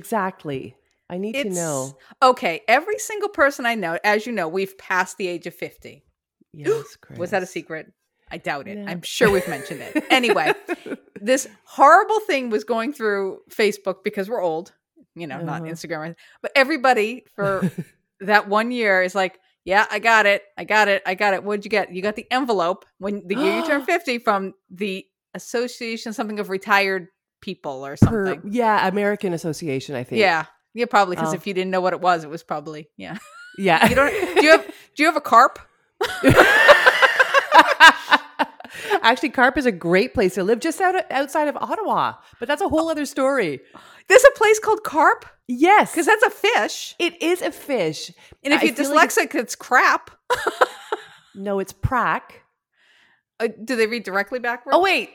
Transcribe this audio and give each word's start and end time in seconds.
exactly? 0.00 0.74
I 1.08 1.18
need 1.18 1.34
to 1.34 1.50
know. 1.50 1.96
Okay, 2.22 2.60
every 2.68 2.98
single 2.98 3.28
person 3.28 3.66
I 3.66 3.74
know, 3.74 3.98
as 4.04 4.26
you 4.26 4.32
know, 4.32 4.48
we've 4.48 4.76
passed 4.78 5.18
the 5.18 5.28
age 5.28 5.46
of 5.46 5.54
50. 5.54 6.02
Yes, 6.52 6.96
Was 7.16 7.30
that 7.30 7.44
a 7.44 7.46
secret? 7.46 7.92
I 8.28 8.38
doubt 8.38 8.66
it. 8.66 8.76
No. 8.78 8.90
I'm 8.90 9.02
sure 9.02 9.30
we've 9.30 9.46
mentioned 9.48 9.82
it. 9.82 10.04
Anyway, 10.10 10.52
this 11.20 11.46
horrible 11.64 12.18
thing 12.20 12.50
was 12.50 12.64
going 12.64 12.92
through 12.92 13.38
Facebook 13.50 14.02
because 14.02 14.28
we're 14.28 14.42
old, 14.42 14.72
you 15.14 15.26
know, 15.28 15.40
not 15.40 15.62
Uh-huh. 15.62 15.70
Instagram. 15.72 16.16
But 16.42 16.50
everybody 16.56 17.24
for 17.36 17.70
that 18.20 18.48
one 18.48 18.72
year 18.72 19.00
is 19.02 19.14
like, 19.14 19.38
yeah, 19.64 19.86
I 19.92 19.98
got 20.00 20.26
it. 20.26 20.42
I 20.58 20.64
got 20.64 20.88
it. 20.88 21.02
I 21.06 21.14
got 21.14 21.34
it. 21.34 21.44
What'd 21.44 21.64
you 21.64 21.70
get? 21.70 21.92
You 21.92 22.02
got 22.02 22.16
the 22.16 22.26
envelope 22.32 22.84
when 22.98 23.22
the 23.26 23.36
year 23.36 23.56
you 23.58 23.64
turn 23.64 23.84
50 23.94 24.18
from 24.18 24.54
the 24.70 25.06
Association 25.34 26.12
something 26.12 26.40
of 26.40 26.50
retired 26.50 27.06
people 27.40 27.84
or 27.86 27.96
Per- 27.96 28.26
something. 28.26 28.52
yeah, 28.52 28.86
American 28.88 29.32
Association, 29.32 29.94
I 29.94 30.04
think. 30.04 30.20
yeah. 30.20 30.46
Yeah, 30.74 30.86
probably 30.86 31.16
because 31.16 31.32
Oh. 31.32 31.36
if 31.36 31.46
you 31.48 31.54
didn't 31.54 31.70
know 31.72 31.80
what 31.80 31.92
it 31.92 32.00
was, 32.00 32.22
it 32.24 32.30
was 32.30 32.42
probably 32.44 32.88
yeah. 32.96 33.18
Yeah. 33.58 33.86
You 33.88 33.94
don't 33.96 34.10
do 34.36 34.44
you 34.44 34.50
have 34.52 34.66
do 34.96 35.02
you 35.02 35.06
have 35.06 35.16
a 35.16 35.20
carp? 35.20 35.58
Actually, 39.02 39.30
Carp 39.30 39.56
is 39.58 39.66
a 39.66 39.72
great 39.72 40.14
place 40.14 40.34
to 40.34 40.44
live 40.44 40.60
just 40.60 40.80
out 40.80 40.94
outside 41.10 41.48
of 41.48 41.56
Ottawa, 41.56 42.14
but 42.38 42.46
that's 42.46 42.62
a 42.62 42.68
whole 42.68 42.88
other 42.88 43.04
story. 43.06 43.60
There's 44.08 44.24
a 44.24 44.30
place 44.36 44.58
called 44.60 44.84
carp 44.84 45.24
Yes, 45.48 45.90
because 45.92 46.06
that's 46.06 46.22
a 46.22 46.30
fish. 46.30 46.94
it 46.98 47.20
is 47.22 47.42
a 47.42 47.50
fish. 47.50 48.12
And 48.44 48.52
if 48.54 48.60
I 48.60 48.64
you're 48.66 48.74
feel 48.74 48.94
like 48.94 49.10
dyslexic, 49.10 49.34
it's 49.34 49.56
crap. 49.56 50.10
no, 51.34 51.58
it's 51.58 51.72
prac. 51.72 52.42
Uh, 53.40 53.48
do 53.64 53.74
they 53.74 53.86
read 53.86 54.04
directly 54.04 54.38
backwards? 54.38 54.76
Oh 54.76 54.82
wait, 54.82 55.10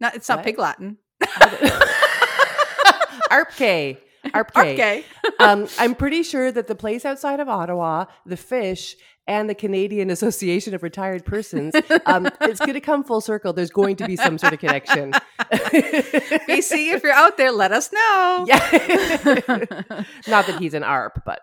not, 0.00 0.14
it's 0.16 0.28
not 0.28 0.38
what? 0.38 0.44
pig 0.44 0.58
Latin. 0.58 0.98
Arpke. 3.30 3.98
Arpke. 4.26 5.04
Um, 5.38 5.66
I'm 5.78 5.94
pretty 5.94 6.22
sure 6.22 6.50
that 6.52 6.66
the 6.66 6.74
place 6.74 7.04
outside 7.04 7.40
of 7.40 7.48
Ottawa, 7.48 8.06
the 8.24 8.36
fish, 8.36 8.96
and 9.26 9.48
the 9.48 9.54
Canadian 9.54 10.10
Association 10.10 10.74
of 10.74 10.82
Retired 10.82 11.24
Persons, 11.24 11.74
um, 12.06 12.28
it's 12.42 12.60
going 12.60 12.74
to 12.74 12.80
come 12.80 13.02
full 13.04 13.20
circle. 13.20 13.52
There's 13.52 13.70
going 13.70 13.96
to 13.96 14.06
be 14.06 14.16
some 14.16 14.36
sort 14.36 14.52
of 14.52 14.58
connection. 14.60 15.12
BC, 15.40 16.92
if 16.94 17.02
you're 17.02 17.12
out 17.12 17.38
there, 17.38 17.50
let 17.50 17.72
us 17.72 17.90
know. 17.92 18.44
Yeah. 18.46 18.58
Not 20.28 20.46
that 20.46 20.56
he's 20.58 20.74
an 20.74 20.82
ARP, 20.82 21.22
but 21.24 21.40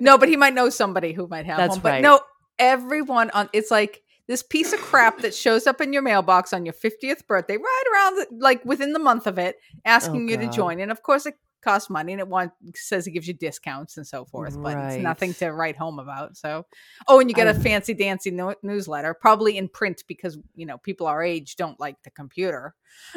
No, 0.00 0.18
but 0.18 0.28
he 0.28 0.36
might 0.36 0.54
know 0.54 0.68
somebody 0.68 1.12
who 1.12 1.26
might 1.26 1.46
have 1.46 1.56
That's 1.56 1.72
one. 1.72 1.80
But 1.80 1.88
right. 1.88 2.02
no, 2.02 2.20
everyone 2.58 3.30
on 3.30 3.48
it's 3.52 3.70
like 3.70 4.02
this 4.30 4.44
piece 4.44 4.72
of 4.72 4.78
crap 4.78 5.18
that 5.22 5.34
shows 5.34 5.66
up 5.66 5.80
in 5.80 5.92
your 5.92 6.02
mailbox 6.02 6.52
on 6.52 6.64
your 6.64 6.72
50th 6.72 7.26
birthday, 7.26 7.56
right 7.56 7.84
around 7.92 8.14
the, 8.14 8.26
like 8.38 8.64
within 8.64 8.92
the 8.92 9.00
month 9.00 9.26
of 9.26 9.38
it, 9.38 9.56
asking 9.84 10.28
Oh, 10.28 10.30
you 10.30 10.36
to 10.36 10.48
join. 10.48 10.78
And 10.78 10.92
of 10.92 11.02
course, 11.02 11.26
it 11.26 11.34
costs 11.62 11.90
money 11.90 12.12
and 12.12 12.20
it 12.20 12.28
want, 12.28 12.52
says 12.76 13.08
it 13.08 13.10
gives 13.10 13.26
you 13.26 13.34
discounts 13.34 13.96
and 13.96 14.06
so 14.06 14.24
forth, 14.24 14.56
but 14.62 14.78
it's 14.78 15.02
nothing 15.02 15.34
to 15.34 15.50
write 15.50 15.76
home 15.76 15.98
about. 15.98 16.36
So, 16.36 16.64
oh, 17.08 17.18
and 17.18 17.28
you 17.28 17.34
get 17.34 17.48
a 17.48 17.54
fancy 17.54 17.92
dancy 17.92 18.30
no- 18.30 18.54
newsletter, 18.62 19.14
probably 19.14 19.58
in 19.58 19.66
print 19.66 20.04
because, 20.06 20.38
you 20.54 20.64
know, 20.64 20.78
people 20.78 21.08
our 21.08 21.24
age 21.24 21.56
don't 21.56 21.80
like 21.80 22.00
the 22.04 22.10
computer. 22.10 22.76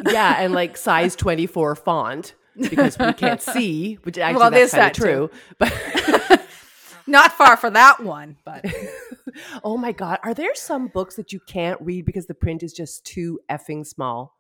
yeah, 0.10 0.38
and 0.40 0.52
like 0.56 0.78
size 0.78 1.16
24 1.16 1.76
font 1.76 2.34
because 2.58 2.98
we 2.98 3.14
can't 3.14 3.42
see, 3.42 4.00
which 4.02 4.18
actually 4.18 4.40
Well, 4.40 4.50
that's 4.50 4.74
kind 4.74 4.88
of 4.88 4.94
true. 4.94 5.30
But 5.60 5.72
Not 7.08 7.34
far 7.34 7.58
for 7.58 7.70
that 7.70 8.02
one, 8.04 8.38
but 8.46 8.66
oh 9.64 9.78
my 9.78 9.92
god, 9.92 10.20
are 10.24 10.34
there 10.34 10.56
some 10.56 10.88
books 10.88 11.16
that 11.16 11.34
you 11.34 11.40
can't 11.40 11.80
read 11.82 12.06
because 12.06 12.28
the 12.28 12.34
print 12.34 12.64
is 12.64 12.74
just 12.74 13.06
too 13.06 13.40
effing 13.50 13.86
small? 13.86 14.38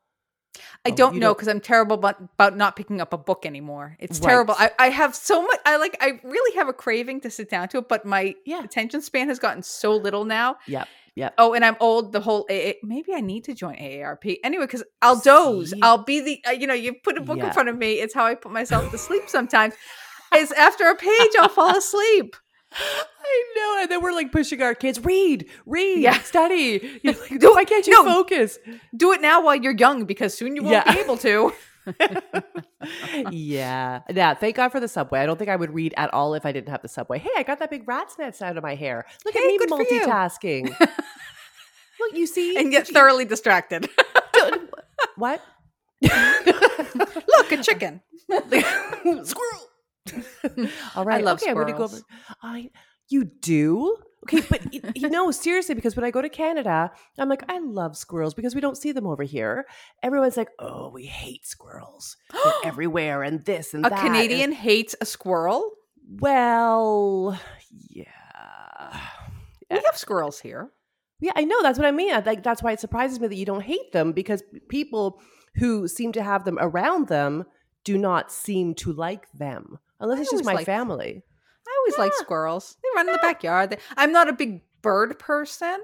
I 0.86 0.92
Oh, 0.92 0.96
don't 0.96 1.18
know 1.18 1.34
because 1.34 1.48
I'm 1.48 1.60
terrible 1.60 1.96
about, 1.96 2.22
about 2.22 2.56
not 2.56 2.76
picking 2.76 3.02
up 3.02 3.12
a 3.12 3.18
book 3.18 3.44
anymore. 3.46 3.98
It's 4.00 4.20
Right. 4.20 4.28
terrible. 4.28 4.54
I, 4.58 4.70
I 4.78 4.90
have 4.90 5.16
so 5.16 5.42
much. 5.42 5.60
I 5.66 5.78
like. 5.78 5.98
I 6.00 6.20
really 6.24 6.56
have 6.56 6.68
a 6.70 6.74
craving 6.74 7.22
to 7.22 7.32
sit 7.32 7.50
down 7.50 7.70
to 7.70 7.80
it, 7.80 7.90
but 7.90 8.06
my 8.06 8.36
Yeah. 8.46 8.64
attention 8.64 9.02
span 9.02 9.30
has 9.30 9.40
gotten 9.40 9.64
so 9.64 9.96
little 9.96 10.26
now. 10.26 10.58
Yep. 10.68 10.88
Yep. 11.16 11.34
Oh, 11.40 11.54
and 11.54 11.66
I'm 11.66 11.76
old. 11.80 12.12
The 12.12 12.22
whole 12.22 12.46
AA, 12.52 12.74
maybe 12.84 13.14
I 13.16 13.22
need 13.22 13.44
to 13.46 13.54
join 13.56 13.76
AARP 13.78 14.38
anyway 14.44 14.66
because 14.66 14.84
I'll 15.02 15.20
doze. 15.20 15.72
See? 15.72 15.80
I'll 15.82 16.04
be 16.04 16.22
the. 16.22 16.42
Uh, 16.48 16.52
you 16.52 16.68
know, 16.68 16.74
you 16.76 16.94
put 17.04 17.18
a 17.18 17.22
book 17.22 17.38
Yeah. 17.40 17.48
in 17.48 17.52
front 17.54 17.70
of 17.70 17.78
me. 17.78 17.94
It's 17.94 18.14
how 18.14 18.26
I 18.26 18.36
put 18.36 18.52
myself 18.52 18.90
to 18.92 18.98
sleep 18.98 19.24
sometimes. 19.28 19.74
Is 20.36 20.52
after 20.52 20.86
a 20.88 20.96
page, 20.96 21.32
I'll 21.40 21.50
fall 21.50 21.76
asleep. 21.78 22.36
I 22.76 23.44
know. 23.56 23.82
And 23.82 23.92
then 23.92 24.02
we're 24.02 24.12
like 24.14 24.32
pushing 24.32 24.62
our 24.62 24.76
kids, 24.76 25.00
read, 25.04 25.48
read, 25.66 26.00
Yeah. 26.00 26.20
study. 26.22 27.00
You're 27.04 27.14
like, 27.14 27.40
Do- 27.40 27.54
Why 27.54 27.64
can't 27.66 27.86
you 27.88 27.94
no. 27.94 28.06
focus? 28.06 28.60
Do 28.96 29.12
it 29.14 29.22
now 29.22 29.44
while 29.44 29.56
you're 29.56 29.76
young 29.76 30.06
because 30.06 30.34
soon 30.38 30.56
you 30.56 30.64
won't 30.64 30.74
Yeah. 30.86 30.94
be 30.94 31.00
able 31.00 31.18
to. 31.18 31.54
yeah. 33.32 34.02
Yeah. 34.10 34.34
Thank 34.36 34.56
God 34.56 34.70
for 34.70 34.80
the 34.80 34.88
subway. 34.88 35.20
I 35.20 35.26
don't 35.26 35.38
think 35.38 35.50
I 35.50 35.56
would 35.56 35.74
read 35.74 35.94
at 35.98 36.14
all 36.14 36.34
if 36.34 36.46
I 36.46 36.52
didn't 36.52 36.70
have 36.70 36.82
the 36.82 36.88
subway. 36.88 37.20
Hey, 37.20 37.30
I 37.38 37.44
got 37.44 37.60
that 37.60 37.70
big 37.70 37.88
rat's 37.88 38.18
nest 38.18 38.42
out 38.42 38.56
of 38.58 38.64
my 38.64 38.76
hair. 38.76 39.06
Look 39.26 39.34
Hey, 39.34 39.42
at 39.42 39.48
me 39.48 39.54
you. 39.54 39.68
multitasking. 39.68 40.80
Look, 42.00 42.14
you 42.14 42.26
see? 42.28 42.58
and 42.58 42.72
get 42.72 42.88
thoroughly 42.88 43.26
distracted. 43.26 43.90
What? 45.16 45.42
Look, 46.02 47.52
a 47.52 47.58
chicken. 47.62 48.02
Squirrel. 48.30 49.68
All 50.96 51.06
right. 51.06 51.24
love 51.24 51.42
okay, 51.42 51.52
I'm 51.52 51.58
gonna 51.58 51.74
go 51.74 51.84
over. 51.86 51.98
I 52.42 52.70
you 53.10 53.26
do? 53.26 53.98
Okay, 54.24 54.42
but 54.50 54.62
y- 54.72 54.80
you 54.96 55.10
know, 55.10 55.32
seriously, 55.32 55.76
because 55.76 55.96
when 55.98 56.06
I 56.06 56.12
go 56.12 56.22
to 56.22 56.30
Canada, 56.30 56.92
I'm 57.20 57.28
like, 57.28 57.44
I 57.52 57.60
love 57.60 57.98
squirrels 57.98 58.34
because 58.34 58.56
we 58.56 58.62
don't 58.62 58.78
see 58.78 58.92
them 58.94 59.06
over 59.06 59.24
here. 59.24 59.66
Everyone's 60.02 60.38
like, 60.38 60.48
oh, 60.60 60.90
we 60.90 61.06
hate 61.06 61.46
squirrels. 61.46 62.16
They're 62.32 62.54
everywhere 62.64 63.24
and 63.24 63.44
this 63.46 63.74
and 63.74 63.86
A 63.86 63.90
that. 63.90 64.00
and- 64.00 64.08
Canadian 64.08 64.52
hates 64.54 64.96
a 65.02 65.06
squirrel. 65.06 65.72
well, 66.20 67.38
yeah. 67.90 69.00
We 69.70 69.78
have 69.86 69.98
squirrels 69.98 70.40
here. 70.40 70.72
Yeah, 71.20 71.32
I 71.36 71.44
know. 71.46 71.62
That's 71.64 71.80
what 71.80 71.88
I 71.88 71.92
mean. 71.92 72.12
Like 72.26 72.44
that's 72.44 72.62
why 72.62 72.74
it 72.74 72.80
surprises 72.80 73.20
me 73.20 73.28
that 73.28 73.36
you 73.36 73.46
don't 73.46 73.64
hate 73.64 73.92
them 73.92 74.12
because 74.12 74.44
people 74.70 75.22
who 75.56 75.88
seem 75.88 76.12
to 76.14 76.22
have 76.24 76.44
them 76.46 76.58
around 76.62 77.08
them 77.08 77.46
do 77.84 77.98
not 77.98 78.32
seem 78.32 78.74
to 78.76 78.94
like 78.94 79.30
them, 79.34 79.80
unless 80.04 80.20
I 80.20 80.22
it's 80.22 80.32
just 80.32 80.46
my 80.46 80.54
liked- 80.54 80.66
family. 80.66 81.24
I 81.68 81.72
always 81.80 81.98
like 81.98 82.14
squirrels. 82.16 82.76
They 82.84 82.90
run 82.96 83.08
in 83.08 83.14
the 83.14 83.20
backyard. 83.20 83.72
They- 83.72 83.78
I'm 83.98 84.12
not 84.12 84.28
a 84.30 84.34
big 84.34 84.62
bird 84.82 85.18
person. 85.18 85.80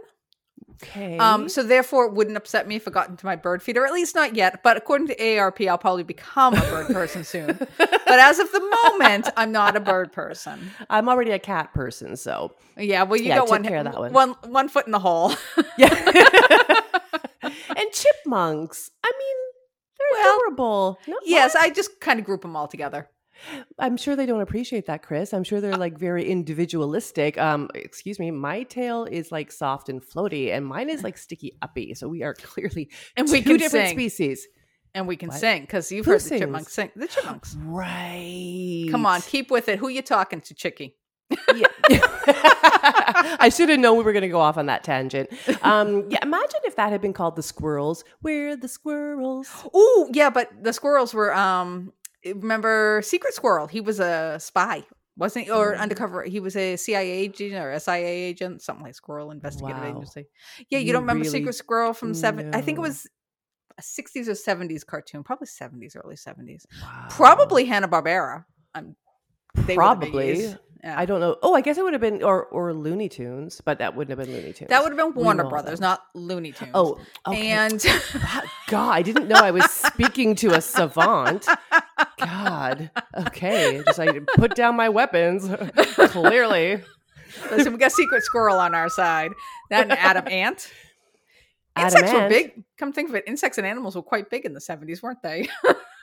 Okay. 0.84 1.18
Um, 1.18 1.50
so 1.50 1.62
therefore 1.63 2.06
it 2.06 2.13
wouldn't 2.13 2.38
upset 2.38 2.66
me 2.68 2.75
if 2.78 2.88
I 2.88 2.91
got 2.91 3.09
into 3.09 3.25
my 3.25 3.35
bird 3.35 3.62
feeder, 3.62 3.85
at 3.85 3.91
least 3.91 4.16
not 4.16 4.35
yet. 4.35 4.62
But 4.63 4.78
according 4.78 5.07
to 5.07 5.38
ARP, 5.38 5.59
I'll 5.62 5.78
probably 5.78 6.03
become 6.03 6.53
a 6.53 6.62
bird 6.62 6.88
person 6.88 7.24
soon. 7.25 7.47
But 7.78 7.90
as 8.19 8.40
of 8.40 8.50
the 8.52 8.78
moment, 8.85 9.28
I'm 9.38 9.52
not 9.52 9.75
a 9.75 9.80
bird 9.81 10.12
person. 10.13 10.72
I'm 10.90 11.09
already 11.09 11.31
a 11.31 11.40
cat 11.40 11.74
person, 11.74 12.16
so 12.16 12.53
Yeah, 12.78 13.03
well, 13.03 13.19
you 13.19 13.25
Yeah, 13.28 13.38
got 13.40 13.50
one, 13.50 13.63
care 13.63 13.78
of 13.80 13.86
that 13.86 13.97
one. 14.00 14.13
one 14.13 14.36
one 14.47 14.69
foot 14.69 14.86
in 14.86 14.91
the 14.94 15.00
hole. 15.00 15.34
yeah. 15.78 15.90
and 17.44 17.91
chipmunks. 17.91 18.91
I 19.03 19.12
mean, 19.18 19.38
they're 19.97 20.22
Well, 20.24 20.36
adorable. 20.38 21.00
No, 21.07 21.18
yes? 21.25 21.56
I 21.56 21.69
just 21.72 22.00
kind 22.00 22.19
of 22.19 22.25
group 22.25 22.42
them 22.42 22.56
all 22.56 22.68
together. 22.68 23.10
I'm 23.77 23.97
sure 23.97 24.15
they 24.15 24.25
don't 24.25 24.41
appreciate 24.41 24.86
that, 24.88 25.01
Chris. 25.03 25.33
I'm 25.33 25.44
sure 25.44 25.62
they're 25.62 25.77
like 25.77 25.97
very 25.97 26.30
individualistic. 26.30 27.38
Um, 27.38 27.69
excuse 27.75 28.19
me, 28.19 28.31
my 28.31 28.63
tail 28.63 29.06
is 29.06 29.31
like 29.31 29.51
soft 29.51 29.89
and 29.89 30.01
floaty, 30.01 30.51
and 30.53 30.65
mine 30.65 30.89
is 30.89 31.03
like 31.03 31.18
sticky 31.18 31.57
uppy. 31.62 31.94
So 31.94 32.07
we 32.07 32.24
are 32.24 32.33
clearly 32.50 32.89
And 33.15 33.30
we 33.30 33.41
two 33.41 33.57
different 33.57 33.88
sing. 33.89 33.97
species. 33.97 34.47
And 34.95 35.07
we 35.07 35.15
can 35.18 35.30
What? 35.30 35.38
sing 35.39 35.62
because 35.62 35.91
you've 35.91 36.06
Who 36.06 36.12
heard 36.13 36.21
the 36.21 36.24
sings? 36.25 36.41
chipmunks 36.41 36.74
sing. 36.74 36.91
The 36.95 37.07
chipmunks. 37.07 37.56
Right. 37.59 38.88
Come 38.89 39.06
on, 39.06 39.21
keep 39.21 39.51
with 39.51 39.69
it. 39.69 39.77
Who 39.80 39.88
you 39.88 40.01
talking 40.01 40.41
to, 40.41 40.53
Chicky? 40.56 40.95
Yeah. 41.56 41.68
I 43.39 43.50
should 43.53 43.69
have 43.69 43.80
known 43.80 43.97
we 43.97 44.03
were 44.03 44.13
going 44.13 44.24
to 44.24 44.30
go 44.30 44.39
off 44.39 44.57
on 44.57 44.65
that 44.65 44.83
tangent. 44.83 45.30
Um, 45.63 46.06
yeah, 46.09 46.19
imagine 46.24 46.59
if 46.65 46.75
that 46.75 46.91
had 46.91 47.01
been 47.01 47.13
called 47.13 47.36
the 47.36 47.44
squirrels. 47.44 48.03
We're 48.24 48.56
the 48.56 48.68
squirrels. 48.68 49.47
Oh, 49.74 50.09
yeah, 50.13 50.30
but 50.31 50.50
the 50.63 50.74
squirrels 50.74 51.13
were 51.13 51.33
um 51.36 51.94
remember 52.25 53.01
Secret 53.04 53.33
Squirrel? 53.33 53.68
He 53.68 53.81
was 53.81 54.00
a 54.00 54.38
spy, 54.39 54.83
wasn't 55.18 55.45
he? 55.45 55.51
Or 55.51 55.75
undercover. 55.75 56.24
He 56.24 56.39
was 56.39 56.56
a 56.56 56.75
CIA 56.75 57.10
agent 57.12 57.54
or 57.56 57.77
SIA 57.80 58.07
agent, 58.07 58.62
something 58.62 58.86
like 58.86 58.95
Squirrel 58.95 59.31
Investigative 59.31 59.81
Wow. 59.81 59.89
Agency. 59.89 60.25
Yeah, 60.69 60.80
you, 60.80 60.88
You 60.88 60.94
don't 60.94 61.04
remember 61.04 61.24
really 61.25 61.39
Secret 61.39 61.54
Squirrel 61.54 61.94
from 61.94 62.13
seven 62.13 62.54
I 62.54 62.62
think 62.62 62.77
it 62.77 62.81
was 62.81 63.07
a 63.77 63.81
60s 63.81 64.27
or 64.27 64.31
70s 64.31 64.86
cartoon, 64.86 65.24
probably 65.24 65.48
70s, 65.48 65.95
early 65.95 66.16
70s. 66.16 66.66
Wow. 66.81 67.07
Probably 67.10 67.66
Hanna 67.66 67.88
Barbera. 67.88 68.44
Um, 68.75 68.95
they 69.56 69.62
were 69.62 69.65
the 69.65 69.75
Probably. 69.75 70.56
Yeah. 70.84 70.98
I 70.98 71.06
don't 71.06 71.20
know. 71.20 71.38
Oh, 71.44 71.56
I 71.56 71.62
guess 71.62 71.78
it 71.78 71.84
would 71.84 71.94
have 71.94 72.02
been 72.02 72.24
or 72.24 72.46
or 72.46 72.74
Looney 72.74 73.10
Tunes, 73.10 73.60
but 73.60 73.80
that 73.80 73.96
wouldn't 73.96 74.18
have 74.18 74.26
been 74.26 74.34
Looney 74.34 74.54
Tunes. 74.54 74.70
that 74.70 74.81
would 74.81 74.98
have 74.98 74.98
been 74.98 75.22
Warner 75.22 75.44
Brothers, 75.44 75.80
them. 75.80 75.90
not 75.90 76.04
Looney 76.16 76.54
oh, 76.54 76.60
Tunes. 76.60 76.72
Oh, 76.74 77.02
okay. 77.28 77.50
and 77.50 77.86
God, 78.68 78.92
I 78.92 79.02
didn't 79.02 79.28
know 79.28 79.36
I 79.36 79.52
was 79.52 79.70
speaking 79.70 80.36
to 80.36 80.54
a 80.54 80.62
savant. 80.62 81.48
God. 82.18 82.92
Okay. 83.28 83.81
Just 83.86 84.00
I 84.00 84.20
put 84.20 84.56
down 84.56 84.76
my 84.78 84.88
weapons. 84.88 85.50
Clearly. 85.76 86.82
listen, 87.52 87.74
we 87.74 87.80
got 87.80 87.92
Secret 87.92 88.24
Squirrel 88.24 88.58
on 88.58 88.74
our 88.74 88.90
side. 88.90 89.32
That 89.70 89.84
and 89.84 89.92
Adam 89.92 90.28
Ant. 90.32 90.72
Adam 91.75 92.04
Insects 92.04 92.14
were 92.14 92.30
big. 92.30 92.64
Come 92.78 92.94
think 92.94 93.10
of 93.10 93.16
it, 93.16 93.25
insects 93.28 93.58
and 93.58 93.68
animals 93.68 93.96
were 93.96 94.02
quite 94.02 94.30
big 94.30 94.46
in 94.46 94.54
the 94.54 94.60
70s, 94.60 95.02
weren't 95.02 95.22
they? 95.22 95.48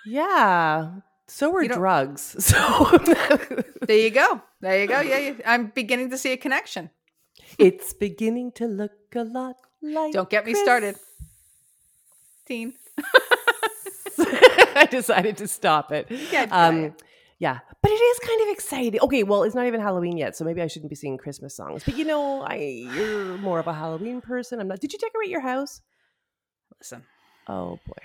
Yeah. 0.06 0.92
So 1.28 1.58
You 1.60 1.68
drugs. 1.68 2.36
So 2.40 2.98
there 3.82 3.98
you 3.98 4.10
go. 4.10 4.40
There 4.60 4.80
you 4.80 4.86
go. 4.86 5.00
Yeah, 5.00 5.18
yeah. 5.18 5.34
I'm 5.44 5.66
beginning 5.74 6.10
to 6.10 6.18
see 6.18 6.32
a 6.32 6.36
connection. 6.36 6.90
it's 7.58 7.92
beginning 7.92 8.52
to 8.52 8.66
look 8.66 8.92
a 9.14 9.24
lot 9.24 9.56
like. 9.82 10.12
Don't 10.12 10.30
get 10.30 10.44
me 10.46 10.52
Chris. 10.52 10.62
started. 10.62 10.96
Teen. 12.46 12.74
I 14.18 14.86
decided 14.90 15.36
to 15.38 15.48
stop 15.48 15.90
it. 15.92 16.06
Yeah, 16.30 16.46
Um, 16.50 16.94
yeah, 17.38 17.58
but 17.82 17.90
it 17.90 17.94
is 17.94 18.18
kind 18.20 18.40
of 18.42 18.48
exciting. 18.48 19.00
Okay, 19.00 19.22
well, 19.22 19.42
it's 19.42 19.54
not 19.54 19.66
even 19.66 19.80
Halloween 19.80 20.16
yet, 20.16 20.36
so 20.36 20.44
maybe 20.44 20.62
I 20.62 20.68
shouldn't 20.68 20.90
be 20.90 20.96
singing 20.96 21.18
Christmas 21.18 21.54
songs. 21.56 21.82
But 21.84 21.96
you 21.96 22.04
know, 22.04 22.42
I 22.42 22.54
you're 22.94 23.36
more 23.38 23.58
of 23.58 23.66
a 23.66 23.74
Halloween 23.74 24.20
person. 24.20 24.60
I'm 24.60 24.68
not. 24.68 24.80
Did 24.80 24.92
you 24.92 24.98
decorate 24.98 25.28
your 25.28 25.40
house? 25.40 25.80
Listen. 26.78 27.02
Oh 27.48 27.78
boy. 27.86 28.02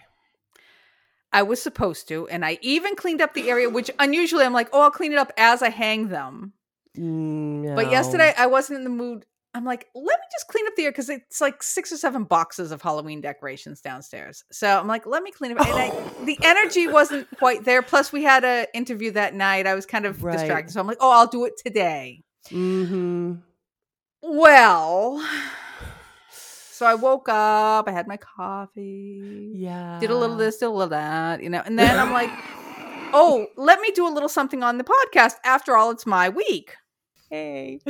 I 1.33 1.43
was 1.43 1.61
supposed 1.61 2.07
to, 2.09 2.27
and 2.27 2.43
I 2.45 2.57
even 2.61 2.95
cleaned 2.95 3.21
up 3.21 3.33
the 3.33 3.49
area, 3.49 3.69
which 3.69 3.89
unusually 3.99 4.43
I'm 4.45 4.53
like, 4.53 4.69
oh, 4.73 4.81
I'll 4.81 4.91
clean 4.91 5.11
it 5.13 5.17
up 5.17 5.31
as 5.37 5.61
I 5.61 5.69
hang 5.69 6.09
them. 6.09 6.53
No. 6.95 7.73
But 7.75 7.89
yesterday 7.89 8.33
I 8.37 8.47
wasn't 8.47 8.77
in 8.79 8.83
the 8.83 8.89
mood. 8.89 9.25
I'm 9.53 9.65
like, 9.65 9.87
let 9.93 10.03
me 10.19 10.25
just 10.31 10.47
clean 10.47 10.65
up 10.67 10.75
the 10.75 10.83
area 10.83 10.91
because 10.91 11.09
it's 11.09 11.41
like 11.41 11.61
six 11.61 11.91
or 11.91 11.97
seven 11.97 12.23
boxes 12.23 12.71
of 12.71 12.81
Halloween 12.81 13.19
decorations 13.19 13.81
downstairs. 13.81 14.43
So 14.51 14.67
I'm 14.79 14.87
like, 14.87 15.05
let 15.05 15.23
me 15.23 15.31
clean 15.31 15.51
it 15.51 15.59
up. 15.59 15.67
And 15.67 15.77
I, 15.77 15.89
the 16.25 16.37
energy 16.41 16.87
wasn't 16.87 17.27
quite 17.37 17.65
there. 17.65 17.81
Plus, 17.81 18.13
we 18.13 18.23
had 18.23 18.45
an 18.45 18.67
interview 18.73 19.11
that 19.11 19.33
night. 19.33 19.67
I 19.67 19.73
was 19.75 19.85
kind 19.85 20.05
of 20.05 20.23
Right. 20.23 20.37
distracted. 20.37 20.71
So 20.73 20.79
I'm 20.79 20.87
like, 20.87 20.97
oh, 21.01 21.11
I'll 21.11 21.27
do 21.27 21.43
it 21.45 21.53
today. 21.65 22.23
Mm-hmm. 22.49 23.33
Well, 24.23 25.25
so 26.81 26.87
I 26.87 26.95
woke 26.95 27.29
up, 27.29 27.87
I 27.87 27.91
had 27.91 28.07
my 28.07 28.17
coffee, 28.17 29.51
Yeah. 29.53 29.99
did 29.99 30.09
a 30.09 30.17
little 30.17 30.35
this, 30.35 30.57
did 30.57 30.65
a 30.65 30.69
little 30.71 30.87
that, 30.87 31.43
you 31.43 31.47
know, 31.51 31.61
and 31.63 31.77
then 31.77 31.99
I'm 31.99 32.11
like, 32.11 32.31
oh, 33.13 33.45
let 33.55 33.79
me 33.81 33.91
do 33.91 34.07
a 34.07 34.09
little 34.09 34.27
something 34.27 34.63
on 34.63 34.79
the 34.79 34.83
podcast. 34.83 35.33
After 35.43 35.77
all, 35.77 35.91
it's 35.91 36.07
my 36.07 36.29
week. 36.29 36.73
Hey. 37.29 37.81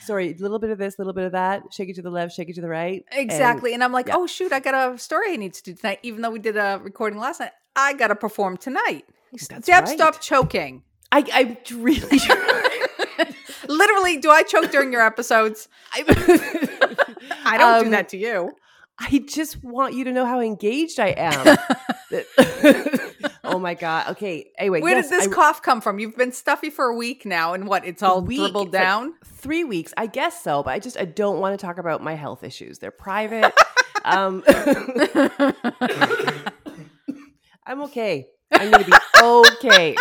Sorry, 0.00 0.32
a 0.32 0.42
little 0.42 0.58
bit 0.58 0.70
of 0.70 0.78
this, 0.78 0.98
a 0.98 1.00
little 1.00 1.12
bit 1.12 1.26
of 1.26 1.30
that. 1.30 1.62
Shake 1.72 1.90
it 1.90 1.94
to 1.94 2.02
the 2.02 2.10
left, 2.10 2.34
shake 2.34 2.48
it 2.48 2.56
to 2.56 2.60
the 2.60 2.68
right. 2.68 3.04
Exactly. 3.12 3.72
And, 3.72 3.84
I'm 3.84 3.92
like, 3.92 4.08
yeah. 4.08 4.16
oh, 4.16 4.26
shoot, 4.26 4.52
I 4.52 4.58
got 4.58 4.74
a 4.94 4.98
story 4.98 5.32
I 5.32 5.36
need 5.36 5.54
to 5.54 5.62
do 5.62 5.72
tonight. 5.72 6.00
Even 6.02 6.20
though 6.20 6.30
we 6.30 6.40
did 6.40 6.56
a 6.56 6.80
recording 6.82 7.20
last 7.20 7.38
night, 7.38 7.52
I 7.76 7.92
got 7.92 8.08
to 8.08 8.16
perform 8.16 8.56
tonight. 8.56 9.04
Oh, 9.08 9.36
that's 9.48 9.68
Deb, 9.68 9.84
right. 9.84 9.88
stop 9.88 10.20
choking. 10.20 10.82
I, 11.12 11.24
I'm 11.32 11.56
really. 11.80 12.18
Literally, 13.68 14.16
do 14.16 14.30
I 14.30 14.42
choke 14.42 14.72
during 14.72 14.92
your 14.92 15.06
episodes? 15.06 15.68
I 15.92 16.98
don't 17.58 17.80
do 17.80 17.86
Um, 17.86 17.90
that 17.92 18.08
to 18.10 18.16
you. 18.16 18.52
I 18.98 19.24
just 19.26 19.62
want 19.64 19.94
you 19.94 20.04
to 20.04 20.12
know 20.12 20.24
how 20.24 20.40
engaged 20.40 21.00
I 21.00 21.08
am. 21.16 21.56
oh 23.44 23.58
my 23.58 23.74
god. 23.74 24.10
Okay. 24.10 24.52
Anyway, 24.56 24.80
Where 24.80 24.94
yes, 24.94 25.08
did 25.10 25.18
this 25.20 25.26
I- 25.28 25.30
cough 25.32 25.62
come 25.62 25.80
from? 25.80 25.98
You've 25.98 26.16
been 26.16 26.30
stuffy 26.32 26.70
for 26.70 26.86
a 26.86 26.94
week 26.94 27.26
now, 27.26 27.54
and 27.54 27.66
what? 27.66 27.84
It's 27.84 28.02
all 28.04 28.22
week, 28.22 28.38
dribbled 28.38 28.68
it's 28.68 28.74
like 28.74 28.82
down. 28.82 29.14
three 29.24 29.64
weeks, 29.64 29.92
I 29.96 30.06
guess 30.06 30.42
so. 30.42 30.62
But 30.62 30.74
I 30.74 30.78
just 30.78 30.96
I 30.98 31.06
don't 31.06 31.40
want 31.40 31.58
to 31.58 31.66
talk 31.66 31.78
about 31.78 32.02
my 32.02 32.14
health 32.14 32.44
issues. 32.44 32.78
They're 32.78 32.92
private. 32.92 33.52
um, 34.04 34.44
I'm 37.66 37.82
okay. 37.84 38.28
I'm 38.52 38.70
gonna 38.70 38.84
be 38.84 38.92
okay. 39.22 39.96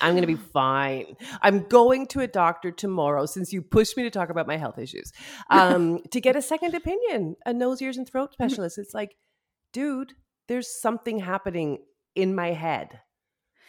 I'm 0.00 0.14
gonna 0.14 0.26
be 0.26 0.34
fine. 0.34 1.16
I'm 1.42 1.66
going 1.68 2.06
to 2.08 2.20
a 2.20 2.26
doctor 2.26 2.70
tomorrow 2.70 3.26
since 3.26 3.52
you 3.52 3.62
pushed 3.62 3.96
me 3.96 4.02
to 4.02 4.10
talk 4.10 4.30
about 4.30 4.46
my 4.46 4.56
health 4.56 4.78
issues. 4.78 5.12
Um, 5.50 6.00
to 6.10 6.20
get 6.20 6.36
a 6.36 6.42
second 6.42 6.74
opinion, 6.74 7.36
a 7.46 7.52
nose, 7.52 7.80
ears, 7.80 7.96
and 7.96 8.08
throat 8.08 8.32
specialist. 8.32 8.78
It's 8.78 8.94
like, 8.94 9.16
dude, 9.72 10.12
there's 10.48 10.80
something 10.80 11.20
happening 11.20 11.78
in 12.14 12.34
my 12.34 12.52
head. 12.52 13.00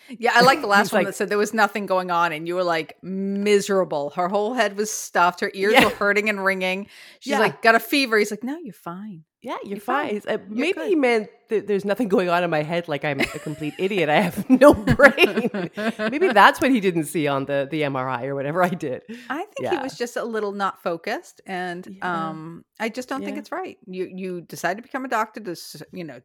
Yeah, 0.09 0.31
I 0.33 0.41
like 0.41 0.61
the 0.61 0.67
last 0.75 0.91
one 0.91 0.99
like- 1.01 1.07
that 1.07 1.13
said 1.15 1.29
there 1.29 1.37
was 1.37 1.53
nothing 1.53 1.85
going 1.85 2.11
on, 2.11 2.31
and 2.31 2.47
you 2.47 2.55
were 2.55 2.63
like 2.63 2.97
miserable. 3.03 4.11
Her 4.11 4.27
whole 4.27 4.53
head 4.53 4.77
was 4.77 4.91
stuffed. 4.91 5.39
Her 5.41 5.51
ears 5.53 5.73
Yeah. 5.73 5.85
were 5.85 5.91
hurting 5.91 6.29
and 6.29 6.43
ringing. 6.43 6.87
She's 7.19 7.31
Yeah. 7.31 7.39
like, 7.39 7.61
got 7.61 7.75
a 7.75 7.79
fever. 7.79 8.17
He's 8.17 8.31
like, 8.31 8.43
no, 8.43 8.57
you're 8.57 8.73
fine. 8.73 9.23
Yeah, 9.41 9.57
you're, 9.63 9.73
You're 9.73 9.79
fine. 9.79 10.21
fine. 10.21 10.35
Uh, 10.35 10.43
maybe 10.49 10.73
good. 10.73 10.87
he 10.89 10.95
meant 10.95 11.29
that 11.49 11.67
there's 11.67 11.85
nothing 11.85 12.07
going 12.07 12.29
on 12.29 12.43
in 12.43 12.49
my 12.49 12.63
head, 12.63 12.87
like 12.87 13.05
I'm 13.05 13.19
a 13.19 13.25
complete 13.25 13.75
idiot. 13.77 14.09
I 14.09 14.19
have 14.21 14.49
no 14.49 14.73
brain. 14.97 15.69
maybe 15.99 16.29
that's 16.29 16.59
what 16.59 16.71
he 16.71 16.79
didn't 16.79 17.03
see 17.03 17.27
on 17.27 17.45
the 17.45 17.67
the 17.69 17.83
MRI 17.83 18.23
or 18.23 18.33
whatever 18.33 18.63
I 18.63 18.69
did. 18.69 19.03
I 19.29 19.45
think 19.45 19.69
he 19.71 19.77
was 19.77 19.95
just 19.99 20.17
a 20.17 20.23
little 20.23 20.51
not 20.51 20.81
focused, 20.81 21.41
and 21.45 21.85
Yeah. 21.87 22.29
um, 22.29 22.65
I 22.79 22.89
just 22.89 23.07
don't 23.07 23.23
think 23.23 23.37
it's 23.37 23.51
right. 23.51 23.77
You 23.85 24.09
you 24.11 24.41
decide 24.41 24.77
to 24.77 24.81
become 24.83 25.05
a 25.05 25.09
doctor 25.09 25.39
to 25.41 25.55
you 25.91 26.05
know 26.05 26.21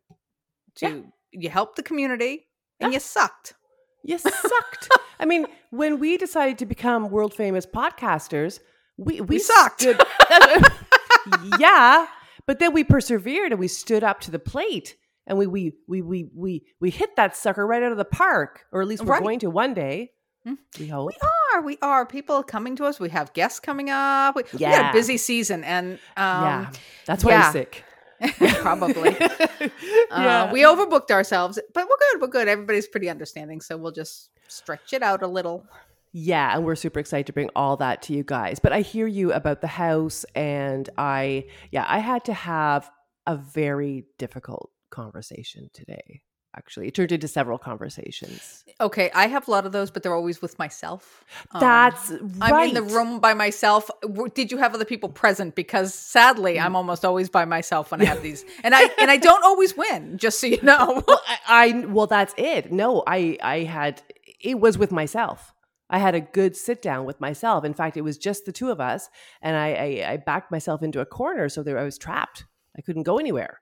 to 0.76 0.88
Yeah. 0.88 1.00
you 1.32 1.50
help 1.50 1.76
the 1.76 1.82
community, 1.82 2.48
and 2.80 2.90
Yeah. 2.90 2.96
you 2.96 3.00
sucked. 3.00 3.52
You 4.02 4.18
sucked. 4.18 4.88
I 5.18 5.24
mean, 5.26 5.46
when 5.70 5.98
we 5.98 6.16
decided 6.16 6.58
to 6.58 6.66
become 6.66 7.10
world 7.10 7.34
famous 7.34 7.66
podcasters, 7.66 8.60
we 8.96 9.20
we, 9.20 9.36
We 9.36 9.38
sucked. 9.38 9.80
stood- 9.82 10.00
yeah, 11.58 12.06
but 12.46 12.58
then 12.58 12.72
we 12.72 12.84
persevered 12.84 13.52
and 13.52 13.58
we 13.60 13.68
stood 13.68 14.02
up 14.04 14.20
to 14.22 14.30
the 14.30 14.38
plate. 14.38 14.96
And 15.26 15.38
we 15.38 15.46
we 15.46 15.74
we 15.86 16.02
we 16.02 16.28
we 16.34 16.64
we 16.80 16.90
hit 16.90 17.14
that 17.16 17.36
sucker 17.36 17.64
right 17.66 17.82
out 17.82 17.92
of 17.92 17.98
the 17.98 18.04
park, 18.04 18.64
or 18.72 18.80
at 18.82 18.88
least 18.88 19.04
we're 19.04 19.12
Right. 19.12 19.22
going 19.22 19.38
to 19.40 19.50
one 19.50 19.74
day. 19.74 20.10
Mm. 20.48 20.56
We 20.78 20.86
hope. 20.88 21.08
We 21.08 21.16
are, 21.54 21.60
we 21.62 21.78
are. 21.82 22.06
People 22.06 22.36
are 22.36 22.42
coming 22.42 22.74
to 22.76 22.84
us. 22.86 22.98
We 22.98 23.10
have 23.10 23.32
guests 23.34 23.60
coming 23.60 23.90
up. 23.90 24.34
We, 24.34 24.42
we 24.54 24.64
had 24.64 24.72
Yeah. 24.72 24.90
a 24.90 24.92
busy 24.92 25.18
season, 25.18 25.62
and 25.62 25.92
um, 26.16 26.42
yeah, 26.44 26.70
that's 27.06 27.22
why 27.24 27.32
yeah. 27.32 27.46
I'm 27.46 27.52
sick. 27.52 27.84
probably. 28.60 29.16
yeah. 29.20 30.44
Uh, 30.48 30.50
we 30.52 30.62
overbooked 30.62 31.10
ourselves, 31.10 31.58
but 31.72 31.88
we're 31.88 31.96
good. 31.96 32.20
We're 32.20 32.28
good. 32.28 32.48
Everybody's 32.48 32.86
pretty 32.86 33.08
understanding, 33.08 33.60
so 33.60 33.76
we'll 33.76 33.92
just 33.92 34.30
stretch 34.48 34.92
it 34.92 35.02
out 35.02 35.22
a 35.22 35.26
little. 35.26 35.66
Yeah, 36.12 36.56
and 36.56 36.64
we're 36.64 36.74
super 36.74 36.98
excited 36.98 37.26
to 37.26 37.32
bring 37.32 37.50
all 37.54 37.76
that 37.76 38.02
to 38.02 38.12
you 38.12 38.24
guys. 38.24 38.58
But 38.58 38.72
I 38.72 38.80
hear 38.80 39.06
you 39.06 39.32
about 39.32 39.60
the 39.60 39.68
house, 39.68 40.24
and 40.34 40.88
I, 40.98 41.46
yeah, 41.70 41.86
I 41.88 42.00
had 42.00 42.24
to 42.24 42.34
have 42.34 42.90
a 43.26 43.36
very 43.36 44.06
difficult 44.18 44.70
conversation 44.90 45.70
today. 45.72 46.22
Actually, 46.56 46.88
it 46.88 46.94
turned 46.94 47.12
into 47.12 47.28
several 47.28 47.58
conversations. 47.58 48.64
Okay, 48.80 49.08
I 49.14 49.28
have 49.28 49.46
a 49.46 49.50
lot 49.52 49.66
of 49.66 49.72
those, 49.72 49.90
but 49.90 50.02
they're 50.02 50.14
always 50.14 50.42
with 50.42 50.58
myself. 50.58 51.24
Um, 51.52 51.60
That's 51.60 52.10
right. 52.10 52.52
I'm 52.52 52.68
in 52.70 52.74
the 52.74 52.82
room 52.82 53.20
by 53.20 53.34
myself. 53.34 53.88
Did 54.34 54.50
you 54.50 54.58
have 54.58 54.74
other 54.74 54.84
people 54.84 55.08
present? 55.10 55.54
Because 55.54 55.94
sadly, 55.94 56.56
Mm. 56.56 56.64
I'm 56.64 56.76
almost 56.76 57.04
always 57.04 57.30
by 57.30 57.44
myself 57.44 57.92
when 57.92 58.02
I 58.02 58.06
have 58.06 58.22
these, 58.22 58.44
and 58.64 58.74
I 58.74 58.82
and 58.98 59.10
I 59.10 59.16
don't 59.16 59.44
always 59.44 59.76
win. 59.76 60.18
Just 60.18 60.40
so 60.40 60.48
you 60.48 60.60
know. 60.62 61.04
Well, 61.06 61.22
I, 61.28 61.38
I 61.68 61.86
well, 61.86 62.06
that's 62.08 62.34
it. 62.36 62.72
No, 62.72 63.04
I, 63.06 63.38
I 63.42 63.58
had 63.60 64.02
it 64.40 64.58
was 64.58 64.76
with 64.76 64.90
myself. 64.90 65.54
I 65.88 65.98
had 65.98 66.14
a 66.14 66.20
good 66.20 66.56
sit 66.56 66.82
down 66.82 67.04
with 67.04 67.20
myself. 67.20 67.64
In 67.64 67.74
fact, 67.74 67.96
it 67.96 68.02
was 68.02 68.18
just 68.18 68.44
the 68.44 68.52
two 68.52 68.70
of 68.70 68.80
us, 68.80 69.08
and 69.42 69.56
I, 69.56 69.68
I, 69.72 70.12
I 70.12 70.16
backed 70.18 70.50
myself 70.50 70.82
into 70.82 71.00
a 71.00 71.06
corner 71.06 71.48
so 71.48 71.62
that 71.62 71.76
I 71.76 71.84
was 71.84 71.98
trapped. 71.98 72.44
I 72.76 72.80
couldn't 72.80 73.02
go 73.04 73.18
anywhere. 73.18 73.59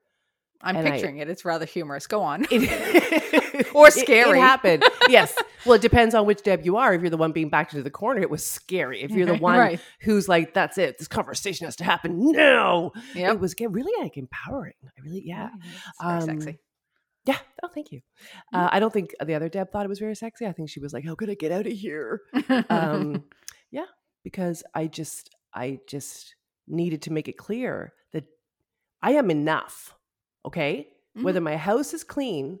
I'm 0.61 0.75
And 0.75 0.87
I- 0.87 0.91
picturing 0.91 1.17
it. 1.17 1.29
It's 1.29 1.45
rather 1.45 1.65
humorous. 1.65 2.05
Go 2.07 2.21
on. 2.21 2.45
It, 2.51 3.65
Or 3.75 3.87
it- 3.87 3.97
It, 3.97 3.99
scary. 4.01 4.39
happened. 4.39 4.83
Yes. 5.09 5.35
Well, 5.65 5.73
it 5.73 5.81
depends 5.81 6.13
on 6.15 6.25
which 6.25 6.43
Deb 6.43 6.63
you 6.65 6.77
are. 6.77 6.93
If 6.93 7.01
you're 7.01 7.09
the 7.09 7.17
one 7.17 7.31
being 7.31 7.49
backed 7.49 7.73
into 7.73 7.83
the 7.83 7.89
corner, 7.89 8.21
it 8.21 8.29
was 8.29 8.45
scary. 8.45 9.01
If 9.01 9.11
you're 9.11 9.25
the 9.25 9.37
one 9.37 9.57
Right. 9.57 9.79
who's 10.01 10.29
like, 10.29 10.53
"That's 10.53 10.77
it. 10.77 10.97
This 10.99 11.07
conversation 11.07 11.65
has 11.65 11.75
to 11.77 11.83
happen 11.83 12.31
now," 12.31 12.91
Yep. 13.15 13.33
it 13.33 13.39
was 13.39 13.53
get 13.55 13.71
really 13.71 13.91
like 14.01 14.15
empowering. 14.17 14.73
I 14.85 15.01
really, 15.03 15.21
yeah, 15.25 15.49
Um, 16.01 16.21
sexy. 16.21 16.59
yeah. 17.25 17.37
Oh, 17.63 17.67
thank 17.73 17.91
you. 17.91 18.01
Uh, 18.53 18.69
I 18.71 18.79
don't 18.79 18.93
think 18.93 19.15
the 19.25 19.33
other 19.35 19.49
Deb 19.49 19.71
thought 19.71 19.85
it 19.85 19.89
was 19.89 19.99
very 19.99 20.15
sexy. 20.15 20.45
I 20.45 20.51
think 20.53 20.69
she 20.69 20.79
was 20.79 20.93
like, 20.93 21.03
"How 21.05 21.15
could 21.15 21.29
I 21.29 21.33
get 21.35 21.51
out 21.51 21.65
of 21.67 21.73
here?" 21.73 22.21
um, 22.69 23.23
yeah, 23.71 23.85
because 24.23 24.63
I 24.75 24.87
just, 24.87 25.29
I 25.53 25.79
just 25.87 26.35
needed 26.67 27.01
to 27.03 27.11
make 27.11 27.27
it 27.27 27.37
clear 27.37 27.93
that 28.13 28.25
I 29.01 29.13
am 29.13 29.29
enough. 29.31 29.95
Okay, 30.45 30.87
Mm-hmm. 31.17 31.23
whether 31.25 31.41
my 31.41 31.57
house 31.57 31.91
is 31.95 32.03
clean, 32.03 32.59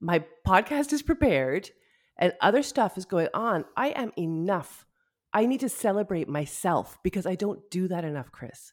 my 0.00 0.24
podcast 0.46 0.94
is 0.94 1.02
prepared, 1.02 1.70
and 2.16 2.32
other 2.40 2.62
stuff 2.62 2.96
is 2.96 3.04
going 3.04 3.28
on, 3.34 3.66
I 3.76 3.88
am 3.88 4.12
enough. 4.16 4.86
I 5.34 5.44
need 5.44 5.60
to 5.60 5.68
celebrate 5.68 6.26
myself 6.26 6.98
because 7.02 7.26
I 7.26 7.34
don't 7.34 7.60
do 7.70 7.88
that 7.88 8.02
enough, 8.04 8.32
Chris. 8.32 8.72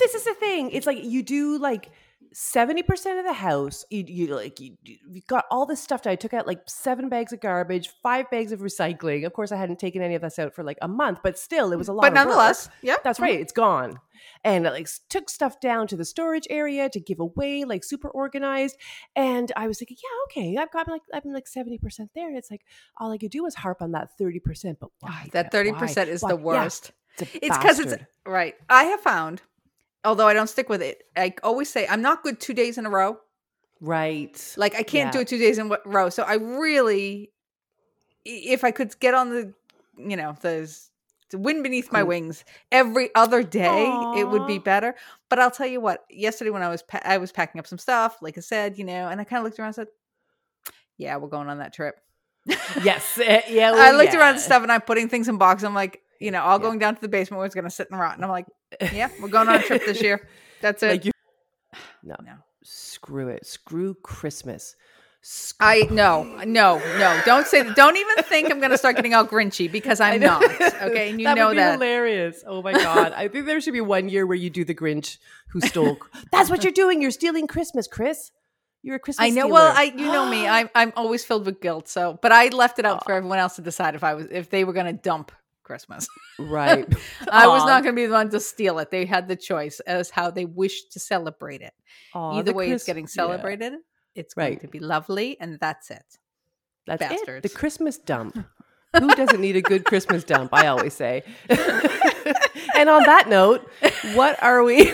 This 0.00 0.14
is 0.14 0.24
the 0.24 0.34
thing. 0.34 0.70
It's 0.72 0.86
like 0.86 1.02
you 1.04 1.22
do 1.22 1.58
like 1.58 1.90
70% 2.34 3.18
of 3.18 3.24
the 3.24 3.32
house. 3.32 3.84
You, 3.90 4.04
you 4.06 4.26
like 4.34 4.60
you, 4.60 4.76
you 4.82 5.22
got 5.26 5.44
all 5.50 5.66
this 5.66 5.80
stuff. 5.80 6.02
That 6.02 6.10
i 6.10 6.16
took 6.16 6.34
out 6.34 6.46
like 6.46 6.60
seven 6.66 7.08
bags 7.08 7.32
of 7.32 7.40
garbage, 7.40 7.90
five 8.02 8.30
bags 8.30 8.52
of 8.52 8.60
recycling. 8.60 9.26
Of 9.26 9.32
course, 9.32 9.52
I 9.52 9.56
hadn't 9.56 9.78
taken 9.78 10.02
any 10.02 10.14
of 10.14 10.22
this 10.22 10.38
out 10.38 10.54
for 10.54 10.62
like 10.62 10.78
a 10.82 10.88
month, 10.88 11.20
but 11.22 11.38
still, 11.38 11.72
it 11.72 11.76
mm, 11.76 11.78
was 11.78 11.88
a 11.88 11.92
lot. 11.92 12.02
but 12.02 12.12
nonetheless, 12.12 12.68
yeah, 12.82 12.96
That's 13.02 13.20
right. 13.20 13.34
Mm-hmm. 13.34 13.42
It's 13.42 13.52
gone. 13.52 14.00
And 14.44 14.66
I 14.66 14.70
like 14.70 14.88
took 15.08 15.30
stuff 15.30 15.60
down 15.60 15.86
to 15.88 15.96
the 15.96 16.04
storage 16.04 16.46
area 16.50 16.88
to 16.90 17.00
give 17.00 17.20
away, 17.20 17.64
like 17.64 17.84
super 17.84 18.08
organized. 18.08 18.76
And 19.14 19.52
I 19.56 19.68
was 19.68 19.78
thinking, 19.78 19.96
yeah, 20.02 20.42
okay, 20.42 20.56
I've 20.56 20.72
got 20.72 20.88
like 20.88 21.02
I'm 21.12 21.32
like 21.32 21.46
70% 21.46 22.08
there. 22.14 22.28
And 22.28 22.36
it's 22.36 22.50
like 22.50 22.62
all 22.98 23.12
I 23.12 23.18
could 23.18 23.30
do 23.30 23.42
was 23.44 23.54
harp 23.54 23.80
on 23.80 23.92
that 23.92 24.10
30%. 24.20 24.76
But 24.80 24.90
ah, 25.04 25.06
why? 25.08 25.28
That 25.32 25.44
Deb? 25.44 25.52
thirty 25.52 25.72
Why? 25.72 25.78
percent 25.78 26.10
is 26.10 26.22
Why? 26.22 26.30
the 26.30 26.36
worst. 26.36 26.92
it's 27.18 27.30
It's 27.34 27.58
because 27.58 27.78
it's 27.78 27.94
right. 28.26 28.54
I 28.68 28.84
have 28.84 29.00
found 29.00 29.42
although 30.04 30.26
I 30.26 30.34
don't 30.34 30.48
stick 30.48 30.68
with 30.68 30.82
it, 30.82 31.04
I 31.16 31.34
always 31.42 31.68
say 31.70 31.86
I'm 31.86 32.02
not 32.02 32.22
good 32.22 32.40
two 32.40 32.54
days 32.54 32.78
in 32.78 32.86
a 32.86 32.90
row. 32.90 33.18
Right. 33.80 34.54
Like 34.56 34.74
I 34.74 34.82
can't 34.82 35.12
do 35.12 35.20
it 35.20 35.28
two 35.28 35.38
days 35.38 35.58
in 35.58 35.70
a 35.70 35.78
row. 35.84 36.08
So 36.08 36.22
I 36.24 36.34
really, 36.34 37.30
if 38.24 38.64
I 38.64 38.70
could 38.70 38.98
get 38.98 39.14
on 39.14 39.30
the, 39.30 39.54
you 39.96 40.16
know, 40.16 40.36
the, 40.40 40.72
the 41.30 41.38
wind 41.38 41.62
beneath 41.62 41.92
my 41.92 42.02
wings 42.02 42.44
every 42.72 43.14
other 43.14 43.42
day, 43.42 43.86
it 44.16 44.28
would 44.28 44.46
be 44.46 44.58
better. 44.58 44.94
But 45.28 45.38
I'll 45.38 45.50
tell 45.50 45.66
you 45.66 45.80
what. 45.80 46.04
Yesterday 46.10 46.50
when 46.50 46.62
I 46.62 46.70
was 46.70 46.82
pa- 46.82 47.02
I 47.04 47.18
was 47.18 47.32
packing 47.32 47.58
up 47.58 47.66
some 47.66 47.78
stuff, 47.78 48.16
like 48.22 48.38
I 48.38 48.40
said, 48.40 48.78
you 48.78 48.84
know, 48.84 49.08
and 49.08 49.20
I 49.20 49.24
kind 49.24 49.38
of 49.38 49.44
looked 49.44 49.58
around 49.58 49.68
and 49.68 49.74
said, 49.74 49.88
"Yeah, 50.96 51.16
we're 51.18 51.28
going 51.28 51.48
on 51.48 51.58
that 51.58 51.74
trip." 51.74 52.00
Yes. 52.82 53.18
eh, 53.22 53.42
yeah. 53.48 53.72
I 53.74 53.92
oh, 53.92 53.96
looked 53.96 54.14
around 54.14 54.34
yeah. 54.34 54.40
at 54.40 54.40
stuff 54.40 54.62
and 54.62 54.72
I'm 54.72 54.80
putting 54.80 55.08
things 55.08 55.28
in 55.28 55.38
boxes. 55.38 55.64
I'm 55.64 55.74
like, 55.74 56.00
you 56.20 56.30
know, 56.30 56.42
all 56.42 56.58
Yeah. 56.58 56.62
going 56.62 56.78
down 56.78 56.94
to 56.94 57.00
the 57.00 57.08
basement 57.08 57.38
where 57.38 57.46
it's 57.46 57.54
going 57.54 57.64
to 57.64 57.70
sit 57.70 57.90
and 57.90 58.00
rot. 58.00 58.14
And 58.16 58.24
I'm 58.24 58.30
like, 58.30 58.46
yeah, 58.92 59.08
we're 59.20 59.28
going 59.28 59.48
on 59.48 59.56
a 59.56 59.62
trip 59.62 59.84
this 59.84 60.02
year. 60.02 60.26
That's 60.60 60.82
it. 60.82 60.88
Like 60.88 61.04
you. 61.04 61.12
No. 62.02 62.14
No. 62.24 62.34
Screw 62.62 63.28
it. 63.28 63.44
Screw 63.44 63.94
Christmas. 64.02 64.76
I 65.60 65.86
no, 65.90 66.22
no, 66.44 66.78
no. 66.78 67.20
Don't 67.26 67.46
say 67.46 67.62
that. 67.62 67.74
Don't 67.76 67.96
even 67.96 68.22
think 68.24 68.50
I'm 68.50 68.60
going 68.60 68.70
to 68.70 68.78
start 68.78 68.94
getting 68.96 69.14
all 69.14 69.26
grinchy 69.26 69.70
because 69.70 70.00
I'm 70.00 70.20
not. 70.20 70.42
Okay, 70.44 71.10
and 71.10 71.20
you 71.20 71.26
that 71.26 71.36
know 71.36 71.48
would 71.48 71.54
be 71.54 71.58
that. 71.58 71.72
hilarious. 71.72 72.44
Oh 72.46 72.62
my 72.62 72.72
god! 72.72 73.12
I 73.12 73.28
think 73.28 73.46
there 73.46 73.60
should 73.60 73.72
be 73.72 73.80
one 73.80 74.08
year 74.08 74.26
where 74.26 74.36
you 74.36 74.48
do 74.48 74.64
the 74.64 74.74
Grinch 74.74 75.18
who 75.48 75.60
stole. 75.60 75.98
That's 76.30 76.48
what 76.50 76.62
you're 76.62 76.72
doing. 76.72 77.02
You're 77.02 77.10
stealing 77.10 77.46
Christmas, 77.46 77.88
Chris. 77.88 78.30
You're 78.82 78.96
a 78.96 78.98
Christmas. 79.00 79.24
I 79.24 79.30
know. 79.30 79.42
Stealer. 79.42 79.52
Well, 79.52 79.74
I 79.76 79.82
you 79.82 80.06
know 80.06 80.30
me. 80.30 80.46
I'm 80.48 80.70
I'm 80.74 80.92
always 80.96 81.24
filled 81.24 81.46
with 81.46 81.60
guilt. 81.60 81.88
So, 81.88 82.18
but 82.22 82.30
I 82.30 82.48
left 82.48 82.78
it 82.78 82.86
out 82.86 83.04
for 83.04 83.12
everyone 83.12 83.38
else 83.38 83.56
to 83.56 83.62
decide 83.62 83.96
if 83.96 84.04
I 84.04 84.14
was 84.14 84.28
if 84.30 84.50
they 84.50 84.64
were 84.64 84.72
going 84.72 84.86
to 84.86 84.92
dump 84.92 85.32
Christmas. 85.68 86.08
right. 86.38 86.84
I 87.30 87.46
was 87.46 87.64
not 87.64 87.84
going 87.84 87.94
to 87.94 88.00
be 88.00 88.06
the 88.06 88.14
one 88.14 88.30
to 88.30 88.40
steal 88.40 88.80
it. 88.80 88.90
They 88.90 89.04
had 89.04 89.28
the 89.28 89.36
choice 89.36 89.78
as 89.80 90.10
how 90.10 90.32
they 90.32 90.46
wished 90.46 90.92
to 90.92 90.98
celebrate 90.98 91.60
it. 91.60 91.74
Aw, 92.14 92.38
Either 92.38 92.52
way, 92.52 92.70
it's 92.72 92.84
getting 92.84 93.04
yeah. 93.04 93.20
celebrated. 93.20 93.74
It's 94.16 94.34
going 94.34 94.58
to 94.58 94.68
be 94.68 94.80
lovely, 94.80 95.36
and 95.38 95.60
that's 95.60 95.90
it. 95.90 96.18
That's 96.86 97.04
it. 97.04 97.42
The 97.42 97.48
Christmas 97.48 97.98
dump. 97.98 98.36
Who 98.98 99.14
doesn't 99.14 99.40
need 99.40 99.54
a 99.54 99.62
good 99.62 99.84
Christmas 99.84 100.24
dump? 100.24 100.54
I 100.54 100.68
always 100.68 100.94
say. 100.94 101.22
and 101.50 102.88
on 102.88 103.02
that 103.04 103.26
note, 103.28 103.70
what 104.14 104.42
are 104.42 104.64
we? 104.64 104.88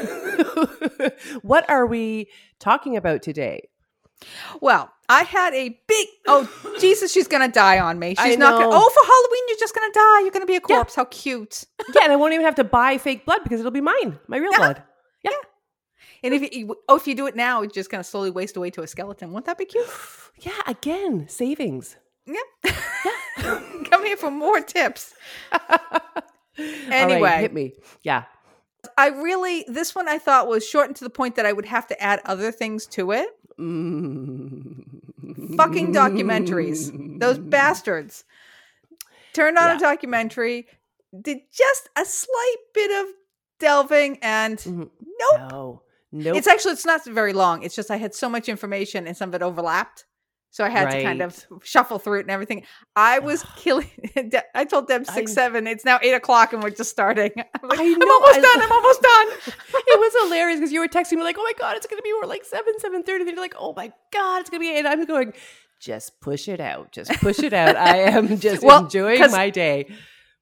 what 1.43 1.71
are 1.71 1.87
we 1.87 2.29
talking 2.59 2.97
about 2.97 3.23
today? 3.23 3.69
Well, 4.61 4.93
I 5.09 5.23
had 5.25 5.53
a 5.55 5.69
big 5.87 6.09
oh 6.27 6.49
Jesus, 6.81 7.13
she's 7.13 7.29
gonna 7.29 7.49
die 7.49 7.79
on 7.79 7.99
me. 7.99 8.15
I 8.19 8.29
She's 8.31 8.39
not 8.39 8.53
gonna 8.59 8.69
oh 8.75 8.91
for 8.91 9.07
Halloween 9.07 9.45
you're 9.49 9.59
just 9.59 9.75
gonna 9.75 9.93
die. 9.93 10.21
You're 10.21 10.31
gonna 10.31 10.47
be 10.47 10.55
a 10.57 10.61
Yeah. 10.69 10.77
corpse. 10.77 10.95
How 10.95 11.05
cute. 11.07 11.65
Yeah, 11.95 12.05
and 12.05 12.13
I 12.13 12.17
won't 12.17 12.33
even 12.33 12.47
have 12.47 12.55
to 12.57 12.65
buy 12.65 12.99
fake 12.99 13.25
blood 13.27 13.41
because 13.43 13.61
it'll 13.61 13.71
be 13.73 13.81
mine, 13.81 14.19
my 14.29 14.37
real 14.39 14.53
blood. 14.57 14.83
Yeah. 15.23 15.31
blood. 15.31 15.41
And 16.23 16.33
if 16.35 16.55
you 16.55 16.75
oh 16.89 16.97
if 16.97 17.07
you 17.07 17.15
do 17.15 17.27
it 17.27 17.37
now, 17.37 17.63
it's 17.63 17.75
just 17.75 17.91
gonna 17.91 18.05
slowly 18.05 18.31
waste 18.31 18.57
away 18.57 18.71
to 18.71 18.83
a 18.83 18.87
skeleton. 18.87 19.33
Won't 19.33 19.45
that 19.47 19.59
be 19.59 19.65
cute? 19.67 19.87
Yeah, 20.41 20.51
again, 20.67 21.29
savings. 21.29 21.97
Yeah. 22.27 22.41
Come 23.39 24.05
here 24.05 24.17
for 24.17 24.31
more 24.31 24.61
tips. 24.61 25.15
Right, 26.57 26.93
Anyway. 26.93 27.41
hit 27.41 27.53
me. 27.53 27.73
Yeah. 28.03 28.25
I 28.97 29.09
really 29.09 29.65
this 29.67 29.93
one 29.95 30.09
I 30.09 30.19
thought 30.19 30.47
was 30.47 30.65
shortened 30.65 30.95
to 30.97 31.05
the 31.05 31.11
point 31.11 31.35
that 31.37 31.47
I 31.47 31.53
would 31.53 31.67
have 31.67 31.87
to 31.89 32.01
add 32.01 32.21
other 32.25 32.53
things 32.53 32.87
to 32.89 33.11
it. 33.11 33.29
Mm. 33.59 34.94
Fucking 35.57 35.93
documentaries. 35.93 37.19
Those 37.21 37.39
bastards. 37.57 38.25
Turned 39.33 39.59
on 39.59 39.65
Yeah. 39.65 39.77
a 39.77 39.79
documentary, 39.81 40.69
did 41.21 41.39
just 41.53 41.89
a 41.97 42.05
slight 42.05 42.57
bit 42.73 42.91
of 43.05 43.13
delving 43.59 44.19
and 44.23 44.59
Mhm. 44.59 44.91
nope. 45.01 45.51
No. 45.51 45.83
Nope. 46.13 46.37
It's 46.37 46.47
actually 46.47 46.73
it's 46.73 46.87
not 46.87 47.05
very 47.05 47.33
long. 47.33 47.63
It's 47.65 47.75
just 47.75 47.91
I 47.91 47.97
had 47.97 48.15
so 48.15 48.29
much 48.29 48.49
information 48.49 49.07
and 49.09 49.17
some 49.17 49.31
of 49.31 49.35
it 49.35 49.43
overlapped. 49.43 50.05
So 50.55 50.63
I 50.63 50.69
had 50.69 50.89
to 50.93 51.03
kind 51.03 51.21
of 51.21 51.37
shuffle 51.65 51.99
through 51.99 52.19
it 52.19 52.23
and 52.23 52.31
everything. 52.31 52.63
I 52.95 53.19
was 53.19 53.45
killing. 53.57 53.91
I 54.55 54.65
told 54.65 54.87
Deb 54.87 55.05
six 55.05 55.33
I- 55.33 55.35
seven. 55.35 55.67
It's 55.67 55.85
now 55.85 55.99
eight 56.01 56.13
o'clock 56.15 56.53
and 56.53 56.63
we're 56.63 56.71
just 56.71 56.91
starting. 56.91 57.33
I'm, 57.37 57.69
like, 57.69 57.81
I 57.81 57.83
I'm 57.83 58.09
almost 58.09 58.39
I- 58.39 58.41
done. 58.41 58.63
I'm 58.63 58.71
almost 58.79 59.03
done. 59.03 59.27
it 59.75 59.99
was 59.99 60.23
hilarious 60.23 60.61
because 60.61 60.71
you 60.73 60.79
were 60.79 60.87
texting 60.87 61.15
me 61.15 61.25
like, 61.25 61.35
"Oh 61.37 61.43
my 61.43 61.55
god, 61.59 61.77
it's 61.77 61.89
gonna 61.89 62.03
be 62.03 62.13
more 62.13 62.27
like 62.27 62.45
seven, 62.45 62.79
seven 62.79 63.03
thirty. 63.03 63.25
Then 63.25 63.35
you're 63.35 63.43
like, 63.43 63.57
"Oh 63.59 63.75
my 63.77 63.93
god, 64.13 64.43
it's 64.43 64.51
gonna 64.51 64.61
be," 64.61 64.71
eight. 64.71 64.79
and 64.79 64.87
I'm 64.87 65.05
going, 65.07 65.33
"Just 65.81 66.21
push 66.21 66.47
it 66.47 66.61
out. 66.61 66.93
Just 66.93 67.11
push 67.21 67.41
it 67.41 67.53
out." 67.53 67.75
I 67.75 67.97
am 68.03 68.39
just 68.39 68.63
Well, 68.63 68.85
enjoying 68.85 69.29
my 69.33 69.51
day. 69.51 69.89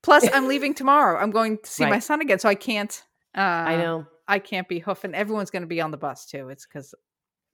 Plus, 0.02 0.28
I'm 0.30 0.46
leaving 0.46 0.74
tomorrow. 0.74 1.18
I'm 1.18 1.30
going 1.30 1.56
to 1.56 1.70
see 1.70 1.86
my 1.86 2.00
son 2.00 2.20
again, 2.20 2.38
so 2.38 2.50
I 2.50 2.54
can't. 2.54 3.02
Uh, 3.34 3.40
I 3.40 3.76
know 3.76 4.06
I 4.28 4.40
can't 4.40 4.68
be 4.68 4.78
hoofing. 4.80 5.14
Everyone's 5.14 5.50
going 5.50 5.62
to 5.62 5.66
be 5.68 5.80
on 5.80 5.90
the 5.90 5.96
bus 5.96 6.26
too. 6.26 6.50
It's 6.50 6.66
because 6.66 6.94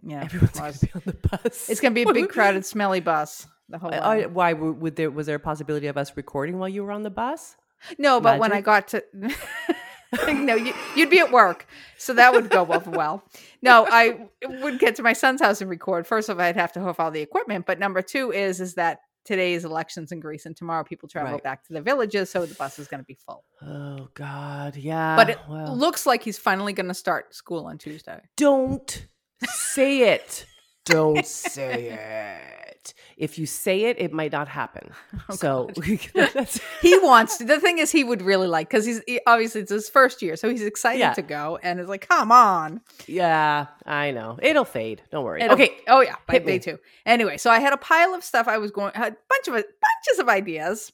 yeah, 0.03 0.25
everyone's 0.25 0.51
gonna 0.59 0.73
be 0.73 0.91
on 0.95 1.03
the 1.05 1.29
bus. 1.29 1.69
it's 1.69 1.81
going 1.81 1.95
to 1.95 2.05
be 2.05 2.09
a 2.09 2.13
big, 2.13 2.29
crowded, 2.37 2.65
smelly 2.65 3.01
bus. 3.01 3.47
The 3.69 3.79
whole. 3.79 3.93
I- 3.93 4.19
way. 4.19 4.27
why 4.27 4.53
would 4.55 4.97
there 4.97 5.11
was 5.11 5.27
there 5.27 5.37
a 5.37 5.41
possibility 5.41 5.87
of 5.89 5.97
us 5.97 6.17
recording 6.17 6.59
while 6.59 6.69
you 6.69 6.85
were 6.85 6.93
on 6.93 7.03
the 7.03 7.11
bus? 7.11 7.57
No, 7.99 8.21
but 8.21 8.39
when 8.41 8.53
I 8.53 8.61
got 8.61 8.89
to 8.89 9.05
no, 10.33 10.55
you, 10.55 10.73
you'd 10.97 11.11
be 11.11 11.19
at 11.21 11.31
work, 11.31 11.67
so 11.99 12.15
that 12.15 12.33
would 12.33 12.49
go 12.51 12.63
over 12.67 12.91
well. 12.91 13.23
No, 13.61 13.87
I 13.89 14.29
would 14.63 14.79
get 14.79 14.97
to 14.97 15.03
my 15.03 15.13
son's 15.13 15.41
house 15.41 15.61
and 15.61 15.69
record. 15.69 16.07
First 16.07 16.29
of 16.29 16.39
all, 16.39 16.45
I'd 16.47 16.57
have 16.57 16.73
to 16.73 16.81
hoof 16.81 16.99
all 16.99 17.11
the 17.11 17.21
equipment, 17.21 17.67
but 17.67 17.79
number 17.79 18.01
two 18.03 18.33
is 18.33 18.61
is 18.61 18.75
that 18.75 19.01
today 19.25 19.53
is 19.53 19.65
elections 19.67 20.11
in 20.11 20.21
Greece, 20.21 20.47
and 20.47 20.57
tomorrow 20.57 20.83
people 20.83 21.09
travel 21.09 21.33
Right. 21.35 21.43
back 21.43 21.65
to 21.67 21.75
the 21.75 21.83
villages, 21.83 22.31
so 22.31 22.47
the 22.47 22.55
bus 22.55 22.79
is 22.79 22.89
going 22.89 23.01
to 23.01 23.07
be 23.07 23.19
full. 23.27 23.45
Oh 23.63 24.09
God, 24.15 24.77
yeah. 24.77 25.15
but 25.15 25.29
it 25.31 25.39
well, 25.49 25.77
looks 25.77 26.07
like 26.07 26.23
he's 26.23 26.39
finally 26.39 26.73
going 26.73 26.89
to 26.89 26.95
start 26.95 27.35
school 27.35 27.67
on 27.67 27.77
Tuesday. 27.77 28.21
don't 28.37 29.07
say 29.47 30.13
it. 30.13 30.47
Don't 30.85 31.27
say 31.27 31.91
it. 31.91 32.95
If 33.19 33.37
you 33.39 33.47
say 33.47 33.85
it, 33.87 34.01
it 34.01 34.13
might 34.13 34.33
not 34.33 34.49
happen. 34.49 34.91
Oh, 35.31 35.35
so 35.35 35.71
He 36.81 36.99
wants 37.01 37.37
to. 37.39 37.45
The 37.45 37.61
thing 37.61 37.79
is, 37.79 37.91
he 37.91 38.03
would 38.05 38.23
really 38.23 38.47
like 38.47 38.69
because 38.71 38.87
he's 38.87 39.03
he, 39.07 39.21
obviously 39.27 39.61
it's 39.61 39.71
his 39.73 39.89
first 39.91 40.23
year, 40.23 40.37
so 40.37 40.49
he's 40.49 40.63
excited 40.63 41.01
Yeah. 41.01 41.13
to 41.15 41.23
go, 41.23 41.59
and 41.63 41.79
is 41.81 41.89
like, 41.89 42.09
"Come 42.09 42.33
on!" 42.33 42.81
yeah, 43.07 43.67
I 43.85 44.13
know. 44.13 44.39
It'll 44.41 44.65
fade. 44.65 45.03
Don't 45.11 45.25
worry. 45.25 45.43
It'll- 45.43 45.55
okay. 45.55 45.77
Oh 45.89 46.01
yeah, 46.01 46.15
by 46.27 46.35
hit 46.35 46.47
day 46.47 46.53
me. 46.53 46.59
two. 46.61 46.79
Anyway, 47.05 47.37
so 47.37 47.51
I 47.51 47.59
had 47.59 47.73
a 47.75 47.77
pile 47.77 48.15
of 48.15 48.25
stuff 48.25 48.49
I 48.49 48.57
was 48.59 48.71
going, 48.71 48.93
had 48.95 49.13
a 49.15 49.17
bunch 49.29 49.49
of 49.49 49.53
bunches 49.55 50.19
of 50.21 50.29
ideas, 50.31 50.93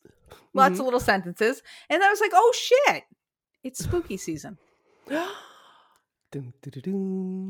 lots 0.55 0.77
Mhm. 0.77 0.81
of 0.81 0.85
little 0.87 1.01
sentences, 1.01 1.63
and 1.91 2.03
I 2.03 2.11
was 2.11 2.21
like, 2.21 2.33
"Oh 2.35 2.53
shit, 2.57 3.05
it's 3.63 3.85
spooky 3.85 4.17
season." 4.17 4.59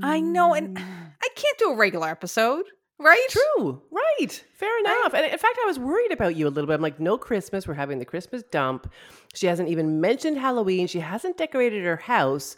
I 0.03 0.21
know, 0.21 0.55
and 0.55 0.79
I 0.79 1.29
can't 1.35 1.59
do 1.59 1.71
a 1.73 1.77
regular 1.77 2.09
episode, 2.09 2.65
right? 2.99 3.27
True. 3.31 3.83
Right. 3.91 4.45
Fair 4.55 4.79
enough. 4.81 5.15
And 5.15 5.25
in 5.25 5.39
fact, 5.39 5.59
I 5.63 5.67
was 5.67 5.79
worried 5.79 6.13
about 6.13 6.37
you 6.37 6.47
a 6.47 6.51
little 6.51 6.67
bit. 6.67 6.75
I'm 6.75 6.83
like, 6.83 7.01
no 7.01 7.19
Christmas. 7.19 7.67
We're 7.67 7.75
having 7.75 7.99
the 7.99 8.05
Christmas 8.05 8.43
dump. 8.51 8.93
She 9.35 9.47
hasn't 9.47 9.69
even 9.69 10.01
mentioned 10.01 10.39
Halloween. 10.39 10.87
She 10.87 11.01
hasn't 11.01 11.37
decorated 11.37 11.85
her 11.85 11.97
house. 11.97 12.57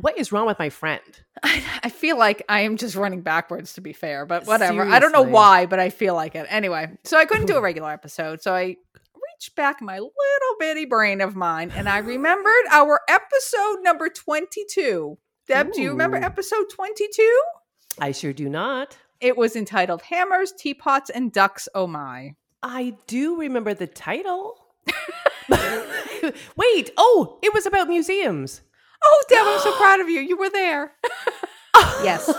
What 0.00 0.18
is 0.18 0.30
wrong 0.30 0.46
with 0.46 0.58
my 0.58 0.68
friend? 0.68 1.00
I, 1.42 1.62
I 1.84 1.88
feel 1.88 2.18
like 2.18 2.42
I 2.48 2.60
am 2.60 2.76
just 2.76 2.96
running 2.96 3.22
backwards, 3.22 3.72
to 3.74 3.80
be 3.80 3.92
fair, 3.92 4.26
but 4.26 4.46
whatever. 4.46 4.82
I 4.82 4.98
don't 4.98 5.12
know 5.12 5.22
why, 5.22 5.66
but 5.66 5.78
I 5.78 5.88
feel 5.90 6.14
like 6.14 6.34
it. 6.34 6.46
Anyway, 6.50 6.90
so 7.04 7.16
I 7.16 7.24
couldn't 7.24 7.46
do 7.46 7.56
a 7.56 7.60
regular 7.62 7.90
episode, 7.92 8.42
so 8.42 8.54
I 8.54 8.62
reached 8.64 9.56
back 9.56 9.80
my 9.80 9.98
little 9.98 10.12
bitty 10.58 10.84
brain 10.84 11.20
of 11.22 11.34
mine, 11.34 11.70
and 11.74 11.88
I 11.88 11.98
remembered 11.98 12.64
our 12.70 13.00
episode 13.08 13.82
number 13.82 14.08
twenty-two. 14.08 15.16
Deb, 15.48 15.72
do 15.72 15.80
you 15.80 15.90
remember 15.90 16.16
episode 16.16 16.66
twenty-two? 16.70 17.40
I 18.00 18.12
sure 18.12 18.32
do 18.32 18.48
not. 18.48 18.96
It 19.20 19.36
was 19.36 19.56
entitled 19.56 20.02
Hammers, 20.02 20.52
Teapots, 20.52 21.08
and 21.10 21.32
Ducks, 21.32 21.68
Oh 21.74 21.86
My. 21.86 22.34
I 22.62 22.94
do 23.06 23.38
remember 23.38 23.72
the 23.74 23.86
title. 23.86 24.56
Wait. 25.48 26.90
Oh, 26.96 27.38
it 27.42 27.54
was 27.54 27.64
about 27.66 27.88
museums. 27.88 28.60
Oh, 29.04 29.24
Deb, 29.28 29.38
I'm 29.46 29.60
so 29.60 29.72
proud 29.76 30.00
of 30.00 30.08
you. 30.08 30.20
You 30.20 30.36
were 30.36 30.50
there. 30.50 30.92
Yes. 32.02 32.30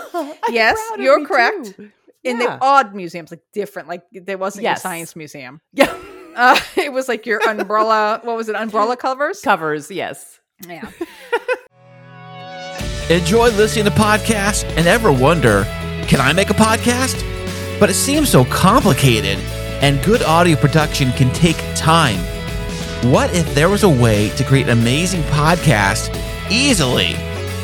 Yes, 0.50 0.76
you're 0.98 1.24
correct. 1.24 1.76
too. 1.76 1.92
In 2.24 2.40
Yeah. 2.40 2.56
the 2.56 2.64
odd 2.64 2.92
museums, 2.96 3.30
like 3.30 3.40
different, 3.52 3.86
like 3.88 4.02
there 4.12 4.36
wasn't 4.36 4.64
your 4.64 4.72
Yes. 4.72 4.82
science 4.82 5.14
museum. 5.16 5.60
Yeah. 5.72 5.96
Uh, 6.36 6.56
it 6.76 6.92
was 6.92 7.08
like 7.08 7.26
your 7.26 7.40
umbrella, 7.48 8.20
what 8.22 8.36
was 8.36 8.48
it, 8.48 8.54
umbrella 8.54 8.96
covers? 8.96 9.40
Covers, 9.40 9.90
yes. 9.90 10.38
Yeah. 10.68 10.88
Enjoy 13.10 13.48
listening 13.52 13.86
to 13.86 13.90
podcasts 13.90 14.64
and 14.76 14.86
ever 14.86 15.10
wonder, 15.10 15.64
can 16.08 16.20
I 16.20 16.34
make 16.34 16.50
a 16.50 16.54
podcast? 16.54 17.24
But 17.80 17.88
it 17.88 17.94
seems 17.94 18.28
so 18.28 18.44
complicated, 18.44 19.38
and 19.80 20.04
good 20.04 20.22
audio 20.22 20.56
production 20.56 21.12
can 21.12 21.32
take 21.32 21.56
time. 21.74 22.18
What 23.10 23.34
if 23.34 23.54
there 23.54 23.70
was 23.70 23.82
a 23.82 23.88
way 23.88 24.28
to 24.36 24.44
create 24.44 24.68
an 24.68 24.78
amazing 24.78 25.22
podcast 25.22 26.14
easily? 26.50 27.14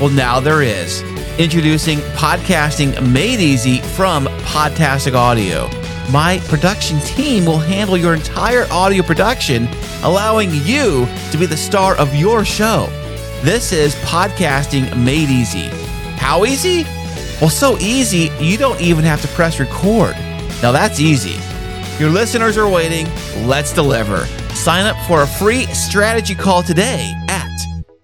Well, 0.01 0.09
now 0.09 0.41
there 0.41 0.63
is. 0.63 1.03
Introducing 1.39 1.99
Podcasting 2.17 3.13
Made 3.13 3.41
Easy 3.41 3.83
from 3.83 4.25
Podtastic 4.47 5.13
Audio. 5.13 5.69
My 6.11 6.39
production 6.49 7.01
team 7.01 7.45
will 7.45 7.59
handle 7.59 7.99
your 7.99 8.15
entire 8.15 8.65
audio 8.71 9.03
production, 9.03 9.69
allowing 10.05 10.55
you 10.55 11.07
to 11.33 11.37
be 11.37 11.45
the 11.45 11.55
star 11.55 11.97
of 11.99 12.15
your 12.15 12.47
show. 12.47 12.89
This 13.45 13.73
is 13.73 13.95
podcasting 13.97 14.97
made 14.97 15.29
easy. 15.29 15.69
How 16.17 16.47
easy? 16.47 16.85
Well, 17.43 17.51
so 17.51 17.77
easy, 17.77 18.31
you 18.41 18.57
don't 18.57 18.81
even 18.81 19.05
have 19.05 19.21
to 19.21 19.29
press 19.29 19.61
record. 19.61 20.13
Now 20.63 20.73
that's 20.73 20.99
easy. 20.99 21.37
Your 22.03 22.09
listeners 22.09 22.57
are 22.57 22.67
waiting. 22.67 23.07
Let's 23.47 23.75
deliver. 23.75 24.25
Sign 24.55 24.87
up 24.87 24.97
for 25.07 25.25
a 25.25 25.27
free 25.27 25.67
strategy 25.67 26.35
call 26.35 26.63
today 26.63 27.13
at 27.29 27.51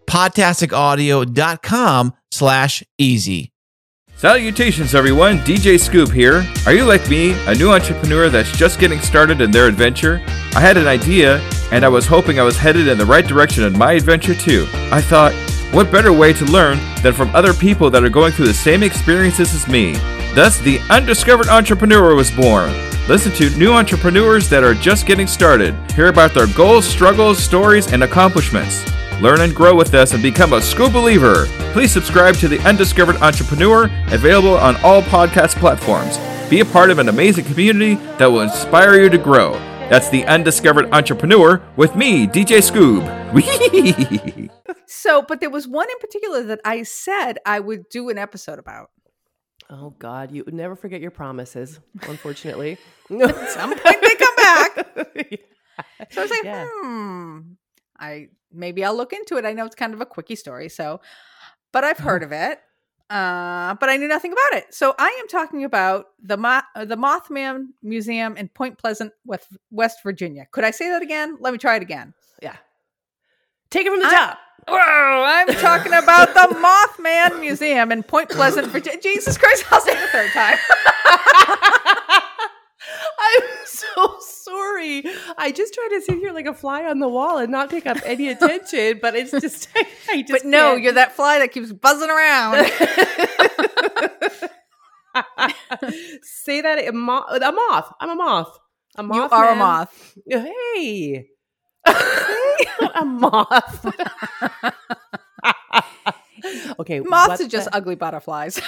podtasticaudio.com 0.06 2.12
slash 2.30 2.82
easy. 2.98 3.49
Salutations, 4.20 4.94
everyone. 4.94 5.38
DJ 5.38 5.80
Scoop 5.80 6.12
here. 6.12 6.44
Are 6.66 6.74
you 6.74 6.84
like 6.84 7.08
me, 7.08 7.32
a 7.46 7.54
new 7.54 7.70
entrepreneur 7.70 8.28
that's 8.28 8.52
just 8.52 8.78
getting 8.78 9.00
started 9.00 9.40
in 9.40 9.50
their 9.50 9.66
adventure? 9.66 10.20
I 10.54 10.60
had 10.60 10.76
an 10.76 10.86
idea, 10.86 11.38
and 11.72 11.86
I 11.86 11.88
was 11.88 12.06
hoping 12.06 12.38
I 12.38 12.42
was 12.42 12.58
headed 12.58 12.86
in 12.86 12.98
the 12.98 13.06
right 13.06 13.26
direction 13.26 13.64
in 13.64 13.78
my 13.78 13.92
adventure 13.92 14.34
too. 14.34 14.66
I 14.92 15.00
thought, 15.00 15.32
what 15.72 15.90
better 15.90 16.12
way 16.12 16.34
to 16.34 16.44
learn 16.44 16.78
than 17.02 17.14
from 17.14 17.34
other 17.34 17.54
people 17.54 17.88
that 17.88 18.04
are 18.04 18.10
going 18.10 18.32
through 18.32 18.48
the 18.48 18.52
same 18.52 18.82
experiences 18.82 19.54
as 19.54 19.66
me? 19.66 19.94
Thus, 20.34 20.58
the 20.58 20.80
Undiscovered 20.90 21.48
Entrepreneur 21.48 22.14
was 22.14 22.30
born. 22.30 22.70
Listen 23.08 23.32
to 23.32 23.56
new 23.56 23.72
entrepreneurs 23.72 24.50
that 24.50 24.62
are 24.62 24.74
just 24.74 25.06
getting 25.06 25.26
started. 25.26 25.74
Hear 25.92 26.08
about 26.08 26.34
their 26.34 26.46
goals, 26.48 26.86
struggles, 26.86 27.42
stories, 27.42 27.90
and 27.90 28.04
accomplishments. 28.04 28.84
Learn 29.20 29.42
and 29.42 29.54
grow 29.54 29.74
with 29.74 29.92
us 29.94 30.12
and 30.14 30.22
become 30.22 30.52
a 30.54 30.62
Scoop 30.62 30.92
believer. 30.92 31.44
Please 31.72 31.92
subscribe 31.92 32.36
to 32.36 32.48
The 32.48 32.58
Undiscovered 32.60 33.16
Entrepreneur, 33.16 33.84
available 34.08 34.56
on 34.56 34.76
all 34.82 35.02
podcast 35.02 35.56
platforms. 35.56 36.18
Be 36.48 36.60
a 36.60 36.64
part 36.64 36.90
of 36.90 36.98
an 36.98 37.08
amazing 37.08 37.44
community 37.44 37.94
that 38.18 38.26
will 38.26 38.40
inspire 38.40 38.98
you 38.98 39.10
to 39.10 39.18
grow. 39.18 39.52
That's 39.90 40.08
The 40.08 40.24
Undiscovered 40.24 40.92
Entrepreneur 40.92 41.62
with 41.76 41.94
me, 41.96 42.26
DJ 42.26 42.60
Scoob. 42.62 44.50
So, 44.86 45.22
but 45.22 45.40
there 45.40 45.50
was 45.50 45.68
one 45.68 45.88
in 45.88 45.98
particular 46.00 46.42
that 46.44 46.60
I 46.64 46.82
said 46.82 47.38
I 47.46 47.60
would 47.60 47.88
do 47.90 48.08
an 48.10 48.18
episode 48.18 48.58
about. 48.58 48.90
Oh 49.70 49.90
God, 49.98 50.32
you 50.32 50.42
would 50.44 50.52
never 50.52 50.74
forget 50.74 51.00
your 51.00 51.12
promises. 51.12 51.78
Unfortunately, 52.02 52.76
At 53.10 53.50
some 53.50 53.70
point 53.70 53.96
they 54.02 54.14
come 54.16 54.36
back. 54.36 54.86
So 56.10 56.20
I 56.20 56.24
was 56.24 56.30
like, 56.30 56.44
Yeah. 56.44 56.66
hmm. 56.82 57.38
I 57.98 58.28
maybe 58.52 58.84
I'll 58.84 58.96
look 58.96 59.12
into 59.12 59.36
it. 59.36 59.44
I 59.44 59.52
know 59.52 59.66
it's 59.66 59.74
kind 59.74 59.94
of 59.94 60.00
a 60.00 60.06
quickie 60.06 60.36
story, 60.36 60.68
so 60.68 61.00
but 61.72 61.84
I've 61.84 61.98
heard 61.98 62.22
of 62.22 62.32
it. 62.32 62.60
Uh, 63.08 63.74
but 63.80 63.88
I 63.88 63.96
knew 63.96 64.06
nothing 64.06 64.32
about 64.32 64.52
it. 64.62 64.72
So 64.72 64.94
I 64.96 65.08
am 65.20 65.26
talking 65.26 65.64
about 65.64 66.06
the 66.22 66.36
Mo- 66.36 66.60
uh, 66.76 66.84
the 66.84 66.96
Mothman 66.96 67.68
Museum 67.82 68.36
in 68.36 68.46
Point 68.48 68.78
Pleasant, 68.78 69.12
West, 69.26 69.48
West 69.72 69.98
Virginia. 70.04 70.46
Could 70.52 70.62
I 70.62 70.70
say 70.70 70.88
that 70.90 71.02
again? 71.02 71.36
Let 71.40 71.52
me 71.52 71.58
try 71.58 71.74
it 71.74 71.82
again. 71.82 72.14
yeah. 72.40 72.54
Take 73.70 73.86
it 73.86 73.90
from 73.90 73.98
the 74.00 74.06
I- 74.06 74.10
top. 74.10 74.38
Whoa, 74.68 74.76
I'm 74.78 75.48
talking 75.54 75.92
about 75.94 76.34
the 76.34 76.54
Mothman 76.54 77.40
Museum 77.40 77.90
in 77.90 78.02
Point 78.04 78.28
Pleasant, 78.28 78.66
Virginia. 78.68 79.00
Jesus 79.00 79.38
Christ, 79.38 79.64
I'll 79.72 79.80
say 79.80 79.92
it 79.92 80.04
a 80.04 80.06
third 80.08 80.30
time. 80.32 80.58
I'm 83.18 83.42
so 83.66 84.16
sorry. 84.20 85.04
I 85.38 85.52
just 85.52 85.74
tried 85.74 85.88
to 85.88 86.00
sit 86.02 86.18
here 86.18 86.32
like 86.32 86.46
a 86.46 86.54
fly 86.54 86.84
on 86.84 86.98
the 86.98 87.08
wall 87.08 87.38
and 87.38 87.50
not 87.50 87.70
take 87.70 87.86
up 87.86 87.98
any 88.04 88.28
attention, 88.32 88.98
but 89.00 89.14
it's 89.14 89.30
just, 89.30 89.68
I, 89.74 89.86
I 90.10 90.22
just 90.22 90.32
But 90.42 90.44
no, 90.48 90.72
can't. 90.72 90.82
you're 90.82 90.92
that 90.94 91.12
fly 91.16 91.38
that 91.38 91.52
keeps 91.52 91.72
buzzing 91.72 92.10
around. 92.10 92.56
Say 96.22 96.60
that 96.60 96.86
a 96.86 96.92
moth. 96.92 97.42
A 97.42 97.52
moth. 97.52 97.92
I'm 98.00 98.10
a 98.10 98.14
moth. 98.14 98.58
A 98.96 99.02
moth. 99.02 99.16
you 99.16 99.36
are 99.36 99.48
a 99.52 99.56
moth. 99.56 100.14
Hey. 100.28 101.28
a 101.86 103.04
moth. 103.04 103.86
okay. 106.78 107.00
Moths 107.00 107.40
are 107.40 107.48
just 107.48 107.68
ugly 107.72 107.94
butterflies. 107.96 108.60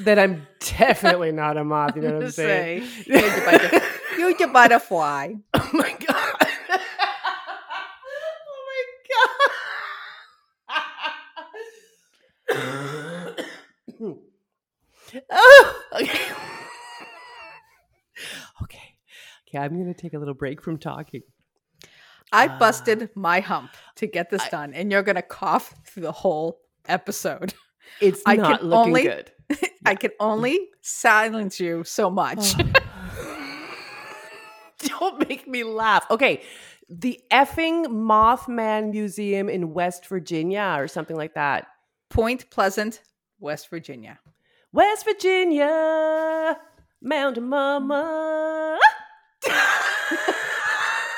Then 0.00 0.18
I'm 0.18 0.46
definitely 0.78 1.32
not 1.32 1.56
a 1.56 1.64
moth. 1.64 1.96
You 1.96 2.02
know 2.02 2.14
what 2.14 2.24
I'm 2.24 2.30
saying? 2.30 2.86
Say, 2.86 3.04
you're 3.06 3.20
the 3.22 3.42
butter- 3.44 3.80
you're 4.18 4.34
the 4.34 4.46
butterfly. 4.48 5.32
oh 5.54 5.70
my 5.72 5.96
god. 6.06 6.34
oh 8.48 8.64
my 8.68 8.82
god. 9.10 9.26
oh, 15.30 15.82
okay. 15.94 16.18
okay. 18.62 18.78
Okay, 19.48 19.58
I'm 19.58 19.74
going 19.80 19.92
to 19.92 20.00
take 20.00 20.14
a 20.14 20.18
little 20.18 20.34
break 20.34 20.60
from 20.62 20.78
talking. 20.78 21.22
I 22.32 22.48
Ah. 22.48 22.58
busted 22.58 23.10
my 23.14 23.38
hump 23.40 23.70
to 23.96 24.06
get 24.08 24.30
this 24.30 24.46
done, 24.48 24.74
and 24.74 24.90
you're 24.90 25.04
gonna 25.04 25.22
cough 25.22 25.72
through 25.86 26.02
the 26.02 26.10
whole 26.12 26.58
episode. 26.88 27.54
It's 28.00 28.20
I 28.26 28.34
not 28.34 28.64
looking 28.64 28.86
only- 28.88 29.02
good. 29.04 29.30
I 29.86 29.94
can 29.94 30.10
only 30.20 30.68
silence 30.82 31.60
you 31.60 31.84
so 31.84 32.10
much. 32.10 32.54
Oh. 32.58 32.72
Don't 34.78 35.28
make 35.28 35.46
me 35.48 35.64
laugh. 35.64 36.06
Okay. 36.10 36.42
The 36.88 37.20
effing 37.32 37.86
Mothman 37.86 38.92
Museum 38.92 39.48
in 39.48 39.72
West 39.74 40.06
Virginia 40.06 40.76
or 40.78 40.86
something 40.86 41.16
like 41.16 41.34
that. 41.34 41.66
Point 42.10 42.48
Pleasant, 42.50 43.00
West 43.40 43.68
Virginia. 43.70 44.20
West 44.72 45.04
Virginia, 45.04 46.56
Mountain 47.02 47.48
Mama. 47.48 48.78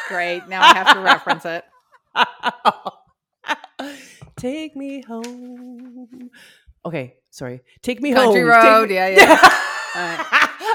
Great. 0.09 0.49
Now 0.49 0.63
I 0.63 0.75
have 0.75 0.95
to 0.95 1.01
reference 1.01 1.45
it. 1.45 1.65
Take 4.37 4.77
me 4.77 5.03
home. 5.03 6.31
Okay, 6.85 7.17
sorry. 7.31 7.61
Take 7.83 8.01
me 8.01 8.13
Country 8.13 8.43
home. 8.43 8.51
Country 8.51 8.71
road. 8.71 8.89
Me- 8.89 8.95
Yeah, 8.95 9.09
yeah. 9.17 9.61
Alright. 9.97 10.27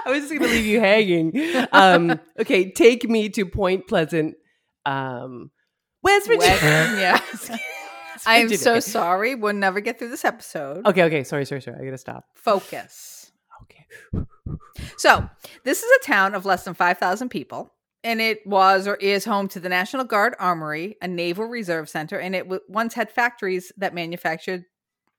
I 0.05 0.09
was 0.11 0.21
just 0.21 0.33
gonna 0.33 0.51
leave 0.51 0.65
you 0.65 0.79
hanging. 0.79 1.67
Um, 1.71 2.19
okay, 2.39 2.71
take 2.71 3.07
me 3.09 3.29
to 3.29 3.45
Point 3.45 3.87
Pleasant, 3.87 4.35
um, 4.85 5.51
West 6.01 6.27
Virginia. 6.27 6.49
West- 6.51 7.49
yes. 7.49 7.59
I 8.25 8.37
am 8.37 8.49
so 8.49 8.79
sorry. 8.79 9.35
We'll 9.35 9.53
never 9.53 9.79
get 9.81 9.99
through 9.99 10.09
this 10.09 10.25
episode. 10.25 10.85
Okay, 10.85 11.03
okay, 11.03 11.23
sorry, 11.23 11.45
sorry, 11.45 11.61
sorry. 11.61 11.77
I 11.81 11.85
gotta 11.85 11.97
stop. 11.97 12.25
Focus. 12.35 13.19
Okay. 13.63 14.25
So, 14.97 15.29
this 15.63 15.83
is 15.83 15.89
a 16.01 16.05
town 16.05 16.35
of 16.35 16.45
less 16.45 16.65
than 16.65 16.73
5,000 16.73 17.29
people, 17.29 17.73
and 18.03 18.19
it 18.19 18.45
was 18.45 18.87
or 18.87 18.95
is 18.95 19.23
home 19.23 19.47
to 19.49 19.59
the 19.61 19.69
National 19.69 20.03
Guard 20.03 20.35
Armory, 20.37 20.97
a 21.01 21.07
naval 21.07 21.45
reserve 21.45 21.87
center, 21.87 22.19
and 22.19 22.35
it 22.35 22.43
w- 22.43 22.61
once 22.67 22.93
had 22.93 23.09
factories 23.09 23.71
that 23.77 23.93
manufactured, 23.93 24.65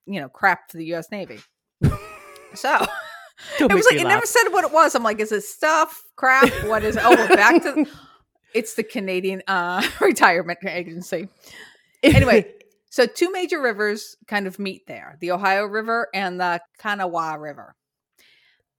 you 0.07 0.21
know, 0.21 0.29
crap 0.29 0.71
for 0.71 0.77
the 0.77 0.85
U.S. 0.87 1.11
Navy. 1.11 1.41
So, 2.55 2.87
Don't 3.59 3.73
it 3.73 3.75
was 3.75 3.85
like, 3.87 3.97
it 3.97 4.05
laugh. 4.05 4.15
never 4.15 4.27
said 4.27 4.49
what 4.51 4.65
it 4.65 4.73
was. 4.73 4.95
I'm 4.95 5.03
like, 5.03 5.19
is 5.19 5.33
it 5.33 5.43
stuff, 5.43 6.05
crap? 6.15 6.49
What 6.67 6.85
is 6.85 6.97
it? 6.97 7.03
Oh, 7.05 7.11
we're 7.11 7.29
back 7.35 7.63
to 7.65 7.85
it's 8.55 8.75
the 8.75 8.85
Canadian 8.85 9.43
uh, 9.47 9.87
Retirement 10.01 10.61
Agency. 10.65 11.29
Anyway, 12.03 12.47
so 12.91 13.07
two 13.07 13.31
major 13.33 13.61
rivers 13.61 14.17
kind 14.29 14.47
of 14.47 14.59
meet 14.59 14.87
there 14.87 15.17
the 15.21 15.33
Ohio 15.33 15.65
River 15.65 16.09
and 16.15 16.41
the 16.41 16.61
Kanawha 16.79 17.39
River. 17.39 17.75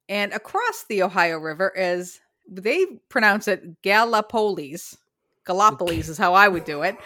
And 0.07 0.33
across 0.33 0.85
the 0.87 1.03
Ohio 1.03 1.37
River 1.37 1.73
is, 1.75 2.19
they 2.49 2.85
pronounce 3.09 3.47
it 3.47 3.81
Gallipolis. 3.81 4.95
Gallipolis 5.45 6.09
is 6.09 6.17
how 6.17 6.33
I 6.33 6.47
would 6.47 6.65
do 6.65 6.81
it. 6.81 6.97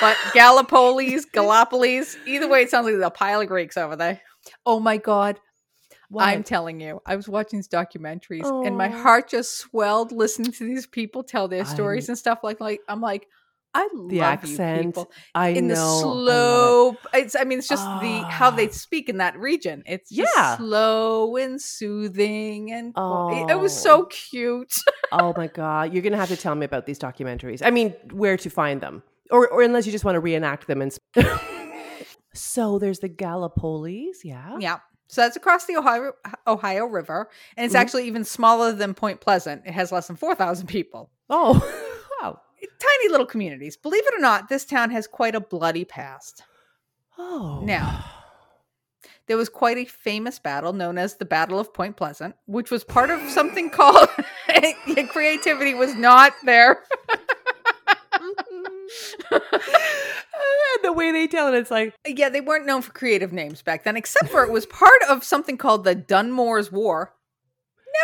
But 0.00 0.16
Gallipolis, 0.34 1.22
Gallipolis, 1.32 2.16
either 2.26 2.48
way, 2.48 2.62
it 2.62 2.70
sounds 2.70 2.86
like 2.86 2.94
a 3.00 3.10
pile 3.10 3.40
of 3.40 3.48
Greeks 3.48 3.76
over 3.76 3.96
there. 3.96 4.20
Oh 4.66 4.80
my 4.80 4.96
God. 4.96 5.40
I'm 6.16 6.42
telling 6.44 6.80
you, 6.80 7.00
I 7.06 7.16
was 7.16 7.28
watching 7.28 7.58
these 7.58 7.68
documentaries 7.68 8.44
and 8.66 8.76
my 8.76 8.88
heart 8.88 9.28
just 9.28 9.56
swelled 9.58 10.12
listening 10.12 10.52
to 10.52 10.64
these 10.64 10.86
people 10.86 11.24
tell 11.24 11.48
their 11.48 11.64
stories 11.64 12.08
I'm- 12.08 12.12
and 12.12 12.18
stuff 12.18 12.40
like 12.42 12.60
like 12.60 12.80
I'm 12.88 13.00
like, 13.00 13.26
I 13.76 13.88
love 13.92 14.08
the 14.08 14.20
accent. 14.20 14.78
you 14.84 14.88
people 14.90 15.10
I 15.34 15.48
in 15.48 15.66
know. 15.66 15.74
the 15.74 15.80
I 15.80 15.84
it. 15.84 16.00
slow. 16.00 16.96
It's 17.12 17.36
I 17.36 17.44
mean 17.44 17.58
it's 17.58 17.68
just 17.68 17.84
the 18.00 18.18
how 18.28 18.50
they 18.50 18.68
Ah. 18.68 18.72
speak 18.72 19.08
in 19.08 19.18
that 19.18 19.36
region. 19.38 19.82
It's 19.86 20.10
just 20.10 20.32
Yeah. 20.36 20.56
slow 20.56 21.36
and 21.36 21.60
soothing 21.60 22.70
and 22.72 22.88
it, 22.96 23.50
it 23.50 23.58
was 23.60 23.72
Oh. 23.78 23.82
so 23.82 24.04
cute. 24.04 24.72
Oh 25.12 25.34
my 25.36 25.48
god, 25.48 25.92
you're 25.92 26.02
gonna 26.02 26.16
have 26.16 26.28
to 26.28 26.36
tell 26.36 26.54
me 26.54 26.64
about 26.64 26.86
these 26.86 26.98
documentaries. 26.98 27.62
I 27.64 27.70
mean, 27.70 27.94
where 28.12 28.36
to 28.36 28.48
find 28.48 28.80
them, 28.80 29.02
or 29.30 29.48
or 29.48 29.62
unless 29.62 29.86
you 29.86 29.92
just 29.92 30.04
want 30.04 30.14
to 30.16 30.20
reenact 30.20 30.66
them. 30.68 30.80
And 30.80 30.92
sp- 30.94 31.02
so 32.34 32.78
there's 32.78 33.00
the 33.00 33.08
Gallipolis, 33.08 34.18
yeah. 34.24 34.56
yeah. 34.58 34.78
So 35.08 35.20
that's 35.20 35.36
across 35.36 35.66
the 35.66 35.76
Ohio 35.76 36.12
Ohio 36.46 36.86
River, 36.86 37.28
and 37.56 37.64
it's 37.66 37.74
Mhm. 37.74 37.78
actually 37.80 38.06
even 38.06 38.24
smaller 38.24 38.72
than 38.72 38.94
Point 38.94 39.20
Pleasant. 39.20 39.62
It 39.66 39.72
has 39.72 39.92
less 39.92 40.06
than 40.06 40.16
four 40.16 40.34
thousand 40.34 40.66
people. 40.68 41.10
Oh. 41.28 41.60
Tiny 42.78 43.08
little 43.10 43.26
communities. 43.26 43.76
Believe 43.76 44.06
it 44.06 44.14
or 44.14 44.20
not, 44.20 44.48
this 44.48 44.64
town 44.64 44.90
has 44.90 45.06
quite 45.06 45.34
a 45.34 45.40
bloody 45.40 45.84
past. 45.84 46.42
Oh, 47.16 47.60
Now, 47.64 48.04
there 49.26 49.36
was 49.36 49.48
quite 49.48 49.78
a 49.78 49.84
famous 49.84 50.38
battle 50.38 50.72
known 50.72 50.98
as 50.98 51.14
the 51.16 51.24
Battle 51.24 51.58
of 51.58 51.72
Point 51.72 51.96
Pleasant, 51.96 52.34
which 52.46 52.70
was 52.70 52.84
part 52.84 53.10
of 53.10 53.20
something 53.30 53.70
called 53.70 54.08
creativity 55.10 55.74
was 55.74 55.94
not 55.94 56.32
there. 56.44 56.82
the 60.82 60.92
way 60.92 61.12
they 61.12 61.26
tell 61.26 61.52
it, 61.52 61.56
it's 61.56 61.70
like, 61.70 61.94
Yeah, 62.06 62.28
they 62.28 62.40
weren't 62.40 62.66
known 62.66 62.82
for 62.82 62.92
creative 62.92 63.32
names 63.32 63.62
back 63.62 63.84
then, 63.84 63.96
except 63.96 64.30
for 64.30 64.44
it 64.44 64.50
was 64.50 64.66
part 64.66 65.02
of 65.08 65.24
something 65.24 65.56
called 65.56 65.84
the 65.84 65.94
Dunmore's 65.94 66.70
War. 66.70 67.14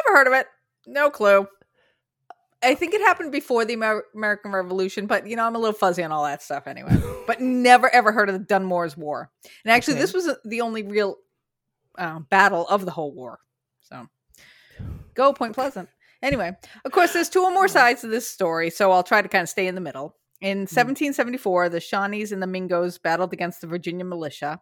Never 0.07 0.16
heard 0.16 0.27
of 0.27 0.33
it. 0.33 0.46
No 0.87 1.11
clue. 1.11 1.46
I 2.62 2.75
think 2.75 2.92
it 2.92 3.01
happened 3.01 3.33
before 3.33 3.64
the 3.64 3.73
Amer- 3.73 4.05
American 4.14 4.53
Revolution, 4.53 5.07
but 5.07 5.27
you 5.27 5.35
know, 5.37 5.46
I'm 5.46 5.55
a 5.57 5.59
little 5.59 5.73
fuzzy 5.75 6.03
on 6.03 6.12
all 6.12 6.25
that 6.25 6.42
stuff 6.42 6.66
anyway. 6.66 6.96
but 7.27 7.40
never 7.40 7.88
ever 7.94 8.12
heard 8.12 8.29
of 8.29 8.35
the 8.35 8.44
Dunmore's 8.44 8.96
War. 8.96 9.31
And 9.64 9.73
actually, 9.73 9.94
Okay. 9.94 10.03
this 10.03 10.12
was 10.14 10.29
uh, 10.29 10.35
the 10.44 10.61
only 10.61 10.83
real 10.83 11.16
uh, 11.99 12.18
battle 12.20 12.66
of 12.68 12.85
the 12.85 12.90
whole 12.90 13.12
war. 13.14 13.38
So 13.81 14.07
go 15.14 15.33
Point 15.33 15.55
Pleasant. 15.55 15.88
Anyway, 16.23 16.53
of 16.85 16.92
course, 16.92 17.14
there's 17.14 17.31
two 17.31 17.42
or 17.42 17.51
more 17.51 17.66
sides 17.68 18.03
to 18.03 18.07
this 18.09 18.29
story, 18.29 18.68
so 18.68 18.92
I'll 18.92 19.03
try 19.03 19.23
to 19.23 19.29
kind 19.29 19.42
of 19.42 19.49
stay 19.49 19.66
in 19.66 19.75
the 19.75 19.81
middle. 19.81 20.16
In 20.42 20.61
1774, 20.61 21.70
the 21.70 21.79
Shawnees 21.81 22.33
and 22.33 22.42
the 22.42 22.46
Mingos 22.46 23.01
battled 23.03 23.33
against 23.33 23.62
the 23.62 23.66
Virginia 23.66 24.05
militia. 24.05 24.61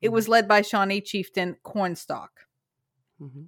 It 0.00 0.10
was 0.10 0.28
led 0.28 0.46
by 0.46 0.62
Shawnee 0.62 1.00
chieftain 1.00 1.56
Cornstalk. 1.64 2.30
Mhm. 3.20 3.46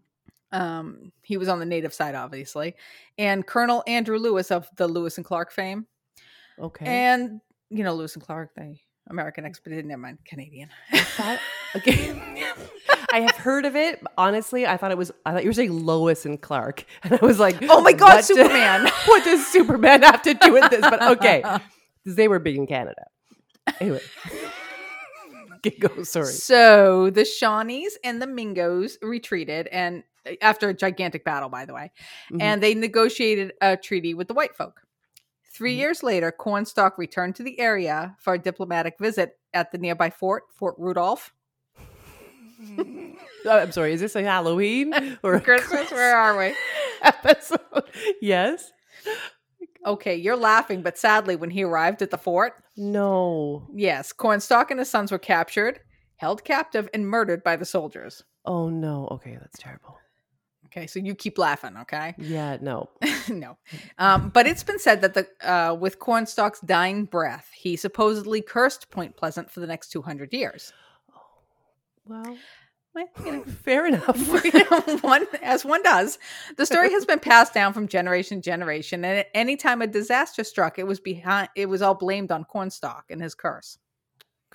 Um, 0.54 1.12
he 1.22 1.36
was 1.36 1.48
on 1.48 1.58
the 1.58 1.66
native 1.66 1.92
side, 1.92 2.14
obviously, 2.14 2.76
and 3.18 3.44
Colonel 3.44 3.82
Andrew 3.86 4.18
Lewis 4.18 4.50
of 4.50 4.68
the 4.76 4.86
Lewis 4.86 5.16
and 5.16 5.24
Clark 5.24 5.50
fame, 5.50 5.86
okay. 6.60 6.86
and 6.86 7.40
you 7.70 7.82
know 7.82 7.94
Lewis 7.94 8.14
and 8.14 8.24
Clark, 8.24 8.54
the 8.54 8.76
American 9.08 9.44
expedition. 9.44 9.88
Never 9.88 10.00
mind, 10.00 10.18
Canadian. 10.24 10.68
That- 11.18 11.40
okay. 11.74 12.22
I 13.12 13.20
have 13.20 13.36
heard 13.36 13.64
of 13.64 13.76
it. 13.76 14.02
Honestly, 14.16 14.66
I 14.66 14.76
thought 14.76 14.90
it 14.90 14.98
was. 14.98 15.12
I 15.26 15.32
thought 15.32 15.42
you 15.42 15.48
were 15.48 15.54
saying 15.54 15.84
Lois 15.84 16.24
and 16.24 16.40
Clark, 16.40 16.84
and 17.02 17.14
I 17.14 17.24
was 17.24 17.38
like, 17.38 17.56
Oh 17.62 17.80
my 17.80 17.92
God, 17.92 18.14
what 18.14 18.24
Superman. 18.24 18.84
what 19.06 19.24
does 19.24 19.46
Superman 19.46 20.02
have 20.02 20.22
to 20.22 20.34
do 20.34 20.52
with 20.52 20.70
this? 20.70 20.80
But 20.80 21.02
okay, 21.02 21.42
because 22.02 22.16
they 22.16 22.28
were 22.28 22.38
big 22.38 22.56
in 22.56 22.66
Canada. 22.66 23.04
Anyway, 23.80 24.00
go. 25.80 26.02
Sorry. 26.02 26.26
So 26.26 27.10
the 27.10 27.22
Shawnees 27.22 27.92
and 28.02 28.20
the 28.20 28.26
Mingos 28.26 28.96
retreated, 29.02 29.68
and 29.68 30.02
after 30.40 30.68
a 30.68 30.74
gigantic 30.74 31.24
battle, 31.24 31.48
by 31.48 31.64
the 31.64 31.74
way, 31.74 31.90
Mhm. 32.30 32.40
and 32.42 32.62
they 32.62 32.74
negotiated 32.74 33.52
a 33.60 33.76
treaty 33.76 34.14
with 34.14 34.28
the 34.28 34.34
white 34.34 34.56
folk. 34.56 34.80
3 35.52 35.74
Mhm. 35.74 35.78
years 35.78 36.02
later, 36.02 36.32
Cornstalk 36.32 36.98
returned 36.98 37.36
to 37.36 37.42
the 37.42 37.58
area 37.60 38.16
for 38.18 38.34
a 38.34 38.38
diplomatic 38.38 38.94
visit 38.98 39.38
at 39.52 39.70
the 39.70 39.78
nearby 39.78 40.10
fort, 40.10 40.44
Fort 40.54 40.74
Rudolph. 40.78 41.32
Oh, 43.46 43.58
I'm 43.58 43.72
sorry. 43.72 43.92
Is 43.92 44.00
this 44.00 44.16
a 44.16 44.22
Halloween 44.22 44.94
or 45.22 45.34
a 45.34 45.40
Christmas, 45.40 45.90
where 45.90 46.16
are 46.16 46.34
we? 46.38 46.54
episode? 47.02 47.60
Yes. 48.22 48.72
Okay, 49.84 50.16
you're 50.16 50.34
laughing, 50.36 50.80
but 50.80 50.96
sadly, 50.96 51.36
when 51.36 51.50
he 51.50 51.62
arrived 51.62 52.00
at 52.00 52.10
the 52.10 52.16
fort, 52.16 52.54
No. 52.74 53.68
yes, 53.74 54.12
Cornstalk 54.14 54.70
and 54.70 54.80
his 54.80 54.88
sons 54.88 55.12
were 55.12 55.18
captured, 55.18 55.80
held 56.16 56.42
captive, 56.42 56.88
and 56.94 57.06
murdered 57.06 57.42
by 57.44 57.56
the 57.56 57.66
soldiers. 57.66 58.24
Oh 58.46 58.70
no. 58.70 59.08
Okay, 59.10 59.36
that's 59.38 59.58
terrible. 59.58 59.98
Okay, 60.76 60.88
so 60.88 60.98
you 60.98 61.14
keep 61.14 61.38
laughing, 61.38 61.76
okay? 61.82 62.16
Yeah. 62.18 62.58
No. 62.60 62.90
no. 63.28 63.56
Um, 63.96 64.30
but 64.30 64.48
it's 64.48 64.64
been 64.64 64.80
said 64.80 65.02
that 65.02 65.14
the 65.14 65.28
uh, 65.40 65.74
with 65.74 66.00
Cornstalk's 66.00 66.60
dying 66.60 67.04
breath, 67.04 67.48
he 67.54 67.76
supposedly 67.76 68.42
cursed 68.42 68.90
Point 68.90 69.16
Pleasant 69.16 69.50
for 69.50 69.60
the 69.60 69.68
next 69.68 69.90
200 69.92 70.32
years. 70.32 70.72
Well, 72.06 72.36
Well, 72.92 73.06
you 73.24 73.32
know, 73.32 73.42
fair 73.62 73.86
enough. 73.86 75.02
one 75.02 75.26
as 75.42 75.64
one 75.64 75.82
does. 75.82 76.18
The 76.56 76.66
story 76.66 76.90
has 76.90 77.04
been 77.04 77.20
passed 77.20 77.54
down 77.54 77.72
from 77.72 77.86
generation 77.86 78.38
to 78.38 78.42
generation, 78.42 79.04
and 79.04 79.18
at 79.20 79.28
any 79.32 79.56
time 79.56 79.80
a 79.80 79.86
disaster 79.86 80.42
struck, 80.42 80.78
it 80.78 80.86
was 80.86 80.98
behind. 80.98 81.50
It 81.54 81.68
was 81.68 81.82
all 81.82 81.94
blamed 81.94 82.32
on 82.32 82.44
Cornstalk 82.44 83.04
and 83.10 83.22
his 83.22 83.34
curse. 83.34 83.78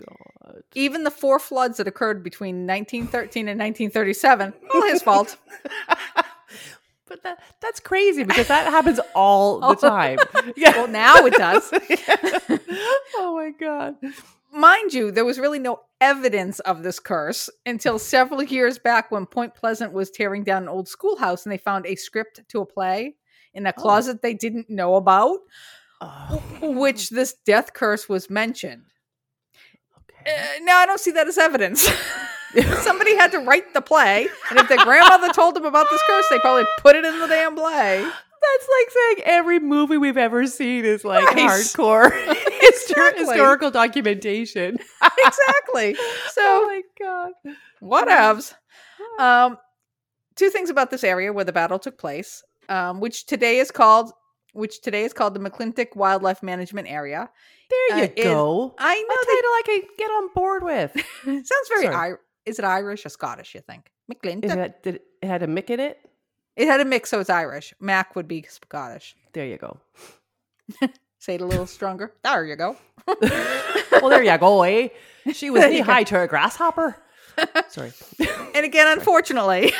God. 0.05 0.63
Even 0.75 1.03
the 1.03 1.11
four 1.11 1.39
floods 1.39 1.77
that 1.77 1.87
occurred 1.87 2.23
between 2.23 2.65
1913 2.67 3.47
and 3.47 3.59
1937, 3.59 4.53
all 4.73 4.81
his 4.83 5.01
fault. 5.01 5.37
But 7.07 7.23
that 7.23 7.39
that's 7.59 7.79
crazy 7.79 8.23
because 8.23 8.49
that 8.49 8.67
happens 8.67 8.99
all 9.15 9.59
Oh. 9.63 9.73
the 9.73 9.81
time. 9.89 10.19
Yeah. 10.55 10.73
Well, 10.77 10.87
now 10.87 11.15
it 11.25 11.33
does. 11.33 11.67
oh 13.17 13.35
my 13.35 13.49
god. 13.59 13.95
Mind 14.51 14.93
you, 14.93 15.09
there 15.09 15.25
was 15.25 15.39
really 15.39 15.57
no 15.57 15.79
evidence 15.99 16.59
of 16.59 16.83
this 16.83 16.99
curse 16.99 17.49
until 17.65 17.97
several 17.97 18.43
years 18.43 18.77
back 18.77 19.09
when 19.09 19.25
Point 19.25 19.55
Pleasant 19.55 19.91
was 19.91 20.11
tearing 20.11 20.43
down 20.43 20.63
an 20.63 20.69
old 20.69 20.87
schoolhouse 20.87 21.45
and 21.45 21.51
they 21.51 21.57
found 21.57 21.87
a 21.87 21.95
script 21.95 22.41
to 22.49 22.61
a 22.61 22.65
play 22.65 23.15
in 23.55 23.65
a 23.65 23.73
Oh. 23.75 23.81
closet 23.81 24.21
they 24.21 24.35
didn't 24.35 24.69
know 24.69 24.93
about, 24.95 25.39
Oh, 26.01 26.39
which 26.61 27.09
this 27.09 27.33
death 27.43 27.73
curse 27.73 28.07
was 28.07 28.29
mentioned. 28.29 28.83
Uh, 30.29 30.59
no, 30.63 30.73
I 30.75 30.85
don't 30.85 30.99
see 30.99 31.11
that 31.11 31.27
as 31.27 31.37
evidence. 31.37 31.87
Somebody 32.81 33.15
had 33.15 33.31
to 33.33 33.39
write 33.39 33.73
the 33.75 33.81
play, 33.81 34.27
and 34.49 34.57
if 34.59 34.67
their 34.67 34.83
grandmother 34.83 35.31
told 35.33 35.55
them 35.55 35.65
about 35.65 35.85
this 35.91 36.01
curse, 36.07 36.25
they 36.31 36.39
probably 36.39 36.65
put 36.79 36.95
it 36.95 37.05
in 37.05 37.19
the 37.19 37.27
damn 37.27 37.55
play. 37.55 38.01
That's 38.01 38.69
like 38.79 38.89
saying 38.91 39.15
every 39.25 39.59
movie 39.59 39.97
we've 39.97 40.17
ever 40.17 40.47
seen 40.47 40.83
is 40.85 41.03
like 41.03 41.25
Right. 41.27 41.37
hardcore 41.37 42.09
Exactly. 42.63 43.25
historical 43.25 43.69
documentation. 43.69 44.77
exactly. 45.19 45.95
oh 45.99 46.27
So, 46.31 46.61
my 46.65 46.81
god. 46.99 47.31
whatevs. 47.83 48.53
Um, 49.19 49.57
two 50.35 50.49
things 50.49 50.69
about 50.71 50.89
this 50.89 51.03
area 51.03 51.31
where 51.33 51.45
the 51.45 51.51
battle 51.53 51.77
took 51.79 51.97
place, 51.99 52.41
um, 52.69 52.99
which 52.99 53.25
today 53.27 53.59
is 53.59 53.69
called, 53.71 54.11
which 54.53 54.81
today 54.81 55.03
is 55.03 55.13
called 55.13 55.33
the 55.35 55.39
McClintock 55.39 55.95
Wildlife 55.95 56.41
Management 56.41 56.89
Area. 56.89 57.29
There 57.69 57.97
you 57.99 58.03
Uh, 58.03 58.07
go. 58.23 58.75
I 58.77 58.93
A 58.95 59.01
know 59.01 59.15
title 59.35 59.51
I 59.51 59.61
could 59.65 59.97
get 59.97 60.09
on 60.11 60.29
board 60.33 60.63
with. 60.63 60.91
sounds 61.23 61.69
very. 61.69 61.85
Sorry. 61.85 62.09
Ir- 62.11 62.19
is 62.45 62.57
it 62.59 62.65
Irish 62.65 63.05
or 63.05 63.09
Scottish? 63.09 63.53
You 63.53 63.61
think 63.61 63.91
Is 64.09 64.15
McClintock? 64.17 64.57
it, 64.57 64.83
did 64.83 64.95
it, 64.95 65.03
it 65.21 65.27
had 65.27 65.43
a 65.43 65.47
Mick 65.47 65.69
in 65.69 65.79
it? 65.79 65.99
It 66.55 66.67
had 66.67 66.81
a 66.81 66.85
mix, 66.85 67.09
so 67.09 67.19
it's 67.21 67.29
Irish. 67.29 67.73
Mac 67.79 68.15
would 68.17 68.27
be 68.27 68.41
Scottish. 68.49 69.15
There 69.33 69.45
you 69.45 69.57
go. 69.57 69.77
Say 71.19 71.35
it 71.35 71.41
a 71.41 71.45
little 71.45 71.67
stronger. 71.67 72.13
There 72.23 72.45
you 72.45 72.55
go. 72.55 72.75
Well, 74.01 74.09
there 74.09 74.23
you 74.23 74.37
go, 74.37 74.61
eh? 74.63 74.89
She 75.33 75.49
was 75.49 75.65
knee 75.65 75.79
high 75.81 76.03
to 76.03 76.21
a 76.21 76.27
grasshopper. 76.27 76.95
Sorry. 77.67 77.91
And 78.55 78.65
again, 78.65 78.87
unfortunately, 78.97 79.73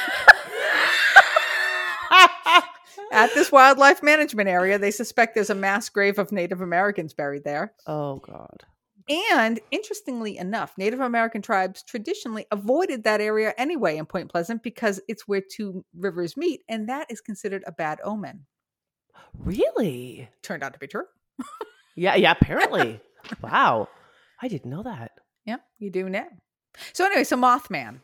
at 3.12 3.34
this 3.34 3.52
wildlife 3.52 4.02
management 4.04 4.50
area, 4.50 4.78
they 4.78 4.92
suspect 4.92 5.36
there's 5.36 5.50
a 5.50 5.56
mass 5.56 5.90
grave 5.90 6.20
of 6.20 6.32
Native 6.32 6.62
Americans 6.62 7.14
buried 7.14 7.44
there. 7.44 7.74
oh 7.88 8.18
God. 8.18 8.64
And 9.10 9.60
interestingly 9.72 10.38
enough, 10.38 10.78
Native 10.78 11.00
American 11.00 11.42
tribes 11.42 11.82
traditionally 11.82 12.46
avoided 12.52 13.06
that 13.06 13.22
area 13.22 13.56
anyway 13.58 13.98
in 13.98 14.06
Point 14.06 14.30
Pleasant 14.30 14.62
because 14.62 15.02
it's 15.08 15.28
where 15.28 15.42
two 15.42 15.84
rivers 15.98 16.38
meet, 16.38 16.62
and 16.70 16.90
that 16.90 17.08
is 17.10 17.20
considered 17.20 17.64
a 17.66 17.72
bad 17.72 18.00
omen. 18.04 18.46
Really? 19.36 20.30
Turned 20.44 20.62
out 20.62 20.74
to 20.74 20.80
be 20.80 20.86
true. 20.86 21.06
Yeah, 21.96 22.16
yeah, 22.16 22.32
apparently. 22.32 23.02
wow. 23.42 23.90
I 24.42 24.48
didn't 24.48 24.70
know 24.70 24.84
that. 24.84 25.12
Yeah, 25.44 25.58
you 25.80 25.90
do 25.90 26.08
now. 26.08 26.28
So 26.94 27.06
anyway, 27.06 27.24
so 27.24 27.36
Mothman. 27.36 28.02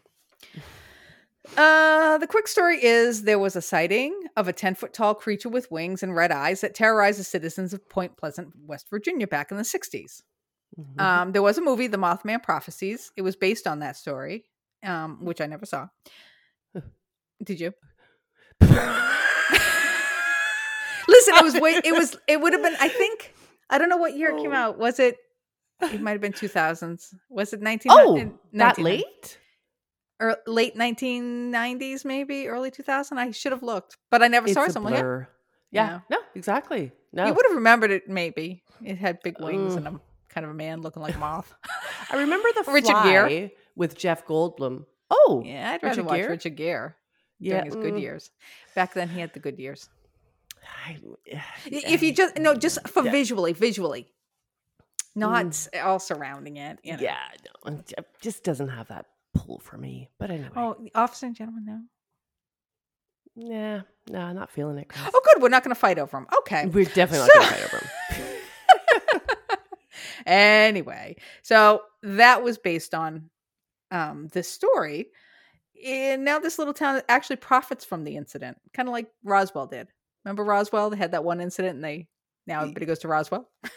Uh, 1.57 2.17
the 2.17 2.27
quick 2.27 2.47
story 2.47 2.83
is 2.83 3.23
there 3.23 3.39
was 3.39 3.55
a 3.55 3.61
sighting 3.61 4.13
of 4.35 4.47
a 4.47 4.53
10 4.53 4.75
foot 4.75 4.93
tall 4.93 5.13
creature 5.15 5.49
with 5.49 5.69
wings 5.71 6.01
and 6.03 6.15
red 6.15 6.31
eyes 6.31 6.61
that 6.61 6.73
terrorized 6.75 7.19
the 7.19 7.23
citizens 7.23 7.73
of 7.73 7.87
Point 7.89 8.17
Pleasant, 8.17 8.49
West 8.65 8.89
Virginia 8.89 9.27
back 9.27 9.51
in 9.51 9.57
the 9.57 9.63
60s. 9.63 10.21
Mhm. 10.79 10.99
Um, 11.01 11.31
there 11.31 11.41
was 11.41 11.57
a 11.57 11.61
movie, 11.61 11.87
The 11.87 11.97
Mothman 11.97 12.41
Prophecies. 12.43 13.11
It 13.15 13.21
was 13.21 13.35
based 13.35 13.67
on 13.67 13.79
that 13.79 13.95
story, 13.95 14.45
um, 14.83 15.23
which 15.23 15.39
I 15.41 15.45
never 15.45 15.65
saw. 15.65 15.87
Did 17.43 17.59
you? 17.59 17.73
Listen, 21.07 21.35
it 21.35 21.43
was 21.43 21.53
way. 21.59 21.79
It 21.83 21.93
was. 21.93 22.17
It 22.27 22.41
would 22.41 22.53
have 22.53 22.63
been. 22.63 22.75
I 22.79 22.87
think. 22.87 23.33
I 23.69 23.77
don't 23.77 23.89
know 23.89 23.97
what 23.97 24.15
year 24.17 24.29
it 24.35 24.41
came 24.41 24.51
Oh. 24.51 24.55
out. 24.55 24.77
Was 24.77 24.99
it? 24.99 25.17
It 25.81 26.01
might 26.01 26.11
have 26.13 26.21
been 26.21 26.33
two 26.33 26.47
thousands. 26.47 27.13
Was 27.29 27.53
it 27.53 27.61
nineteen? 27.61 27.91
oh, 27.93 28.15
in- 28.15 28.39
that 28.53 28.77
19 28.77 28.85
late? 28.85 29.37
Or 30.19 30.37
late 30.47 30.75
nineteen 30.75 31.51
nineties, 31.51 32.05
maybe 32.05 32.47
early 32.47 32.71
two 32.71 32.83
thousand. 32.83 33.17
I 33.17 33.31
should 33.31 33.51
have 33.51 33.63
looked, 33.63 33.97
but 34.11 34.21
I 34.23 34.27
never 34.27 34.47
saw 34.47 34.63
It's 34.63 34.75
it. 34.75 34.79
a 34.79 34.83
So 34.83 34.89
yeah. 34.89 35.25
Yeah. 35.71 35.99
No, 36.09 36.17
exactly. 36.35 36.91
No. 37.11 37.25
You 37.25 37.33
would 37.33 37.45
have 37.45 37.55
remembered 37.55 37.91
it. 37.91 38.07
Maybe 38.09 38.63
it 38.83 38.97
had 38.97 39.19
big 39.23 39.39
wings 39.39 39.73
Ugh. 39.73 39.77
and 39.79 39.87
a 39.87 39.99
kind 40.29 40.45
of 40.45 40.51
a 40.51 40.53
man 40.53 40.81
looking 40.81 41.01
like 41.01 41.15
a 41.15 41.19
moth. 41.19 41.53
I 42.11 42.17
remember 42.17 42.47
the 42.55 42.71
Richard 42.71 43.03
Gere. 43.03 43.51
with 43.75 43.97
Jeff 43.97 44.25
Goldblum. 44.25 44.85
Oh, 45.09 45.43
yeah, 45.45 45.71
I'd 45.71 45.83
rather 45.83 46.01
Richard 46.01 46.05
watch 46.05 46.17
Gere? 46.19 46.29
Richard 46.29 46.55
Gere 46.55 46.93
yeah. 47.39 47.51
during 47.55 47.65
his 47.65 47.75
good 47.75 47.93
mm, 47.95 48.01
years. 48.01 48.31
Back 48.73 48.93
then, 48.93 49.07
he 49.09 49.19
had 49.19 49.33
the 49.33 49.39
good 49.39 49.59
years. 49.59 49.89
I- 50.87 50.99
I- 51.31 51.41
If 51.67 52.01
you 52.03 52.13
just 52.13 52.37
no, 52.37 52.55
just 52.55 52.87
for 52.87 53.03
Yeah. 53.03 53.11
visually, 53.11 53.53
visually, 53.53 54.07
not 55.15 55.45
Mm. 55.45 55.85
all 55.85 55.99
surrounding 55.99 56.57
it. 56.57 56.79
You 56.83 56.93
know. 56.97 57.03
yeah, 57.03 57.17
no, 57.65 57.71
it 57.77 58.05
just 58.21 58.43
doesn't 58.43 58.69
have 58.69 58.87
that 58.87 59.05
pull 59.35 59.59
for 59.59 59.77
me. 59.77 60.09
But 60.17 60.31
anyway, 60.31 60.49
Oh, 60.55 60.75
the 60.81 60.91
officer 60.95 61.27
and 61.27 61.35
gentleman, 61.35 61.65
no. 61.65 61.81
yeah, 63.35 63.81
no, 64.09 64.19
I'm 64.19 64.35
not 64.35 64.49
feeling 64.49 64.77
it. 64.79 64.87
Chris. 64.89 65.03
Oh, 65.13 65.21
good. 65.33 65.41
We're 65.43 65.49
not 65.49 65.63
going 65.63 65.73
to 65.75 65.79
fight 65.79 65.99
over 65.99 66.17
him. 66.17 66.27
Okay. 66.39 66.65
We're 66.65 66.85
definitely 66.85 67.19
not 67.19 67.29
So- 67.33 67.39
going 67.39 67.47
to 67.47 67.53
fight 67.55 67.63
over 67.65 67.77
him. 67.77 67.89
Anyway, 70.25 71.17
so 71.43 71.81
that 72.01 72.41
was 72.43 72.57
based 72.57 72.95
on 72.95 73.29
um, 73.91 74.27
this 74.33 74.49
story. 74.51 75.07
And 75.85 76.25
now 76.25 76.39
this 76.39 76.57
little 76.57 76.73
town 76.73 77.01
actually 77.07 77.35
profits 77.35 77.85
from 77.85 78.03
the 78.03 78.15
incident, 78.17 78.57
kind 78.73 78.89
of 78.89 78.93
like 78.93 79.07
Roswell 79.23 79.67
did. 79.67 79.87
Remember 80.23 80.43
Roswell? 80.43 80.89
They 80.89 80.97
had 80.97 81.11
that 81.11 81.23
one 81.23 81.41
incident, 81.41 81.75
and 81.75 81.83
they 81.83 82.07
now 82.47 82.61
everybody 82.61 82.87
goes 82.87 82.99
to 82.99 83.07
Roswell. 83.07 83.49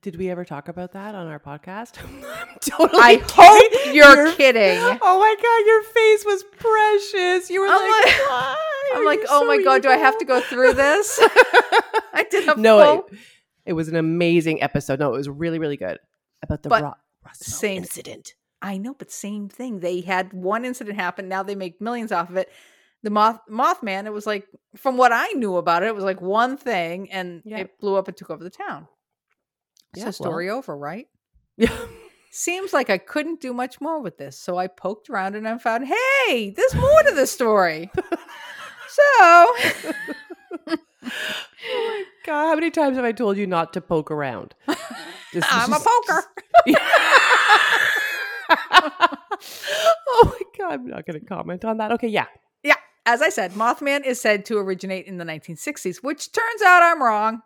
Did 0.00 0.14
we 0.16 0.30
ever 0.30 0.44
talk 0.44 0.68
about 0.68 0.92
that 0.92 1.16
on 1.16 1.26
our 1.26 1.40
podcast? 1.40 1.94
I'm 2.04 2.48
totally 2.60 3.00
I 3.02 3.20
hope 3.28 3.94
you're 3.94 4.26
Your- 4.26 4.32
kidding. 4.34 4.78
Oh 5.02 5.18
my 5.18 5.34
god, 5.42 5.66
your 5.66 5.82
face 5.82 6.24
was 6.24 6.44
precious. 6.56 7.50
You 7.50 7.62
were 7.62 7.66
I'm 7.68 7.80
like, 7.90 8.04
like- 8.04 8.14
"Why 8.30 8.92
I'm 8.94 9.04
like, 9.04 9.20
oh 9.28 9.40
so 9.40 9.46
my 9.46 9.62
god, 9.62 9.82
do 9.82 9.88
I 9.88 9.96
have 9.96 10.16
to 10.18 10.24
go 10.24 10.40
through 10.40 10.74
this? 10.74 11.18
I 11.22 12.24
did 12.30 12.48
a 12.48 12.60
no, 12.60 12.78
full 12.78 13.06
it, 13.12 13.18
it 13.66 13.72
was 13.72 13.88
an 13.88 13.96
amazing 13.96 14.62
episode. 14.62 15.00
No, 15.00 15.12
it 15.14 15.16
was 15.16 15.28
really, 15.28 15.58
really 15.58 15.76
good 15.76 15.98
about 16.42 16.62
the 16.62 16.68
But 16.68 16.82
Ro- 16.84 16.94
same- 17.32 17.78
incident. 17.78 18.34
I 18.62 18.76
know, 18.78 18.94
but 18.94 19.10
same 19.10 19.48
thing. 19.48 19.80
They 19.80 20.00
had 20.00 20.32
one 20.32 20.64
incident 20.64 20.96
happen. 20.96 21.28
Now 21.28 21.42
they 21.42 21.54
make 21.54 21.80
millions 21.80 22.10
off 22.12 22.28
of 22.30 22.36
it. 22.36 22.50
The 23.04 23.10
moth 23.10 23.40
Mothman. 23.50 24.06
It 24.06 24.12
was 24.12 24.26
like, 24.26 24.46
from 24.76 24.96
what 24.96 25.12
I 25.12 25.28
knew 25.32 25.56
about 25.56 25.82
it, 25.82 25.86
it 25.86 25.94
was 25.94 26.02
like 26.04 26.20
one 26.20 26.56
thing, 26.56 27.10
and 27.12 27.42
Yeah. 27.44 27.58
it 27.58 27.78
blew 27.80 27.94
up 27.96 28.08
and 28.08 28.16
took 28.16 28.30
over 28.30 28.42
the 28.42 28.50
town. 28.50 28.86
Yeah, 29.94 30.10
so 30.10 30.24
well. 30.24 30.30
story 30.30 30.50
over, 30.50 30.76
right? 30.76 31.06
Yeah. 31.56 31.76
Seems 32.30 32.72
like 32.72 32.90
I 32.90 32.98
couldn't 32.98 33.40
do 33.40 33.52
much 33.54 33.80
more 33.80 34.00
with 34.00 34.18
this, 34.18 34.38
so 34.38 34.58
I 34.58 34.66
poked 34.66 35.08
around 35.08 35.34
and 35.34 35.48
I 35.48 35.56
found, 35.58 35.86
hey, 35.86 36.50
there's 36.54 36.74
more 36.74 37.02
to 37.04 37.14
the 37.14 37.26
story. 37.26 37.90
so 37.94 39.02
Oh 39.10 39.48
my 41.66 42.04
god, 42.26 42.46
how 42.48 42.54
many 42.54 42.70
times 42.70 42.96
have 42.96 43.04
I 43.04 43.12
told 43.12 43.38
you 43.38 43.46
not 43.46 43.72
to 43.72 43.80
poke 43.80 44.10
around? 44.10 44.54
This 45.32 45.44
is 45.44 45.50
I'm 45.50 45.72
a 45.72 45.76
just- 45.76 45.86
poker. 45.86 46.24
oh 50.08 50.24
my 50.24 50.40
god, 50.58 50.72
I'm 50.72 50.86
not 50.86 51.06
going 51.06 51.20
to 51.20 51.26
comment 51.26 51.64
on 51.64 51.78
that. 51.78 51.92
Okay, 51.92 52.08
yeah. 52.08 52.26
Yeah, 52.62 52.74
as 53.06 53.22
I 53.22 53.28
said, 53.30 53.52
Mothman 53.52 54.04
is 54.04 54.20
said 54.20 54.44
to 54.46 54.58
originate 54.58 55.06
in 55.06 55.16
the 55.18 55.24
1960s, 55.24 56.02
which 56.02 56.32
turns 56.32 56.62
out 56.62 56.82
I'm 56.82 57.02
wrong. 57.02 57.42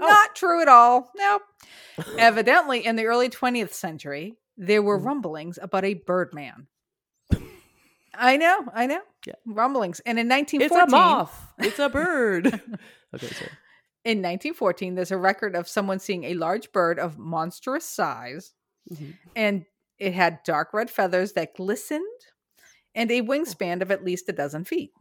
Oh. 0.00 0.06
Not 0.06 0.34
true 0.34 0.60
at 0.62 0.68
all. 0.68 1.10
Nope. 1.16 1.42
Evidently, 2.18 2.84
in 2.84 2.96
the 2.96 3.06
early 3.06 3.28
20th 3.28 3.72
century, 3.72 4.36
there 4.56 4.82
were 4.82 4.98
Mhm. 4.98 5.04
rumblings 5.06 5.58
about 5.60 5.84
a 5.84 5.94
Birdman. 5.94 6.66
I 8.14 8.36
know, 8.36 8.66
I 8.74 8.86
know. 8.86 9.00
Yeah. 9.26 9.34
Rumblings. 9.46 10.00
And 10.00 10.18
in 10.18 10.26
It's 10.30 10.50
1914, 10.50 10.88
a 10.88 10.90
moth. 10.90 11.52
It's 11.58 11.78
a 11.78 11.88
bird. 11.88 12.46
okay, 13.14 13.26
sorry. 13.26 13.50
in 14.04 14.18
1914, 14.18 14.94
there's 14.96 15.10
a 15.12 15.16
record 15.16 15.54
of 15.56 15.66
someone 15.68 15.98
seeing 15.98 16.24
a 16.24 16.34
large 16.34 16.72
bird 16.72 16.98
of 16.98 17.16
monstrous 17.18 17.84
size, 17.86 18.52
Mhm. 18.92 19.16
and 19.34 19.64
it 19.98 20.12
had 20.12 20.42
dark 20.44 20.74
red 20.74 20.90
feathers 20.90 21.32
that 21.34 21.54
glistened 21.54 22.04
and 22.94 23.10
a 23.10 23.22
wingspan 23.22 23.80
of 23.80 23.90
at 23.90 24.04
least 24.04 24.28
a 24.28 24.32
dozen 24.32 24.64
feet. 24.64 24.92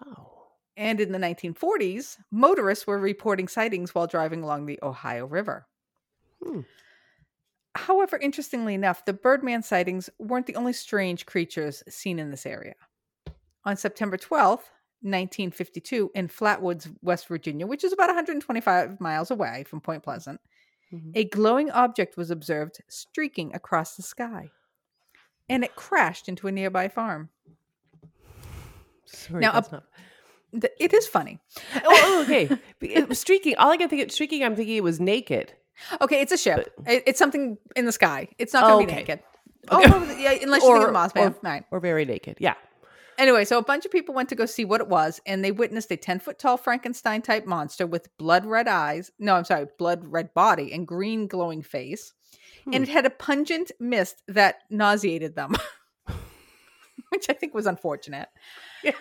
Wow. 0.00 0.39
And 0.76 1.00
in 1.00 1.12
the 1.12 1.18
1940s, 1.18 2.16
motorists 2.30 2.86
were 2.86 2.98
reporting 2.98 3.48
sightings 3.48 3.94
while 3.94 4.06
driving 4.06 4.42
along 4.42 4.66
the 4.66 4.78
Ohio 4.82 5.26
River. 5.26 5.66
Hmm. 6.42 6.60
However, 7.76 8.16
interestingly 8.18 8.74
enough, 8.74 9.04
the 9.04 9.12
Birdman 9.12 9.62
sightings 9.62 10.10
weren't 10.18 10.46
the 10.46 10.56
only 10.56 10.72
strange 10.72 11.26
creatures 11.26 11.82
seen 11.88 12.18
in 12.18 12.30
this 12.30 12.46
area. 12.46 12.74
On 13.64 13.76
September 13.76 14.16
12th, 14.16 14.70
1952, 15.02 16.10
in 16.14 16.28
Flatwoods, 16.28 16.94
West 17.02 17.28
Virginia, 17.28 17.66
which 17.66 17.84
is 17.84 17.92
about 17.92 18.08
125 18.08 19.00
miles 19.00 19.30
away 19.30 19.64
from 19.64 19.80
Point 19.80 20.02
Pleasant, 20.02 20.40
Mhm. 20.92 21.12
a 21.14 21.24
glowing 21.24 21.70
object 21.70 22.16
was 22.16 22.30
observed 22.30 22.80
streaking 22.88 23.54
across 23.54 23.96
the 23.96 24.02
sky. 24.02 24.50
And 25.48 25.62
it 25.64 25.76
crashed 25.76 26.28
into 26.28 26.48
a 26.48 26.52
nearby 26.52 26.88
farm. 26.88 27.30
Sorry, 29.04 29.40
Now, 29.40 29.52
that's 29.52 29.68
up- 29.68 29.72
not. 29.72 29.84
It 30.52 30.92
is 30.92 31.06
funny. 31.06 31.38
Oh, 31.76 31.80
oh, 31.84 32.22
okay. 32.24 32.48
It 32.80 33.08
was 33.08 33.18
streaking. 33.18 33.56
All 33.56 33.70
I 33.70 33.76
can 33.76 33.88
think 33.88 34.02
of 34.02 34.10
streaking, 34.12 34.42
I'm 34.44 34.56
thinking 34.56 34.76
it 34.76 34.82
was 34.84 35.00
naked. 35.00 35.52
Okay, 36.00 36.20
it's 36.20 36.32
a 36.32 36.36
ship. 36.36 36.72
It- 36.86 37.04
it's 37.06 37.18
something 37.18 37.56
in 37.76 37.86
the 37.86 37.92
sky. 37.92 38.28
It's 38.38 38.52
not 38.52 38.64
going 38.64 38.86
to 38.86 38.92
be 38.92 38.98
naked. 38.98 39.20
Okay. 39.70 39.90
Oh, 39.92 40.16
yeah, 40.18 40.32
unless 40.42 40.62
you 40.62 40.72
think 40.72 40.88
of 40.88 40.94
Mothman. 40.94 41.36
Right. 41.42 41.64
Or 41.70 41.80
very 41.80 42.06
naked. 42.06 42.38
Yeah. 42.40 42.54
Anyway, 43.18 43.44
so 43.44 43.58
a 43.58 43.62
bunch 43.62 43.84
of 43.84 43.92
people 43.92 44.14
went 44.14 44.30
to 44.30 44.34
go 44.34 44.46
see 44.46 44.64
what 44.64 44.80
it 44.80 44.88
was, 44.88 45.20
and 45.26 45.44
they 45.44 45.52
witnessed 45.52 45.92
a 45.92 45.98
10 45.98 46.18
foot 46.18 46.38
tall 46.38 46.56
Frankenstein 46.56 47.20
type 47.20 47.44
monster 47.44 47.86
with 47.86 48.08
blood 48.16 48.46
red 48.46 48.66
eyes. 48.66 49.12
No, 49.18 49.34
I'm 49.34 49.44
sorry, 49.44 49.66
blood 49.78 50.02
red 50.06 50.32
body 50.32 50.72
and 50.72 50.86
green 50.88 51.26
glowing 51.26 51.60
face. 51.62 52.14
And 52.64 52.74
Hmm. 52.76 52.82
it 52.84 52.88
had 52.88 53.04
a 53.04 53.10
pungent 53.10 53.70
mist 53.78 54.22
that 54.28 54.60
nauseated 54.70 55.36
them, 55.36 55.54
which 57.10 57.26
I 57.28 57.34
think 57.34 57.52
was 57.54 57.66
unfortunate. 57.66 58.28
Yeah. 58.82 58.92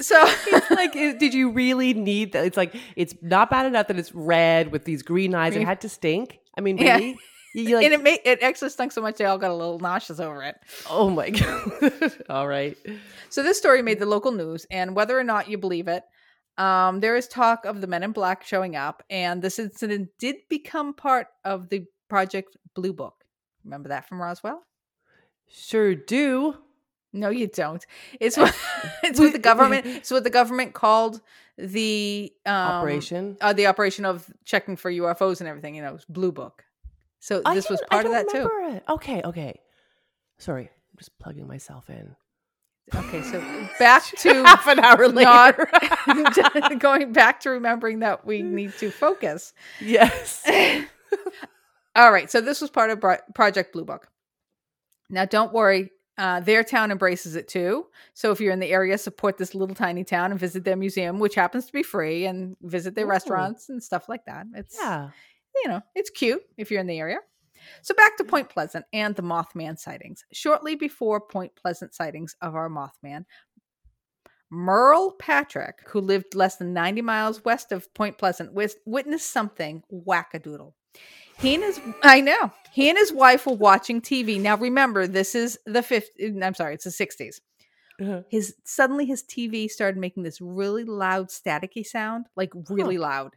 So, 0.00 0.16
It's 0.46 0.70
like, 0.70 0.96
is- 0.96 1.16
did 1.16 1.34
you 1.34 1.50
really 1.50 1.92
need 1.94 2.32
that? 2.32 2.44
It's 2.46 2.56
like, 2.56 2.74
it's 2.96 3.14
not 3.22 3.50
bad 3.50 3.66
enough 3.66 3.88
that 3.88 3.98
it's 3.98 4.14
red 4.14 4.72
with 4.72 4.84
these 4.84 5.02
green 5.02 5.34
eyes. 5.34 5.54
It 5.54 5.64
had 5.64 5.80
to 5.82 5.88
stink. 5.88 6.38
I 6.56 6.60
mean, 6.60 6.78
Yeah. 6.78 6.96
really? 6.96 7.18
You 7.54 7.76
like, 7.76 7.84
and 7.84 7.92
it 7.92 8.02
made 8.02 8.20
it 8.24 8.42
actually 8.42 8.70
stunk 8.70 8.92
so 8.92 9.02
much 9.02 9.16
they 9.18 9.26
all 9.26 9.36
got 9.36 9.50
a 9.50 9.54
little 9.54 9.78
nauseous 9.78 10.18
over 10.20 10.42
it. 10.42 10.56
oh 10.88 11.10
my 11.10 11.28
God. 11.38 12.12
All 12.30 12.48
right. 12.48 12.78
So 13.28 13.42
this 13.42 13.58
story 13.58 13.82
made 13.82 13.98
the 13.98 14.06
local 14.06 14.32
news, 14.32 14.64
and 14.70 14.96
whether 14.96 15.18
or 15.18 15.22
not 15.22 15.50
you 15.50 15.58
believe 15.58 15.86
it, 15.86 16.02
um, 16.56 17.00
there 17.00 17.14
is 17.14 17.28
talk 17.28 17.66
of 17.66 17.82
the 17.82 17.86
Men 17.86 18.04
in 18.04 18.12
Black 18.12 18.42
showing 18.42 18.74
up, 18.74 19.02
and 19.10 19.42
this 19.42 19.58
incident 19.58 20.08
did 20.18 20.36
become 20.48 20.94
part 20.94 21.26
of 21.44 21.68
the 21.68 21.84
Project 22.08 22.56
Blue 22.74 22.94
Book. 22.94 23.16
Remember 23.64 23.90
that 23.90 24.08
from 24.08 24.22
Roswell? 24.22 24.62
Sure 25.50 25.94
do. 25.94 26.54
No, 27.12 27.28
you 27.30 27.46
don't. 27.46 27.84
It's 28.20 28.36
what 28.36 28.54
it's 29.02 29.20
what 29.20 29.32
the 29.32 29.38
government. 29.38 29.86
It's 29.86 30.10
what 30.10 30.24
the 30.24 30.30
government 30.30 30.72
called 30.74 31.20
the 31.58 32.32
um, 32.46 32.54
Operation. 32.54 33.36
uh, 33.40 33.52
the 33.52 33.66
operation 33.66 34.04
of 34.04 34.30
checking 34.44 34.76
for 34.76 34.90
UFOs 34.90 35.40
and 35.40 35.48
everything. 35.48 35.74
You 35.74 35.82
know, 35.82 35.90
it 35.90 35.92
was 35.94 36.04
Blue 36.06 36.32
Book. 36.32 36.64
So 37.20 37.40
this 37.52 37.68
was 37.70 37.80
part 37.90 38.06
of 38.06 38.12
that 38.12 38.28
too. 38.30 38.48
It. 38.74 38.82
Okay. 38.88 39.22
Okay. 39.22 39.60
Sorry. 40.38 40.64
I'm 40.64 40.98
just 40.98 41.16
plugging 41.18 41.46
myself 41.46 41.88
in. 41.88 42.16
Okay, 42.94 43.22
so 43.22 43.40
back 43.78 44.04
to 44.18 44.34
half 44.44 44.66
an 44.66 44.80
hour 44.80 45.08
not- 45.12 45.56
later. 45.56 46.76
going 46.78 47.12
back 47.12 47.40
to 47.40 47.50
remembering 47.50 48.00
that 48.00 48.26
we 48.26 48.42
need 48.42 48.72
to 48.78 48.90
focus. 48.90 49.54
yes. 49.80 50.42
All 51.94 52.10
right, 52.10 52.30
so 52.30 52.40
this 52.40 52.60
was 52.60 52.70
part 52.70 52.90
of 52.90 53.04
Project 53.34 53.72
Blue 53.72 53.84
Book. 53.84 54.08
Now, 55.10 55.26
don't 55.26 55.52
worry, 55.52 55.90
uh, 56.22 56.38
their 56.38 56.62
town 56.62 56.92
embraces 56.92 57.34
it 57.34 57.48
too. 57.48 57.86
So 58.14 58.30
if 58.30 58.40
you're 58.40 58.52
in 58.52 58.60
the 58.60 58.70
area, 58.70 58.96
support 58.96 59.38
this 59.38 59.56
little 59.56 59.74
tiny 59.74 60.04
town 60.04 60.30
and 60.30 60.38
visit 60.38 60.62
their 60.62 60.76
museum, 60.76 61.18
which 61.18 61.34
happens 61.34 61.66
to 61.66 61.72
be 61.72 61.82
free, 61.82 62.26
and 62.26 62.56
visit 62.62 62.94
their 62.94 63.06
Ooh. 63.06 63.10
restaurants 63.10 63.68
and 63.70 63.82
stuff 63.82 64.08
like 64.08 64.24
that. 64.26 64.46
It's 64.54 64.76
Yeah. 64.80 65.10
you 65.64 65.68
know, 65.68 65.80
it's 65.96 66.10
cute 66.10 66.42
if 66.56 66.70
you're 66.70 66.80
in 66.80 66.86
the 66.86 67.00
area. 67.00 67.18
So 67.82 67.92
back 67.94 68.16
to 68.18 68.24
Point 68.24 68.48
Pleasant 68.48 68.84
and 68.92 69.16
the 69.16 69.22
Mothman 69.22 69.78
sightings. 69.78 70.24
Shortly 70.32 70.76
before 70.76 71.20
Point 71.20 71.56
Pleasant 71.56 71.92
sightings 71.92 72.36
of 72.40 72.54
our 72.54 72.68
Mothman, 72.68 73.24
Merle 74.50 75.12
Patrick, 75.18 75.78
who 75.88 76.00
lived 76.00 76.34
less 76.34 76.56
than 76.56 76.72
90 76.72 77.02
miles 77.02 77.44
west 77.44 77.72
of 77.72 77.92
Point 77.94 78.18
Pleasant, 78.18 78.52
witnessed 78.86 79.30
something 79.30 79.82
wackadoodle. 79.92 80.74
He 81.38 81.54
and 81.54 81.64
his, 81.64 81.80
I 82.02 82.20
know, 82.20 82.52
he 82.72 82.88
and 82.88 82.98
his 82.98 83.12
wife 83.12 83.46
were 83.46 83.54
watching 83.54 84.00
TV. 84.00 84.40
Now 84.40 84.56
remember, 84.56 85.06
this 85.06 85.34
is 85.34 85.58
the 85.66 85.80
50s, 85.80 86.42
I'm 86.42 86.54
sorry, 86.54 86.74
it's 86.74 86.84
the 86.84 86.90
60s. 86.90 87.40
Uh-huh. 88.00 88.22
His, 88.28 88.54
suddenly 88.64 89.04
his 89.06 89.22
TV 89.22 89.70
started 89.70 89.98
making 90.00 90.22
this 90.24 90.40
really 90.40 90.84
loud 90.84 91.28
staticky 91.28 91.86
sound, 91.86 92.26
like 92.36 92.50
really 92.68 92.98
loud 92.98 93.36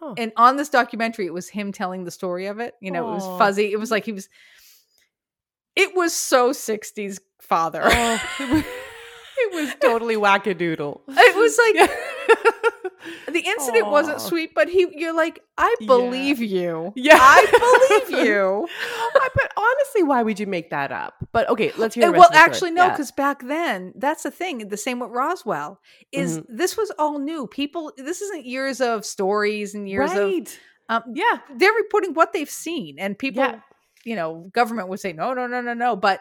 Huh. 0.00 0.14
and 0.16 0.32
on 0.36 0.56
this 0.56 0.68
documentary, 0.68 1.26
it 1.26 1.34
was 1.34 1.48
him 1.48 1.72
telling 1.72 2.04
the 2.04 2.10
story 2.10 2.46
of 2.46 2.58
it. 2.58 2.74
You 2.80 2.90
know, 2.90 3.10
it 3.10 3.14
was 3.14 3.38
fuzzy. 3.38 3.70
It 3.70 3.78
was 3.78 3.90
like 3.90 4.04
he 4.04 4.12
was. 4.12 4.28
It 5.76 5.94
was 5.94 6.14
so 6.14 6.52
'60s 6.52 7.18
father. 7.40 7.82
Oh, 7.84 8.22
it 8.40 9.52
was, 9.52 9.74
totally 9.80 10.16
wackadoodle. 10.16 11.00
it 11.08 11.36
was 11.36 11.58
like. 11.58 11.90
the 13.30 13.40
incident 13.40 13.88
wasn't 13.88 14.20
sweet, 14.20 14.54
but 14.54 14.68
he, 14.68 14.86
you're 14.94 15.14
like, 15.14 15.40
I 15.58 15.74
Yeah. 15.80 15.86
believe 15.86 16.40
you. 16.40 16.92
Yeah. 16.96 17.18
I 17.20 18.04
believe 18.08 18.24
you. 18.26 18.68
I- 19.14 19.28
but 19.34 19.52
honestly, 19.56 20.02
why 20.02 20.22
would 20.22 20.38
you 20.40 20.46
make 20.46 20.70
that 20.70 20.92
up? 20.92 21.14
But 21.32 21.48
okay, 21.50 21.72
let's 21.76 21.94
hear. 21.94 22.06
The 22.06 22.12
rest 22.12 22.18
well, 22.18 22.28
of 22.28 22.32
the 22.32 22.38
story. 22.38 22.50
actually, 22.50 22.70
no, 22.72 22.84
Yeah. 22.84 22.90
because 22.90 23.10
back 23.12 23.42
then, 23.46 23.92
that's 23.96 24.22
the 24.22 24.30
thing. 24.30 24.68
The 24.68 24.76
same 24.76 25.00
with 25.00 25.10
Roswell 25.10 25.80
is 26.12 26.38
Mm-hmm. 26.38 26.56
this 26.56 26.76
was 26.76 26.90
all 26.98 27.18
new. 27.18 27.46
People, 27.46 27.92
this 27.96 28.20
isn't 28.22 28.44
years 28.46 28.80
of 28.80 29.04
stories 29.04 29.74
and 29.74 29.88
years 29.88 30.12
of. 30.12 30.32
Um, 30.88 31.02
yeah, 31.14 31.38
they're 31.56 31.72
reporting 31.72 32.12
what 32.14 32.32
they've 32.32 32.50
seen, 32.50 32.98
and 32.98 33.18
people, 33.18 33.42
Yeah. 33.42 33.60
you 34.04 34.16
know, 34.16 34.50
government 34.52 34.88
would 34.88 35.00
say 35.00 35.12
no, 35.14 35.32
no, 35.32 35.46
no, 35.46 35.60
no, 35.62 35.72
no, 35.72 35.96
but 35.96 36.20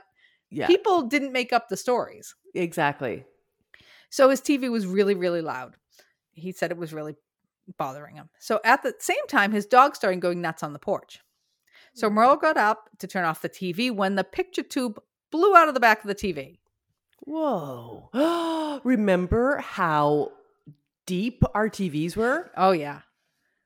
yeah, 0.49 0.67
people 0.67 1.01
didn't 1.03 1.33
make 1.33 1.51
up 1.51 1.67
the 1.69 1.75
stories. 1.77 2.33
exactly. 2.55 3.25
So 4.09 4.29
his 4.29 4.41
TV 4.41 4.69
was 4.71 4.85
really, 4.85 5.15
really 5.15 5.41
loud. 5.41 5.75
He 6.33 6.51
said 6.51 6.71
it 6.71 6.77
was 6.77 6.93
really 6.93 7.15
bothering 7.77 8.15
him. 8.15 8.29
So 8.39 8.59
at 8.65 8.83
the 8.83 8.93
same 8.99 9.25
time, 9.27 9.51
his 9.51 9.65
dog 9.65 9.95
started 9.95 10.19
going 10.19 10.41
nuts 10.41 10.63
on 10.63 10.73
the 10.73 10.79
porch. 10.79 11.19
So 11.93 12.09
Merle 12.09 12.37
got 12.37 12.57
up 12.57 12.89
to 12.99 13.07
turn 13.07 13.23
off 13.23 13.41
the 13.41 13.49
TV 13.49 13.91
when 13.93 14.15
the 14.15 14.23
picture 14.23 14.63
tube 14.63 14.99
blew 15.31 15.55
out 15.55 15.67
of 15.67 15.73
the 15.73 15.79
back 15.79 16.03
of 16.03 16.07
the 16.07 16.15
TV. 16.15 16.57
Whoa. 17.21 18.09
Remember 18.83 19.57
how 19.57 20.31
deep 21.05 21.43
our 21.53 21.69
TVs 21.69 22.15
were? 22.15 22.51
Oh 22.57 22.71
yeah, 22.71 23.01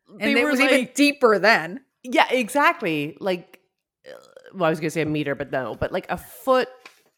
and 0.10 0.36
They 0.36 0.42
it 0.42 0.44
were 0.44 0.52
was 0.52 0.60
even 0.62 0.90
deeper 0.94 1.40
then. 1.40 1.82
Yeah, 2.04 2.28
exactly. 2.30 3.18
Like, 3.20 3.60
uh, 4.08 4.14
well, 4.54 4.66
I 4.66 4.70
was 4.70 4.80
going 4.80 4.88
to 4.88 4.94
say 4.94 5.02
a 5.02 5.06
meter, 5.06 5.36
but 5.36 5.52
no, 5.52 5.76
but 5.76 5.92
like 5.92 6.06
a 6.10 6.18
foot 6.18 6.70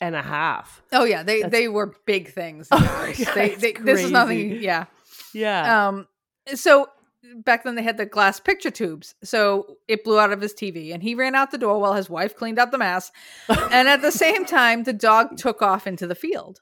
and 0.01 0.15
a 0.15 0.21
half. 0.21 0.81
Oh 0.91 1.03
yeah, 1.03 1.23
they 1.23 1.41
That's- 1.41 1.51
they 1.51 1.67
were 1.67 1.93
big 2.05 2.31
things. 2.31 2.67
Oh. 2.71 2.79
God, 2.79 3.35
they, 3.35 3.55
they, 3.55 3.71
this 3.73 4.03
is 4.03 4.12
nothing. 4.12 4.62
Yeah. 4.62 4.85
Yeah. 5.34 5.88
Um. 5.88 6.08
So 6.56 6.88
back 7.36 7.63
then 7.63 7.76
they 7.76 7.84
had 7.84 7.98
the 7.98 8.06
glass 8.06 8.39
picture 8.39 8.72
tubes. 8.72 9.15
So 9.24 9.78
it 9.88 10.04
blew 10.04 10.20
out 10.20 10.32
of 10.32 10.42
his 10.42 10.54
TV, 10.54 10.94
and 10.94 11.04
he 11.04 11.15
ran 11.15 11.36
out 11.36 11.52
the 11.52 11.58
door 11.58 11.80
while 11.80 11.94
his 11.94 12.10
wife 12.10 12.36
cleaned 12.36 12.60
up 12.60 12.72
the 12.72 12.78
mess. 12.78 13.12
and 13.50 13.88
at 13.88 14.02
the 14.02 14.12
same 14.12 14.46
time, 14.46 14.84
the 14.84 14.94
dog 14.94 15.38
took 15.38 15.62
off 15.62 15.88
into 15.88 16.08
the 16.08 16.15
field. 16.15 16.62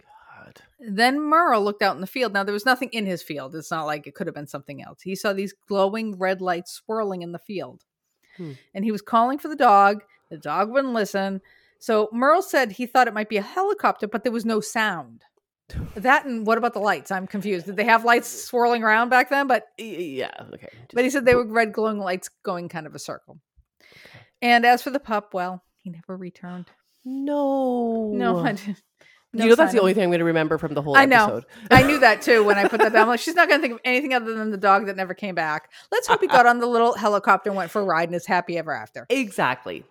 God. 0.00 0.60
Then 0.80 1.20
Merle 1.20 1.62
looked 1.62 1.82
out 1.82 1.94
in 1.94 2.00
the 2.00 2.06
field. 2.06 2.32
Now 2.32 2.44
there 2.44 2.52
was 2.52 2.66
nothing 2.66 2.90
in 2.92 3.06
his 3.06 3.22
field. 3.22 3.54
It's 3.54 3.70
not 3.70 3.86
like 3.86 4.06
it 4.06 4.14
could 4.14 4.26
have 4.26 4.34
been 4.34 4.46
something 4.46 4.82
else. 4.82 5.02
He 5.02 5.14
saw 5.14 5.32
these 5.32 5.54
glowing 5.68 6.18
red 6.18 6.40
lights 6.40 6.72
swirling 6.72 7.22
in 7.22 7.32
the 7.32 7.38
field. 7.38 7.84
Hmm. 8.36 8.52
And 8.74 8.84
he 8.84 8.92
was 8.92 9.02
calling 9.02 9.38
for 9.38 9.48
the 9.48 9.56
dog. 9.56 10.02
The 10.30 10.38
dog 10.38 10.70
wouldn't 10.70 10.94
listen. 10.94 11.40
So 11.78 12.08
Merle 12.12 12.42
said 12.42 12.72
he 12.72 12.86
thought 12.86 13.08
it 13.08 13.14
might 13.14 13.28
be 13.28 13.36
a 13.36 13.42
helicopter, 13.42 14.06
but 14.06 14.22
there 14.22 14.32
was 14.32 14.46
no 14.46 14.60
sound. 14.60 15.24
That 15.96 16.26
and 16.26 16.46
what 16.46 16.58
about 16.58 16.74
the 16.74 16.80
lights? 16.80 17.10
I'm 17.10 17.26
confused. 17.26 17.66
Did 17.66 17.76
they 17.76 17.84
have 17.84 18.04
lights 18.04 18.28
swirling 18.44 18.82
around 18.82 19.08
back 19.08 19.30
then? 19.30 19.46
But 19.46 19.66
Yeah. 19.78 20.30
Okay. 20.54 20.68
but 20.92 21.04
he 21.04 21.10
said 21.10 21.24
they 21.24 21.34
were 21.34 21.46
red 21.46 21.72
glowing 21.72 21.98
lights 21.98 22.28
going 22.42 22.68
kind 22.68 22.86
of 22.86 22.94
a 22.94 22.98
circle. 22.98 23.38
And 24.42 24.66
as 24.66 24.82
for 24.82 24.90
the 24.90 25.00
pup, 25.00 25.32
well, 25.34 25.62
he 25.82 25.90
never 25.90 26.16
returned. 26.16 26.66
no. 27.04 28.10
No, 28.12 28.40
I 28.40 28.52
didn't. 28.52 28.82
no 29.32 29.44
you 29.44 29.50
know, 29.50 29.56
that's 29.56 29.72
the 29.72 29.80
only 29.80 29.94
thing 29.94 30.02
I'm 30.04 30.10
going 30.10 30.18
to 30.18 30.24
remember 30.26 30.58
from 30.58 30.74
the 30.74 30.82
whole 30.82 30.96
I 30.96 31.06
know. 31.06 31.24
episode. 31.24 31.44
I 31.70 31.82
knew 31.84 32.00
that 32.00 32.20
too 32.22 32.44
when 32.44 32.58
I 32.58 32.68
put 32.68 32.80
that 32.80 32.92
down. 32.92 33.02
I'm 33.02 33.08
like, 33.08 33.20
she's 33.20 33.34
not 33.34 33.48
going 33.48 33.60
to 33.60 33.62
think 33.62 33.74
of 33.74 33.80
anything 33.84 34.12
other 34.12 34.34
than 34.34 34.50
the 34.50 34.58
dog 34.58 34.86
that 34.86 34.96
never 34.96 35.14
came 35.14 35.34
back. 35.34 35.70
Let's 35.90 36.06
hope 36.06 36.20
he 36.20 36.26
got 36.26 36.44
on 36.46 36.58
the 36.58 36.66
little 36.66 36.92
helicopter 36.94 37.48
and 37.50 37.56
went 37.56 37.70
for 37.70 37.80
a 37.80 37.84
ride 37.84 38.08
and 38.08 38.14
is 38.16 38.26
happy 38.26 38.58
ever 38.58 38.72
after. 38.72 39.06
Exactly. 39.08 39.84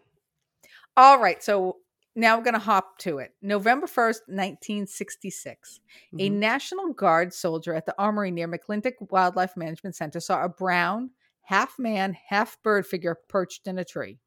All 0.96 1.20
right. 1.20 1.42
So 1.42 1.78
now 2.16 2.38
we're 2.38 2.44
going 2.44 2.54
to 2.54 2.60
hop 2.60 2.98
to 3.00 3.20
it. 3.20 3.34
November 3.42 3.88
1st, 3.88 4.22
1966. 4.28 5.80
A 6.20 6.30
Mhm. 6.30 6.34
National 6.34 6.94
Guard 6.94 7.34
soldier 7.34 7.74
at 7.74 7.86
the 7.86 7.96
armory 7.98 8.32
near 8.32 8.48
McClintic 8.48 8.94
Wildlife 9.12 9.56
Management 9.56 9.96
Center 9.96 10.20
saw 10.20 10.44
a 10.44 10.50
brown, 10.50 11.12
half 11.44 11.78
man, 11.80 12.14
half 12.28 12.62
bird 12.64 12.86
figure 12.86 13.16
perched 13.30 13.68
in 13.68 13.78
a 13.78 13.86
tree. 13.86 14.20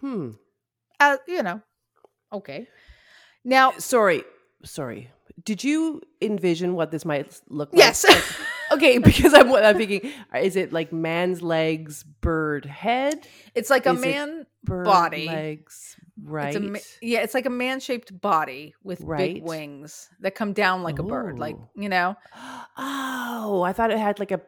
Hmm. 0.00 0.32
Uh, 0.98 1.16
you 1.26 1.42
know, 1.42 1.62
okay. 2.32 2.66
Now, 3.44 3.72
Sorry. 3.78 4.24
Sorry. 4.64 5.10
Did 5.44 5.64
you 5.64 6.02
envision 6.20 6.74
what 6.74 6.90
this 6.90 7.04
might 7.06 7.40
look 7.48 7.72
like? 7.72 7.78
yes. 7.78 8.04
Okay, 8.72 8.98
because 9.10 9.34
I'm, 9.34 9.52
I'm 9.52 9.76
thinking, 9.76 10.12
is 10.34 10.56
it 10.56 10.72
like 10.72 10.92
man's 10.92 11.42
legs, 11.42 12.02
bird 12.04 12.64
head, 12.66 13.26
it's 13.54 13.70
like 13.70 13.86
a 13.86 13.92
Is 13.92 14.00
man 14.00 14.46
bird 14.64 14.84
Body. 14.84 15.26
legs, 15.26 15.96
right? 16.22 16.54
It's 16.54 16.64
ma- 16.64 16.78
yeah, 17.02 17.20
it's 17.20 17.34
like 17.34 17.46
a 17.46 17.50
man-shaped 17.50 18.20
body 18.20 18.74
with 18.84 19.00
Right. 19.00 19.34
big 19.34 19.42
wings 19.42 20.08
that 20.20 20.34
come 20.34 20.52
down 20.52 20.82
like 20.82 20.98
a 20.98 21.02
bird, 21.02 21.38
like 21.38 21.56
you 21.74 21.88
know. 21.88 22.16
Oh, 22.76 23.62
I 23.62 23.72
thought 23.72 23.90
it 23.90 23.98
had 23.98 24.18
like 24.18 24.30
a 24.30 24.40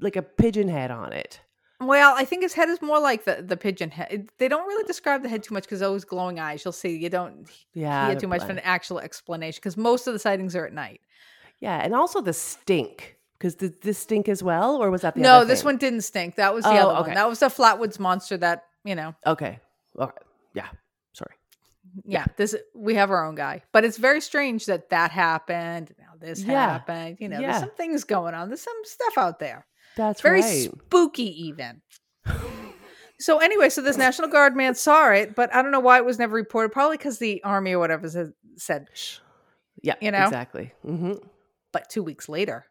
like 0.00 0.16
a 0.16 0.22
pigeon 0.22 0.68
head 0.68 0.90
on 0.90 1.12
it. 1.12 1.40
Well, 1.80 2.14
I 2.16 2.24
think 2.24 2.42
his 2.42 2.54
head 2.54 2.68
is 2.68 2.82
more 2.82 2.98
like 3.00 3.24
the 3.24 3.42
the 3.46 3.56
pigeon 3.56 3.90
head. 3.90 4.28
They 4.38 4.48
don't 4.48 4.66
really 4.66 4.84
describe 4.84 5.22
the 5.22 5.28
head 5.28 5.42
too 5.42 5.54
much 5.54 5.64
because 5.64 5.80
those 5.80 6.04
glowing 6.04 6.40
eyes. 6.40 6.64
You'll 6.64 6.72
see. 6.72 6.96
You 6.96 7.08
don't 7.10 7.48
Yeah, 7.74 8.08
hear 8.08 8.16
too 8.18 8.26
much 8.26 8.40
of 8.40 8.48
blood. 8.48 8.58
an 8.58 8.64
actual 8.64 8.98
explanation 8.98 9.58
because 9.62 9.76
most 9.76 10.06
of 10.06 10.12
the 10.12 10.18
sightings 10.18 10.56
are 10.56 10.66
at 10.66 10.72
night. 10.72 11.00
Yeah, 11.60 11.78
and 11.82 11.94
also 11.94 12.20
the 12.20 12.32
stink. 12.32 13.16
Because 13.38 13.54
did 13.54 13.80
this 13.82 13.98
stink 13.98 14.28
as 14.28 14.42
well, 14.42 14.82
or 14.82 14.90
was 14.90 15.02
that 15.02 15.14
the 15.14 15.20
no, 15.20 15.44
this 15.44 15.60
thing? 15.60 15.66
one 15.66 15.76
didn't 15.76 16.00
stink. 16.00 16.36
That 16.36 16.54
was 16.54 16.64
the 16.64 16.70
Oh, 16.70 16.90
other 16.90 17.08
one. 17.08 17.14
That 17.14 17.28
was 17.28 17.38
the 17.38 17.46
Flatwoods 17.46 17.98
monster. 17.98 18.36
That 18.36 18.64
you 18.84 18.94
know. 18.94 19.14
Okay. 19.26 19.60
Okay. 19.98 20.18
Yeah. 20.54 20.68
Sorry. 21.12 21.34
Yeah, 22.04 22.26
this 22.36 22.54
we 22.74 22.94
have 22.96 23.10
our 23.10 23.24
own 23.24 23.34
guy, 23.34 23.62
but 23.72 23.84
it's 23.84 23.96
very 23.96 24.20
strange 24.20 24.66
that 24.66 24.90
that 24.90 25.10
happened. 25.10 25.94
Now 25.98 26.14
this 26.18 26.42
Yeah. 26.42 26.70
happened. 26.70 27.18
You 27.20 27.28
know, 27.28 27.38
Yeah. 27.38 27.52
there's 27.52 27.60
some 27.60 27.74
things 27.76 28.04
going 28.04 28.34
on. 28.34 28.48
There's 28.48 28.60
some 28.60 28.80
stuff 28.84 29.16
out 29.16 29.38
there. 29.38 29.66
That's 29.96 30.20
very 30.20 30.40
right. 30.42 30.70
spooky 30.86 31.46
even 31.46 31.80
so 33.20 33.38
anyway 33.38 33.68
so 33.68 33.82
this 33.82 33.96
national 33.96 34.28
guard 34.28 34.54
man 34.56 34.74
saw 34.74 35.10
it 35.10 35.34
but 35.34 35.52
i 35.54 35.62
don't 35.62 35.72
know 35.72 35.80
why 35.80 35.96
it 35.98 36.04
was 36.04 36.18
never 36.18 36.34
reported 36.36 36.70
probably 36.70 36.96
because 36.96 37.18
the 37.18 37.42
army 37.42 37.72
or 37.72 37.78
whatever 37.78 38.08
said, 38.08 38.32
said 38.56 38.86
shh 38.94 39.18
yeah. 39.82 39.94
you 40.00 40.10
know? 40.10 40.24
exactly. 40.24 40.72
hmm 40.82 41.14
but 41.72 41.88
two 41.88 42.02
weeks 42.02 42.28
later 42.28 42.66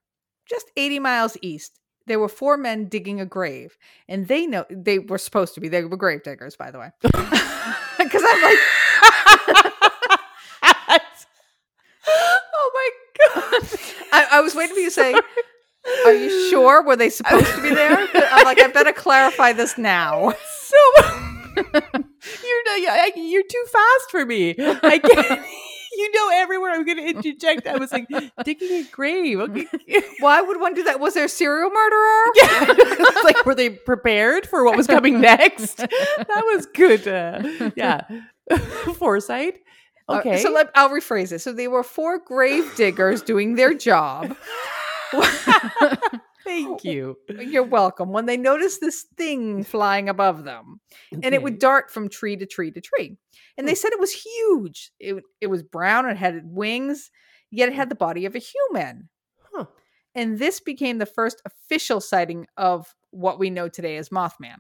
just 0.50 0.72
80 0.76 1.00
miles 1.00 1.38
east 1.42 1.80
there 2.06 2.20
were 2.20 2.30
four 2.30 2.58
men 2.58 2.86
digging 2.86 3.20
a 3.20 3.26
grave 3.26 3.78
and 4.08 4.28
they 4.28 4.46
know 4.48 4.66
they 4.70 5.00
were 5.00 5.18
supposed 5.18 5.54
to 5.56 5.62
be 5.62 5.68
they 5.68 5.84
were 5.84 5.98
grave 5.98 6.24
diggers 6.24 6.56
by 6.56 6.72
the 6.72 6.80
way 6.80 6.90
because 7.02 8.24
i'm 8.26 8.42
like 8.44 8.60
oh 12.08 12.72
my 12.74 12.90
god! 13.18 13.64
I, 14.12 14.28
I 14.34 14.42
was 14.42 14.56
waiting 14.56 14.76
for 14.76 14.80
you 14.80 14.88
to 14.88 14.92
say 14.92 15.14
are 16.06 16.14
you 16.14 16.50
sure 16.50 16.84
were 16.84 16.96
they 16.96 17.10
supposed 17.10 17.54
to 17.54 17.62
be 17.62 17.74
there 17.74 18.08
i'm 18.14 18.46
like 18.46 18.62
i 18.62 18.68
better 18.68 18.94
clarify 18.94 19.54
this 19.54 19.78
now 19.78 20.34
so 20.68 20.78
you're 22.44 22.64
you're 23.16 23.44
too 23.44 23.66
fast 23.72 24.12
for 24.12 24.26
me. 24.26 24.56
I 24.60 25.00
can't. 25.00 25.42
You 25.98 26.12
know, 26.14 26.30
everywhere 26.34 26.72
I'm 26.72 26.86
going 26.86 26.98
to 26.98 27.04
interject, 27.10 27.66
I 27.68 27.78
was 27.78 27.92
like 27.92 28.08
digging 28.46 28.72
a 28.72 28.84
grave. 28.92 29.40
Okay. 29.40 29.66
why 30.20 30.42
would 30.42 30.60
one 30.60 30.74
do 30.76 30.84
that 30.84 31.00
was 31.00 31.16
there 31.16 31.26
a 31.26 31.30
serial 31.30 31.72
murderer 31.72 32.24
Yeah. 32.36 32.66
It's 33.10 33.24
like, 33.24 33.46
were 33.46 33.56
they 33.56 33.72
prepared 33.72 34.46
for 34.48 34.64
what 34.64 34.78
was 34.78 34.86
coming 34.88 35.20
next? 35.22 35.78
That 35.78 36.44
was 36.54 36.68
good. 36.68 37.08
Uh, 37.08 37.72
yeah. 37.76 38.02
Foresight. 38.96 39.56
Uh, 39.56 40.20
Okay. 40.20 40.38
so 40.42 40.52
let, 40.52 40.70
I'll 40.76 40.90
rephrase 40.90 41.34
it. 41.34 41.40
So 41.40 41.52
they 41.52 41.68
were 41.68 41.84
four 41.84 42.18
grave 42.20 42.76
diggers 42.78 43.22
doing 43.22 43.56
their 43.56 43.74
job. 43.74 44.38
Thank 46.48 46.68
oh, 46.68 46.80
you. 46.84 47.18
You're 47.40 47.64
welcome. 47.64 48.14
When 48.14 48.26
they 48.26 48.38
noticed 48.38 48.80
this 48.80 49.06
thing 49.18 49.64
flying 49.66 50.08
above 50.08 50.46
them, 50.46 50.80
and 51.12 51.36
it 51.36 51.44
would 51.44 51.54
mm-hmm. 51.54 51.60
dart 51.60 51.92
from 51.92 52.08
tree 52.08 52.38
to 52.38 52.46
tree 52.46 52.72
to 52.72 52.80
tree, 52.80 53.18
and 53.58 53.68
they 53.68 53.74
oh. 53.74 53.76
said 53.76 53.92
it 53.92 54.00
was 54.00 54.14
huge. 54.14 54.92
It 55.00 55.24
it 55.42 55.48
was 55.48 55.62
brown 55.62 56.08
and 56.08 56.18
had 56.18 56.42
wings, 56.46 57.12
yet 57.52 57.68
it 57.68 57.74
mm. 57.74 57.76
had 57.76 57.90
the 57.90 57.96
body 57.96 58.26
of 58.26 58.34
a 58.36 58.40
human. 58.40 59.10
Huh. 59.54 59.66
And 60.16 60.40
this 60.40 60.62
became 60.62 61.00
the 61.00 61.06
first 61.06 61.42
official 61.46 62.00
sighting 62.00 62.48
of 62.56 62.96
what 63.12 63.40
we 63.40 63.50
know 63.50 63.68
today 63.68 63.98
as 63.98 64.10
Mothman. 64.10 64.60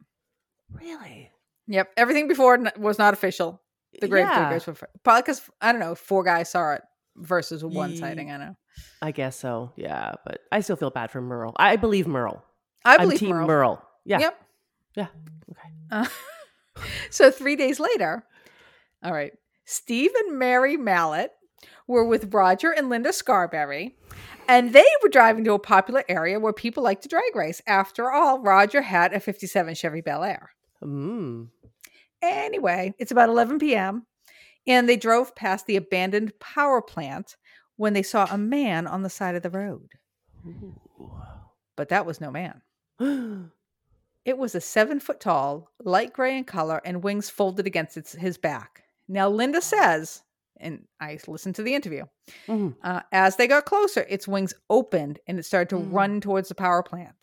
Really? 0.71 1.31
Yep, 1.67 1.91
everything 1.95 2.27
before 2.27 2.59
was 2.77 2.99
not 2.99 3.13
official. 3.13 3.61
The 4.01 4.09
grave 4.09 4.25
Yeah, 4.25 4.49
diggers 4.49 4.67
were 4.67 4.75
probably 5.03 5.21
because 5.21 5.41
I 5.61 5.71
don't 5.71 5.79
know, 5.79 5.95
four 5.95 6.23
guys 6.23 6.51
saw 6.51 6.73
it 6.73 6.81
versus 7.15 7.63
one 7.63 7.91
Ye- 7.91 7.97
sighting. 7.97 8.29
I 8.31 8.37
know. 8.37 8.55
I 9.01 9.11
guess 9.11 9.37
so. 9.37 9.71
Yeah, 9.75 10.13
but 10.25 10.41
I 10.51 10.61
still 10.61 10.75
feel 10.75 10.89
bad 10.89 11.11
for 11.11 11.21
Merle. 11.21 11.53
I 11.57 11.75
believe 11.75 12.07
Merle. 12.07 12.43
I 12.83 12.95
I'm 12.95 13.01
believe 13.01 13.19
team 13.19 13.29
Merle. 13.29 13.47
Merle. 13.47 13.83
Yeah. 14.05 14.19
Yep. 14.19 14.41
Yeah. 14.95 15.07
Okay. 15.51 15.69
Uh, 15.91 16.81
so 17.09 17.31
three 17.31 17.55
days 17.55 17.79
later, 17.79 18.25
all 19.03 19.13
right, 19.13 19.33
Steve 19.65 20.11
and 20.15 20.39
Mary 20.39 20.77
Mallette 20.77 21.31
were 21.87 22.05
with 22.05 22.33
Roger 22.33 22.71
and 22.71 22.89
Linda 22.89 23.13
Scarberry, 23.13 23.95
and 24.47 24.73
they 24.73 24.85
were 25.03 25.09
driving 25.09 25.43
to 25.43 25.53
a 25.53 25.59
popular 25.59 26.03
area 26.07 26.39
where 26.39 26.53
people 26.53 26.83
like 26.83 27.01
to 27.01 27.07
drag 27.07 27.35
race. 27.35 27.61
After 27.67 28.11
all, 28.11 28.39
Roger 28.39 28.81
had 28.81 29.13
a 29.13 29.19
57 29.19 29.75
Chevy 29.75 30.01
Bel 30.01 30.23
Air. 30.23 30.51
Mm. 30.83 31.49
Anyway, 32.21 32.93
it's 32.97 33.11
about 33.11 33.29
11 33.29 33.59
p.m., 33.59 34.05
and 34.65 34.87
they 34.87 34.97
drove 34.97 35.35
past 35.35 35.65
the 35.65 35.75
abandoned 35.75 36.37
power 36.39 36.81
plant 36.81 37.35
when 37.77 37.93
they 37.93 38.03
saw 38.03 38.27
a 38.29 38.37
man 38.37 38.85
on 38.87 39.01
the 39.03 39.09
side 39.09 39.35
of 39.35 39.43
the 39.43 39.49
road. 39.49 39.89
But 41.75 41.89
that 41.89 42.05
was 42.05 42.19
no 42.21 42.31
man. 42.31 42.61
It 44.25 44.37
was 44.37 44.55
a 44.55 44.59
seven 44.59 44.99
foot 44.99 45.21
tall, 45.21 45.71
light 45.81 46.11
gray 46.11 46.37
in 46.37 46.43
color, 46.43 46.81
and 46.83 47.01
wings 47.01 47.29
folded 47.29 47.65
against 47.65 47.95
its, 47.95 48.11
his 48.11 48.37
back. 48.37 48.83
Now, 49.07 49.29
Linda 49.29 49.61
says, 49.61 50.21
and 50.59 50.83
I 50.99 51.17
listened 51.29 51.55
to 51.55 51.63
the 51.63 51.73
interview, 51.73 52.03
Mhm. 52.45 52.75
uh, 52.83 53.03
as 53.13 53.37
they 53.37 53.47
got 53.47 53.63
closer, 53.63 54.05
its 54.09 54.27
wings 54.27 54.53
opened 54.69 55.19
and 55.27 55.39
it 55.39 55.43
started 55.43 55.69
to 55.69 55.77
Mm. 55.81 55.93
run 55.93 56.19
towards 56.19 56.49
the 56.49 56.55
power 56.55 56.83
plant. 56.83 57.15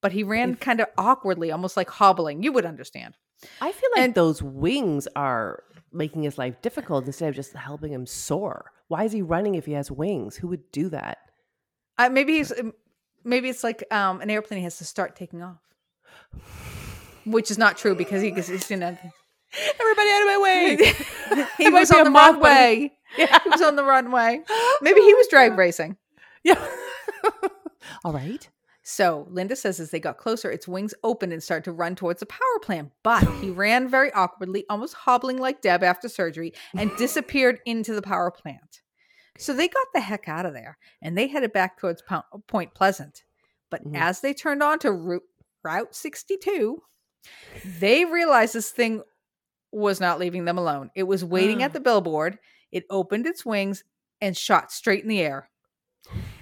But 0.00 0.12
he 0.12 0.22
ran 0.22 0.50
If- 0.52 0.60
kind 0.60 0.80
of 0.80 0.86
awkwardly, 0.96 1.50
almost 1.50 1.76
like 1.76 1.90
hobbling. 1.90 2.44
You 2.44 2.52
would 2.52 2.66
understand. 2.66 3.16
I 3.60 3.72
feel 3.72 3.90
like 3.96 4.04
And- 4.04 4.14
those 4.14 4.44
wings 4.44 5.08
are 5.16 5.64
making 5.90 6.22
his 6.22 6.38
life 6.38 6.62
difficult 6.62 7.04
instead 7.04 7.30
of 7.30 7.34
just 7.34 7.52
helping 7.54 7.92
him 7.92 8.06
soar. 8.06 8.70
Why 8.92 9.04
is 9.04 9.12
he 9.12 9.22
running 9.22 9.54
if 9.54 9.64
he 9.64 9.72
has 9.72 9.90
wings? 9.90 10.36
Who 10.36 10.48
would 10.48 10.70
do 10.70 10.90
that? 10.90 11.16
Uh, 11.96 12.10
maybe 12.10 12.34
he's, 12.34 12.52
um, 12.52 12.74
maybe 13.24 13.48
it's 13.48 13.64
like 13.64 13.82
um, 13.90 14.20
an 14.20 14.28
airplane 14.28 14.58
he 14.58 14.64
has 14.64 14.76
to 14.76 14.84
start 14.84 15.16
taking 15.16 15.42
off. 15.42 15.56
which 17.24 17.50
is 17.50 17.56
not 17.56 17.78
true 17.78 17.94
because 17.94 18.20
he, 18.20 18.32
he's 18.32 18.70
you 18.70 18.76
know, 18.82 18.88
Everybody 19.80 20.10
out 20.10 20.20
of 20.20 20.26
my 20.26 20.38
way. 20.42 21.46
he 21.56 21.68
was 21.70 21.90
on 21.90 22.04
the 22.04 22.10
moth, 22.10 22.34
runway. 22.34 22.92
yeah. 23.16 23.38
He 23.42 23.48
was 23.48 23.62
on 23.62 23.76
the 23.76 23.82
runway. 23.84 24.42
Maybe 24.82 25.00
he 25.00 25.14
was 25.14 25.26
drag 25.28 25.56
racing. 25.56 25.96
yeah. 26.44 26.62
All 28.04 28.12
right. 28.12 28.46
So 28.82 29.26
Linda 29.30 29.56
says 29.56 29.80
as 29.80 29.90
they 29.90 30.00
got 30.00 30.18
closer, 30.18 30.50
its 30.50 30.68
wings 30.68 30.92
opened 31.02 31.32
and 31.32 31.42
started 31.42 31.64
to 31.64 31.72
run 31.72 31.94
towards 31.94 32.20
the 32.20 32.26
power 32.26 32.58
plant. 32.60 32.90
But 33.02 33.24
he 33.40 33.48
ran 33.64 33.88
very 33.88 34.12
awkwardly, 34.12 34.66
almost 34.68 34.92
hobbling 34.92 35.38
like 35.38 35.62
Deb 35.62 35.82
after 35.82 36.10
surgery, 36.10 36.52
and 36.76 36.94
disappeared 36.98 37.60
into 37.64 37.94
the 37.94 38.02
power 38.02 38.30
plant. 38.30 38.81
So 39.42 39.52
they 39.54 39.68
got 39.68 39.86
the 39.92 40.00
heck 40.00 40.28
out 40.28 40.46
of 40.46 40.54
there 40.54 40.78
and 41.02 41.16
they 41.18 41.26
headed 41.26 41.52
back 41.52 41.78
towards 41.78 42.02
Point 42.46 42.74
Pleasant. 42.74 43.24
But 43.70 43.84
Mhm. 43.84 43.96
as 43.96 44.20
they 44.20 44.34
turned 44.34 44.62
on 44.62 44.78
to 44.80 44.92
Route, 44.92 45.24
Route 45.64 45.94
62, 45.94 46.82
they 47.64 48.04
realized 48.04 48.54
this 48.54 48.70
thing 48.70 49.02
was 49.72 50.00
not 50.00 50.18
leaving 50.18 50.44
them 50.44 50.58
alone. 50.58 50.90
It 50.94 51.04
was 51.04 51.24
waiting 51.24 51.62
at 51.62 51.72
the 51.72 51.80
billboard. 51.80 52.38
It 52.70 52.84
opened 52.90 53.26
its 53.26 53.44
wings 53.44 53.84
and 54.20 54.36
shot 54.36 54.70
straight 54.70 55.02
in 55.02 55.08
the 55.08 55.20
air. 55.20 55.48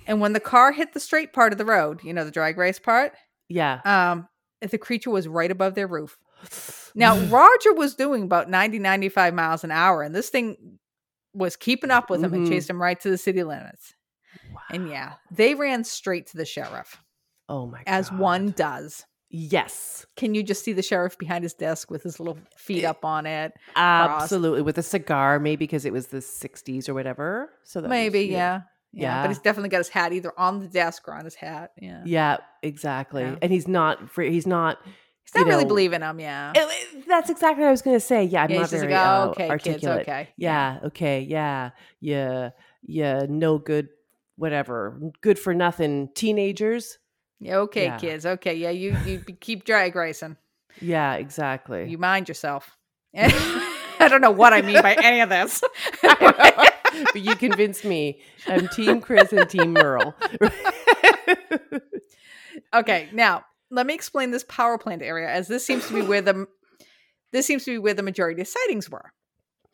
And 0.06 0.20
when 0.20 0.32
the 0.32 0.40
car 0.40 0.72
hit 0.72 0.92
the 0.92 1.00
straight 1.00 1.32
part 1.32 1.52
of 1.52 1.58
the 1.58 1.64
road, 1.64 2.02
you 2.02 2.12
know, 2.12 2.24
the 2.24 2.30
drag 2.30 2.58
race 2.58 2.78
part, 2.78 3.14
Yeah. 3.48 3.80
um, 3.84 4.28
the 4.60 4.78
creature 4.78 5.10
was 5.10 5.28
right 5.28 5.50
above 5.50 5.74
their 5.74 5.86
roof. 5.86 6.18
Now, 6.94 7.16
Roger 7.28 7.72
was 7.72 7.94
doing 7.94 8.24
about 8.24 8.50
90, 8.50 8.78
95 8.80 9.32
miles 9.32 9.62
an 9.62 9.70
hour, 9.70 10.02
and 10.02 10.12
this 10.14 10.28
thing 10.28 10.80
was 11.34 11.56
keeping 11.56 11.90
up 11.90 12.10
with 12.10 12.22
him 12.24 12.32
and 12.34 12.46
Mhm. 12.46 12.50
chased 12.50 12.68
him 12.70 12.80
right 12.80 12.98
to 13.00 13.10
the 13.10 13.18
city 13.18 13.42
limits. 13.42 13.94
And 14.70 14.88
yeah, 14.88 15.14
they 15.30 15.54
ran 15.54 15.84
straight 15.84 16.26
to 16.28 16.36
the 16.36 16.44
sheriff, 16.44 17.02
Oh 17.48 17.66
my 17.66 17.82
as 17.86 18.10
God. 18.10 18.18
one 18.18 18.50
does. 18.50 19.04
Yes. 19.32 20.06
Can 20.16 20.34
you 20.34 20.42
just 20.42 20.64
see 20.64 20.72
the 20.72 20.82
sheriff 20.82 21.16
behind 21.16 21.44
his 21.44 21.54
desk 21.54 21.88
with 21.90 22.02
his 22.02 22.18
little 22.18 22.36
feet 22.56 22.84
up 22.84 23.04
on 23.04 23.26
it? 23.26 23.52
Absolutely. 23.76 24.62
With 24.62 24.76
a 24.78 24.82
cigar, 24.82 25.38
maybe 25.38 25.64
because 25.66 25.84
it 25.84 25.92
was 25.92 26.08
the 26.08 26.20
60s 26.20 26.88
or 26.88 26.94
whatever. 26.94 27.50
So 27.62 27.80
that 27.80 27.86
was- 27.88 27.90
Maybe, 27.90 28.22
yeah. 28.22 28.62
yeah. 28.92 29.02
Yeah. 29.02 29.22
But 29.22 29.28
he's 29.28 29.38
definitely 29.38 29.68
got 29.68 29.78
his 29.78 29.88
hat 29.88 30.12
either 30.12 30.32
on 30.36 30.58
the 30.58 30.66
desk 30.66 31.06
or 31.06 31.14
on 31.14 31.24
his 31.24 31.36
hat. 31.36 31.70
Yeah. 31.80 32.02
Yeah, 32.04 32.36
exactly. 32.62 33.22
Yeah. 33.22 33.36
And 33.40 33.52
he's 33.52 33.68
not 33.68 34.10
fr- 34.10 34.22
he's 34.22 34.48
not 34.48 34.78
Not 35.34 35.46
really 35.46 35.64
know, 35.88 35.94
in 35.94 36.00
them. 36.00 36.20
yeah. 36.20 36.52
It- 36.54 37.06
that's 37.06 37.30
exactly 37.30 37.62
what 37.62 37.68
I 37.68 37.72
was 37.72 37.82
going 37.82 37.96
to 37.96 38.00
say. 38.00 38.24
Yeah, 38.24 38.44
I'm 38.44 38.50
Yeah, 38.50 38.60
not 38.60 38.70
very 38.70 38.92
like, 38.92 39.00
oh, 39.00 39.04
uh, 39.04 39.26
okay, 39.28 39.42
kids, 39.48 39.50
articulate. 39.50 40.00
okay. 40.02 40.28
Yeah, 40.36 40.78
okay, 40.84 41.20
yeah, 41.20 41.70
yeah, 42.00 42.50
yeah. 42.82 43.26
No 43.28 43.58
good, 43.58 43.88
whatever. 44.36 45.00
Good 45.20 45.38
for 45.38 45.54
nothing. 45.54 46.08
Teenagers. 46.14 46.98
Yeah, 47.40 47.58
okay, 47.58 47.84
Yeah. 47.84 47.98
kids. 47.98 48.26
Okay, 48.26 48.54
yeah, 48.54 48.70
you 48.70 48.96
you 49.04 49.18
keep 49.40 49.64
drag 49.64 49.96
racing. 49.96 50.36
Yeah, 50.80 51.14
exactly. 51.14 51.88
You 51.88 51.98
mind 51.98 52.28
yourself. 52.28 52.76
I 53.16 54.06
don't 54.08 54.20
know 54.20 54.30
what 54.30 54.52
I 54.52 54.62
mean 54.62 54.80
by 54.82 54.94
any 54.94 55.20
of 55.20 55.28
this. 55.28 55.62
but 56.02 57.20
you 57.20 57.34
convinced 57.36 57.84
me. 57.84 58.20
I'm 58.46 58.68
Team 58.68 59.00
Chris 59.00 59.32
and 59.32 59.48
Team 59.48 59.72
Merle. 59.72 60.14
okay, 62.74 63.08
now 63.12 63.44
let 63.70 63.86
me 63.86 63.94
explain 63.94 64.30
this 64.30 64.44
power 64.44 64.78
plant 64.78 65.02
area, 65.02 65.28
as 65.28 65.48
this 65.48 65.64
seems 65.64 65.86
to 65.88 65.94
be 65.94 66.02
where 66.02 66.22
the 66.22 66.46
this 67.32 67.46
seems 67.46 67.64
to 67.64 67.72
be 67.72 67.78
where 67.78 67.94
the 67.94 68.02
majority 68.02 68.40
of 68.40 68.48
sightings 68.48 68.90
were. 68.90 69.12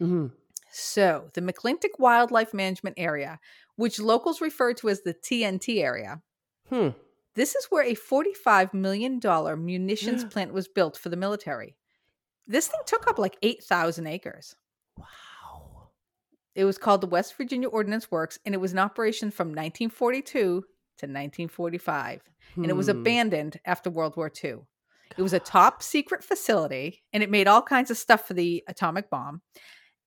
Mhm. 0.00 0.32
So, 0.70 1.30
the 1.32 1.40
McClintic 1.40 1.98
Wildlife 1.98 2.52
Management 2.52 2.96
Area, 2.98 3.40
which 3.76 3.98
locals 3.98 4.42
refer 4.42 4.74
to 4.74 4.90
as 4.90 5.00
the 5.02 5.14
TNT 5.14 5.82
area, 5.82 6.20
Hmm. 6.68 6.88
this 7.34 7.54
is 7.54 7.66
where 7.70 7.84
a 7.84 7.94
$45 7.94 8.74
million 8.74 9.18
munitions 9.64 10.24
plant 10.32 10.52
was 10.52 10.68
built 10.68 10.98
for 10.98 11.08
the 11.08 11.16
military. 11.16 11.76
This 12.46 12.68
thing 12.68 12.80
took 12.84 13.06
up 13.08 13.18
like 13.18 13.38
8,000 13.42 14.06
acres. 14.06 14.54
Wow. 14.98 15.88
It 16.54 16.64
was 16.64 16.76
called 16.78 17.00
the 17.00 17.06
West 17.06 17.36
Virginia 17.36 17.68
Ordnance 17.68 18.10
Works, 18.10 18.38
and 18.44 18.54
it 18.54 18.58
was 18.58 18.72
in 18.72 18.78
operation 18.78 19.30
from 19.30 19.48
1942 19.48 20.22
to 20.62 20.66
1945. 21.04 22.22
And 22.56 22.66
it 22.66 22.76
was 22.76 22.86
Hmm. 22.86 22.98
abandoned 23.00 23.60
after 23.64 23.90
World 23.90 24.16
War 24.16 24.30
II. 24.42 24.60
It 25.16 25.22
was 25.22 25.32
a 25.32 25.38
top 25.38 25.82
secret 25.82 26.24
facility, 26.24 27.02
and 27.12 27.22
it 27.22 27.30
made 27.30 27.46
all 27.46 27.62
kinds 27.62 27.90
of 27.90 27.96
stuff 27.98 28.26
for 28.26 28.34
the 28.34 28.64
atomic 28.68 29.10
bomb. 29.10 29.42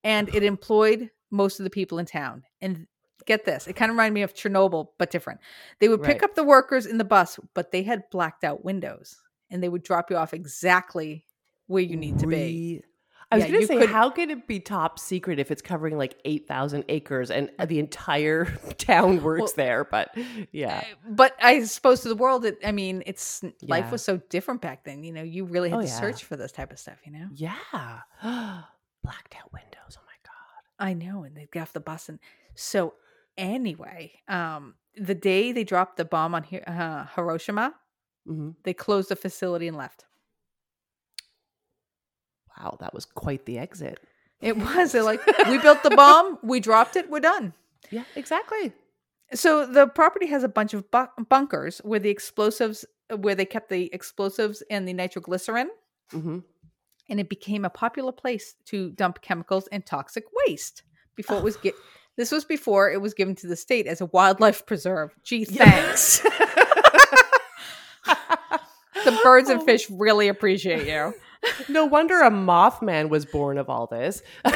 And 0.04 0.28
it 0.34 0.42
employed 0.42 1.10
most 1.30 1.60
of 1.60 1.64
the 1.64 1.70
people 1.70 1.98
in 1.98 2.06
town. 2.06 2.44
And 2.60 2.86
get 3.26 3.44
this, 3.44 3.66
it 3.66 3.74
kind 3.76 3.90
of 3.90 3.94
reminded 3.94 4.14
me 4.14 4.22
of 4.22 4.34
Chernobyl, 4.34 4.88
but 4.98 5.10
different. 5.10 5.40
They 5.78 5.88
would 5.88 6.02
pick 6.02 6.22
Right. 6.22 6.24
up 6.24 6.34
the 6.34 6.44
workers 6.44 6.86
in 6.86 6.98
the 6.98 7.04
bus, 7.04 7.38
but 7.54 7.70
they 7.70 7.82
had 7.82 8.08
blacked 8.10 8.44
out 8.44 8.64
windows, 8.64 9.16
and 9.50 9.62
they 9.62 9.68
would 9.68 9.82
drop 9.82 10.10
you 10.10 10.16
off 10.16 10.34
exactly 10.34 11.26
where 11.66 11.82
you 11.82 11.96
need 11.96 12.18
to 12.18 12.26
be. 12.26 12.82
I 13.32 13.36
was 13.36 13.44
Yeah, 13.44 13.50
going 13.50 13.60
to 13.60 13.66
say, 13.68 13.78
could- 13.78 13.90
how 13.90 14.10
could 14.10 14.30
it 14.30 14.46
be 14.48 14.58
top 14.58 14.98
secret 14.98 15.38
if 15.38 15.50
it's 15.52 15.62
covering 15.62 15.96
like 15.96 16.16
8,000 16.24 16.84
acres 16.88 17.30
and 17.30 17.48
the 17.64 17.78
entire 17.78 18.44
town 18.78 19.22
works 19.22 19.40
Well, 19.42 19.52
there? 19.56 19.84
But 19.84 20.16
yeah. 20.50 20.82
But 21.08 21.36
I 21.40 21.62
suppose 21.64 22.00
to 22.00 22.08
the 22.08 22.16
world, 22.16 22.44
it, 22.44 22.58
I 22.64 22.72
mean, 22.72 23.02
it's 23.06 23.44
life 23.62 23.92
was 23.92 24.02
so 24.02 24.16
different 24.30 24.60
back 24.62 24.82
then. 24.84 25.04
You 25.04 25.12
know, 25.12 25.22
you 25.22 25.44
really 25.44 25.70
had 25.70 25.78
Oh, 25.78 25.82
to 25.82 25.86
yeah. 25.86 26.00
search 26.00 26.24
for 26.24 26.36
this 26.36 26.50
type 26.52 26.72
of 26.72 26.78
stuff. 26.80 26.98
You 27.04 27.12
know, 27.12 27.28
Yeah. 27.32 27.54
Blacked 29.02 29.36
out 29.36 29.52
windows. 29.52 29.96
Oh 29.96 30.02
my 30.06 30.18
God. 30.24 30.86
I 30.88 30.92
know, 30.94 31.22
and 31.24 31.36
they'd 31.36 31.50
get 31.50 31.62
off 31.62 31.72
the 31.72 31.80
bus, 31.80 32.08
and 32.08 32.18
so 32.54 32.94
anyway, 33.38 34.12
um, 34.28 34.74
the 34.96 35.14
day 35.14 35.52
they 35.52 35.64
dropped 35.64 35.96
the 35.96 36.04
bomb 36.04 36.34
on 36.34 36.44
uh, 36.66 37.06
Hiroshima, 37.14 37.74
hmm 38.26 38.50
they 38.64 38.74
closed 38.74 39.08
the 39.08 39.16
facility 39.16 39.68
and 39.68 39.76
left. 39.76 40.04
Wow, 42.62 42.76
that 42.80 42.92
was 42.94 43.04
quite 43.06 43.46
the 43.46 43.58
exit. 43.58 44.00
It 44.40 44.56
was 44.56 44.92
they're 44.92 45.02
like, 45.02 45.20
we 45.48 45.58
built 45.58 45.82
the 45.82 45.90
bomb, 45.90 46.38
we 46.42 46.60
dropped 46.60 46.96
it, 46.96 47.10
we're 47.10 47.20
done. 47.20 47.52
Yeah, 47.90 48.04
exactly. 48.16 48.72
So 49.34 49.64
the 49.66 49.86
property 49.86 50.26
has 50.26 50.42
a 50.44 50.48
bunch 50.48 50.74
of 50.74 50.90
bu- 50.90 51.24
bunkers 51.28 51.78
where 51.84 52.00
the 52.00 52.10
explosives, 52.10 52.84
where 53.14 53.34
they 53.34 53.44
kept 53.44 53.68
the 53.70 53.88
explosives 53.94 54.62
and 54.70 54.86
the 54.88 54.92
nitroglycerin. 54.92 55.70
hmm 56.10 56.38
and 57.08 57.18
it 57.18 57.28
became 57.28 57.64
a 57.64 57.70
popular 57.70 58.12
place 58.12 58.54
to 58.66 58.90
dump 58.92 59.20
chemicals 59.20 59.66
and 59.72 59.84
toxic 59.84 60.22
waste 60.46 60.84
before 61.16 61.38
it 61.38 61.42
was 61.42 61.56
get 61.62 61.74
this 62.16 62.30
was 62.30 62.44
before 62.44 62.88
it 62.90 63.00
was 63.00 63.14
given 63.14 63.34
to 63.34 63.48
the 63.48 63.56
state 63.56 63.88
as 63.88 64.00
a 64.00 64.06
wildlife 64.06 64.64
preserve 64.64 65.12
gee 65.24 65.44
thanks 65.44 66.20
the 69.04 69.18
birds 69.24 69.48
and 69.50 69.60
Oh. 69.60 69.64
fish 69.64 69.88
really 69.90 70.28
appreciate 70.28 70.86
you 70.86 71.12
No 71.68 71.86
wonder 71.86 72.20
a 72.20 72.30
Mothman 72.30 73.08
was 73.08 73.24
born 73.24 73.56
of 73.58 73.70
all 73.70 73.86
this. 73.86 74.22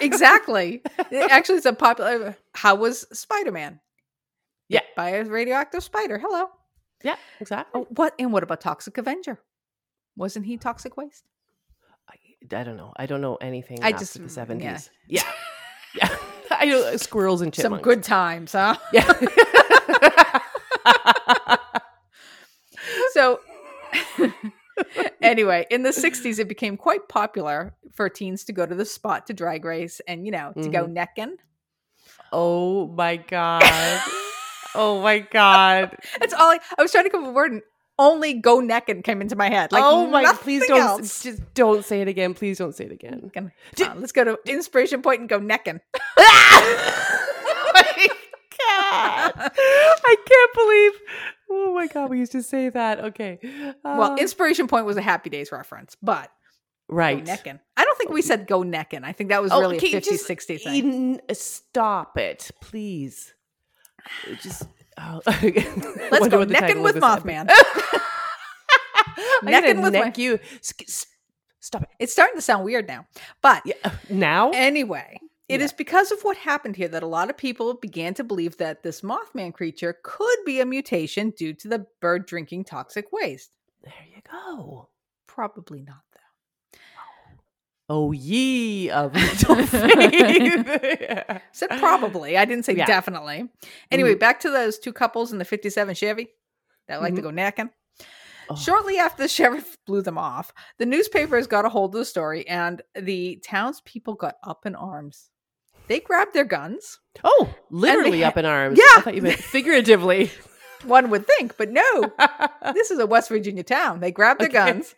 exactly 0.00 0.80
actually 1.12 1.56
it's 1.56 1.66
a 1.66 1.72
popular 1.74 2.34
how 2.54 2.74
was 2.74 3.06
spider-man 3.12 3.80
Yeah. 4.68 4.80
By 4.96 5.10
a 5.10 5.24
radioactive 5.24 5.84
spider 5.84 6.18
hello 6.18 6.48
yeah, 7.02 7.16
exactly. 7.38 7.82
oh, 7.82 7.86
what 7.90 8.14
and 8.18 8.32
what 8.32 8.42
about 8.42 8.62
toxic 8.62 8.96
avenger 8.96 9.38
wasn't 10.16 10.46
he 10.46 10.56
toxic 10.56 10.96
waste 10.96 11.24
I, 12.08 12.14
I 12.56 12.64
don't 12.64 12.78
know. 12.78 12.94
I 12.96 13.04
don't 13.04 13.20
know 13.20 13.36
anything 13.36 13.80
I 13.82 13.92
just- 13.92 14.14
the 14.22 14.28
seventies. 14.30 14.88
yeah. 15.06 15.22
Yeah, 15.94 16.08
yeah. 16.10 16.16
I 16.50 16.64
know 16.64 16.82
uh, 16.86 16.96
squirrels 16.96 17.42
and 17.42 17.54
some 17.54 17.76
good 17.78 18.02
times 18.02 18.52
huh 18.52 18.76
Yeah. 18.92 19.12
so 23.12 23.40
anyway 25.34 25.66
in 25.70 25.82
the 25.82 25.90
60s 25.90 26.38
it 26.38 26.48
became 26.48 26.76
quite 26.76 27.08
popular 27.08 27.74
for 27.92 28.08
teens 28.08 28.44
to 28.44 28.52
go 28.52 28.64
to 28.64 28.74
the 28.74 28.84
spot 28.84 29.26
to 29.26 29.34
drag 29.34 29.64
race 29.64 30.00
and 30.06 30.24
you 30.24 30.32
know 30.32 30.52
to 30.54 30.68
go 30.68 30.84
mm-hmm. 30.84 30.94
necking 30.94 31.36
oh 32.32 32.86
my 32.88 33.16
god. 33.16 33.62
Oh 34.74 35.00
my 35.00 35.20
god. 35.20 35.96
that's 36.18 36.34
all 36.34 36.50
I, 36.50 36.58
I 36.76 36.82
was 36.82 36.90
trying 36.90 37.04
to 37.04 37.10
come 37.10 37.22
up 37.22 37.28
with 37.28 37.32
a 37.32 37.36
word 37.36 37.52
and 37.52 37.62
only 37.96 38.34
go 38.34 38.58
necking 38.58 39.02
came 39.02 39.20
into 39.20 39.36
my 39.36 39.48
head 39.48 39.70
like 39.70 39.84
oh 39.84 40.08
my! 40.08 40.32
Please 40.40 40.66
don't. 40.66 40.80
else. 40.80 41.22
Just 41.22 41.54
don't 41.54 41.84
say 41.84 42.00
it 42.00 42.08
again. 42.08 42.34
Please 42.34 42.58
don't 42.58 42.74
say 42.74 42.86
it 42.86 42.92
again. 42.92 43.30
Come 43.32 43.52
on, 43.86 44.00
let's 44.00 44.10
go 44.10 44.24
to 44.24 44.38
inspiration 44.46 45.00
point 45.00 45.20
and 45.20 45.28
go 45.28 45.38
necking 45.38 45.80
oh 46.16 47.70
my 47.72 48.08
god! 48.58 49.32
I 49.36 50.16
can't 50.26 50.54
believe. 50.54 50.92
Oh 51.50 51.74
my 51.74 51.86
god! 51.86 52.10
We 52.10 52.18
used 52.18 52.32
to 52.32 52.42
say 52.42 52.68
that. 52.70 53.00
Okay. 53.00 53.38
well 53.84 54.12
Uh, 54.12 54.16
inspiration 54.16 54.66
point 54.66 54.86
was 54.86 54.96
a 54.96 55.02
happy 55.02 55.30
days 55.30 55.50
reference 55.52 55.96
but 56.02 56.30
go 56.90 56.96
right. 56.96 57.24
necking 57.24 57.58
i 57.78 57.84
don't 57.84 57.96
think 57.96 58.10
we 58.10 58.20
said 58.22 58.46
go 58.46 58.62
necking 58.62 59.04
i 59.04 59.12
think 59.12 59.30
that 59.30 59.40
was 59.42 59.50
Oh, 59.52 59.60
really 59.60 59.76
okay, 59.78 59.88
a 59.88 59.92
50 59.92 60.10
just 60.10 60.26
60 60.26 60.58
thing 60.58 60.74
in- 61.14 61.20
uh, 61.30 61.34
stop 61.34 62.18
it, 62.18 62.50
please. 62.60 63.32
Uh, 64.04 64.34
just. 64.42 64.64
Oh. 64.98 65.20
let's 66.12 66.28
go 66.28 66.44
necking 66.44 66.82
with 66.82 66.96
mothman 66.96 67.50
Necking 69.42 69.82
with 69.82 69.94
my- 69.94 70.12
you. 70.16 70.38
Stop 71.60 71.82
it. 71.84 71.88
it's 71.98 72.12
starting 72.12 72.36
to 72.36 72.42
sound 72.42 72.64
weird 72.64 72.86
now 72.86 73.06
but 73.42 73.62
Yeah. 73.64 73.74
Uh, 73.84 73.90
now. 74.10 74.50
Anyway, 74.50 75.18
it 75.48 75.60
is 75.60 75.72
Yeah. 75.72 75.76
because 75.76 76.10
of 76.10 76.22
what 76.22 76.36
happened 76.36 76.76
here 76.76 76.88
that 76.88 77.02
a 77.02 77.06
lot 77.06 77.28
of 77.30 77.36
people 77.36 77.74
began 77.74 78.14
to 78.14 78.24
believe 78.24 78.56
that 78.56 78.82
this 78.82 79.02
Mothman 79.02 79.52
creature 79.52 79.98
could 80.02 80.38
be 80.46 80.60
a 80.60 80.66
mutation 80.66 81.30
due 81.30 81.52
to 81.54 81.68
the 81.68 81.86
bird 82.00 82.26
drinking 82.26 82.64
toxic 82.64 83.12
waste. 83.12 83.50
there 83.82 83.92
you 84.14 84.22
go. 84.30 84.88
Probably 85.26 85.82
not, 85.82 86.02
though. 86.12 86.78
Oh, 87.90 88.06
oh 88.06 88.12
ye 88.12 88.88
of 88.88 89.14
little 89.14 89.56
faith. 89.66 91.00
Yeah. 91.00 91.40
Said 91.52 91.70
probably. 91.78 92.38
I 92.38 92.44
didn't 92.46 92.64
say 92.64 92.74
Yeah. 92.74 92.86
definitely. 92.86 93.50
Anyway, 93.90 94.12
mm-hmm. 94.12 94.18
back 94.18 94.40
to 94.40 94.50
those 94.50 94.78
two 94.78 94.92
couples 94.92 95.32
in 95.32 95.38
the 95.38 95.44
57 95.44 95.94
Chevy 95.94 96.28
that 96.88 97.02
like 97.02 97.14
to 97.14 97.20
mm-hmm. 97.20 97.28
go 97.28 97.30
necking. 97.32 97.70
Oh. 98.48 98.56
Shortly 98.56 98.98
after 98.98 99.22
the 99.22 99.28
sheriff 99.28 99.76
blew 99.86 100.02
them 100.02 100.18
off, 100.18 100.52
the 100.78 100.86
newspapers 100.86 101.46
got 101.46 101.64
a 101.64 101.68
hold 101.68 101.94
of 101.94 101.98
the 101.98 102.04
story 102.04 102.46
and 102.46 102.82
the 102.94 103.40
townspeople 103.44 104.14
got 104.14 104.36
up 104.44 104.66
in 104.66 104.74
arms. 104.74 105.30
They 105.86 106.00
grabbed 106.00 106.32
their 106.34 106.44
guns. 106.44 106.98
Oh, 107.22 107.54
literally 107.70 108.22
ha- 108.22 108.28
up 108.28 108.36
in 108.38 108.44
arms. 108.46 108.78
Yeah. 108.78 108.98
I 108.98 109.00
thought 109.02 109.14
you 109.14 109.22
meant 109.22 109.38
figuratively. 109.38 110.30
One 110.84 111.10
would 111.10 111.26
think, 111.26 111.56
but 111.56 111.70
no, 111.70 112.12
this 112.74 112.90
is 112.90 112.98
a 112.98 113.06
West 113.06 113.28
Virginia 113.28 113.62
town. 113.62 114.00
They 114.00 114.10
grabbed 114.12 114.40
their 114.40 114.48
Okay. 114.48 114.72
guns 114.72 114.94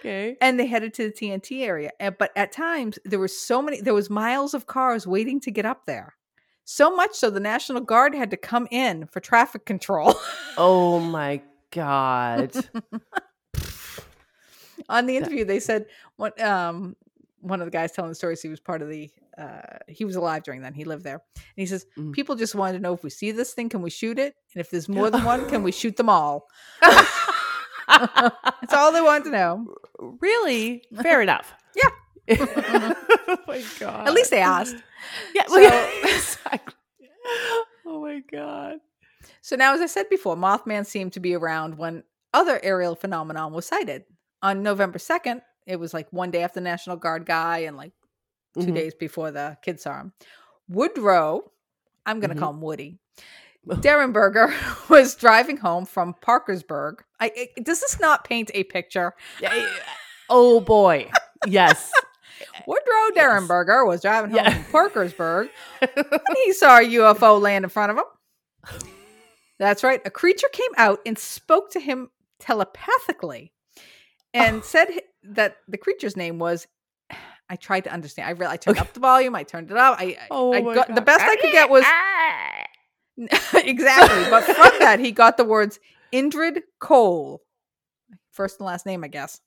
okay. 0.00 0.36
and 0.42 0.60
they 0.60 0.66
headed 0.66 0.92
to 0.94 1.04
the 1.04 1.12
TNT 1.12 1.64
area. 1.66 1.90
But 2.18 2.32
at 2.36 2.52
times 2.52 2.98
there 3.04 3.18
were 3.18 3.28
so 3.28 3.62
many, 3.62 3.80
there 3.80 3.94
was 3.94 4.10
miles 4.10 4.52
of 4.54 4.66
cars 4.66 5.06
waiting 5.06 5.40
to 5.40 5.50
get 5.50 5.64
up 5.64 5.86
there. 5.86 6.14
So 6.64 6.94
much 6.94 7.14
so 7.14 7.30
the 7.30 7.40
National 7.40 7.80
Guard 7.80 8.14
had 8.14 8.30
to 8.32 8.36
come 8.36 8.66
in 8.70 9.06
for 9.06 9.20
traffic 9.20 9.64
control. 9.66 10.14
Oh 10.58 10.98
my 11.00 11.42
God. 11.70 12.52
On 14.88 15.06
the 15.06 15.16
interview, 15.16 15.44
they 15.44 15.60
said 15.60 15.86
one 16.16 16.32
um 16.40 16.96
one 17.40 17.60
of 17.60 17.66
the 17.66 17.70
guys 17.70 17.92
telling 17.92 18.10
the 18.10 18.14
stories. 18.14 18.40
He 18.42 18.48
was 18.48 18.60
part 18.60 18.82
of 18.82 18.88
the. 18.88 19.10
Uh, 19.38 19.60
he 19.88 20.04
was 20.04 20.16
alive 20.16 20.42
during 20.42 20.62
then. 20.62 20.72
He 20.74 20.84
lived 20.84 21.04
there, 21.04 21.20
and 21.36 21.42
he 21.56 21.66
says 21.66 21.84
Mm. 21.98 22.12
people 22.12 22.36
just 22.36 22.54
wanted 22.54 22.74
to 22.78 22.82
know 22.82 22.94
if 22.94 23.02
we 23.02 23.10
see 23.10 23.32
this 23.32 23.52
thing, 23.52 23.68
can 23.68 23.82
we 23.82 23.90
shoot 23.90 24.18
it? 24.18 24.34
And 24.54 24.60
if 24.60 24.70
there's 24.70 24.88
more 24.88 25.10
than 25.10 25.24
one, 25.24 25.46
can 25.48 25.62
we 25.62 25.72
shoot 25.80 25.96
them 25.96 26.08
all? 26.08 26.46
That's 27.88 28.72
all 28.72 28.92
they 28.92 29.00
wanted 29.00 29.24
to 29.24 29.30
know. 29.30 29.74
really? 30.20 30.82
Fair 31.02 31.22
enough. 31.22 31.52
Yeah. 32.28 32.38
oh 33.28 33.36
my 33.46 33.62
God. 33.78 34.08
At 34.08 34.12
least 34.14 34.30
they 34.32 34.40
asked. 34.40 34.74
Yeah. 35.32 35.46
So- 35.46 35.60
exactly. 36.02 36.74
Oh 37.86 38.00
my 38.02 38.20
God. 38.32 38.78
So 39.42 39.54
now, 39.54 39.74
as 39.74 39.80
I 39.80 39.86
said 39.86 40.08
before, 40.10 40.34
Mothman 40.34 40.86
seemed 40.86 41.12
to 41.12 41.20
be 41.20 41.34
around 41.34 41.78
when 41.78 42.02
other 42.34 42.58
aerial 42.64 42.96
phenomenon 42.96 43.52
was 43.52 43.66
sighted. 43.66 44.04
On 44.42 44.62
November 44.64 44.98
2nd, 44.98 45.40
it 45.66 45.76
was 45.76 45.94
like 45.94 46.08
one 46.12 46.32
day 46.32 46.42
after 46.42 46.58
the 46.58 46.64
National 46.64 46.96
Guard 46.96 47.26
guy 47.26 47.58
and 47.58 47.76
like 47.76 47.92
2 48.60 48.66
Mhm. 48.72 48.74
days 48.74 48.94
before 48.94 49.30
the 49.30 49.56
kids 49.62 49.82
saw 49.82 50.00
him. 50.00 50.12
Woodrow, 50.68 51.50
I'm 52.04 52.20
going 52.20 52.30
to 52.30 52.36
Mhm. 52.36 52.40
call 52.40 52.50
him 52.50 52.60
Woody, 52.60 52.98
Derenberger 53.66 54.50
was 54.90 55.14
driving 55.16 55.56
home 55.56 55.86
from 55.86 56.14
Parkersburg. 56.14 57.02
I, 57.20 57.32
I- 57.56 57.60
does 57.60 57.80
this 57.80 57.98
not 58.00 58.24
paint 58.24 58.50
a 58.54 58.64
picture? 58.64 59.14
Oh 60.28 60.60
boy. 60.60 61.10
Yes. 61.46 61.90
Woodrow 62.66 63.10
Yes. 63.14 63.16
Derenberger 63.16 63.86
was 63.86 64.02
driving 64.02 64.30
home 64.30 64.40
Yeah. 64.44 64.62
from 64.62 64.72
Parkersburg 64.72 65.48
he 66.44 66.52
saw 66.52 66.78
a 66.78 66.82
UFO 66.82 67.40
land 67.40 67.64
in 67.64 67.68
front 67.70 67.92
of 67.92 67.98
him. 67.98 68.80
That's 69.58 69.82
right. 69.82 70.00
A 70.04 70.10
creature 70.10 70.48
came 70.52 70.70
out 70.76 71.00
and 71.06 71.18
spoke 71.18 71.70
to 71.70 71.80
him 71.80 72.10
telepathically 72.40 73.52
and 74.34 74.62
said 74.64 74.88
that 75.22 75.56
the 75.66 75.78
creature's 75.78 76.16
name 76.16 76.38
was. 76.38 76.66
I 77.48 77.56
tried 77.56 77.84
to 77.84 77.92
understand. 77.92 78.28
I 78.28 78.32
really, 78.32 78.52
I 78.52 78.56
turned 78.56 78.76
Okay. 78.78 78.86
up 78.86 78.92
the 78.92 79.00
volume. 79.00 79.34
I 79.34 79.42
turned 79.44 79.70
it 79.70 79.76
up. 79.76 79.96
I, 80.00 80.16
Oh 80.30 80.52
I 80.52 80.60
got 80.74 80.94
the 80.94 81.00
best 81.00 81.20
I 81.22 81.36
could 81.36 81.52
get 81.52 81.70
was 81.70 81.84
exactly. 83.54 84.30
But 84.30 84.44
from 84.44 84.72
that, 84.80 84.98
he 85.00 85.12
got 85.12 85.36
the 85.36 85.44
words 85.44 85.78
Indrid 86.12 86.62
Cole, 86.80 87.42
first 88.32 88.60
and 88.60 88.66
last 88.66 88.86
name, 88.86 89.04
I 89.04 89.08
guess. 89.08 89.40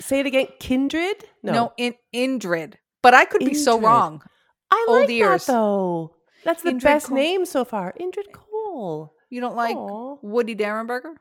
Say 0.00 0.20
it 0.20 0.26
again. 0.26 0.46
Kindred? 0.58 1.24
No, 1.42 1.72
in 1.76 1.94
Indrid. 2.14 2.74
But 3.02 3.14
I 3.14 3.24
could 3.24 3.40
be 3.44 3.54
so 3.54 3.78
wrong. 3.78 4.22
I 4.70 4.86
old 4.88 5.00
like 5.02 5.10
ears. 5.10 5.46
that 5.46 5.52
though. 5.52 6.14
That's 6.44 6.62
the 6.62 6.70
Indrid 6.70 6.82
best 6.82 7.06
Cole. 7.08 7.16
name 7.16 7.44
so 7.44 7.64
far. 7.64 7.94
Indrid 8.00 8.32
Cole. 8.32 9.14
You 9.28 9.40
don't 9.40 9.56
like 9.56 9.76
Aw. 9.76 10.16
Woody 10.22 10.54
Derenberger? 10.56 11.14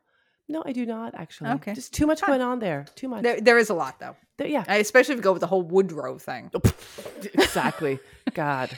No, 0.48 0.64
I 0.66 0.72
do 0.74 0.86
not 0.86 1.14
actually. 1.16 1.52
Okay. 1.52 1.74
Just 1.74 1.94
too 1.94 2.06
much 2.08 2.22
going 2.22 2.42
on 2.42 2.60
there. 2.60 2.86
Too 2.96 3.08
much. 3.10 3.24
There, 3.24 3.40
there 3.42 3.58
is 3.58 3.70
a 3.70 3.74
lot 3.74 4.00
though, 4.00 4.16
yeah. 4.50 4.64
Especially 4.68 5.14
if 5.14 5.20
you 5.20 5.24
go 5.24 5.34
with 5.34 5.42
the 5.42 5.48
whole 5.48 5.64
Woodrow 5.64 6.18
thing. 6.18 6.52
exactly. 7.34 8.00
God. 8.34 8.78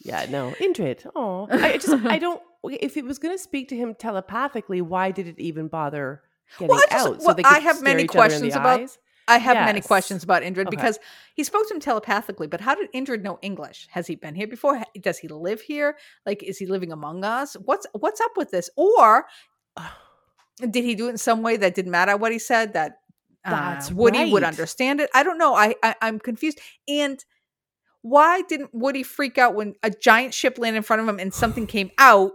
Yeah, 0.00 0.26
no. 0.30 0.52
Indrid. 0.60 1.06
Oh. 1.14 1.48
I 1.50 1.76
just 1.78 2.04
I 2.06 2.18
don't 2.18 2.40
if 2.64 2.96
it 2.96 3.04
was 3.04 3.18
gonna 3.18 3.38
speak 3.38 3.68
to 3.68 3.76
him 3.76 3.94
telepathically, 3.94 4.80
why 4.80 5.10
did 5.10 5.26
it 5.28 5.38
even 5.38 5.68
bother 5.68 6.22
getting 6.58 6.68
Well, 6.68 6.78
I 6.90 6.92
just- 6.92 7.06
out? 7.06 7.18
well, 7.20 7.34
they 7.34 7.42
I 7.44 7.58
have 7.60 7.82
many 7.82 8.04
each 8.04 8.10
other 8.10 8.18
in 8.24 8.28
questions 8.30 8.54
about- 8.56 8.80
eyes? 8.80 8.98
I 9.30 9.36
have 9.36 9.56
many 9.66 9.82
questions 9.82 10.24
about 10.24 10.40
Indrid 10.42 10.68
Okay. 10.68 10.70
because 10.70 10.98
he 11.34 11.44
spoke 11.44 11.68
to 11.68 11.74
him 11.74 11.80
telepathically, 11.80 12.46
but 12.46 12.62
how 12.62 12.74
did 12.74 12.90
Indrid 12.94 13.20
know 13.20 13.38
English? 13.42 13.86
Has 13.90 14.06
he 14.06 14.14
been 14.14 14.34
here 14.34 14.46
before? 14.46 14.82
Does 15.02 15.18
he 15.18 15.28
live 15.28 15.60
here? 15.60 15.98
Like, 16.24 16.42
is 16.42 16.56
he 16.56 16.64
living 16.64 16.92
among 16.92 17.24
us? 17.24 17.52
What's 17.62 17.86
what's 17.92 18.22
up 18.22 18.30
with 18.38 18.50
this? 18.52 18.70
Or 18.74 19.26
did 20.58 20.82
he 20.82 20.94
do 20.94 21.08
it 21.08 21.10
in 21.10 21.18
some 21.18 21.42
way 21.42 21.56
that 21.58 21.74
didn't 21.74 21.92
matter 21.92 22.16
what 22.16 22.32
he 22.32 22.38
said? 22.38 22.72
That 22.72 23.00
uh, 23.44 23.50
That's 23.50 23.90
Woody 23.90 24.32
would 24.32 24.44
understand 24.44 25.00
it. 25.00 25.10
I 25.14 25.22
don't 25.22 25.38
know. 25.38 25.54
I, 25.54 25.74
I 25.82 25.94
I'm 26.02 26.18
confused. 26.18 26.58
And 26.88 27.24
why 28.02 28.42
didn't 28.42 28.70
Woody 28.72 29.02
freak 29.02 29.38
out 29.38 29.54
when 29.54 29.74
a 29.82 29.90
giant 29.90 30.34
ship 30.34 30.58
landed 30.58 30.78
in 30.78 30.82
front 30.82 31.02
of 31.02 31.08
him 31.08 31.18
and 31.18 31.32
something 31.32 31.66
came 31.76 31.90
out? 31.98 32.32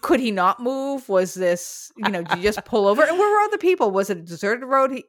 Could 0.00 0.18
he 0.20 0.32
not 0.32 0.60
move? 0.60 1.08
Was 1.08 1.34
this, 1.34 1.92
you 1.96 2.10
know, 2.10 2.22
did 2.22 2.38
you 2.38 2.42
just 2.42 2.64
pull 2.64 2.88
over? 2.88 3.02
And 3.02 3.16
where 3.16 3.30
were 3.30 3.44
other 3.44 3.58
people? 3.58 3.92
Was 3.92 4.10
it 4.10 4.18
a 4.18 4.22
deserted 4.22 4.66
road? 4.66 4.90
He, 4.90 5.04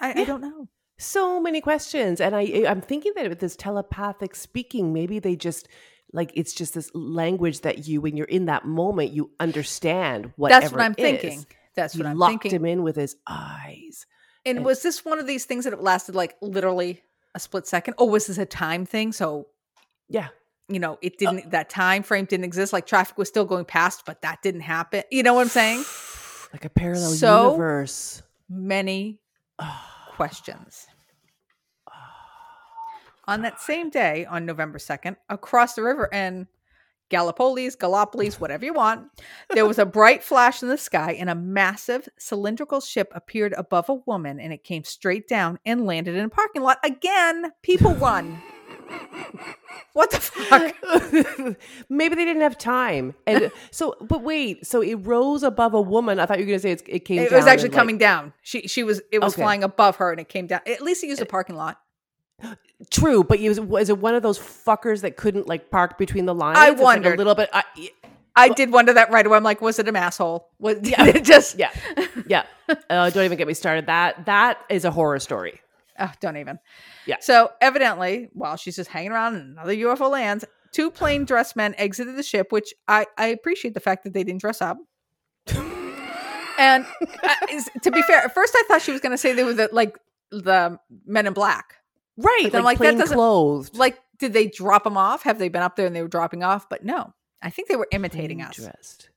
I, 0.00 0.20
I 0.22 0.24
don't 0.24 0.40
know. 0.40 0.68
so 0.98 1.40
many 1.40 1.60
questions 1.60 2.20
and 2.20 2.34
i 2.36 2.42
i'm 2.68 2.80
thinking 2.80 3.12
that 3.16 3.28
with 3.28 3.38
this 3.40 3.54
telepathic 3.56 4.34
speaking 4.34 4.92
maybe 4.94 5.18
they 5.18 5.34
just 5.36 5.68
like 6.12 6.30
it's 6.34 6.52
just 6.54 6.72
this 6.74 6.90
language 6.94 7.60
that 7.62 7.86
you 7.86 8.00
when 8.00 8.16
you're 8.16 8.26
in 8.26 8.46
that 8.46 8.64
moment 8.64 9.10
you 9.10 9.30
understand 9.40 10.32
whatever 10.36 10.60
That's 10.60 10.72
what 10.72 10.80
I'm 10.82 10.94
thinking. 10.94 11.44
That's 11.74 11.96
what 11.96 12.06
I'm 12.06 12.16
locked 12.18 12.42
thinking. 12.44 12.52
him 12.52 12.64
in 12.66 12.82
with 12.82 12.96
his 12.96 13.16
eyes 13.26 14.06
And 14.46 14.58
and- 14.58 14.64
was 14.66 14.82
this 14.82 15.04
one 15.04 15.18
of 15.18 15.26
these 15.26 15.44
things 15.44 15.64
that 15.64 15.72
it 15.72 15.80
lasted 15.80 16.14
like 16.14 16.36
literally 16.40 17.02
a 17.34 17.40
split 17.40 17.66
second? 17.66 17.94
Or 17.98 18.08
was 18.08 18.26
this 18.26 18.38
a 18.38 18.46
time 18.46 18.86
thing? 18.86 19.12
So, 19.12 19.48
yeah 20.08 20.28
you 20.70 20.78
know, 20.78 20.98
it 21.02 21.14
Uh 21.14 21.32
didn't, 21.32 21.50
that 21.50 21.68
time 21.68 22.02
frame 22.02 22.24
didn't 22.24 22.44
exist. 22.44 22.72
Like 22.72 22.86
traffic 22.86 23.18
was 23.18 23.28
still 23.28 23.44
going 23.44 23.64
past, 23.64 24.04
but 24.06 24.22
that 24.22 24.40
didn't 24.40 24.60
happen. 24.62 25.02
You 25.10 25.22
know 25.22 25.34
what 25.34 25.42
I'm 25.42 25.48
saying? 25.48 25.84
like 26.52 26.64
a 26.64 26.70
parallel 26.70 27.10
So- 27.10 27.50
universe 27.52 28.22
Many 28.48 29.20
questions. 30.16 30.86
On 33.28 33.42
that 33.42 33.60
same 33.60 33.90
day, 33.90 34.24
on 34.26 34.44
November 34.46 34.78
2nd, 34.78 35.16
across 35.28 35.74
the 35.74 35.82
river 35.82 36.06
in 36.06 36.48
Gallipolis, 37.10 37.76
Gallipolis, 37.76 38.34
whatever 38.40 38.64
you 38.64 38.72
want, 38.72 39.08
there 39.50 39.66
was 39.66 39.78
a 39.78 39.84
bright 39.86 40.22
flash 40.22 40.62
in 40.62 40.68
the 40.68 40.78
sky 40.78 41.12
and 41.12 41.28
a 41.28 41.34
massive 41.34 42.08
cylindrical 42.18 42.80
ship 42.80 43.10
appeared 43.14 43.52
above 43.54 43.88
a 43.88 43.94
woman 43.94 44.38
and 44.40 44.52
it 44.52 44.64
came 44.64 44.84
straight 44.84 45.26
down 45.28 45.58
and 45.66 45.84
landed 45.86 46.14
in 46.14 46.24
a 46.24 46.28
parking 46.28 46.62
lot. 46.62 46.78
Again, 46.84 47.52
people 47.62 47.94
run. 47.96 48.40
What 49.92 50.10
the 50.10 50.18
fuck? 50.20 51.56
maybe 51.88 52.14
they 52.14 52.24
didn't 52.24 52.42
have 52.42 52.58
time 52.58 53.14
and 53.26 53.50
so 53.70 53.94
but 54.00 54.22
wait 54.22 54.66
so 54.66 54.80
it 54.80 54.94
rose 54.96 55.42
above 55.44 55.74
a 55.74 55.80
woman 55.80 56.18
i 56.18 56.26
thought 56.26 56.38
you 56.38 56.44
were 56.44 56.50
gonna 56.50 56.58
say 56.60 56.72
it's, 56.72 56.82
it 56.86 57.00
came 57.04 57.18
It 57.20 57.30
down 57.30 57.38
was 57.38 57.46
actually 57.46 57.66
and, 57.66 57.74
like- 57.74 57.80
coming 57.80 57.98
down. 57.98 58.32
She 58.42 58.62
she 58.68 58.82
was 58.82 59.00
it 59.12 59.20
was 59.20 59.34
Okay. 59.34 59.42
flying 59.42 59.62
above 59.64 59.96
her 59.96 60.10
and 60.10 60.20
it 60.20 60.28
came 60.28 60.46
down. 60.46 60.60
At 60.66 60.80
least 60.80 61.04
it 61.04 61.08
used 61.08 61.20
a 61.20 61.24
uh, 61.24 61.28
parking 61.28 61.56
lot. 61.56 61.78
True, 62.90 63.22
but 63.22 63.40
was, 63.40 63.60
was 63.60 63.88
it 63.90 63.98
one 63.98 64.14
of 64.14 64.22
those 64.22 64.38
fuckers 64.38 65.02
that 65.02 65.16
couldn't 65.16 65.46
like 65.46 65.70
park 65.70 65.98
between 65.98 66.26
the 66.26 66.34
lines? 66.34 66.58
I 66.58 66.70
It's, 66.70 66.78
like, 66.80 66.84
wondered. 66.84 67.14
a 67.14 67.18
little 67.18 67.34
bit. 67.34 67.50
I, 67.52 67.64
I 68.36 68.48
did 68.48 68.72
wonder 68.72 68.94
that 68.94 69.10
right 69.10 69.26
away. 69.26 69.36
I'm 69.36 69.42
like, 69.42 69.60
was 69.60 69.78
it 69.78 69.88
an 69.88 69.96
asshole? 69.96 70.48
Was 70.58 70.78
Yeah. 70.82 71.04
it 71.06 71.24
just 71.24 71.58
yeah, 71.58 71.70
yeah. 72.26 72.44
Uh, 72.88 73.10
don't 73.10 73.24
even 73.24 73.36
get 73.36 73.48
me 73.48 73.54
started. 73.54 73.86
That 73.86 74.26
that 74.26 74.58
is 74.70 74.84
a 74.84 74.92
horror 74.92 75.18
story. 75.18 75.60
Oh, 75.98 76.10
don't 76.20 76.36
even. 76.36 76.60
Yeah. 77.04 77.16
So 77.20 77.50
evidently, 77.60 78.28
while 78.32 78.56
she's 78.56 78.76
just 78.76 78.88
hanging 78.88 79.10
around 79.10 79.34
another 79.34 79.74
UFO 79.74 80.08
lands, 80.08 80.44
two 80.72 80.90
plain 80.90 81.24
dressed 81.24 81.56
men 81.56 81.74
exited 81.76 82.16
the 82.16 82.22
ship, 82.22 82.52
which 82.52 82.72
I, 82.86 83.06
I 83.18 83.26
appreciate 83.26 83.74
the 83.74 83.80
fact 83.80 84.04
that 84.04 84.12
they 84.14 84.22
didn't 84.22 84.40
dress 84.40 84.62
up. 84.62 84.78
and 86.58 86.86
uh, 87.24 87.34
is, 87.50 87.68
to 87.82 87.90
be 87.90 88.02
fair, 88.02 88.20
at 88.20 88.32
first 88.32 88.54
I 88.56 88.62
thought 88.68 88.82
she 88.82 88.92
was 88.92 89.00
going 89.00 89.12
to 89.12 89.18
say 89.18 89.32
they 89.32 89.44
were 89.44 89.52
the, 89.52 89.68
like 89.72 89.98
the 90.30 90.78
men 91.06 91.26
in 91.26 91.32
black. 91.32 91.76
Right, 92.22 92.48
But 92.52 92.62
like, 92.64 92.78
like, 92.80 92.90
that 92.90 92.98
doesn't- 92.98 93.16
clothed. 93.16 93.76
Like, 93.76 93.98
did 94.18 94.32
they 94.32 94.46
drop 94.46 94.84
them 94.84 94.96
off? 94.96 95.22
Have 95.22 95.38
they 95.38 95.48
been 95.48 95.62
up 95.62 95.76
there 95.76 95.86
and 95.86 95.94
they 95.96 96.02
were 96.02 96.08
dropping 96.08 96.42
off? 96.42 96.68
But 96.68 96.84
no, 96.84 97.12
I 97.42 97.50
think 97.50 97.68
they 97.68 97.76
were 97.76 97.88
imitating 97.90 98.42
us. 98.42 98.56
dressed. 98.56 99.08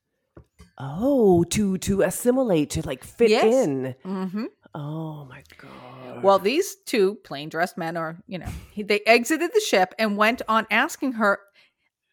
Oh, 0.78 1.44
to 1.44 1.78
to 1.78 2.02
assimilate, 2.02 2.70
to 2.70 2.82
like 2.86 3.04
fit 3.04 3.30
Yes. 3.30 3.44
in. 3.66 3.94
hmm 4.02 4.44
Oh 4.74 5.24
my 5.26 5.42
god. 5.58 6.22
Well, 6.24 6.38
these 6.40 6.74
two 6.84 7.14
plain 7.22 7.48
dressed 7.48 7.78
men 7.78 7.96
are, 7.96 8.16
you 8.26 8.38
know, 8.38 8.48
they 8.76 9.00
exited 9.06 9.52
the 9.54 9.60
ship 9.60 9.94
and 9.98 10.16
went 10.16 10.42
on 10.48 10.66
asking 10.70 11.12
her. 11.12 11.38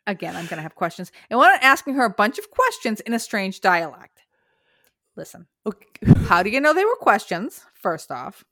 Again, 0.07 0.35
I'm 0.35 0.45
going 0.45 0.57
to 0.57 0.63
have 0.63 0.75
questions. 0.75 1.11
And 1.29 1.39
went 1.39 1.53
on 1.53 1.59
asking 1.61 1.93
her 1.95 2.03
a 2.05 2.09
bunch 2.09 2.37
of 2.39 2.49
questions 2.51 2.99
in 3.01 3.13
a 3.13 3.19
strange 3.19 3.61
dialect. 3.61 4.23
Listen, 5.15 5.47
Okay. 5.65 5.87
how 6.27 6.41
do 6.43 6.49
you 6.49 6.59
know 6.59 6.73
they 6.73 6.85
were 6.85 6.95
questions? 6.95 7.65
First 7.73 8.11
off, 8.11 8.43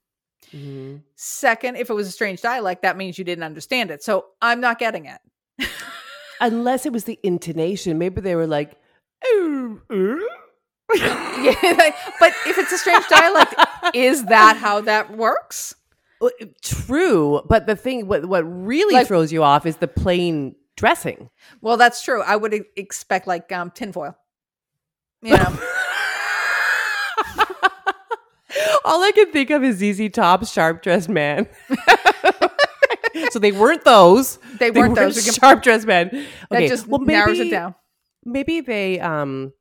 Mhm. 0.54 1.02
Second, 1.16 1.76
if 1.78 1.90
it 1.90 1.94
was 1.94 2.08
a 2.08 2.12
strange 2.12 2.42
dialect, 2.42 2.82
that 2.82 2.98
means 2.98 3.18
you 3.18 3.24
didn't 3.24 3.44
understand 3.44 3.92
it. 3.92 4.02
So 4.04 4.26
I'm 4.42 4.60
not 4.62 4.80
getting 4.80 5.06
it. 5.06 5.20
Unless 6.42 6.86
it 6.86 6.94
was 6.94 7.04
the 7.04 7.20
intonation. 7.24 7.98
Maybe 7.98 8.22
they 8.22 8.36
were 8.36 8.48
like. 8.48 8.78
Yeah, 10.96 11.92
but 12.20 12.34
if 12.48 12.58
it's 12.58 12.72
a 12.72 12.78
strange 12.78 13.08
dialect, 13.08 13.54
is 13.94 14.26
that 14.26 14.58
how 14.58 14.82
that 14.82 15.16
works? 15.16 15.76
Well, 16.20 16.32
True, 16.64 17.42
but 17.48 17.68
the 17.68 17.76
thing, 17.76 18.08
what 18.08 18.26
what 18.26 18.42
really 18.44 18.96
Like- 18.96 19.08
throws 19.08 19.32
you 19.32 19.44
off 19.44 19.66
is 19.68 19.78
the 19.78 19.88
plain 19.88 20.56
dressing. 20.76 21.30
Well, 21.62 21.78
that's 21.78 22.02
true. 22.02 22.22
I 22.24 22.36
would 22.36 22.66
expect 22.76 23.28
like 23.28 23.52
um, 23.52 23.70
tinfoil. 23.72 24.18
You 25.22 25.38
know, 25.38 25.60
All 28.86 29.04
I 29.04 29.12
can 29.14 29.32
think 29.32 29.50
of 29.50 29.64
is 29.64 29.78
ZZ 29.78 30.10
Top's 30.12 30.52
sharp 30.52 30.82
dressed 30.82 31.10
man. 31.10 31.48
so 33.32 33.40
they 33.40 33.52
weren't 33.52 33.84
those. 33.86 34.38
they 34.60 34.72
weren't 34.72 34.96
those. 34.96 35.16
We 35.16 35.24
can- 35.24 35.34
sharp 35.34 35.64
dressed 35.64 35.88
men. 35.88 36.26
that 36.50 36.68
just 36.68 36.88
well, 36.88 37.00
narrows 37.02 37.38
it 37.40 37.44
maybe- 37.44 37.50
down. 37.52 37.76
Maybe 38.26 38.62
they 38.62 39.00
um 39.00 39.54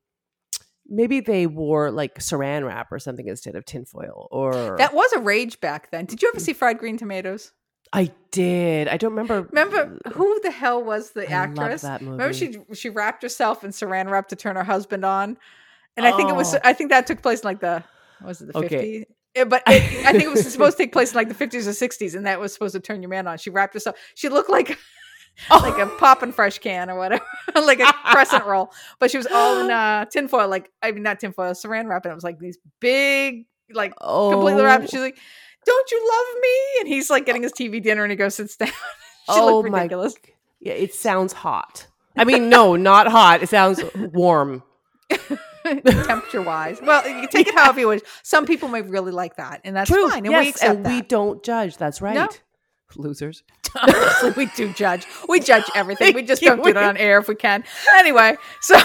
maybe 0.86 1.20
they 1.20 1.46
wore 1.46 1.90
like 1.90 2.16
saran 2.18 2.66
wrap 2.66 2.90
or 2.90 2.98
something 2.98 3.26
instead 3.28 3.54
of 3.54 3.64
tinfoil. 3.64 4.28
Or 4.30 4.76
That 4.78 4.94
was 4.94 5.12
a 5.12 5.20
rage 5.20 5.60
back 5.60 5.90
then. 5.90 6.06
Did 6.06 6.22
you 6.22 6.28
ever 6.28 6.40
see 6.40 6.52
fried 6.52 6.78
green 6.78 6.96
tomatoes? 6.98 7.52
I 7.92 8.10
did. 8.32 8.88
I 8.88 8.96
don't 8.98 9.12
remember. 9.12 9.48
Remember 9.50 9.96
who 10.12 10.40
the 10.42 10.50
hell 10.50 10.82
was 10.82 11.12
the 11.12 11.22
I 11.26 11.32
actress? 11.32 11.82
that 11.82 12.00
Remember 12.00 12.32
she 12.34 12.58
she 12.74 12.90
wrapped 12.90 13.22
herself 13.22 13.64
in 13.64 13.70
saran 13.70 14.10
wrap 14.10 14.28
to 14.28 14.36
turn 14.36 14.56
her 14.56 14.64
husband 14.64 15.04
on, 15.04 15.38
and 15.96 16.04
I 16.06 16.14
think 16.16 16.28
it 16.28 16.36
was 16.36 16.54
Oh. 16.54 16.58
I 16.64 16.72
think 16.74 16.90
that 16.90 17.06
took 17.06 17.22
place 17.22 17.40
in 17.40 17.46
like 17.46 17.60
the 17.60 17.82
was 18.24 18.40
it 18.40 18.52
the 18.52 18.58
Okay. 18.58 19.06
50s? 19.36 19.48
But 19.48 19.62
it, 19.66 20.06
I 20.06 20.12
think 20.12 20.24
it 20.24 20.30
was 20.30 20.50
supposed 20.50 20.76
to 20.76 20.82
take 20.82 20.92
place 20.92 21.12
in 21.12 21.16
like 21.16 21.28
the 21.28 21.34
50s 21.34 21.66
or 21.66 21.70
60s, 21.70 22.16
and 22.16 22.26
that 22.26 22.40
was 22.40 22.52
supposed 22.52 22.74
to 22.74 22.80
turn 22.80 23.02
your 23.02 23.08
man 23.10 23.26
on. 23.28 23.38
She 23.38 23.50
wrapped 23.50 23.74
herself. 23.74 23.96
She 24.14 24.28
looked 24.28 24.50
like 24.50 24.76
like 25.50 25.78
a 25.78 25.86
poppin' 25.98 26.32
fresh 26.32 26.58
can 26.58 26.90
or 26.90 26.98
whatever, 26.98 27.24
like 27.54 27.80
a 27.80 27.92
crescent 28.06 28.44
roll. 28.46 28.72
But 28.98 29.10
she 29.10 29.16
was 29.16 29.26
all 29.26 29.60
in 29.60 29.70
uh, 29.70 30.06
tinfoil, 30.06 30.48
like 30.48 30.70
I 30.82 30.90
mean 30.92 31.02
not 31.02 31.20
tinfoil, 31.20 31.52
saran 31.52 31.88
wrap, 31.88 32.04
and 32.04 32.12
it 32.12 32.14
was 32.14 32.24
like 32.24 32.38
these 32.38 32.58
big, 32.80 33.46
like 33.72 33.94
oh, 34.00 34.32
completely 34.32 34.62
wrapped. 34.62 34.82
And 34.82 34.90
she's 34.90 35.00
like, 35.00 35.18
"Don't 35.64 35.90
you 35.90 36.08
love 36.10 36.42
me?" 36.42 36.80
And 36.80 36.88
he's 36.88 37.10
like 37.10 37.26
getting 37.26 37.42
his 37.42 37.52
TV 37.52 37.82
dinner, 37.82 38.02
and 38.02 38.10
he 38.10 38.16
goes 38.16 38.34
sits 38.34 38.56
down. 38.56 38.68
she 38.68 38.74
oh 39.28 39.56
looked 39.56 39.70
my 39.70 39.82
ridiculous. 39.82 40.14
Yeah, 40.60 40.72
it 40.72 40.94
sounds 40.94 41.32
hot. 41.32 41.86
I 42.16 42.24
mean, 42.24 42.48
no, 42.48 42.74
not 42.74 43.06
hot. 43.06 43.44
It 43.44 43.48
sounds 43.48 43.80
warm. 43.94 44.64
temperature 45.86 46.42
wise. 46.42 46.80
Well, 46.82 47.06
you 47.08 47.20
can 47.20 47.28
take 47.28 47.48
it 47.48 47.54
however 47.58 47.80
you 47.80 47.88
wish. 47.88 48.02
Some 48.22 48.46
people 48.46 48.68
may 48.68 48.82
really 48.82 49.12
like 49.12 49.36
that, 49.36 49.60
and 49.64 49.76
that's 49.76 49.90
True. 49.90 50.08
fine. 50.08 50.24
And 50.24 50.32
yes, 50.32 50.42
we 50.44 50.48
accept 50.50 50.76
and 50.76 50.86
that. 50.86 50.94
we 50.94 51.02
don't 51.02 51.42
judge. 51.42 51.76
That's 51.76 52.00
right. 52.00 52.14
No. 52.14 52.28
Losers. 52.96 53.42
Honestly, 53.78 54.32
we 54.36 54.46
do 54.56 54.72
judge. 54.72 55.06
We 55.28 55.40
judge 55.40 55.64
everything. 55.74 56.14
We 56.14 56.22
just 56.22 56.42
don't 56.42 56.62
do 56.62 56.70
it 56.70 56.76
on 56.76 56.96
air 56.96 57.18
if 57.18 57.28
we 57.28 57.34
can. 57.34 57.64
Anyway, 57.96 58.36
so 58.62 58.76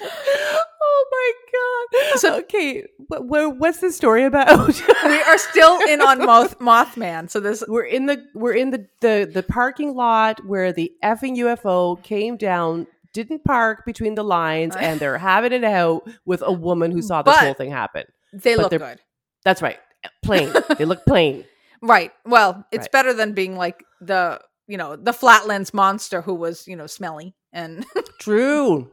oh 0.00 1.06
my 1.10 1.32
god. 1.52 2.18
So- 2.18 2.38
okay, 2.40 2.84
what, 3.08 3.58
what's 3.58 3.78
the 3.78 3.92
story 3.92 4.24
about? 4.24 4.68
we 5.04 5.22
are 5.22 5.38
still 5.38 5.80
in 5.88 6.00
on 6.00 6.24
Moth 6.24 6.58
Mothman. 6.58 7.30
So 7.30 7.40
this 7.40 7.64
we're 7.66 7.84
in 7.84 8.06
the 8.06 8.24
we're 8.34 8.54
in 8.54 8.70
the, 8.70 8.86
the 9.00 9.30
the 9.32 9.42
parking 9.42 9.94
lot 9.94 10.44
where 10.44 10.72
the 10.72 10.92
effing 11.02 11.36
UFO 11.38 12.02
came 12.02 12.36
down, 12.36 12.86
didn't 13.14 13.44
park 13.44 13.86
between 13.86 14.14
the 14.16 14.22
lines, 14.24 14.76
and 14.76 15.00
they're 15.00 15.16
having 15.16 15.52
it 15.52 15.64
out 15.64 16.02
with 16.26 16.42
a 16.44 16.52
woman 16.52 16.90
who 16.90 17.00
saw 17.00 17.22
this 17.22 17.34
But- 17.34 17.44
whole 17.44 17.54
thing 17.54 17.70
happen. 17.70 18.04
they 18.34 18.56
But 18.56 18.70
look 18.72 18.80
good. 18.82 19.00
That's 19.44 19.62
right. 19.62 19.78
Plain. 20.22 20.52
they 20.76 20.84
look 20.84 21.06
plain. 21.06 21.44
Right. 21.82 22.12
Well, 22.24 22.64
it's 22.72 22.84
Right. 22.84 22.92
better 22.92 23.12
than 23.12 23.34
being 23.34 23.56
like 23.56 23.84
the 24.00 24.40
you 24.66 24.78
know 24.78 24.96
the 24.96 25.12
flatlands 25.12 25.74
monster 25.74 26.22
who 26.22 26.32
was 26.34 26.66
you 26.66 26.76
know 26.76 26.86
smelly 26.86 27.34
and 27.52 27.84
True. 28.18 28.90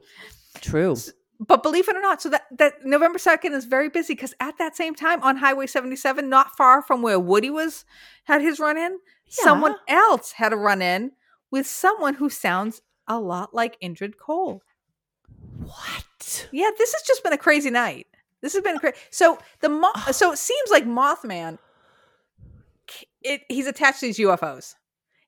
True. 0.60 0.96
but 1.40 1.64
believe 1.64 1.88
it 1.88 1.96
or 1.96 2.02
not 2.02 2.22
so 2.22 2.28
that 2.30 2.44
that 2.58 2.86
november 2.86 3.18
2nd 3.18 3.52
is 3.54 3.64
very 3.64 3.88
busy 3.88 4.14
because 4.14 4.34
at 4.42 4.58
that 4.58 4.76
same 4.76 4.94
time 4.94 5.24
on 5.24 5.38
highway 5.38 5.66
77 5.68 6.28
not 6.30 6.56
far 6.58 6.82
from 6.82 7.02
where 7.02 7.18
woody 7.20 7.50
was 7.50 7.86
had 8.26 8.42
his 8.42 8.60
run 8.60 8.78
in 8.78 9.00
someone 9.30 9.76
else 9.88 10.34
had 10.34 10.52
a 10.52 10.58
run 10.58 10.82
in 10.82 11.14
with 11.50 11.66
someone 11.66 12.16
who 12.16 12.30
sounds 12.30 12.82
a 13.12 13.20
lot 13.20 13.54
like 13.54 13.80
Indrid 13.82 14.18
Cole. 14.18 14.62
What? 15.64 16.48
Yeah, 16.52 16.70
this 16.78 16.94
has 16.94 17.02
just 17.04 17.24
been 17.24 17.34
a 17.34 17.38
crazy 17.38 17.70
night. 17.70 18.08
This 18.42 18.54
has 18.54 18.64
been 18.64 18.80
crazy. 18.80 18.96
So 19.10 19.38
the 19.60 19.70
mo- 19.70 19.92
so 20.12 20.32
it 20.32 20.38
seems 20.38 20.70
like 20.72 20.86
Mothman. 20.86 21.58
It 23.22 23.42
he's 23.50 23.68
attached 23.68 24.00
to 24.00 24.08
these 24.08 24.18
UFOs. 24.20 24.76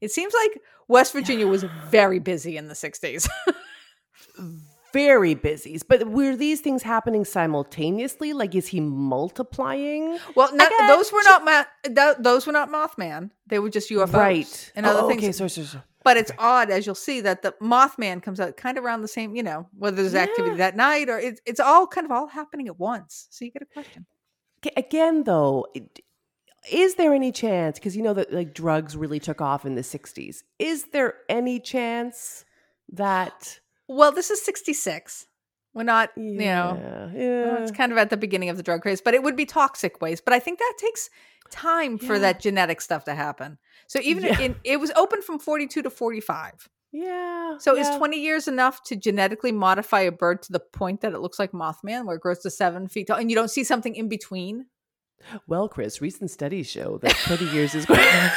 It 0.01 0.11
seems 0.11 0.33
like 0.33 0.59
West 0.87 1.13
Virginia 1.13 1.47
was 1.47 1.63
very 1.89 2.19
busy 2.19 2.57
in 2.57 2.67
the 2.67 2.73
'60s. 2.73 3.27
Very 4.93 5.33
busy. 5.33 5.79
But 5.89 6.07
were 6.07 6.35
these 6.35 6.61
things 6.61 6.83
happening 6.83 7.25
simultaneously? 7.25 8.31
Like, 8.33 8.53
is 8.53 8.67
he 8.67 8.79
multiplying? 8.79 10.19
well, 10.35 10.55
not, 10.55 10.71
those 10.87 11.11
were 11.11 11.23
not 11.23 11.43
ma- 11.43 11.63
th- 11.83 12.17
those 12.19 12.45
were 12.45 12.53
not 12.53 12.69
Mothman. 12.69 13.31
They 13.47 13.57
were 13.57 13.71
just 13.71 13.89
UFOs 13.89 14.13
Right. 14.13 14.71
and 14.75 14.85
other 14.85 14.99
Oh, 15.01 15.07
things. 15.07 15.23
Okay, 15.23 15.31
sorry, 15.31 15.49
sorry, 15.49 15.65
sorry. 15.65 15.83
But 16.03 16.17
it's 16.17 16.31
odd, 16.37 16.69
as 16.69 16.85
you'll 16.85 16.95
see, 16.95 17.21
that 17.21 17.41
the 17.43 17.53
Mothman 17.61 18.21
comes 18.21 18.39
out 18.39 18.57
kind 18.57 18.77
of 18.77 18.83
around 18.83 19.01
the 19.01 19.07
same. 19.07 19.35
You 19.35 19.43
know, 19.43 19.67
whether 19.77 19.97
there's 19.97 20.15
activity 20.15 20.51
Yeah. 20.51 20.57
that 20.71 20.75
night 20.75 21.09
or 21.09 21.17
it's 21.19 21.39
it's 21.45 21.59
all 21.59 21.87
kind 21.87 22.05
of 22.05 22.11
all 22.11 22.27
happening 22.27 22.67
at 22.67 22.79
once. 22.79 23.27
So 23.29 23.45
you 23.45 23.51
get 23.51 23.61
a 23.61 23.65
question. 23.65 24.05
Again, 24.77 25.23
though, 25.23 25.67
it- 25.73 25.99
is 26.71 26.95
there 26.95 27.13
any 27.13 27.31
chance? 27.33 27.77
Because 27.77 27.97
you 27.97 28.03
know 28.03 28.13
that 28.13 28.31
like 28.31 28.53
drugs 28.53 28.95
really 28.95 29.19
took 29.19 29.41
off 29.41 29.65
in 29.65 29.75
the 29.75 29.81
'60s. 29.83 30.43
Is 30.59 30.85
there 30.93 31.15
any 31.29 31.59
chance 31.59 32.45
that 32.89 33.59
Well, 33.87 34.11
this 34.13 34.29
is 34.31 34.41
'66. 34.43 35.27
We're 35.73 35.83
not, 35.83 36.11
you 36.15 36.37
know, 36.37 37.09
Yeah, 37.15 37.61
it's 37.63 37.71
kind 37.71 37.91
of 37.91 37.97
at 37.97 38.09
the 38.11 38.15
beginning 38.17 38.49
of 38.49 38.57
the 38.57 38.63
drug 38.63 38.81
craze, 38.83 39.01
but 39.01 39.13
it 39.15 39.23
would 39.23 39.35
be 39.35 39.45
toxic 39.45 40.01
waste. 40.01 40.23
But 40.23 40.33
I 40.33 40.39
think 40.39 40.59
that 40.59 40.73
takes 40.77 41.09
time 41.49 41.97
for 41.97 42.17
that 42.19 42.39
genetic 42.39 42.79
stuff 42.79 43.03
to 43.05 43.15
happen. 43.15 43.57
So 43.93 43.99
even 44.01 44.23
Yeah. 44.23 44.39
in, 44.39 44.55
it 44.63 44.79
was 44.79 44.89
open 44.95 45.21
from 45.21 45.37
42 45.37 45.83
to 45.83 45.89
45. 45.91 46.67
yeah. 46.91 47.59
So 47.59 47.75
yeah. 47.75 47.81
is 47.81 47.89
20 47.95 48.19
years 48.19 48.47
enough 48.47 48.81
to 48.85 48.95
genetically 48.95 49.51
modify 49.51 50.01
a 50.01 50.11
bird 50.11 50.41
to 50.43 50.51
the 50.51 50.59
point 50.59 51.01
that 51.01 51.13
it 51.13 51.19
looks 51.19 51.37
like 51.37 51.51
Mothman, 51.51 52.07
where 52.07 52.15
it 52.15 52.21
grows 52.23 52.39
to 52.39 52.49
seven 52.49 52.87
feet 52.87 53.05
tall, 53.05 53.17
and 53.19 53.29
you 53.29 53.35
don't 53.35 53.51
see 53.51 53.63
something 53.63 53.93
in 53.93 54.09
between? 54.09 54.65
Well, 55.45 55.69
Chris, 55.69 56.01
recent 56.01 56.31
studies 56.31 56.67
show 56.67 56.97
that 57.03 57.15
20 57.27 57.45
years 57.51 57.75
is 57.75 57.85
going. 57.85 57.99
I 58.01 58.33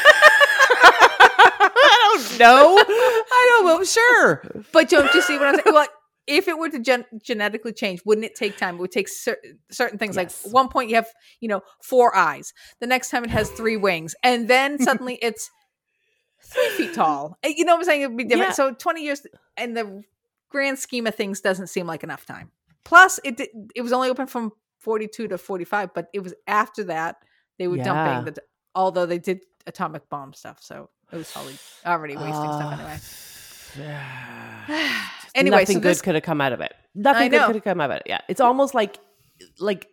don't 2.28 2.38
know. 2.38 2.76
I 2.78 3.48
don't 3.62 3.78
know. 3.78 3.82
Sure. 3.84 4.42
But 4.72 4.90
don't 4.90 5.14
you 5.14 5.22
see 5.22 5.38
what 5.38 5.48
I'm 5.48 5.54
saying? 5.54 5.74
Well, 5.74 5.86
if 6.26 6.48
it 6.48 6.58
were 6.58 6.68
to 6.68 6.78
gen- 6.80 7.04
genetically 7.22 7.72
change, 7.72 8.00
wouldn't 8.04 8.24
it 8.24 8.34
take 8.34 8.56
time? 8.56 8.76
It 8.76 8.80
would 8.80 8.90
take 8.92 9.08
cer- 9.08 9.38
certain 9.70 9.98
things. 9.98 10.16
Yes. 10.16 10.44
Like 10.44 10.52
one 10.52 10.68
point 10.68 10.90
you 10.90 10.96
have, 10.96 11.08
you 11.40 11.48
know, 11.48 11.60
four 11.82 12.16
eyes. 12.16 12.52
The 12.80 12.86
next 12.86 13.10
time 13.10 13.24
it 13.24 13.30
has 13.30 13.50
three 13.50 13.76
wings, 13.76 14.14
and 14.22 14.48
then 14.48 14.78
suddenly 14.82 15.18
it's 15.22 15.50
three 16.42 16.68
feet 16.70 16.94
tall. 16.94 17.38
Uh, 17.44 17.48
You 17.56 17.64
know 17.64 17.74
what 17.74 17.80
I'm 17.80 17.84
saying? 17.84 18.02
It'd 18.02 18.16
be 18.16 18.24
different. 18.24 18.50
Yeah. 18.50 18.54
So 18.54 18.72
20 18.74 19.02
years, 19.04 19.26
in 19.56 19.74
the 19.74 20.02
grand 20.48 20.78
scheme 20.78 21.06
of 21.06 21.14
things, 21.14 21.40
doesn't 21.40 21.68
seem 21.68 21.86
like 21.86 22.02
enough 22.02 22.24
time. 22.26 22.50
Plus, 22.84 23.18
it 23.24 23.36
did, 23.36 23.48
it 23.74 23.82
was 23.82 23.92
only 23.92 24.08
open 24.08 24.26
from 24.26 24.52
42 24.78 25.28
to 25.28 25.38
45, 25.38 25.90
but 25.94 26.06
it 26.14 26.20
was 26.20 26.34
after 26.46 26.84
that 26.84 27.16
they 27.58 27.66
were 27.68 27.76
Yeah. 27.76 27.84
dumping 27.84 28.34
the. 28.34 28.40
Although 28.74 29.06
they 29.06 29.18
did 29.18 29.40
atomic 29.66 30.08
bomb 30.10 30.32
stuff, 30.34 30.58
so 30.60 30.90
it 31.12 31.16
was 31.16 31.30
probably 31.32 31.56
already 31.86 32.14
wasting 32.14 32.32
stuff 32.34 32.72
anyway. 32.74 32.98
anyway, 35.36 35.60
nothing 35.60 35.76
so 35.76 35.80
good 35.80 35.90
this 35.90 36.02
could 36.02 36.14
have 36.14 36.24
come 36.24 36.40
out 36.40 36.52
of 36.52 36.60
it. 36.60 36.74
Nothing 36.94 37.30
good 37.30 37.46
could 37.46 37.54
have 37.56 37.64
come 37.64 37.80
out 37.80 37.90
of 37.90 37.96
it. 37.96 38.02
Yeah, 38.06 38.20
it's 38.28 38.40
almost 38.40 38.74
like 38.74 38.98
like 39.58 39.88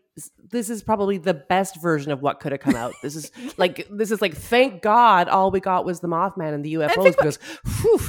this 0.51 0.69
is 0.69 0.83
probably 0.83 1.17
the 1.17 1.33
best 1.33 1.81
version 1.81 2.11
of 2.11 2.21
what 2.21 2.39
could 2.39 2.51
have 2.51 2.61
come 2.61 2.75
out. 2.75 2.93
This 3.01 3.15
is 3.15 3.31
like 3.57 3.87
this 3.89 4.11
is 4.11 4.21
like 4.21 4.35
thank 4.35 4.81
God 4.81 5.27
all 5.27 5.51
we 5.51 5.59
got 5.59 5.85
was 5.85 5.99
the 5.99 6.07
Mothman 6.07 6.53
and 6.53 6.63
the 6.63 6.75
UFOs 6.75 7.15
because 7.15 7.39
whew, 7.81 7.99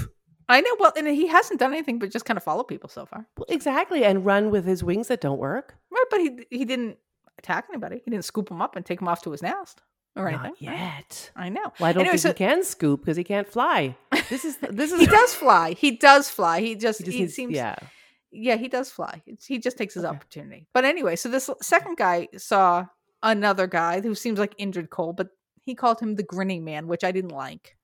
I 0.48 0.60
know. 0.60 0.76
Well, 0.78 0.92
and 0.96 1.08
he 1.08 1.26
hasn't 1.26 1.60
done 1.60 1.72
anything 1.72 1.98
but 1.98 2.10
just 2.10 2.24
kind 2.24 2.36
of 2.36 2.44
follow 2.44 2.62
people 2.62 2.88
so 2.88 3.06
far. 3.06 3.26
well, 3.36 3.46
exactly 3.48 4.04
and 4.04 4.24
run 4.24 4.50
with 4.50 4.64
his 4.64 4.84
wings 4.84 5.08
that 5.08 5.20
don't 5.20 5.38
work. 5.38 5.74
Right, 5.90 6.04
but 6.10 6.20
he 6.20 6.46
he 6.50 6.64
didn't 6.64 6.98
attack 7.38 7.66
anybody. 7.70 8.02
He 8.04 8.10
didn't 8.10 8.24
scoop 8.24 8.48
them 8.48 8.62
up 8.62 8.76
and 8.76 8.84
take 8.84 8.98
them 8.98 9.08
off 9.08 9.22
to 9.22 9.30
his 9.30 9.42
nest 9.42 9.82
or 10.16 10.28
anything. 10.28 10.52
Not 10.60 10.62
yet. 10.62 11.30
I 11.36 11.48
know. 11.48 11.72
Well, 11.80 11.88
I 11.88 11.92
don't 11.92 12.00
Anyway, 12.02 12.12
think 12.12 12.20
so- 12.20 12.28
he 12.28 12.34
can 12.34 12.64
scoop 12.64 13.00
because 13.00 13.16
he 13.16 13.24
can't 13.24 13.48
fly. 13.48 13.96
This 14.30 14.44
is 14.44 14.56
this 14.58 14.92
is 14.94 15.00
He 15.00 15.06
does 15.06 15.34
fly. 15.34 15.72
He 15.72 15.92
does 15.96 16.30
fly. 16.30 16.60
He 16.60 16.74
just, 16.76 17.04
He 17.04 17.10
he 17.12 17.18
needs- 17.20 17.34
seems 17.34 17.54
yeah. 17.54 17.76
yeah 18.30 18.56
he 18.56 18.68
does 18.68 18.90
fly. 18.90 19.22
He 19.46 19.58
just 19.58 19.76
takes 19.78 19.94
his 19.94 20.04
Okay. 20.04 20.14
opportunity. 20.16 20.66
But 20.72 20.84
anyway, 20.84 21.16
so 21.16 21.28
this 21.28 21.50
second 21.62 21.96
guy 21.96 22.28
saw 22.36 22.86
another 23.22 23.66
guy 23.66 24.00
who 24.00 24.14
seems 24.14 24.38
like 24.38 24.56
Indrid 24.58 24.90
Cole, 24.90 25.12
but 25.12 25.28
he 25.62 25.74
called 25.74 25.98
him 26.00 26.14
the 26.16 26.22
grinning 26.22 26.64
man, 26.64 26.86
which 26.88 27.04
I 27.04 27.10
didn't 27.12 27.32
like. 27.32 27.76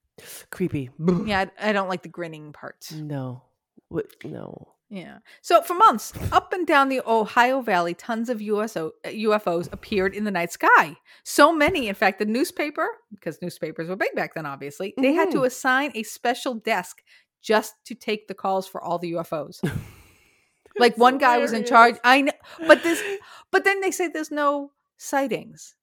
creepy. 0.50 0.90
Yeah, 1.26 1.46
I, 1.58 1.70
I 1.70 1.72
don't 1.72 1.88
like 1.88 2.02
the 2.02 2.08
grinning 2.10 2.52
part. 2.52 2.86
No. 2.94 3.42
What, 3.88 4.06
no. 4.24 4.74
Yeah. 4.92 5.18
So 5.40 5.62
for 5.62 5.74
months, 5.74 6.12
up 6.32 6.52
and 6.52 6.66
down 6.66 6.88
the 6.88 7.00
Ohio 7.06 7.60
Valley, 7.60 7.94
tons 7.94 8.28
of 8.28 8.42
USO, 8.42 8.90
UFOs 9.06 9.72
appeared 9.72 10.14
in 10.16 10.24
the 10.24 10.32
night 10.32 10.50
sky. 10.52 10.96
So 11.22 11.52
many, 11.52 11.86
in 11.88 11.94
fact, 11.94 12.18
the 12.18 12.24
newspaper, 12.26 12.88
because 13.14 13.40
newspapers 13.40 13.88
were 13.88 13.94
big 13.94 14.14
back 14.16 14.34
then, 14.34 14.46
obviously, 14.46 14.92
they 15.00 15.12
had 15.12 15.30
to 15.30 15.38
Mhm. 15.38 15.46
assign 15.46 15.92
a 15.94 16.02
special 16.02 16.54
desk 16.54 17.02
just 17.40 17.74
to 17.84 17.94
take 17.94 18.26
the 18.26 18.34
calls 18.34 18.66
for 18.66 18.82
all 18.82 18.98
the 18.98 19.12
UFOs. 19.12 19.60
like 20.78 20.98
one 20.98 21.18
guy 21.18 21.38
was 21.38 21.52
in 21.52 21.64
charge. 21.64 21.94
I 22.02 22.22
know, 22.22 22.32
but 22.66 22.82
this, 22.82 23.00
but 23.52 23.62
then 23.64 23.80
they 23.80 23.92
say 23.92 24.08
there's 24.08 24.30
no 24.32 24.72
sightings. 24.96 25.76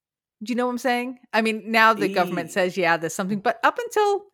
Do 0.44 0.52
you 0.52 0.56
know 0.58 0.66
what 0.66 0.74
I'm 0.74 0.78
saying? 0.80 1.20
I 1.34 1.42
mean, 1.42 1.72
now 1.72 1.94
the 1.94 2.10
government 2.14 2.52
says, 2.52 2.78
yeah, 2.78 2.98
there's 2.98 3.16
something, 3.16 3.40
but 3.40 3.60
up 3.64 3.80
until 3.80 4.26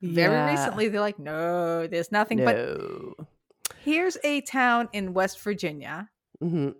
very 0.00 0.32
Yeah. 0.34 0.50
recently, 0.50 0.88
they're 0.88 1.00
like, 1.00 1.18
no, 1.18 1.86
there's 1.88 2.10
nothing. 2.12 2.38
But 2.44 2.56
No. 2.56 3.14
Here's 3.84 4.16
a 4.24 4.40
town 4.42 4.88
in 4.92 5.12
West 5.14 5.40
Virginia. 5.40 6.08
Mhm. 6.42 6.74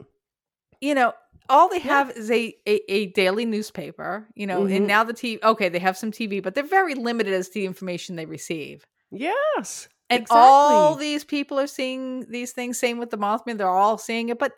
You 0.80 0.94
know, 0.94 1.12
all 1.48 1.68
they 1.68 1.76
Yeah. 1.76 1.82
have 1.82 2.11
is 2.11 2.30
a, 2.30 2.55
a 2.66 2.80
a 2.92 3.07
daily 3.07 3.44
newspaper. 3.44 4.28
You 4.34 4.46
know, 4.46 4.62
Mhm. 4.64 4.76
and 4.76 4.86
now 4.86 5.05
the 5.05 5.12
TV. 5.14 5.38
Okay, 5.42 5.68
they 5.68 5.78
have 5.78 5.96
some 5.96 6.11
TV, 6.12 6.40
but 6.42 6.55
they're 6.55 6.64
very 6.64 6.94
limited 6.94 7.32
as 7.32 7.48
to 7.48 7.55
the 7.55 7.66
information 7.66 8.16
they 8.16 8.26
receive. 8.26 8.84
Yes. 9.11 9.88
And 10.11 10.26
all 10.30 10.94
these 10.96 11.24
people 11.24 11.59
are 11.59 11.66
seeing 11.66 12.26
these 12.30 12.53
things. 12.53 12.78
Same 12.78 12.98
with 12.98 13.11
the 13.11 13.16
Mothman; 13.18 13.57
they're 13.59 13.68
all 13.68 13.96
seeing 13.98 14.28
it. 14.28 14.38
But 14.38 14.53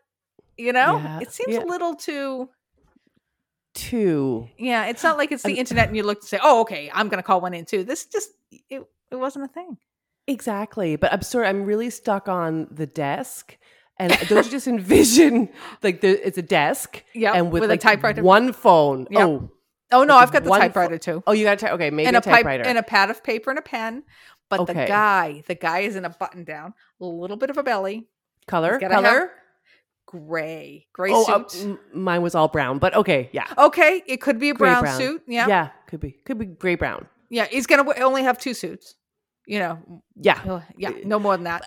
you 0.57 0.73
know, 0.73 0.97
Yeah, 0.99 1.21
it 1.21 1.33
seems 1.33 1.55
yeah. 1.55 1.63
a 1.63 1.67
little 1.67 1.95
too. 1.95 2.49
Two. 3.75 4.49
Yeah, 4.57 4.87
it's 4.87 5.03
not 5.03 5.17
like 5.19 5.33
it's 5.33 5.43
the 5.43 5.59
internet, 5.59 5.89
and 5.89 5.97
you 5.97 6.05
look 6.05 6.21
to 6.21 6.27
say, 6.27 6.39
"Oh, 6.43 6.61
okay, 6.61 6.91
I'm 6.95 7.09
going 7.09 7.19
to 7.19 7.25
call 7.25 7.41
one 7.41 7.55
in 7.55 7.65
too." 7.65 7.83
This 7.83 8.07
just 8.07 8.31
it 8.71 8.83
it 9.11 9.17
wasn't 9.17 9.47
a 9.47 9.49
thing. 9.49 9.79
Exactly. 10.27 10.97
But 10.97 11.13
I'm 11.13 11.23
sorry, 11.23 11.47
I'm 11.47 11.65
really 11.65 11.91
stuck 11.91 12.29
on 12.29 12.67
the 12.71 12.87
desk. 12.87 13.57
And 13.99 14.13
don't 14.29 14.45
you 14.45 14.51
just 14.51 14.67
envision 14.67 15.49
like 15.83 16.01
the, 16.01 16.27
it's 16.27 16.39
a 16.39 16.43
desk 16.43 17.05
Yeah, 17.15 17.33
and 17.33 17.53
with, 17.53 17.61
with 17.61 17.71
a 17.71 17.75
like 17.75 17.81
typewriter. 17.81 18.23
one 18.23 18.53
phone. 18.53 19.07
Yep. 19.11 19.21
Oh, 19.29 19.51
Oh 19.93 20.03
no, 20.03 20.17
I've 20.17 20.33
got 20.33 20.43
the 20.43 20.51
one 20.51 20.61
fo- 20.61 20.67
typewriter 20.67 20.99
too. 20.99 21.23
oh, 21.27 21.33
you 21.33 21.45
got 21.45 21.59
to 21.61 21.73
okay, 21.75 21.91
maybe 21.91 22.07
and 22.09 22.17
a, 22.17 22.19
a 22.19 22.23
pipe 22.23 22.33
typewriter. 22.37 22.65
and 22.65 22.79
a 22.79 22.83
pad 22.83 23.11
of 23.11 23.23
paper 23.23 23.51
and 23.51 23.59
a 23.59 23.63
pen. 23.63 24.03
But 24.49 24.67
the 24.67 24.75
guy, 24.75 25.45
the 25.47 25.55
guy 25.55 25.81
is 25.81 25.95
in 25.95 26.05
a 26.05 26.11
button 26.11 26.43
down, 26.43 26.75
a 27.01 27.05
little 27.05 27.37
bit 27.37 27.51
of 27.51 27.59
a 27.59 27.63
belly, 27.63 28.09
color, 28.49 28.73
He's 28.73 28.81
gotta 28.81 28.95
have 28.95 29.05
color. 29.05 29.31
gray, 30.07 30.87
gray 30.93 31.11
Oh, 31.13 31.25
uh, 31.33 31.47
suit. 31.49 31.79
m- 31.95 32.03
mine 32.03 32.23
was 32.23 32.35
all 32.35 32.49
brown, 32.49 32.79
but 32.79 32.95
okay, 32.97 33.29
yeah, 33.33 33.47
okay, 33.59 34.03
it 34.07 34.21
could 34.21 34.39
be 34.41 34.51
a 34.51 34.55
brown, 34.55 34.83
brown. 34.83 34.99
suit. 34.99 35.23
Yeah, 35.29 35.47
yeah, 35.47 35.49
yeah, 35.49 35.69
could 35.87 36.01
be, 36.01 36.13
could 36.25 36.39
be 36.39 36.47
gray 36.47 36.75
brown. 36.75 37.07
Yeah, 37.31 37.45
he's 37.47 37.67
gonna 37.67 37.85
w- 37.85 38.03
only 38.05 38.23
have 38.23 38.39
two 38.39 38.55
suits. 38.55 38.97
You 39.47 39.59
know, 39.59 40.03
Yeah, 40.17 40.63
yeah, 40.77 40.91
no 41.05 41.19
more 41.19 41.37
than 41.37 41.45
that. 41.45 41.67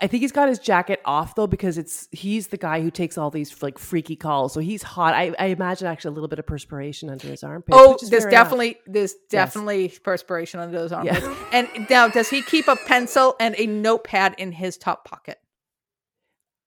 I 0.00 0.08
think 0.08 0.22
he's 0.22 0.32
got 0.32 0.48
his 0.48 0.58
jacket 0.58 1.00
off 1.04 1.36
though 1.36 1.46
because 1.46 1.78
it's 1.78 2.08
he's 2.10 2.48
the 2.48 2.56
guy 2.56 2.82
who 2.82 2.90
takes 2.90 3.16
all 3.16 3.30
these 3.30 3.62
like 3.62 3.78
freaky 3.78 4.16
calls, 4.16 4.52
so 4.52 4.58
he's 4.58 4.82
hot. 4.82 5.14
I, 5.14 5.32
I 5.38 5.46
imagine 5.46 5.86
actually 5.86 6.08
a 6.08 6.14
little 6.14 6.28
bit 6.28 6.40
of 6.40 6.46
perspiration 6.46 7.08
under 7.08 7.28
his 7.28 7.44
armpit. 7.44 7.72
Oh, 7.78 7.96
there's 8.10 8.24
enough. 8.24 8.32
definitely 8.32 8.78
there's 8.86 9.14
definitely 9.30 9.90
perspiration 10.02 10.58
under 10.58 10.76
those 10.76 10.90
armpits. 10.90 11.24
And 11.52 11.68
now, 11.88 12.08
does 12.08 12.28
he 12.28 12.42
keep 12.42 12.66
a 12.66 12.74
pencil 12.74 13.36
and 13.38 13.54
a 13.56 13.66
notepad 13.66 14.34
in 14.38 14.50
his 14.50 14.76
top 14.76 15.04
pocket? 15.04 15.38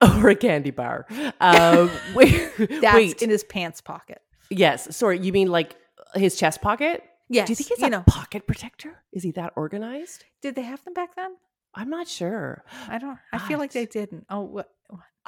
or 0.00 0.30
a 0.30 0.34
candy 0.34 0.70
bar. 0.70 1.06
Um, 1.38 1.90
wait, 2.14 2.52
That's 2.58 2.94
wait, 2.94 3.22
in 3.22 3.28
his 3.28 3.44
pants 3.44 3.82
pocket. 3.82 4.22
yes. 4.48 4.96
Sorry, 4.96 5.18
you 5.18 5.32
mean 5.32 5.48
like 5.48 5.76
his 6.14 6.36
chest 6.36 6.62
pocket? 6.62 7.04
Yes, 7.28 7.46
Do 7.48 7.52
you 7.52 7.56
think 7.56 7.68
he's 7.70 7.80
you 7.80 7.86
a 7.86 7.90
know. 7.90 8.04
pocket 8.06 8.46
protector? 8.46 9.02
Is 9.12 9.22
he 9.22 9.32
that 9.32 9.52
organized? 9.56 10.24
Did 10.42 10.54
they 10.54 10.62
have 10.62 10.82
them 10.84 10.94
back 10.94 11.16
then? 11.16 11.36
I'm 11.74 11.90
not 11.90 12.08
sure. 12.08 12.64
I 12.88 12.98
don't. 12.98 13.18
I 13.32 13.38
feel 13.38 13.58
like 13.58 13.72
they 13.72 13.86
didn't. 13.86 14.26
Oh, 14.30 14.40
what? 14.42 14.70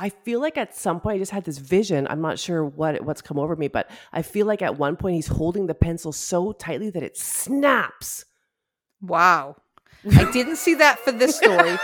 I 0.00 0.10
feel 0.10 0.40
like 0.40 0.56
at 0.56 0.76
some 0.76 1.00
point 1.00 1.16
I 1.16 1.18
just 1.18 1.32
had 1.32 1.44
this 1.44 1.58
vision. 1.58 2.06
I'm 2.08 2.20
not 2.20 2.38
sure 2.38 2.64
what 2.64 3.02
what's 3.04 3.20
come 3.20 3.38
over 3.38 3.56
me, 3.56 3.66
but 3.66 3.90
I 4.12 4.22
feel 4.22 4.46
like 4.46 4.62
at 4.62 4.78
one 4.78 4.94
point 4.96 5.16
he's 5.16 5.26
holding 5.26 5.66
the 5.66 5.74
pencil 5.74 6.12
so 6.12 6.52
tightly 6.52 6.88
that 6.90 7.02
it 7.02 7.16
snaps. 7.16 8.24
Wow. 9.02 9.56
I 10.16 10.30
didn't 10.32 10.56
see 10.56 10.74
that 10.74 10.98
for 11.00 11.12
this 11.12 11.36
story. 11.36 11.76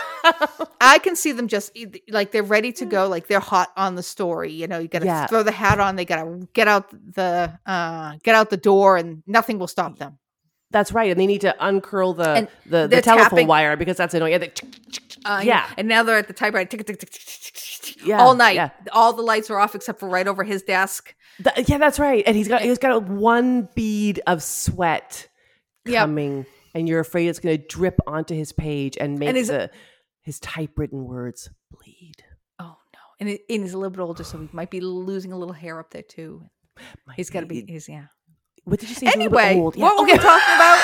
I 0.80 0.98
can 1.02 1.16
see 1.16 1.32
them 1.32 1.48
just 1.48 1.72
e- 1.76 1.86
like 2.08 2.30
they're 2.30 2.42
ready 2.42 2.72
to 2.74 2.84
go, 2.86 3.08
like 3.08 3.26
they're 3.26 3.40
hot 3.40 3.70
on 3.76 3.94
the 3.96 4.02
story. 4.02 4.52
You 4.52 4.66
know, 4.68 4.78
you 4.78 4.88
got 4.88 5.00
to 5.00 5.06
Yeah. 5.06 5.26
throw 5.26 5.42
the 5.42 5.50
hat 5.52 5.80
on. 5.80 5.96
They 5.96 6.04
got 6.04 6.22
to 6.24 6.48
get 6.54 6.68
out 6.68 6.90
the 7.14 7.58
uh 7.66 8.14
get 8.22 8.34
out 8.34 8.50
the 8.50 8.56
door, 8.56 8.96
and 8.96 9.22
nothing 9.26 9.58
will 9.58 9.66
stop 9.66 9.98
them. 9.98 10.18
That's 10.70 10.92
right, 10.92 11.10
and 11.10 11.18
they 11.20 11.26
need 11.26 11.42
to 11.42 11.54
uncurl 11.60 12.14
the 12.14 12.28
And 12.30 12.48
the, 12.66 12.86
the 12.88 13.00
telephone 13.00 13.30
tapping- 13.30 13.46
wire 13.48 13.76
because 13.76 13.96
that's 13.96 14.12
annoying. 14.14 14.32
Yeah, 14.32 14.48
Uh, 15.24 15.40
Yeah. 15.44 15.66
and 15.78 15.86
now 15.88 16.02
they're 16.02 16.18
at 16.18 16.26
the 16.26 16.32
typewriter, 16.34 16.76
Yeah, 18.04 18.20
all 18.20 18.34
night. 18.34 18.56
yeah. 18.56 18.70
All 18.92 19.12
the 19.12 19.22
lights 19.22 19.50
are 19.50 19.58
off 19.58 19.74
except 19.74 20.00
for 20.00 20.08
right 20.08 20.26
over 20.26 20.42
his 20.44 20.62
desk. 20.62 21.14
Th- 21.42 21.68
yeah, 21.68 21.78
that's 21.78 21.98
right. 21.98 22.22
And 22.26 22.36
he's 22.36 22.48
got 22.48 22.62
he's 22.62 22.78
got 22.78 23.02
one 23.04 23.68
bead 23.74 24.20
of 24.26 24.42
sweat 24.42 25.28
Yep. 25.86 26.08
And 26.74 26.88
you're 26.88 27.00
afraid 27.00 27.28
it's 27.28 27.38
going 27.38 27.56
to 27.58 27.66
drip 27.66 27.98
onto 28.06 28.34
his 28.34 28.52
page 28.52 28.96
and 29.00 29.18
make 29.18 29.34
his- 29.36 29.48
the 29.48 29.70
his 30.22 30.40
typewritten 30.40 31.04
words 31.04 31.50
bleed. 31.70 32.24
Oh 32.58 32.76
no! 32.94 32.98
And, 33.20 33.28
it, 33.28 33.42
and 33.50 33.62
he's 33.62 33.74
a 33.74 33.78
little 33.78 33.90
bit 33.90 34.00
older, 34.00 34.24
so 34.24 34.38
he 34.38 34.48
might 34.52 34.70
be 34.70 34.80
losing 34.80 35.32
a 35.32 35.38
little 35.38 35.52
hair 35.54 35.78
up 35.78 35.90
there 35.90 36.02
too. 36.02 36.42
Might 37.06 37.16
He's 37.16 37.30
got 37.30 37.40
to 37.40 37.46
be. 37.46 37.64
He's 37.68 37.88
yeah. 37.88 38.06
What 38.64 38.80
did 38.80 38.88
you 38.88 38.94
say? 38.94 39.06
He's 39.06 39.14
a 39.14 39.18
bit 39.18 39.24
Anyway, 39.38 39.56
what 39.56 39.76
were 39.76 40.04
we 40.04 40.16
talking 40.18 40.54
about? 40.54 40.80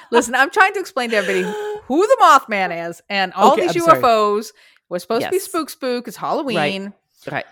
Listen, 0.10 0.34
I'm 0.34 0.50
trying 0.50 0.72
to 0.74 0.80
explain 0.80 1.10
to 1.10 1.16
everybody 1.16 1.42
who 1.86 2.06
the 2.06 2.16
Mothman 2.20 2.88
is, 2.90 3.00
and 3.08 3.32
all 3.32 3.52
Okay, 3.54 3.62
these 3.68 3.76
I'm 3.76 3.82
sorry. 3.82 4.02
UFOs 4.02 4.52
were 4.88 4.98
supposed 4.98 5.24
to 5.24 5.30
be 5.30 5.38
spook 5.38 5.70
spook. 5.70 6.06
It's 6.08 6.16
Halloween, 6.16 6.92
Okay, 7.26 7.42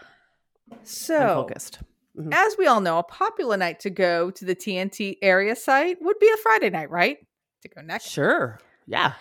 I'm 0.71 0.79
so 0.85 1.19
focused. 1.47 1.79
Mhm. 2.17 2.33
as 2.33 2.57
we 2.59 2.67
all 2.67 2.81
know, 2.81 2.99
a 2.99 3.03
popular 3.03 3.57
night 3.57 3.81
to 3.81 3.91
go 3.91 4.31
to 4.31 4.45
the 4.45 4.55
TNT 4.55 5.19
area 5.23 5.57
site 5.57 6.01
would 6.01 6.19
be 6.19 6.31
a 6.33 6.37
Friday 6.39 6.71
night, 6.71 6.91
right? 6.91 7.19
To 7.63 7.69
go 7.69 7.81
next. 7.83 8.07
Sure. 8.09 8.61
Yeah. 8.87 9.15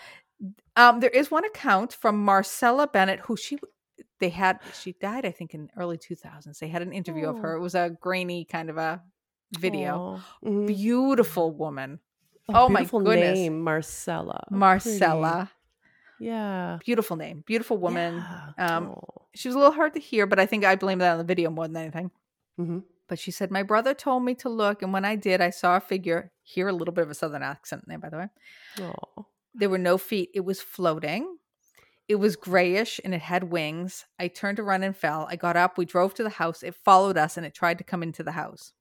Um, 0.76 1.00
there 1.00 1.10
is 1.10 1.32
one 1.32 1.46
account 1.46 1.94
from 1.94 2.24
Marcella 2.24 2.88
Bennett, 2.88 3.20
who 3.22 3.36
she 3.38 3.58
they 4.20 4.30
had 4.30 4.60
she 4.74 4.94
died, 4.94 5.26
I 5.26 5.32
think, 5.32 5.54
in 5.54 5.70
early 5.78 5.98
2000s. 5.98 6.60
They 6.60 6.68
had 6.70 6.82
an 6.82 6.94
interview 6.94 7.28
of 7.28 7.38
Oh. 7.38 7.42
her. 7.42 7.54
It 7.56 7.60
was 7.62 7.76
a 7.76 7.90
grainy 8.00 8.46
kind 8.46 8.70
of 8.70 8.78
a 8.78 9.02
video. 9.60 10.20
Mhm. 10.44 10.68
Beautiful 10.68 11.52
woman, 11.52 12.00
A 12.50 12.58
oh 12.58 12.70
my 12.70 12.82
beautiful 12.82 13.02
goodness. 13.02 13.38
name, 13.38 13.62
Marcella. 13.62 14.44
Pretty. 14.48 14.60
Marcella. 14.60 15.52
Yeah. 16.20 16.80
Beautiful 16.86 17.18
name, 17.18 17.44
beautiful 17.46 17.78
woman. 17.78 18.16
Yeah. 18.58 18.78
Um, 18.78 18.90
Oh. 18.90 19.04
She 19.36 19.48
was 19.48 19.56
a 19.56 19.58
little 19.60 19.74
hard 19.74 19.94
to 19.96 20.00
hear, 20.00 20.26
but 20.28 20.40
I 20.40 20.46
think 20.46 20.64
I 20.64 20.76
blame 20.76 21.00
that 21.00 21.12
on 21.14 21.18
the 21.18 21.24
video 21.24 21.50
more 21.50 21.68
than 21.68 21.76
anything. 21.78 22.12
Mhm. 22.60 22.84
But 23.08 23.20
she 23.20 23.32
said, 23.32 23.52
My 23.52 23.64
brother 23.64 23.94
told 23.94 24.24
me 24.24 24.34
to 24.36 24.50
look, 24.50 24.82
and 24.82 24.94
when 24.94 25.06
I 25.06 25.16
did, 25.16 25.42
I 25.42 25.50
saw 25.50 25.76
a 25.78 25.82
figure. 25.82 26.32
Hear 26.42 26.68
a 26.68 26.74
little 26.74 26.94
bit 26.94 27.04
of 27.04 27.10
a 27.10 27.14
southern 27.14 27.44
accent 27.44 27.84
there, 27.88 27.98
by 27.98 28.10
the 28.10 28.18
way. 28.18 28.28
Aw. 28.82 29.24
There 29.54 29.70
were 29.70 29.78
no 29.78 29.98
feet. 29.98 30.30
It 30.34 30.42
was 30.42 30.62
floating. 30.62 31.38
It 32.08 32.16
was 32.16 32.36
grayish 32.36 33.00
and 33.04 33.14
it 33.14 33.22
had 33.22 33.46
wings. 33.46 34.06
I 34.20 34.28
turned 34.28 34.58
to 34.58 34.64
run 34.64 34.84
and 34.84 34.96
fell. 34.96 35.28
I 35.30 35.36
got 35.36 35.56
up. 35.56 35.78
We 35.78 35.86
drove 35.86 36.14
to 36.16 36.24
the 36.24 36.30
house. 36.30 36.64
It 36.64 36.76
followed 36.76 37.18
us 37.18 37.38
and 37.38 37.46
it 37.46 37.54
tried 37.54 37.78
to 37.78 37.84
come 37.84 38.04
into 38.04 38.24
the 38.24 38.34
house. 38.34 38.74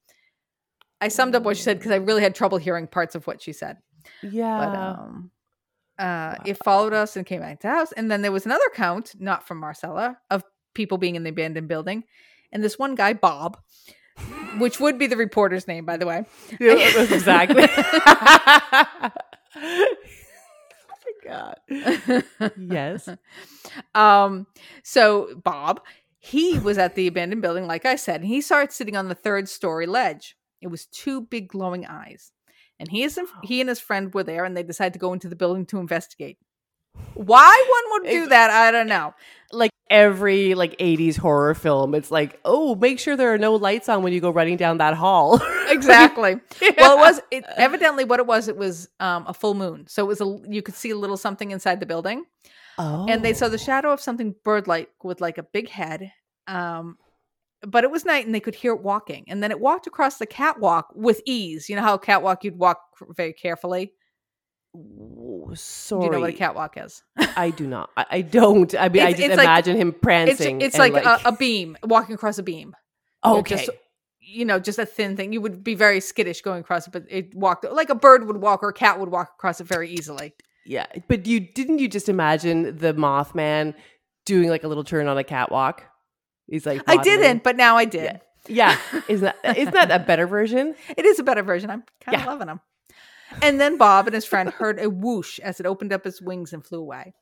I 1.00 1.08
summed 1.08 1.34
up 1.34 1.42
what 1.42 1.56
she 1.56 1.62
said 1.62 1.78
because 1.78 1.92
I 1.92 1.96
really 1.96 2.22
had 2.22 2.34
trouble 2.34 2.58
hearing 2.58 2.86
parts 2.86 3.14
of 3.14 3.26
what 3.26 3.40
she 3.42 3.52
said. 3.52 3.78
Yeah. 4.22 4.58
But 4.58 4.76
um, 4.76 5.30
uh, 5.98 6.36
it 6.44 6.58
followed 6.64 6.92
us 6.92 7.16
and 7.16 7.26
came 7.26 7.40
back 7.40 7.60
to 7.60 7.68
the 7.68 7.74
house. 7.74 7.92
And 7.92 8.10
then 8.10 8.22
there 8.22 8.32
was 8.32 8.46
another 8.46 8.70
count, 8.74 9.14
not 9.18 9.46
from 9.46 9.58
Marcella, 9.58 10.18
of 10.30 10.42
people 10.74 10.98
being 10.98 11.14
in 11.16 11.22
the 11.22 11.30
abandoned 11.30 11.68
building. 11.68 12.04
And 12.52 12.62
this 12.62 12.78
one 12.78 12.94
guy, 12.94 13.14
Bob, 13.14 13.58
which 14.58 14.78
would 14.78 14.98
be 14.98 15.06
the 15.06 15.16
reporter's 15.16 15.66
name, 15.66 15.84
by 15.84 15.96
the 15.96 16.06
way. 16.06 16.24
Yeah, 16.60 16.74
exactly. 17.10 17.66
oh 17.66 19.10
my 21.04 21.12
god. 21.24 21.56
Yes. 22.58 23.08
um, 23.94 24.46
so 24.82 25.34
Bob, 25.42 25.80
he 26.18 26.58
was 26.58 26.78
at 26.78 26.94
the 26.94 27.06
abandoned 27.06 27.42
building, 27.42 27.66
like 27.66 27.86
I 27.86 27.96
said, 27.96 28.20
and 28.20 28.28
he 28.28 28.40
started 28.40 28.72
sitting 28.72 28.96
on 28.96 29.08
the 29.08 29.14
third 29.14 29.48
story 29.48 29.86
ledge. 29.86 30.36
It 30.60 30.68
was 30.68 30.86
two 30.86 31.22
big 31.22 31.48
glowing 31.48 31.86
eyes. 31.86 32.30
And 32.78 32.90
he 32.90 33.02
is 33.04 33.18
he 33.44 33.60
and 33.60 33.68
his 33.68 33.80
friend 33.80 34.12
were 34.12 34.24
there 34.24 34.44
and 34.44 34.56
they 34.56 34.62
decided 34.62 34.92
to 34.94 34.98
go 34.98 35.12
into 35.12 35.28
the 35.28 35.36
building 35.36 35.66
to 35.66 35.78
investigate. 35.78 36.38
Why 37.14 37.66
one 37.90 38.02
would 38.02 38.10
do 38.10 38.26
that, 38.28 38.50
I 38.50 38.70
don't 38.70 38.86
know. 38.88 39.14
Like 39.50 39.70
every 39.90 40.54
like 40.54 40.76
80s 40.78 41.16
horror 41.18 41.54
film, 41.54 41.94
it's 41.94 42.10
like, 42.10 42.40
oh, 42.44 42.74
make 42.74 42.98
sure 42.98 43.16
there 43.16 43.32
are 43.34 43.38
no 43.38 43.54
lights 43.54 43.88
on 43.88 44.02
when 44.02 44.12
you 44.12 44.20
go 44.20 44.30
running 44.30 44.56
down 44.56 44.78
that 44.78 44.94
hall. 44.94 45.40
Exactly. 45.72 46.38
Well, 46.76 46.98
it 46.98 47.00
was 47.00 47.20
it, 47.30 47.44
evidently 47.56 48.04
what 48.04 48.20
it 48.20 48.26
was. 48.26 48.46
It 48.48 48.58
was 48.58 48.90
um, 49.00 49.24
a 49.26 49.32
full 49.32 49.54
moon, 49.54 49.86
so 49.86 50.04
it 50.04 50.06
was 50.06 50.20
a 50.20 50.38
you 50.46 50.60
could 50.60 50.74
see 50.74 50.90
a 50.90 50.96
little 50.96 51.16
something 51.16 51.50
inside 51.50 51.80
the 51.80 51.86
building, 51.86 52.24
Oh. 52.76 53.06
and 53.08 53.24
they 53.24 53.32
saw 53.32 53.48
the 53.48 53.56
shadow 53.56 53.90
of 53.90 53.98
something 53.98 54.34
bird-like 54.44 54.90
with 55.02 55.22
like 55.22 55.38
a 55.38 55.42
big 55.42 55.70
head. 55.70 56.12
Um, 56.46 56.98
but 57.66 57.84
it 57.84 57.90
was 57.90 58.04
night, 58.04 58.26
and 58.26 58.34
they 58.34 58.40
could 58.40 58.54
hear 58.54 58.74
it 58.74 58.82
walking, 58.82 59.24
and 59.28 59.42
then 59.42 59.50
it 59.50 59.60
walked 59.60 59.86
across 59.86 60.18
the 60.18 60.26
catwalk 60.26 60.88
with 60.94 61.22
ease. 61.24 61.70
You 61.70 61.76
know 61.76 61.82
how 61.82 61.96
catwalk 61.96 62.44
you'd 62.44 62.58
walk 62.58 62.82
very 63.16 63.32
carefully. 63.32 63.94
W- 64.74 65.54
Do 65.54 66.04
you 66.04 66.10
know 66.10 66.20
what 66.20 66.30
a 66.30 66.32
catwalk 66.32 66.76
is? 66.76 67.02
I 67.36 67.50
do 67.50 67.66
not. 67.66 67.90
I, 67.96 68.06
I 68.10 68.20
don't. 68.22 68.74
I 68.78 68.88
mean, 68.88 69.02
I 69.02 69.10
just 69.12 69.22
it's 69.22 69.36
like- 69.36 69.44
imagine 69.44 69.76
him 69.76 69.92
prancing. 69.92 70.60
it's 70.60 70.78
and 70.78 70.92
like, 70.94 71.04
a, 71.04 71.20
a 71.26 71.32
beam 71.32 71.76
walking 71.82 72.14
across 72.14 72.38
a 72.38 72.42
beam. 72.42 72.74
Okay. 73.24 73.56
Just, 73.56 73.70
you 74.20 74.44
know, 74.44 74.58
just 74.58 74.78
a 74.78 74.86
thin 74.86 75.16
thing. 75.16 75.32
You 75.32 75.40
would 75.40 75.62
be 75.62 75.74
very 75.74 76.00
skittish 76.00 76.40
going 76.42 76.60
across 76.60 76.86
it, 76.86 76.92
but 76.92 77.04
it 77.08 77.34
walked 77.34 77.64
like 77.70 77.90
a 77.90 77.94
bird 77.94 78.26
would 78.26 78.38
walk 78.38 78.62
or 78.62 78.68
a 78.70 78.72
cat 78.74 78.98
would 78.98 79.10
walk 79.10 79.32
across 79.36 79.60
it 79.60 79.64
very 79.66 79.90
easily. 79.90 80.32
yeah, 80.64 80.86
but 81.08 81.26
you 81.26 81.40
didn't 81.40 81.78
you 81.80 81.88
just 81.88 82.08
imagine 82.08 82.76
the 82.78 82.94
Mothman 82.94 83.74
doing 84.24 84.48
like 84.48 84.64
a 84.64 84.68
little 84.68 84.84
turn 84.84 85.06
on 85.08 85.18
a 85.18 85.24
catwalk? 85.24 85.84
He's 86.46 86.66
like, 86.66 86.82
I 86.86 86.96
didn't, 86.98 87.42
but 87.42 87.56
now 87.56 87.76
I 87.76 87.84
did. 87.84 88.20
Yeah, 88.48 88.76
isn't 89.08 89.24
that 89.42 89.56
isn't 89.56 89.74
that 89.74 89.90
a 89.90 89.98
better 90.06 90.26
version? 90.26 90.74
It 90.96 91.04
is 91.04 91.18
a 91.18 91.22
better 91.22 91.42
version. 91.42 91.70
I'm 91.70 91.84
kind 92.04 92.16
of 92.16 92.22
Yeah. 92.22 92.26
loving 92.30 92.46
them. 92.48 92.60
And 93.40 93.60
then 93.60 93.78
Bob 93.78 94.06
and 94.06 94.14
his 94.14 94.24
friend 94.24 94.50
heard 94.50 94.80
a 94.80 94.90
whoosh 94.90 95.38
as 95.40 95.60
it 95.60 95.66
opened 95.66 95.92
up 95.92 96.06
its 96.06 96.20
wings 96.20 96.52
and 96.52 96.64
flew 96.64 96.80
away. 96.80 97.14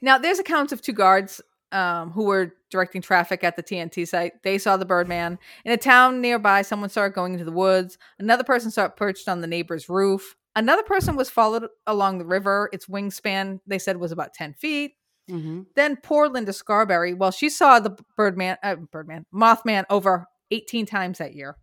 Now, 0.00 0.18
there's 0.18 0.38
accounts 0.38 0.72
of 0.72 0.80
two 0.80 0.92
guards 0.92 1.40
um, 1.72 2.10
who 2.10 2.24
were 2.24 2.54
directing 2.70 3.02
traffic 3.02 3.44
at 3.44 3.56
the 3.56 3.62
TNT 3.62 4.06
site. 4.06 4.42
They 4.42 4.58
saw 4.58 4.76
the 4.76 4.84
Birdman. 4.84 5.38
In 5.64 5.72
a 5.72 5.76
town 5.76 6.20
nearby, 6.20 6.62
someone 6.62 6.90
saw 6.90 7.04
it 7.04 7.14
going 7.14 7.32
into 7.32 7.44
the 7.44 7.52
woods. 7.52 7.98
Another 8.18 8.44
person 8.44 8.70
saw 8.70 8.84
it 8.84 8.96
perched 8.96 9.28
on 9.28 9.40
the 9.40 9.46
neighbor's 9.46 9.88
roof. 9.88 10.36
Another 10.56 10.82
person 10.82 11.16
was 11.16 11.30
followed 11.30 11.66
along 11.86 12.18
the 12.18 12.24
river. 12.24 12.68
Its 12.72 12.86
wingspan, 12.86 13.60
they 13.66 13.78
said, 13.78 13.98
was 13.98 14.12
about 14.12 14.34
10 14.34 14.54
feet. 14.54 14.92
Mm-hmm. 15.30 15.62
Then 15.76 15.96
poor 16.02 16.28
Linda 16.28 16.52
Scarberry, 16.52 17.14
well, 17.14 17.30
she 17.30 17.50
saw 17.50 17.80
the 17.80 17.96
Birdman, 18.16 18.56
uh, 18.62 18.76
Birdman, 18.76 19.26
Mothman 19.32 19.84
over 19.90 20.26
18 20.50 20.86
times 20.86 21.18
that 21.18 21.34
year. 21.34 21.56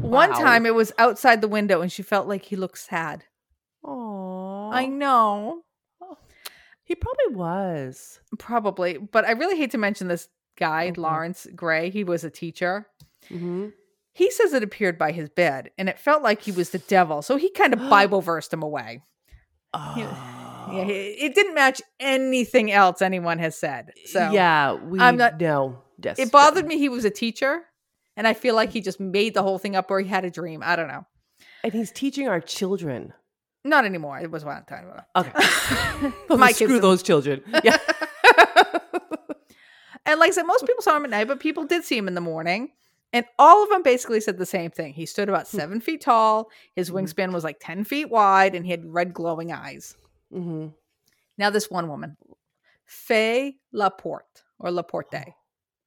One 0.00 0.30
Wow. 0.30 0.38
time 0.38 0.66
it 0.66 0.74
was 0.74 0.92
outside 0.98 1.40
the 1.40 1.48
window 1.48 1.80
and 1.82 1.90
she 1.92 2.02
felt 2.02 2.26
like 2.26 2.44
he 2.46 2.56
looked 2.56 2.78
sad. 2.78 3.24
Oh, 3.84 4.70
I 4.72 4.86
know. 4.86 5.62
he 6.84 6.94
probably 6.96 7.36
was. 7.36 8.18
Probably. 8.38 8.98
But 8.98 9.24
I 9.24 9.32
really 9.32 9.56
hate 9.56 9.70
to 9.72 9.78
mention 9.78 10.08
this 10.08 10.28
guy, 10.58 10.88
Okay. 10.88 11.00
Lawrence 11.00 11.46
Gray. 11.54 11.90
He 11.90 12.02
was 12.02 12.24
a 12.24 12.30
teacher. 12.30 12.86
Mm-hmm. 13.30 13.68
He 14.12 14.30
says 14.32 14.52
it 14.52 14.64
appeared 14.64 14.98
by 14.98 15.12
his 15.12 15.28
bed 15.28 15.70
and 15.78 15.88
it 15.88 15.98
felt 16.00 16.22
like 16.22 16.42
he 16.42 16.50
was 16.52 16.70
the 16.70 16.78
devil. 16.78 17.22
So 17.22 17.36
he 17.36 17.50
kind 17.50 17.72
of 17.72 17.78
Bible 17.90 18.20
versed 18.20 18.52
him 18.52 18.62
away. 18.62 19.02
Oh. 19.72 19.94
Yeah, 19.96 20.84
he- 20.84 20.92
it 21.24 21.34
didn't 21.36 21.54
match 21.54 21.80
anything 22.00 22.72
else 22.72 23.00
anyone 23.02 23.38
has 23.38 23.56
said. 23.56 23.92
So 24.06 24.30
yeah, 24.32 24.72
we 24.74 24.98
I'm 24.98 25.16
not- 25.16 25.40
know. 25.40 25.82
Yes, 26.02 26.18
it 26.18 26.32
bothered 26.32 26.66
me 26.66 26.78
he 26.78 26.88
was 26.88 27.04
a 27.04 27.10
teacher. 27.10 27.62
And 28.16 28.26
I 28.26 28.34
feel 28.34 28.54
like 28.54 28.70
he 28.70 28.80
just 28.80 29.00
made 29.00 29.34
the 29.34 29.42
whole 29.42 29.58
thing 29.58 29.76
up 29.76 29.90
or 29.90 30.00
he 30.00 30.08
had 30.08 30.24
a 30.24 30.30
dream. 30.30 30.62
I 30.64 30.76
don't 30.76 30.88
know. 30.88 31.06
and 31.64 31.72
he's 31.72 31.90
teaching 31.92 32.28
our 32.28 32.40
children. 32.40 33.12
Not 33.64 33.84
anymore. 33.84 34.18
It 34.18 34.30
was 34.30 34.44
one 34.44 34.64
time. 34.64 34.86
Okay, 35.16 35.32
My 36.30 36.52
screw 36.52 36.66
kids- 36.68 36.80
those 36.80 37.02
children. 37.02 37.42
Yeah, 37.62 37.76
And 40.06 40.18
like 40.18 40.28
I 40.28 40.32
said, 40.32 40.44
most 40.44 40.66
people 40.66 40.82
saw 40.82 40.96
him 40.96 41.04
at 41.04 41.10
night, 41.10 41.28
but 41.28 41.40
people 41.40 41.64
did 41.64 41.84
see 41.84 41.96
him 41.96 42.08
in 42.08 42.14
the 42.14 42.20
morning. 42.22 42.70
And 43.12 43.26
all 43.38 43.62
of 43.62 43.68
them 43.68 43.82
basically 43.82 44.20
said 44.20 44.38
the 44.38 44.46
same 44.46 44.70
thing. 44.70 44.94
He 44.94 45.04
stood 45.04 45.28
about 45.28 45.46
seven 45.46 45.80
feet 45.80 46.00
tall. 46.00 46.48
His 46.74 46.90
Mhm. 46.90 46.94
wingspan 47.12 47.32
was 47.32 47.44
like 47.44 47.58
10 47.60 47.84
feet 47.84 48.08
wide, 48.08 48.54
and 48.54 48.64
he 48.64 48.70
had 48.70 48.84
red 48.86 49.12
glowing 49.12 49.52
eyes. 49.52 49.94
mm-hmm. 50.32 50.68
Now, 51.36 51.50
this 51.50 51.70
one 51.70 51.88
woman, 51.88 52.16
Faye 52.86 53.56
Laporte 53.72 54.42
or 54.58 54.70
Laporte, 54.70 55.34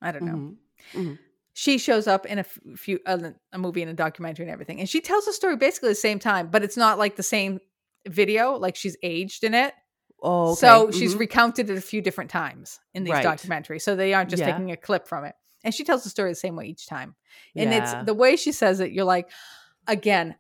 I 0.02 0.12
don't 0.12 0.24
know. 0.24 0.56
Mm-hmm. 0.94 1.14
She 1.54 1.78
shows 1.78 2.08
up 2.08 2.26
in 2.26 2.40
a 2.40 2.44
few 2.44 3.00
uh, 3.06 3.32
a 3.52 3.58
movie 3.58 3.82
and 3.84 3.92
a 3.92 3.94
documentary 3.94 4.46
and 4.46 4.52
everything, 4.52 4.80
and 4.80 4.90
she 4.90 5.02
tells 5.02 5.26
the 5.26 5.34
story 5.34 5.56
basically 5.56 5.90
the 5.90 5.96
same 5.96 6.20
time, 6.20 6.50
but 6.50 6.64
it's 6.64 6.78
not 6.78 6.98
like 6.98 7.16
the 7.16 7.24
same 7.24 7.60
video. 8.08 8.54
Like 8.58 8.76
she's 8.76 8.98
aged 9.04 9.44
in 9.44 9.54
it, 9.54 9.74
Oh, 10.22 10.52
okay. 10.54 10.56
so 10.60 10.90
she's 10.92 11.16
Mhm. 11.16 11.20
recounted 11.20 11.70
it 11.70 11.78
a 11.78 11.82
few 11.82 12.02
different 12.02 12.32
times 12.32 12.80
in 12.94 13.04
these 13.04 13.14
Right. 13.14 13.26
documentaries. 13.26 13.82
So 13.84 13.96
they 13.96 14.14
aren't 14.14 14.30
just 14.30 14.42
Yeah. 14.42 14.52
taking 14.52 14.72
a 14.72 14.78
clip 14.78 15.08
from 15.08 15.26
it. 15.26 15.36
And 15.64 15.74
she 15.74 15.84
tells 15.84 16.04
the 16.04 16.10
story 16.10 16.32
the 16.32 16.36
same 16.36 16.56
way 16.56 16.66
each 16.66 16.88
time. 16.88 17.16
And 17.56 17.72
Yeah. 17.72 17.78
it's 18.02 18.06
the 18.06 18.14
way 18.14 18.36
she 18.36 18.52
says 18.52 18.80
it, 18.80 18.92
you're 18.92 19.06
like, 19.06 19.30
again, 19.88 20.36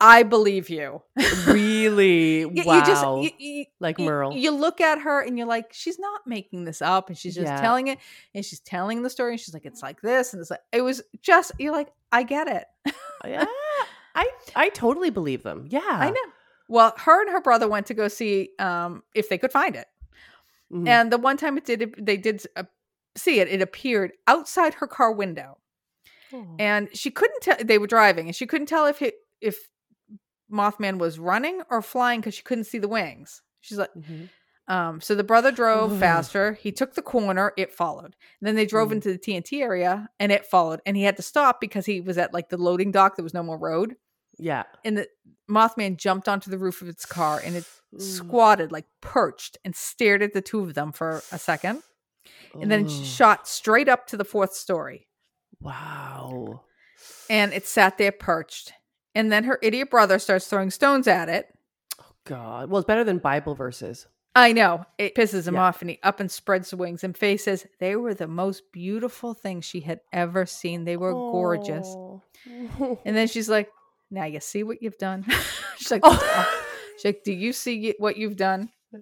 I 0.00 0.22
believe 0.22 0.70
you. 0.70 1.02
really 1.46 2.40
You, 2.40 2.64
wow. 2.64 2.78
you 2.78 2.84
just 2.86 3.04
you, 3.04 3.30
you, 3.38 3.64
like 3.80 3.98
Merle. 3.98 4.34
You, 4.34 4.50
look 4.52 4.80
at 4.80 5.00
her 5.00 5.20
and 5.20 5.36
you're 5.36 5.46
like, 5.46 5.72
she's 5.72 5.98
not 5.98 6.22
making 6.26 6.64
this 6.64 6.80
up, 6.82 7.08
and 7.08 7.18
she's 7.18 7.34
just 7.34 7.46
Yeah. 7.46 7.60
telling 7.60 7.88
it, 7.88 7.98
and 8.34 8.44
she's 8.44 8.60
telling 8.60 9.02
the 9.02 9.10
story, 9.10 9.32
and 9.32 9.40
she's 9.40 9.54
like, 9.54 9.66
it's 9.66 9.82
like 9.82 10.00
this, 10.00 10.32
and 10.32 10.40
it's 10.40 10.50
like 10.50 10.60
it 10.72 10.82
was 10.82 11.02
just 11.20 11.52
you're 11.58 11.72
like, 11.72 11.88
I 12.12 12.22
get 12.22 12.48
it. 12.48 12.66
yeah, 13.24 13.44
I 14.14 14.30
I 14.56 14.68
totally 14.70 15.10
believe 15.10 15.42
them. 15.42 15.66
Yeah, 15.68 15.80
I 15.84 16.10
know. 16.10 16.16
Well, 16.68 16.94
her 16.98 17.22
and 17.22 17.30
her 17.30 17.40
brother 17.40 17.68
went 17.68 17.86
to 17.86 17.94
go 17.94 18.08
see 18.08 18.50
um 18.58 19.02
if 19.14 19.28
they 19.28 19.38
could 19.38 19.52
find 19.52 19.76
it. 19.76 19.86
Mhm. 20.72 20.88
And 20.88 21.12
the 21.12 21.18
one 21.18 21.36
time 21.36 21.58
it 21.58 21.64
did, 21.64 21.94
they 21.98 22.16
did 22.16 22.46
uh, 22.56 22.62
see 23.16 23.40
it. 23.40 23.48
It 23.48 23.60
appeared 23.60 24.12
outside 24.28 24.74
her 24.74 24.86
car 24.86 25.12
window, 25.12 25.58
Oh. 26.32 26.46
and 26.58 26.88
she 26.96 27.10
couldn't 27.10 27.42
tell. 27.42 27.56
They 27.62 27.76
were 27.78 27.88
driving, 27.88 28.26
and 28.26 28.36
she 28.36 28.46
couldn't 28.46 28.68
tell 28.68 28.86
if 28.86 29.02
it, 29.02 29.14
if 29.40 29.68
Mothman 30.52 30.98
was 30.98 31.18
running 31.18 31.62
or 31.70 31.82
flying 31.82 32.20
because 32.20 32.34
she 32.34 32.42
couldn't 32.42 32.64
see 32.64 32.78
the 32.78 32.88
wings. 32.88 33.42
She's 33.60 33.78
like, 33.78 33.90
Mhm. 33.96 34.28
um. 34.68 35.00
So 35.00 35.14
the 35.14 35.24
brother 35.24 35.52
drove 35.52 35.98
faster. 35.98 36.54
He 36.54 36.72
took 36.72 36.94
the 36.94 37.02
corner. 37.02 37.52
It 37.56 37.72
followed. 37.72 38.16
And 38.40 38.46
then 38.48 38.54
they 38.56 38.66
drove 38.66 38.88
Mm. 38.88 38.92
into 38.92 39.12
the 39.12 39.18
TNT 39.18 39.62
area, 39.62 40.08
and 40.18 40.32
it 40.32 40.46
followed. 40.46 40.80
And 40.86 40.96
he 40.96 41.02
had 41.04 41.16
to 41.16 41.22
stop 41.22 41.60
because 41.60 41.86
he 41.86 42.00
was 42.00 42.18
at 42.18 42.32
like 42.34 42.48
the 42.48 42.56
loading 42.58 42.90
dock. 42.90 43.16
There 43.16 43.22
was 43.22 43.34
no 43.34 43.42
more 43.42 43.58
road, 43.58 43.96
yeah. 44.38 44.64
and 44.84 44.96
the 44.98 45.08
Mothman 45.50 45.96
jumped 45.96 46.28
onto 46.28 46.50
the 46.50 46.58
roof 46.58 46.80
of 46.82 46.88
its 46.88 47.04
car, 47.06 47.40
and 47.44 47.56
it 47.56 47.64
Mm. 47.94 48.00
squatted 48.00 48.70
like 48.70 48.86
perched 49.00 49.58
and 49.64 49.74
stared 49.74 50.22
at 50.22 50.32
the 50.32 50.40
two 50.40 50.60
of 50.60 50.74
them 50.74 50.92
for 50.92 51.22
a 51.32 51.38
second 51.40 51.82
and 52.54 52.70
then 52.70 52.84
Ugh. 52.86 53.04
shot 53.04 53.48
straight 53.48 53.88
up 53.88 54.06
to 54.06 54.16
the 54.16 54.24
fourth 54.24 54.52
story 54.54 55.08
wow. 55.60 56.64
and 57.28 57.52
it 57.52 57.66
sat 57.66 57.98
there 57.98 58.12
perched 58.12 58.72
and 59.14 59.30
then 59.32 59.44
her 59.44 59.58
idiot 59.62 59.90
brother 59.90 60.18
starts 60.18 60.46
throwing 60.46 60.70
stones 60.70 61.06
at 61.08 61.28
it 61.28 61.48
Oh 62.00 62.04
God. 62.24 62.70
Well, 62.70 62.78
it's 62.80 62.86
better 62.86 63.04
than 63.04 63.18
Bible 63.18 63.54
verses. 63.54 64.06
i 64.36 64.52
know 64.52 64.84
it 64.98 65.14
pisses 65.14 65.46
him 65.48 65.54
Yeah. 65.54 65.62
off 65.62 65.80
and 65.82 65.90
he 65.90 65.98
up 66.02 66.20
and 66.20 66.30
spreads 66.30 66.70
the 66.70 66.76
wings 66.76 67.02
and 67.04 67.16
faye 67.16 67.36
says 67.36 67.66
they 67.80 67.96
were 67.96 68.14
the 68.14 68.28
most 68.28 68.70
beautiful 68.72 69.34
things 69.34 69.64
she 69.64 69.80
had 69.80 70.00
ever 70.12 70.46
seen 70.46 70.84
they 70.84 70.96
were 70.96 71.12
gorgeous 71.12 71.86
Oh. 71.88 72.22
and 73.04 73.16
then 73.16 73.26
she's 73.28 73.48
like 73.48 73.70
now 74.10 74.24
you 74.24 74.40
see 74.40 74.62
what 74.62 74.82
you've 74.82 74.98
done 74.98 75.24
she's 75.78 75.90
like 75.90 76.02
Oh. 76.04 76.12
Uh-uh. 76.12 76.44
she's 76.96 77.04
like 77.06 77.22
do 77.24 77.32
you 77.32 77.52
see 77.52 77.94
what 77.98 78.16
you've 78.16 78.36
done 78.36 78.70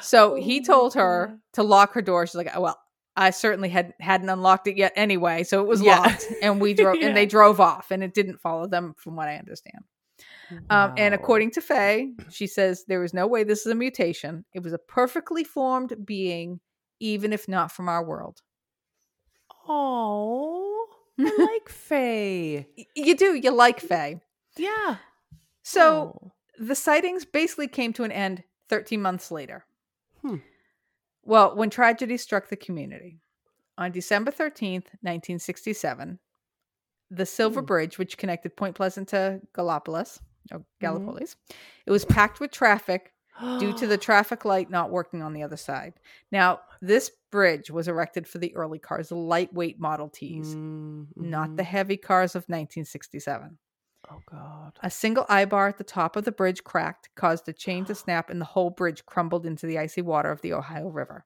So 0.00 0.34
he 0.36 0.60
Oh 0.60 0.64
told 0.64 0.94
her 0.94 1.38
to 1.54 1.62
lock 1.64 1.92
her 1.94 2.02
door. 2.02 2.26
She's 2.26 2.36
like, 2.36 2.50
"Oh, 2.54 2.60
"Well, 2.60 2.78
I 3.16 3.30
certainly 3.30 3.68
had 3.70 3.94
hadn't 4.00 4.28
unlocked 4.28 4.66
it 4.68 4.76
yet 4.76 4.92
anyway, 4.96 5.42
so 5.44 5.60
it 5.62 5.66
was 5.66 5.80
Yeah. 5.82 5.98
locked." 6.00 6.26
And 6.42 6.60
we 6.60 6.74
drove, 6.74 6.96
Yeah. 6.96 7.08
and 7.08 7.16
they 7.16 7.26
drove 7.26 7.60
off, 7.60 7.90
and 7.90 8.02
it 8.04 8.12
didn't 8.14 8.40
follow 8.40 8.66
them, 8.66 8.94
from 8.98 9.16
what 9.16 9.28
I 9.28 9.36
understand. 9.36 9.84
Um, 10.70 10.94
and 10.96 11.12
according 11.14 11.50
to 11.52 11.60
Faye, 11.60 12.12
she 12.30 12.46
says 12.46 12.84
there 12.86 13.00
was 13.00 13.12
no 13.12 13.26
way 13.26 13.42
this 13.44 13.60
is 13.66 13.72
a 13.72 13.74
mutation. 13.74 14.44
It 14.54 14.62
was 14.62 14.72
a 14.72 14.78
perfectly 14.78 15.42
formed 15.44 15.94
being, 16.06 16.60
even 17.00 17.32
if 17.32 17.48
not 17.48 17.72
from 17.72 17.88
our 17.88 18.04
world. 18.04 18.42
Oh, 19.68 20.86
I 21.18 21.36
like 21.38 21.68
Faye. 21.68 22.68
You 22.94 23.16
do, 23.16 23.34
you 23.34 23.50
like 23.50 23.80
Faye. 23.80 24.20
Yeah. 24.56 24.96
So 25.62 26.14
Oh. 26.22 26.32
the 26.58 26.74
sightings 26.76 27.24
basically 27.24 27.68
came 27.68 27.92
to 27.94 28.04
an 28.04 28.12
end 28.12 28.44
13 28.68 29.02
months 29.02 29.30
later. 29.30 29.64
Hmm. 30.22 30.36
Well, 31.26 31.56
when 31.56 31.70
tragedy 31.70 32.16
struck 32.16 32.48
the 32.48 32.56
community. 32.56 33.18
On 33.78 33.92
December 33.92 34.30
13th, 34.30 34.88
1967, 35.02 36.18
the 37.10 37.26
Silver 37.26 37.60
Hmm. 37.60 37.66
Bridge, 37.66 37.98
which 37.98 38.16
connected 38.16 38.56
Point 38.56 38.74
Pleasant 38.74 39.08
to 39.08 39.40
Gallipolis, 39.54 40.20
or 40.52 40.64
Mm-hmm. 40.82 41.22
It 41.86 41.90
was 41.90 42.04
packed 42.04 42.40
with 42.40 42.50
traffic 42.52 43.12
due 43.58 43.72
to 43.74 43.86
the 43.86 43.98
traffic 44.08 44.44
light 44.44 44.70
not 44.70 44.90
working 44.90 45.20
on 45.22 45.32
the 45.34 45.42
other 45.42 45.56
side. 45.56 45.94
Now, 46.32 46.60
this 46.80 47.10
bridge 47.30 47.70
was 47.70 47.86
erected 47.88 48.26
for 48.26 48.38
the 48.38 48.54
early 48.56 48.78
cars, 48.78 49.08
the 49.10 49.16
lightweight 49.16 49.78
Model 49.78 50.08
Ts, 50.08 50.54
Mm, 50.54 51.08
not 51.16 51.56
the 51.56 51.62
mhm. 51.62 51.66
heavy 51.66 51.96
cars 51.96 52.34
of 52.34 52.44
1967. 52.48 53.58
Oh 54.10 54.20
God. 54.30 54.78
A 54.82 54.90
single 54.90 55.26
eye 55.28 55.44
bar 55.44 55.68
at 55.68 55.78
the 55.78 55.84
top 55.84 56.16
of 56.16 56.24
the 56.24 56.32
bridge 56.32 56.62
cracked, 56.64 57.08
caused 57.16 57.48
a 57.48 57.52
chain 57.52 57.84
to 57.86 57.94
snap, 57.94 58.30
and 58.30 58.40
the 58.40 58.44
whole 58.46 58.70
bridge 58.70 59.04
crumbled 59.06 59.46
into 59.46 59.66
the 59.66 59.78
icy 59.78 60.02
water 60.02 60.30
of 60.30 60.40
the 60.42 60.52
Ohio 60.52 60.88
River. 60.88 61.24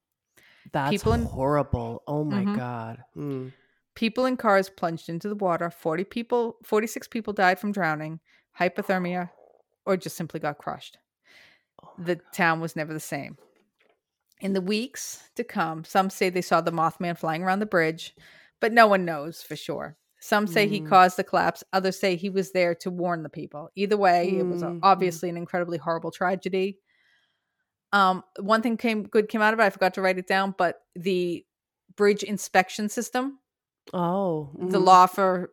That's 0.72 0.90
people 0.90 1.12
in- 1.14 1.24
horrible. 1.24 2.02
Oh 2.06 2.24
my 2.24 2.44
Mhm. 2.44 2.56
God. 2.56 3.04
Mm. 3.16 3.52
People 3.94 4.24
in 4.24 4.36
cars 4.36 4.70
plunged 4.70 5.08
into 5.08 5.28
the 5.28 5.34
water. 5.34 5.68
40 5.70 6.04
people, 6.04 6.56
46 6.64 7.08
people 7.08 7.32
died 7.32 7.58
from 7.58 7.72
drowning, 7.72 8.20
hypothermia, 8.58 9.30
or 9.84 9.96
just 9.96 10.16
simply 10.16 10.40
got 10.40 10.58
crushed. 10.58 10.98
Oh 11.82 11.92
The 11.98 12.16
town 12.32 12.60
was 12.60 12.76
never 12.76 12.92
the 12.92 13.00
same. 13.00 13.36
In 14.40 14.52
the 14.54 14.60
weeks 14.62 15.28
to 15.34 15.44
come, 15.44 15.84
some 15.84 16.08
say 16.08 16.30
they 16.30 16.40
saw 16.40 16.60
the 16.62 16.70
Mothman 16.72 17.18
flying 17.18 17.42
around 17.42 17.58
the 17.58 17.66
bridge, 17.66 18.14
but 18.60 18.72
no 18.72 18.86
one 18.86 19.04
knows 19.04 19.42
for 19.42 19.56
sure. 19.56 19.96
Some 20.20 20.46
say 20.46 20.68
he 20.68 20.80
Mm. 20.82 20.88
caused 20.88 21.16
the 21.16 21.24
collapse. 21.24 21.64
Others 21.72 21.98
say 21.98 22.14
he 22.16 22.28
was 22.30 22.52
there 22.52 22.74
to 22.76 22.90
warn 22.90 23.22
the 23.22 23.28
people. 23.30 23.70
Either 23.74 23.96
way, 23.96 24.36
it 24.38 24.46
was 24.46 24.62
Mm, 24.62 24.74
mm. 24.74 24.80
obviously 24.82 25.28
an 25.30 25.36
incredibly 25.38 25.78
horrible 25.78 26.10
tragedy. 26.10 26.78
Um, 27.92 28.22
one 28.38 28.62
thing 28.62 28.76
came 28.76 29.02
good 29.04 29.28
came 29.28 29.40
out 29.42 29.52
of 29.54 29.60
it. 29.60 29.64
I 29.64 29.70
forgot 29.70 29.94
to 29.94 30.02
write 30.02 30.18
it 30.18 30.26
down, 30.28 30.54
but 30.56 30.80
the 30.94 31.44
bridge 31.96 32.22
inspection 32.22 32.88
system, 32.88 33.38
Oh, 33.92 34.50
the 34.58 34.78
mhm. 34.78 34.84
law 34.84 35.06
for 35.06 35.50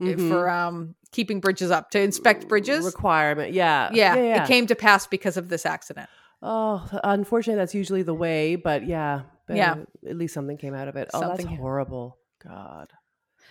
Mhm. 0.00 0.28
for 0.28 0.50
um 0.50 0.94
keeping 1.12 1.40
bridges 1.40 1.70
up 1.70 1.90
to 1.92 2.00
inspect 2.00 2.46
bridges. 2.48 2.84
requirement. 2.84 3.52
Yeah. 3.54 3.88
yeah, 3.92 4.14
yeah. 4.16 4.44
it 4.44 4.46
came 4.48 4.66
to 4.66 4.74
pass 4.74 5.06
because 5.06 5.36
of 5.38 5.48
this 5.48 5.64
accident. 5.64 6.10
Oh, 6.42 6.86
unfortunately, 7.02 7.58
that's 7.58 7.74
usually 7.74 8.02
the 8.02 8.14
way. 8.14 8.56
But 8.56 8.84
yeah, 8.86 9.22
but 9.46 9.56
Yeah. 9.56 9.76
At 10.06 10.16
least 10.16 10.34
something 10.34 10.58
came 10.58 10.74
out 10.74 10.88
of 10.88 10.96
it. 10.96 11.08
Oh, 11.14 11.20
that's 11.20 11.44
horrible. 11.44 12.18
God. 12.44 12.92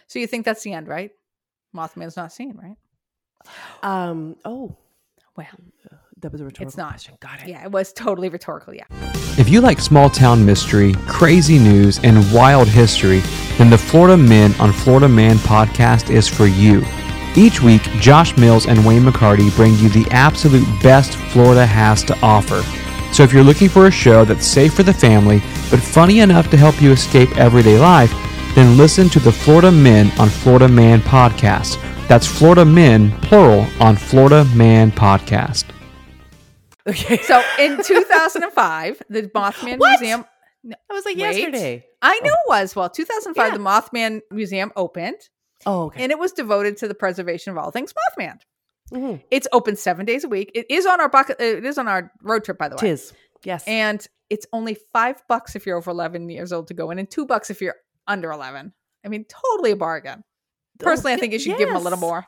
So 0.08 0.20
you 0.20 0.28
think 0.28 0.46
that's 0.46 0.64
the 0.64 0.74
end, 0.74 0.88
right? 0.88 1.12
Mothman's 1.76 2.16
not 2.18 2.32
seen, 2.32 2.56
right? 2.58 2.76
Um. 3.84 4.36
Oh, 4.46 4.76
Well, 5.36 5.46
that 6.22 6.32
was 6.32 6.42
a 6.42 6.46
rhetorical 6.46 6.68
it's 6.68 6.78
not. 6.78 6.90
question. 6.92 7.16
Got 7.20 7.42
it. 7.44 7.50
Yeah, 7.50 7.64
it 7.64 7.72
was 7.72 7.94
totally 7.94 8.30
rhetorical. 8.30 8.74
Yeah. 8.74 8.86
If 9.38 9.50
you 9.50 9.62
like 9.62 9.80
small 9.80 10.10
town 10.10 10.46
mystery, 10.46 10.96
crazy 11.08 11.60
news, 11.60 12.00
and 12.04 12.18
wild 12.34 12.68
history, 12.68 13.20
then 13.58 13.70
the 13.70 13.78
Florida 13.78 14.18
Men 14.18 14.54
on 14.60 14.72
Florida 14.74 15.08
Man 15.08 15.36
podcast 15.38 16.10
is 16.10 16.28
for 16.28 16.48
you. 16.48 16.84
Each 17.36 17.62
week, 17.62 17.84
Josh 18.00 18.36
Mills 18.36 18.66
and 18.66 18.84
Wayne 18.84 19.04
McCarty 19.04 19.56
bring 19.56 19.76
you 19.76 19.90
the 19.90 20.08
absolute 20.10 20.66
best 20.82 21.14
Florida 21.32 21.68
has 21.68 22.04
to 22.06 22.18
offer. 22.24 22.64
So 23.14 23.22
if 23.22 23.32
you're 23.32 23.44
looking 23.44 23.70
for 23.70 23.86
a 23.86 23.92
show 23.92 24.26
that's 24.26 24.46
safe 24.46 24.74
for 24.74 24.82
the 24.84 24.94
family, 24.94 25.40
but 25.70 25.80
funny 25.80 26.20
enough 26.20 26.50
to 26.50 26.58
help 26.58 26.82
you 26.82 26.92
escape 26.92 27.30
everyday 27.38 27.78
life, 27.78 28.12
then 28.58 28.76
listen 28.76 29.08
to 29.10 29.20
the 29.20 29.32
Florida 29.32 29.72
Men 29.72 30.12
on 30.20 30.30
Florida 30.30 30.68
Man 30.68 31.00
podcast. 31.02 31.78
That's 32.08 32.26
Florida 32.26 32.66
Men, 32.66 33.12
plural, 33.22 33.68
on 33.80 33.96
Florida 33.96 34.46
Man 34.56 34.92
podcast. 34.92 35.66
Okay. 36.88 37.18
So 37.18 37.42
in 37.60 37.84
2005, 37.84 39.04
the 39.10 39.24
Mothman 39.36 39.78
What? 39.78 40.00
Museum. 40.00 40.26
that 40.64 40.80
was 40.90 41.06
like 41.06 41.18
Wait. 41.18 41.36
yesterday. 41.38 41.86
I 42.02 42.20
know 42.24 42.32
it 42.32 42.50
was. 42.50 42.76
Well, 42.76 42.90
2005, 42.90 43.36
Yeah. 43.52 43.58
the 43.58 43.64
Mothman 43.64 44.22
Museum 44.32 44.72
opened, 44.76 45.18
Oh, 45.66 45.84
okay. 45.86 46.02
and 46.04 46.12
it 46.12 46.18
was 46.18 46.32
devoted 46.32 46.78
to 46.78 46.88
the 46.88 46.96
preservation 46.96 47.52
of 47.52 47.58
all 47.58 47.70
things 47.72 47.94
Mothman. 47.94 48.40
Mhm. 48.92 49.22
It's 49.30 49.48
open 49.52 49.76
seven 49.76 50.06
days 50.06 50.24
a 50.24 50.30
week. 50.30 50.50
It 50.56 50.66
is 50.70 50.86
on 50.86 51.00
our 51.02 51.10
bucket. 51.10 51.40
It 51.42 51.66
is 51.66 51.78
on 51.78 51.88
our 51.90 52.12
road 52.24 52.44
trip, 52.46 52.58
by 52.58 52.70
the 52.70 52.76
way. 52.78 52.80
Tis. 52.90 53.14
Yes. 53.44 53.64
And 53.68 54.06
it's 54.30 54.46
only 54.54 54.78
five 54.94 55.22
bucks 55.28 55.56
if 55.56 55.66
you're 55.66 55.78
over 55.78 55.92
11 55.92 56.30
years 56.30 56.52
old 56.54 56.68
to 56.70 56.74
go 56.74 56.90
in, 56.92 56.98
and 56.98 57.10
two 57.12 57.26
bucks 57.26 57.50
if 57.50 57.62
you're 57.62 57.76
under 58.08 58.32
11. 58.32 58.74
I 59.06 59.08
mean, 59.10 59.26
totally 59.26 59.72
a 59.72 59.76
bargain. 59.76 60.24
Personally, 60.80 61.14
I 61.14 61.16
Oh, 61.16 61.20
think 61.20 61.34
you 61.34 61.40
should 61.40 61.58
give 61.58 61.68
them 61.70 61.76
a 61.78 61.82
little 61.82 62.00
more. 62.00 62.26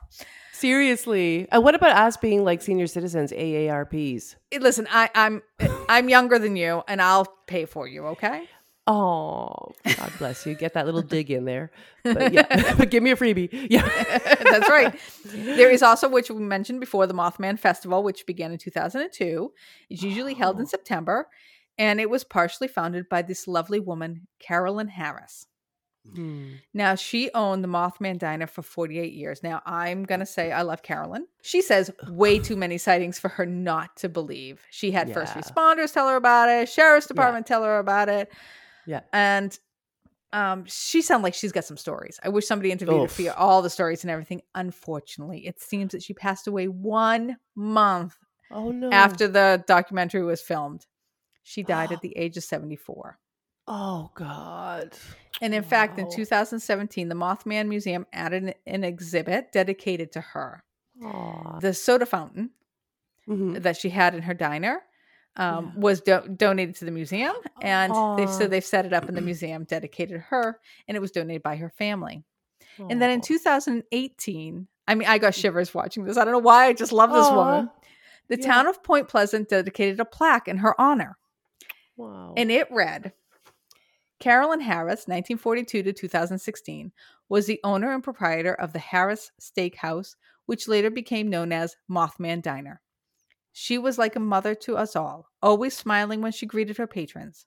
Seriously. 0.52 1.46
And 1.50 1.62
what 1.64 1.74
about 1.74 1.96
us 1.96 2.16
being 2.16 2.44
like 2.44 2.60
senior 2.62 2.86
citizens, 2.86 3.32
AARPs? 3.32 4.36
Eh, 4.52 4.58
Listen, 4.60 4.86
I, 4.90 5.08
I'm 5.14 5.42
I'm 5.88 6.08
younger 6.08 6.38
than 6.38 6.56
you, 6.56 6.82
and 6.88 7.00
I'll 7.00 7.26
pay 7.46 7.64
for 7.64 7.86
you. 7.88 8.06
Okay. 8.08 8.46
Oh, 8.86 9.72
God 9.84 10.12
bless 10.18 10.44
you. 10.46 10.54
Get 10.54 10.74
that 10.74 10.84
little 10.84 11.02
dig 11.02 11.30
in 11.30 11.44
there. 11.44 11.70
But 12.02 12.32
yeah, 12.32 12.74
but 12.78 12.90
give 12.90 13.02
me 13.02 13.10
a 13.12 13.16
freebie. 13.16 13.68
Yeah. 13.70 13.82
That's 14.18 14.68
right. 14.68 14.98
There 15.24 15.70
is 15.70 15.82
also, 15.82 16.08
which 16.08 16.28
we 16.30 16.40
mentioned 16.40 16.80
before, 16.80 17.06
the 17.06 17.14
Mothman 17.14 17.58
Festival, 17.58 18.02
which 18.02 18.26
began 18.26 18.50
in 18.52 18.58
2002. 18.58 19.52
It's 19.90 20.02
usually 20.02 20.34
held 20.34 20.56
in 20.56 20.62
Oh. 20.64 20.68
September, 20.68 21.28
and 21.78 22.00
it 22.00 22.10
was 22.10 22.24
partially 22.24 22.68
founded 22.68 23.08
by 23.08 23.22
this 23.22 23.46
lovely 23.46 23.80
woman, 23.80 24.26
Carolyn 24.40 24.88
Harris. 24.88 25.46
Hmm. 26.14 26.52
Now, 26.72 26.94
she 26.94 27.30
owned 27.34 27.62
the 27.62 27.68
Mothman 27.68 28.18
Diner 28.18 28.46
for 28.46 28.62
48 28.62 29.12
years. 29.12 29.42
Now, 29.42 29.60
I'm 29.66 30.04
going 30.04 30.20
to 30.20 30.26
say 30.26 30.50
I 30.50 30.62
love 30.62 30.82
Carolyn. 30.82 31.26
She 31.42 31.60
says 31.62 31.90
way 32.08 32.38
too 32.38 32.56
many 32.56 32.78
sightings 32.78 33.18
for 33.18 33.28
her 33.28 33.44
not 33.44 33.96
to 33.98 34.08
believe. 34.08 34.62
She 34.70 34.90
had 34.90 35.12
first 35.12 35.34
responders 35.34 35.92
tell 35.92 36.08
her 36.08 36.16
about 36.16 36.48
it, 36.48 36.68
sheriff's 36.68 37.06
department 37.06 37.46
tell 37.46 37.62
her 37.64 37.78
about 37.78 38.08
it. 38.08 38.32
Yeah. 38.86 39.00
And 39.12 39.56
um, 40.32 40.64
she 40.66 41.02
sounds 41.02 41.22
like 41.22 41.34
she's 41.34 41.52
got 41.52 41.64
some 41.64 41.76
stories. 41.76 42.18
I 42.22 42.28
wish 42.30 42.46
somebody 42.46 42.70
interviewed 42.72 42.96
her 42.96 43.04
Oof. 43.04 43.12
for 43.12 43.32
all 43.32 43.62
the 43.62 43.70
stories 43.70 44.02
and 44.02 44.10
everything. 44.10 44.42
Unfortunately, 44.54 45.46
it 45.46 45.60
seems 45.60 45.92
that 45.92 46.02
she 46.02 46.14
passed 46.14 46.46
away 46.46 46.66
one 46.66 47.36
month 47.54 48.16
Oh, 48.50 48.70
no. 48.70 48.90
after 48.90 49.28
the 49.28 49.62
documentary 49.66 50.22
was 50.22 50.40
filmed. 50.40 50.86
She 51.42 51.62
died 51.62 51.92
at 51.92 52.00
the 52.02 52.16
age 52.16 52.36
of 52.36 52.44
74. 52.44 53.18
Oh, 53.72 54.10
God. 54.14 54.92
And 55.40 55.54
in 55.54 55.62
fact, 55.62 55.98
in 56.00 56.10
2017, 56.10 57.08
the 57.08 57.14
Mothman 57.14 57.68
Museum 57.68 58.04
added 58.12 58.42
an, 58.42 58.54
an 58.66 58.82
exhibit 58.84 59.52
dedicated 59.52 60.10
to 60.12 60.20
her. 60.20 60.64
Aw. 61.04 61.60
The 61.60 61.72
soda 61.72 62.04
fountain 62.04 62.50
Mhm. 63.28 63.62
that 63.62 63.76
she 63.76 63.88
had 63.90 64.14
in 64.16 64.22
her 64.22 64.34
diner 64.34 64.82
um, 65.36 65.66
Yeah. 65.76 65.80
was 65.80 66.00
do- 66.00 66.28
donated 66.36 66.74
to 66.76 66.84
the 66.84 66.90
museum, 66.90 67.34
and 67.62 67.92
they've, 68.18 68.28
so 68.28 68.48
they've 68.48 68.64
set 68.64 68.84
it 68.84 68.92
up 68.92 69.08
in 69.08 69.14
the 69.14 69.20
museum 69.20 69.62
dedicated 69.62 70.14
to 70.16 70.20
her, 70.22 70.58
and 70.88 70.96
it 70.96 71.00
was 71.00 71.12
donated 71.12 71.44
by 71.44 71.54
her 71.56 71.70
family. 71.70 72.24
And 72.78 73.00
then 73.00 73.10
in 73.10 73.20
2018, 73.20 74.66
I 74.88 74.94
mean, 74.96 75.06
I 75.08 75.18
got 75.18 75.34
shivers 75.36 75.72
watching 75.72 76.04
this. 76.04 76.16
I 76.16 76.24
don't 76.24 76.32
know 76.32 76.38
why. 76.40 76.66
I 76.66 76.72
just 76.72 76.90
love 76.92 77.12
this 77.12 77.26
Aw. 77.26 77.34
woman. 77.36 77.70
The 78.28 78.40
Yeah. 78.40 78.46
town 78.46 78.66
of 78.66 78.82
Point 78.82 79.06
Pleasant 79.06 79.48
dedicated 79.48 80.00
a 80.00 80.04
plaque 80.04 80.48
in 80.48 80.58
her 80.58 80.78
honor. 80.80 81.16
Wow. 81.96 82.34
And 82.36 82.50
it 82.50 82.66
read 82.72 83.12
Carolyn 84.20 84.60
Harris, 84.60 85.08
1942 85.08 85.82
to 85.82 85.92
2016, 85.92 86.92
was 87.30 87.46
the 87.46 87.58
owner 87.64 87.92
and 87.92 88.04
proprietor 88.04 88.54
of 88.54 88.72
the 88.74 88.78
Harris 88.78 89.32
Steakhouse, 89.40 90.14
which 90.44 90.68
later 90.68 90.90
became 90.90 91.30
known 91.30 91.52
as 91.52 91.76
Mothman 91.90 92.42
Diner. 92.42 92.82
She 93.52 93.78
was 93.78 93.98
like 93.98 94.16
a 94.16 94.20
mother 94.20 94.54
to 94.56 94.76
us 94.76 94.94
all, 94.94 95.26
always 95.42 95.76
smiling 95.76 96.20
when 96.20 96.32
she 96.32 96.46
greeted 96.46 96.76
her 96.76 96.86
patrons. 96.86 97.46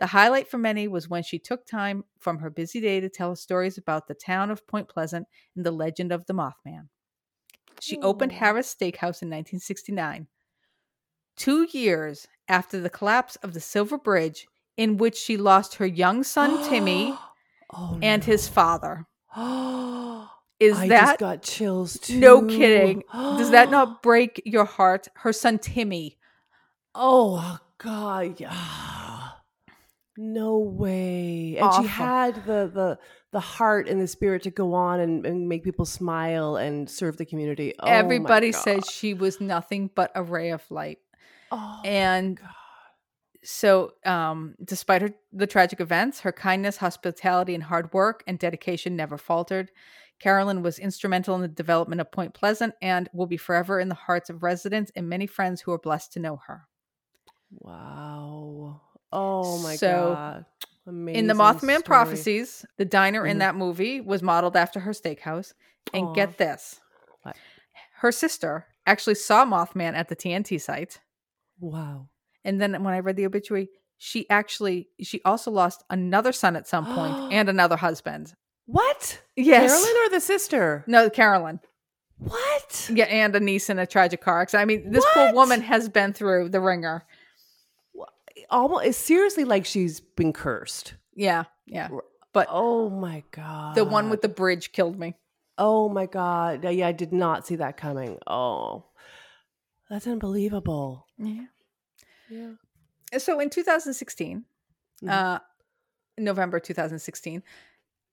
The 0.00 0.08
highlight 0.08 0.48
for 0.48 0.58
many 0.58 0.88
was 0.88 1.08
when 1.08 1.22
she 1.22 1.38
took 1.38 1.64
time 1.64 2.04
from 2.18 2.38
her 2.38 2.50
busy 2.50 2.80
day 2.80 3.00
to 3.00 3.08
tell 3.08 3.32
us 3.32 3.40
stories 3.40 3.78
about 3.78 4.08
the 4.08 4.14
town 4.14 4.50
of 4.50 4.66
Point 4.66 4.88
Pleasant 4.88 5.28
and 5.54 5.64
the 5.64 5.70
legend 5.70 6.10
of 6.10 6.26
the 6.26 6.34
Mothman. 6.34 6.88
She 7.80 7.98
opened 7.98 8.32
Harris 8.32 8.74
Steakhouse 8.74 9.22
in 9.22 9.28
1969, 9.28 10.26
two 11.36 11.68
years 11.70 12.26
after 12.48 12.80
the 12.80 12.90
collapse 12.90 13.36
of 13.36 13.54
the 13.54 13.60
Silver 13.60 13.96
Bridge, 13.96 14.46
in 14.76 14.96
which 14.96 15.16
she 15.16 15.36
lost 15.36 15.76
her 15.76 15.86
young 15.86 16.22
son 16.22 16.68
Timmy 16.68 17.14
oh, 17.74 17.98
and 18.02 18.24
his 18.24 18.48
father. 18.48 19.06
Is 20.60 20.76
I 20.76 20.88
that 20.88 21.06
just 21.06 21.18
got 21.18 21.42
chills 21.42 21.98
too. 21.98 22.18
no 22.18 22.42
kidding? 22.44 23.02
Does 23.12 23.50
that 23.50 23.70
not 23.70 24.02
break 24.02 24.42
your 24.44 24.66
heart? 24.66 25.08
Her 25.14 25.32
son 25.32 25.58
Timmy. 25.58 26.18
Oh 26.94 27.58
God! 27.78 28.40
Yeah. 28.40 29.28
No 30.18 30.58
way. 30.58 31.56
And 31.56 31.64
Awful. 31.66 31.82
she 31.84 31.88
had 31.88 32.34
the 32.44 32.70
the 32.72 32.98
the 33.32 33.40
heart 33.40 33.88
and 33.88 34.00
the 34.00 34.06
spirit 34.06 34.42
to 34.42 34.50
go 34.50 34.74
on 34.74 35.00
and, 35.00 35.24
and 35.24 35.48
make 35.48 35.64
people 35.64 35.86
smile 35.86 36.56
and 36.56 36.90
serve 36.90 37.16
the 37.16 37.24
community. 37.24 37.72
Oh, 37.78 37.86
Everybody 37.88 38.52
says 38.52 38.84
she 38.90 39.14
was 39.14 39.40
nothing 39.40 39.88
but 39.94 40.10
a 40.14 40.22
ray 40.22 40.50
of 40.50 40.62
light. 40.70 40.98
Oh, 41.52 41.80
And 41.84 42.36
God. 42.36 42.48
So, 43.42 43.92
um, 44.04 44.54
despite 44.64 45.02
her 45.02 45.10
the 45.32 45.46
tragic 45.46 45.80
events, 45.80 46.20
her 46.20 46.32
kindness, 46.32 46.76
hospitality, 46.76 47.54
and 47.54 47.62
hard 47.64 47.92
work 47.92 48.22
and 48.26 48.38
dedication 48.38 48.96
never 48.96 49.16
faltered. 49.18 49.70
Carolyn 50.18 50.62
was 50.62 50.78
instrumental 50.78 51.34
in 51.34 51.40
the 51.40 51.48
development 51.48 52.00
of 52.02 52.12
Point 52.12 52.34
Pleasant 52.34 52.74
and 52.82 53.08
will 53.14 53.26
be 53.26 53.38
forever 53.38 53.80
in 53.80 53.88
the 53.88 53.94
hearts 53.94 54.28
of 54.28 54.42
residents 54.42 54.92
and 54.94 55.08
many 55.08 55.26
friends 55.26 55.62
who 55.62 55.72
are 55.72 55.78
blessed 55.78 56.12
to 56.12 56.20
know 56.20 56.36
her. 56.46 56.66
Wow. 57.50 58.80
Oh 59.12 59.58
my 59.58 59.76
So, 59.76 60.14
God. 60.14 60.44
Amazing. 60.86 61.18
in 61.20 61.26
the 61.26 61.34
Mothman 61.34 61.62
story. 61.80 61.82
prophecies, 61.84 62.64
the 62.76 62.84
diner 62.84 63.26
in 63.26 63.36
Mhm. 63.36 63.40
that 63.40 63.54
movie 63.56 64.00
was 64.00 64.22
modeled 64.22 64.56
after 64.56 64.80
her 64.80 64.92
steakhouse. 64.92 65.52
And 65.92 66.06
Aw. 66.08 66.12
get 66.14 66.38
this 66.38 66.80
What? 67.22 67.36
her 67.96 68.12
sister 68.12 68.66
actually 68.86 69.14
saw 69.16 69.44
Mothman 69.44 69.94
at 69.94 70.08
the 70.08 70.16
TNT 70.16 70.58
site. 70.58 71.00
Wow. 71.58 72.08
And 72.44 72.60
then 72.60 72.82
when 72.82 72.94
I 72.94 73.00
read 73.00 73.16
the 73.16 73.26
obituary, 73.26 73.68
she 73.98 74.28
actually 74.30 74.88
she 75.02 75.20
also 75.24 75.50
lost 75.50 75.84
another 75.90 76.32
son 76.32 76.56
at 76.56 76.66
some 76.66 76.86
point 76.86 77.14
and 77.32 77.48
another 77.48 77.76
husband. 77.76 78.34
What? 78.66 79.20
Yes. 79.36 79.70
Carolyn 79.70 80.06
or 80.06 80.10
the 80.10 80.20
sister? 80.20 80.84
No, 80.86 81.10
Carolyn. 81.10 81.60
What? 82.18 82.90
Yeah, 82.92 83.06
and 83.06 83.34
a 83.34 83.40
niece 83.40 83.70
in 83.70 83.78
a 83.78 83.86
tragic 83.86 84.20
car 84.20 84.42
accident. 84.42 84.62
I 84.62 84.64
mean, 84.66 84.92
this 84.92 85.04
poor 85.14 85.32
woman 85.32 85.62
has 85.62 85.88
been 85.88 86.12
through 86.12 86.50
the 86.50 86.60
ringer. 86.60 87.04
Almost 88.50 88.84
it's 88.86 88.98
seriously 88.98 89.44
like 89.44 89.64
she's 89.64 90.00
been 90.00 90.32
cursed. 90.32 90.94
Yeah, 91.14 91.44
yeah. 91.66 91.88
But 92.32 92.46
Oh 92.50 92.88
my 92.90 93.24
God. 93.32 93.74
the 93.74 93.84
one 93.84 94.08
with 94.10 94.22
the 94.22 94.28
bridge 94.28 94.72
killed 94.72 94.98
me. 94.98 95.14
Oh 95.58 95.88
my 95.88 96.06
God. 96.06 96.64
Yeah, 96.64 96.86
I 96.88 96.92
did 96.92 97.12
not 97.12 97.46
see 97.46 97.56
that 97.56 97.76
coming. 97.76 98.18
Oh, 98.26 98.84
that's 99.88 100.06
unbelievable. 100.06 101.06
Yeah. 101.18 101.46
Yeah. 102.30 102.52
So 103.18 103.40
in 103.40 103.50
2016, 103.50 104.44
Mhm. 105.02 105.08
uh, 105.08 105.40
November 106.16 106.60
2016, 106.60 107.42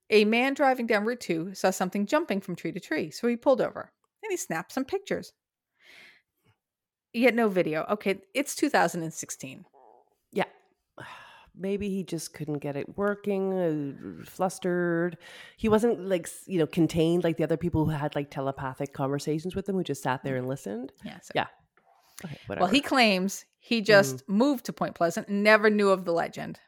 A 0.10 0.24
man 0.26 0.54
driving 0.54 0.88
down 0.88 1.04
Route 1.06 1.20
2 1.20 1.54
saw 1.54 1.70
something 1.70 2.06
jumping 2.06 2.40
from 2.40 2.56
tree 2.56 2.72
to 2.72 2.80
tree, 2.80 3.12
so 3.12 3.28
he 3.28 3.36
pulled 3.36 3.60
over 3.62 3.92
and 4.24 4.32
he 4.32 4.38
snapped 4.38 4.72
some 4.72 4.86
pictures. 4.86 5.34
Yet 7.14 7.36
no 7.36 7.50
video. 7.50 7.86
Okay, 7.90 8.22
it's 8.34 8.56
2016. 8.56 9.66
Yeah. 10.32 10.46
Maybe 11.56 11.90
he 11.90 12.04
just 12.04 12.34
couldn't 12.34 12.60
get 12.60 12.76
it 12.78 12.98
working, 12.98 13.54
uh, 14.22 14.26
flustered. 14.26 15.18
He 15.58 15.68
wasn't 15.68 16.08
like, 16.08 16.30
you 16.46 16.60
know, 16.60 16.68
contained 16.68 17.24
like 17.24 17.38
the 17.38 17.44
other 17.44 17.58
people 17.58 17.84
who 17.86 17.92
had 17.92 18.16
like 18.16 18.30
telepathic 18.30 18.94
conversations 18.94 19.56
with 19.56 19.68
him 19.68 19.76
who 19.76 19.84
just 19.84 20.04
sat 20.04 20.24
there 20.24 20.38
and 20.38 20.48
listened. 20.48 20.92
Yeah. 21.04 21.20
So. 21.20 21.32
Yeah. 21.36 21.48
Okay. 22.26 22.38
Well, 22.50 22.68
he 22.68 22.82
claims 22.82 23.46
he 23.60 23.82
just 23.82 24.18
mm. 24.18 24.30
moved 24.30 24.66
to 24.66 24.74
Point 24.74 24.96
Pleasant 24.96 25.28
and 25.28 25.44
never 25.44 25.70
knew 25.70 25.90
of 25.90 26.06
the 26.06 26.14
legend. 26.14 26.60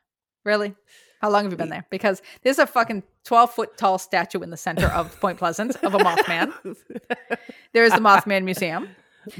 Really? 0.45 0.76
How 1.22 1.30
long 1.30 1.43
have 1.43 1.52
you 1.52 1.58
been 1.58 1.70
there? 1.70 1.86
Because 1.89 2.22
there's 2.43 2.60
a 2.60 2.68
fucking 2.68 3.04
12 3.26 3.52
foot 3.52 3.78
tall 3.78 3.97
statue 3.97 4.39
in 4.39 4.52
the 4.52 4.58
center 4.58 4.88
of 4.88 5.20
Point 5.20 5.38
Pleasant 5.38 5.76
of 5.84 5.93
a 5.93 5.97
Mothman. 5.97 6.54
There's 7.74 7.91
the 7.91 8.00
Mothman 8.00 8.45
Museum. 8.45 8.89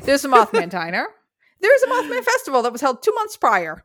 There's 0.04 0.22
the 0.24 0.28
Mothman 0.28 0.70
Diner. 0.70 1.08
There's 1.62 1.82
a 1.84 1.88
Mothman 1.88 2.24
Festival 2.24 2.62
that 2.64 2.72
was 2.74 2.82
held 2.82 3.02
two 3.02 3.14
months 3.14 3.38
prior. 3.38 3.82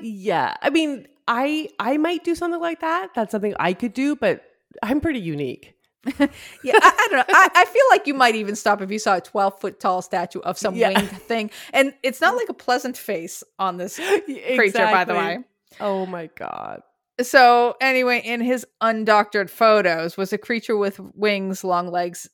yeah. 0.00 0.56
I 0.62 0.70
mean, 0.70 1.06
I 1.28 1.68
I 1.78 1.98
might 1.98 2.24
do 2.24 2.34
something 2.34 2.60
like 2.60 2.80
that. 2.80 3.10
That's 3.14 3.30
something 3.30 3.54
I 3.60 3.74
could 3.74 3.92
do, 3.92 4.16
but 4.16 4.42
I'm 4.82 5.00
pretty 5.00 5.20
unique. 5.20 5.75
Yeah, 6.62 6.74
I, 6.80 6.92
I 6.92 7.08
don't 7.10 7.18
know. 7.18 7.24
I, 7.34 7.48
I 7.54 7.64
feel 7.64 7.82
like 7.90 8.06
you 8.06 8.14
might 8.14 8.34
even 8.34 8.56
stop 8.56 8.80
if 8.82 8.90
you 8.90 8.98
saw 8.98 9.16
a 9.16 9.20
12 9.20 9.60
foot 9.60 9.80
tall 9.80 10.02
statue 10.02 10.40
of 10.40 10.58
some 10.58 10.74
Yeah. 10.74 10.88
winged 10.88 11.10
thing. 11.10 11.50
And 11.72 11.94
it's 12.02 12.20
not 12.20 12.36
like 12.36 12.48
a 12.48 12.54
pleasant 12.54 12.96
face 12.96 13.42
on 13.58 13.76
this 13.76 13.96
creature, 14.26 14.72
by 14.78 15.04
the 15.04 15.14
way. 15.14 15.38
Oh 15.80 16.06
my 16.06 16.28
god. 16.36 16.82
So 17.20 17.74
anyway, 17.80 18.20
in 18.24 18.40
his 18.40 18.66
undoctored 18.82 19.48
photos 19.50 20.16
was 20.16 20.32
a 20.32 20.38
creature 20.38 20.76
with 20.76 21.00
wings, 21.14 21.64
long 21.64 21.88
legs, 21.88 22.28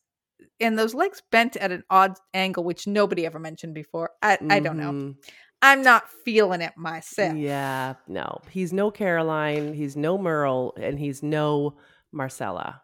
and 0.61 0.79
those 0.79 0.93
legs 0.95 1.23
bent 1.31 1.57
at 1.57 1.71
an 1.73 1.85
odd 1.89 2.17
angle, 2.35 2.65
which 2.65 2.87
nobody 2.87 3.25
ever 3.25 3.39
mentioned 3.39 3.75
before. 3.75 4.11
I, 4.23 4.39
I 4.51 4.61
don't 4.61 4.77
know. 4.79 4.93
Mhm. 4.93 5.17
I'm 5.65 5.83
not 5.83 6.09
feeling 6.25 6.61
it 6.61 6.73
myself. 6.77 7.37
Yeah, 7.37 7.95
no. 8.09 8.41
He's 8.51 8.73
no 8.73 8.91
Caroline, 8.91 9.73
he's 9.75 9.97
no 9.97 10.19
Merle, 10.19 10.75
and 10.77 10.99
he's 10.99 11.23
no 11.23 11.77
Marcella. 12.11 12.82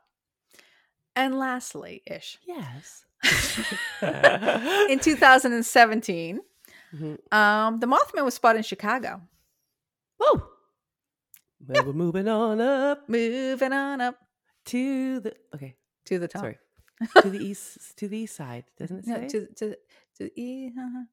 And 1.18 1.36
lastly, 1.36 2.02
ish, 2.06 2.38
Yes. 2.46 3.04
in 4.92 4.98
2017, 5.00 6.40
Mhm. 6.94 7.32
um, 7.34 7.80
the 7.80 7.86
Mothman 7.86 8.24
was 8.24 8.34
spotted 8.34 8.58
in 8.58 8.62
Chicago. 8.62 9.20
Woo! 10.20 10.42
Well, 11.66 11.84
we're 11.86 11.92
moving 11.92 12.28
on 12.28 12.60
up 12.60 13.08
Moving 13.08 13.72
on 13.72 14.00
up 14.00 14.14
to 14.66 15.18
the 15.20 15.34
okay. 15.54 15.74
to 16.06 16.18
the 16.20 16.28
top. 16.28 16.42
Sorry, 16.42 16.58
to 17.22 17.30
the 17.30 17.42
east, 17.44 17.96
to 17.98 18.08
the 18.08 18.18
east 18.18 18.36
side, 18.36 18.64
doesn't 18.78 18.98
it 19.00 19.04
say? 19.06 19.20
No, 19.20 19.28
to 19.28 19.46
to 19.58 19.66
to 20.16 20.22
the 20.24 20.32
e. 20.40 20.72
uh-huh. 20.78 21.04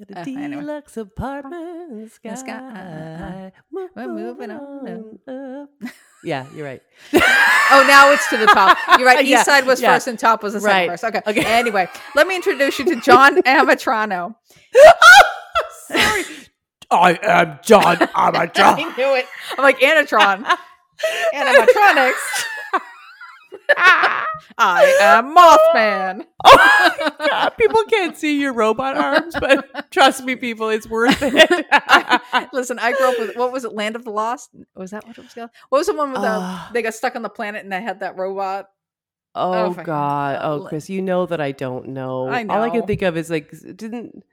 A 0.00 0.20
uh, 0.20 0.24
anyway. 0.26 0.60
deluxe 0.62 0.96
apartment 0.96 1.90
in 1.92 2.02
the 2.04 2.08
sky. 2.08 2.30
the 2.30 2.36
sky. 2.36 3.52
We're 3.96 4.08
moving 4.08 4.50
on 4.50 4.88
up. 5.28 5.68
Yeah, 6.24 6.46
you're 6.54 6.66
right. 6.66 6.82
Oh, 7.70 7.84
now 7.86 8.10
it's 8.12 8.26
to 8.30 8.38
the 8.38 8.46
top. 8.46 8.78
You're 8.98 9.06
right. 9.06 9.20
East 9.22 9.28
Yeah, 9.30 9.42
side 9.42 9.66
was 9.66 9.78
yeah. 9.82 9.92
first 9.92 10.06
and 10.06 10.18
top 10.18 10.42
was 10.42 10.54
the 10.54 10.60
second 10.60 10.74
Right. 10.74 10.88
verse. 10.88 11.04
Okay. 11.04 11.20
Okay. 11.26 11.44
Anyway, 11.58 11.86
let 12.14 12.26
me 12.26 12.34
introduce 12.34 12.78
you 12.78 12.86
to 12.86 12.96
John 12.96 13.42
Amatrano. 13.42 14.34
Sorry. 15.86 16.24
I 16.90 17.18
am 17.22 17.58
John 17.62 17.98
Amateur. 18.14 18.62
I 18.62 18.94
knew 18.96 19.14
it. 19.16 19.26
I'm 19.58 19.62
like 19.62 19.78
Anatron. 19.80 20.46
Animatronics. 21.34 22.44
I 23.76 24.96
am 25.00 25.34
Mothman. 25.34 26.24
oh 26.44 27.12
my 27.18 27.26
God. 27.26 27.50
People 27.58 27.82
can't 27.84 28.16
see 28.16 28.40
your 28.40 28.52
robot 28.52 28.96
arms, 28.96 29.34
but 29.38 29.90
trust 29.90 30.24
me, 30.24 30.36
people, 30.36 30.68
it's 30.70 30.88
worth 30.88 31.18
it. 31.22 31.66
Listen, 32.52 32.78
I 32.78 32.92
grew 32.92 33.08
up 33.10 33.18
with 33.18 33.36
what 33.36 33.52
was 33.52 33.64
it? 33.64 33.72
Land 33.72 33.96
of 33.96 34.04
the 34.04 34.10
Lost. 34.10 34.50
Was 34.74 34.90
that 34.92 35.06
what 35.06 35.18
it 35.18 35.22
was 35.24 35.34
called? 35.34 35.50
What 35.68 35.78
was 35.78 35.86
the 35.86 35.94
one 35.94 36.12
with 36.12 36.22
the 36.22 36.28
Ah. 36.28 36.70
they 36.72 36.82
got 36.82 36.94
stuck 36.94 37.16
on 37.16 37.22
the 37.22 37.28
planet 37.28 37.62
and 37.62 37.72
they 37.72 37.82
had 37.82 38.00
that 38.00 38.16
robot? 38.16 38.68
Oh, 39.34 39.72
God. 39.74 40.38
Oh, 40.42 40.66
Chris, 40.66 40.88
you 40.88 41.02
know 41.02 41.26
that 41.26 41.40
I 41.40 41.52
don't 41.52 41.88
know. 41.88 42.26
I 42.28 42.44
All 42.44 42.62
I 42.62 42.70
can 42.70 42.86
think 42.86 43.02
of 43.02 43.16
is 43.16 43.30
like, 43.30 43.50
didn't 43.50 44.24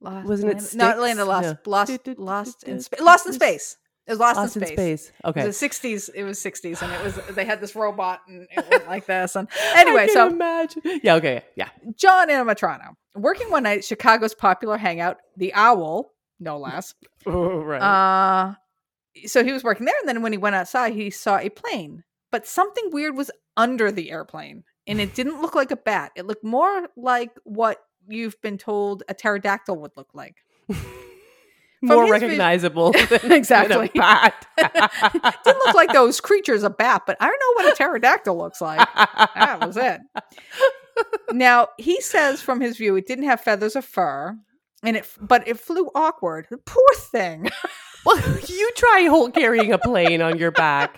Lost 0.00 0.28
Wasn't 0.28 0.50
it 0.52 0.56
Land- 0.56 0.76
not 0.76 0.98
Land 0.98 1.20
of? 1.20 1.28
Lost? 1.28 1.44
No. 1.44 1.56
Lost, 1.72 2.08
lost 2.18 2.64
in 2.64 2.80
space. 2.82 3.00
Lost 3.04 3.26
in 3.26 3.32
space. 3.32 3.76
It 4.06 4.12
was 4.12 4.20
Lost, 4.20 4.36
Lost 4.36 4.56
in 4.56 4.62
space. 4.66 4.76
space? 4.76 5.12
Okay. 5.24 5.42
It 5.42 5.46
was 5.46 5.58
the 5.58 5.68
60s. 5.68 6.10
It 6.14 6.24
was 6.24 6.38
60s, 6.38 6.80
and 6.82 6.92
it 6.92 7.02
was 7.02 7.16
they 7.34 7.44
had 7.44 7.60
this 7.60 7.74
robot, 7.74 8.20
and 8.28 8.46
it 8.50 8.64
went 8.70 8.86
like 8.86 9.06
this. 9.06 9.34
And 9.34 9.48
anyway, 9.74 10.08
so 10.08 10.28
imagine. 10.28 10.82
Yeah, 11.02 11.14
okay. 11.16 11.42
Yeah. 11.56 11.68
John 11.96 12.28
Amatrano 12.28 12.94
working 13.16 13.50
one 13.50 13.64
night, 13.64 13.78
at 13.78 13.84
Chicago's 13.84 14.34
popular 14.34 14.76
hangout, 14.76 15.18
the 15.36 15.52
Owl, 15.54 16.12
no 16.38 16.58
less. 16.58 16.94
right. 17.24 17.80
Uh, 17.82 18.54
so 19.26 19.42
he 19.42 19.52
was 19.52 19.64
working 19.64 19.86
there, 19.86 19.94
and 20.00 20.08
then 20.08 20.22
when 20.22 20.32
he 20.32 20.38
went 20.38 20.54
outside, 20.54 20.92
he 20.92 21.10
saw 21.10 21.38
a 21.38 21.48
plane, 21.48 22.04
but 22.30 22.46
something 22.46 22.90
weird 22.92 23.16
was 23.16 23.30
under 23.56 23.90
the 23.90 24.10
airplane, 24.10 24.64
and 24.86 25.00
it 25.00 25.14
didn't 25.14 25.40
look 25.40 25.54
like 25.54 25.70
a 25.70 25.76
bat. 25.76 26.12
It 26.16 26.26
looked 26.26 26.44
more 26.44 26.88
like 26.96 27.30
what 27.44 27.78
you've 28.06 28.40
been 28.42 28.58
told 28.58 29.02
a 29.08 29.14
pterodactyl 29.14 29.76
would 29.76 29.92
look 29.96 30.10
like. 30.14 30.36
More 31.86 32.10
recognizable 32.10 32.92
than 33.10 33.32
Exactly. 33.32 33.76
than 33.76 33.86
a 33.86 33.98
bat. 33.98 34.46
It 34.58 34.72
didn't 35.44 35.58
look 35.66 35.74
like 35.74 35.92
those 35.92 36.20
creatures 36.20 36.62
a 36.62 36.70
bat, 36.70 37.02
but 37.06 37.16
I 37.20 37.26
don't 37.26 37.40
know 37.40 37.64
what 37.64 37.72
a 37.72 37.76
pterodactyl 37.76 38.36
looks 38.36 38.60
like. 38.60 38.86
That 38.94 39.58
was 39.66 39.76
it. 39.76 40.00
Now 41.30 41.68
he 41.78 42.00
says, 42.00 42.40
from 42.40 42.60
his 42.60 42.76
view, 42.76 42.96
it 42.96 43.06
didn't 43.06 43.24
have 43.24 43.40
feathers 43.40 43.76
or 43.76 43.82
fur, 43.82 44.36
and 44.82 44.96
it 44.96 45.06
but 45.20 45.46
it 45.46 45.58
flew 45.60 45.90
awkward. 45.94 46.46
Poor 46.64 46.94
thing. 46.94 47.48
Well, 48.04 48.22
you 48.46 48.70
try 48.76 49.06
whole 49.10 49.30
carrying 49.30 49.72
a 49.72 49.78
plane 49.78 50.22
on 50.22 50.38
your 50.38 50.52
back. 50.52 50.96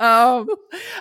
Um, 0.00 0.48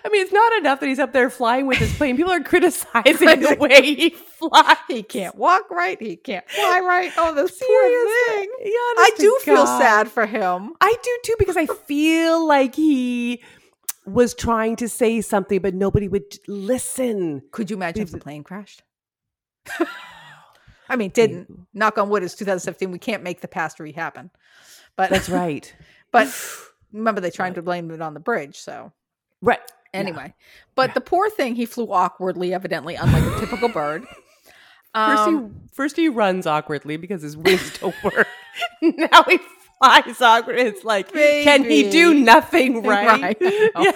I 0.05 0.09
mean, 0.11 0.21
it's 0.21 0.31
not 0.31 0.53
enough 0.53 0.79
that 0.79 0.87
he's 0.87 0.99
up 0.99 1.13
there 1.13 1.31
flying 1.31 1.65
with 1.65 1.79
his 1.79 1.91
plane. 1.95 2.15
People 2.15 2.31
are 2.31 2.39
criticizing 2.43 3.41
the 3.41 3.57
way 3.59 3.81
he 3.81 4.09
flies. 4.11 4.77
he 4.87 5.01
can't 5.01 5.35
walk 5.35 5.71
right. 5.71 5.99
He 5.99 6.15
can't 6.15 6.47
fly 6.47 6.79
right. 6.79 7.11
Oh, 7.17 7.33
this 7.33 7.57
poor 7.59 8.37
thing. 8.37 8.49
Yeah, 8.61 8.71
I 8.71 9.11
do 9.17 9.39
feel 9.41 9.65
sad 9.65 10.11
for 10.11 10.27
him. 10.27 10.73
I 10.79 10.95
do 11.01 11.19
too 11.25 11.35
because 11.39 11.57
I 11.57 11.65
feel 11.65 12.45
like 12.45 12.75
he 12.75 13.41
was 14.05 14.35
trying 14.35 14.75
to 14.75 14.87
say 14.87 15.21
something, 15.21 15.59
but 15.59 15.73
nobody 15.73 16.07
would 16.07 16.37
listen. 16.47 17.41
Could 17.51 17.71
you 17.71 17.75
imagine 17.75 18.03
if 18.03 18.11
the 18.11 18.19
plane 18.19 18.43
crashed? 18.43 18.83
I 20.87 20.97
mean, 20.97 21.09
didn't. 21.09 21.49
Knock 21.73 21.97
on 21.97 22.09
wood. 22.09 22.21
It's 22.21 22.35
2017. 22.35 22.91
We 22.91 22.99
can't 22.99 23.23
make 23.23 23.41
the 23.41 23.47
past 23.47 23.79
re 23.79 23.91
happen. 23.91 24.29
But 24.95 25.09
That's 25.09 25.29
right. 25.29 25.73
But 26.11 26.27
remember, 26.93 27.19
they 27.21 27.31
tried 27.31 27.55
to 27.55 27.61
blame 27.61 27.91
it 27.91 28.01
on 28.01 28.13
the 28.13 28.19
bridge. 28.19 28.57
So 28.57 28.91
Right. 29.41 29.59
anyway, 29.93 30.33
but 30.75 30.93
the 30.93 31.01
poor 31.01 31.29
thing, 31.29 31.55
he 31.55 31.65
flew 31.65 31.91
awkwardly, 31.91 32.53
evidently, 32.53 32.95
unlike 32.95 33.23
a 33.23 33.39
typical 33.39 33.69
bird. 33.69 34.05
First, 34.95 35.23
Um, 35.27 35.49
he 35.49 35.67
first 35.73 35.95
he 35.97 36.07
runs 36.07 36.45
awkwardly 36.45 36.97
because 36.97 37.23
his 37.23 37.35
wings 37.35 37.79
don't 37.79 37.95
work. 38.03 38.27
now 38.83 39.23
he 39.23 39.39
flies 39.79 40.21
awkward. 40.21 40.59
It's 40.59 40.83
like, 40.83 41.11
can 41.11 41.63
he 41.63 41.89
do 41.89 42.13
nothing 42.13 42.83
right? 42.83 43.35
Right, 43.41 43.71
yeah. 43.75 43.91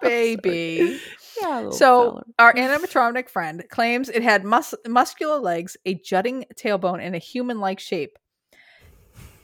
baby. 0.00 0.98
Yeah, 1.40 1.70
So 1.70 2.10
fella. 2.10 2.24
our 2.38 2.54
animatronic 2.54 3.28
friend 3.28 3.62
claims 3.68 4.08
it 4.08 4.22
had 4.22 4.44
mus- 4.44 4.74
muscular 4.88 5.38
legs, 5.38 5.76
a 5.84 5.94
jutting 5.94 6.44
tailbone, 6.56 7.00
and 7.00 7.14
a 7.14 7.18
human-like 7.18 7.78
shape. 7.80 8.18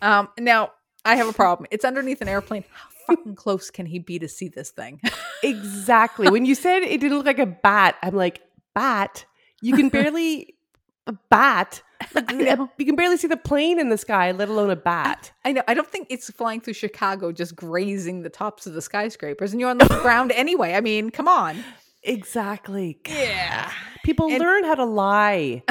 Um, 0.02 0.28
now 0.38 0.72
I 1.04 1.16
have 1.16 1.28
a 1.28 1.32
problem. 1.32 1.66
It's 1.70 1.84
underneath 1.84 2.20
an 2.22 2.28
airplane. 2.28 2.64
How 2.72 3.14
fucking 3.14 3.34
close 3.34 3.70
can 3.70 3.86
he 3.86 3.98
be 3.98 4.18
to 4.18 4.28
see 4.28 4.48
this 4.48 4.70
thing? 4.70 5.00
exactly. 5.42 6.30
When 6.30 6.46
you 6.46 6.54
said 6.54 6.82
it 6.82 7.00
didn't 7.00 7.16
look 7.18 7.26
like 7.26 7.38
a 7.38 7.46
bat, 7.46 7.96
I'm 8.02 8.14
like, 8.14 8.40
bat? 8.74 9.24
You 9.60 9.74
can 9.76 9.88
barely 9.88 10.54
a 11.06 11.12
bat. 11.30 11.82
Like, 12.14 12.30
uh, 12.32 12.66
you 12.78 12.86
can 12.86 12.96
barely 12.96 13.16
see 13.16 13.28
the 13.28 13.36
plane 13.36 13.78
in 13.78 13.88
the 13.88 13.96
sky, 13.98 14.30
let 14.32 14.48
alone 14.48 14.70
a 14.70 14.76
bat. 14.76 15.32
I 15.44 15.52
know. 15.52 15.62
I 15.68 15.74
don't 15.74 15.88
think 15.88 16.06
it's 16.10 16.30
flying 16.30 16.60
through 16.60 16.74
Chicago, 16.74 17.32
just 17.32 17.54
grazing 17.56 18.22
the 18.22 18.28
tops 18.30 18.66
of 18.66 18.74
the 18.74 18.82
skyscrapers, 18.82 19.52
and 19.52 19.60
you're 19.60 19.70
on 19.70 19.78
the 19.78 19.86
ground 20.02 20.32
anyway. 20.32 20.74
I 20.74 20.80
mean, 20.80 21.10
come 21.10 21.28
on. 21.28 21.62
Exactly. 22.02 22.98
Yeah. 23.08 23.70
People 24.04 24.28
And- 24.28 24.38
learn 24.38 24.64
how 24.64 24.74
to 24.74 24.84
lie. 24.84 25.62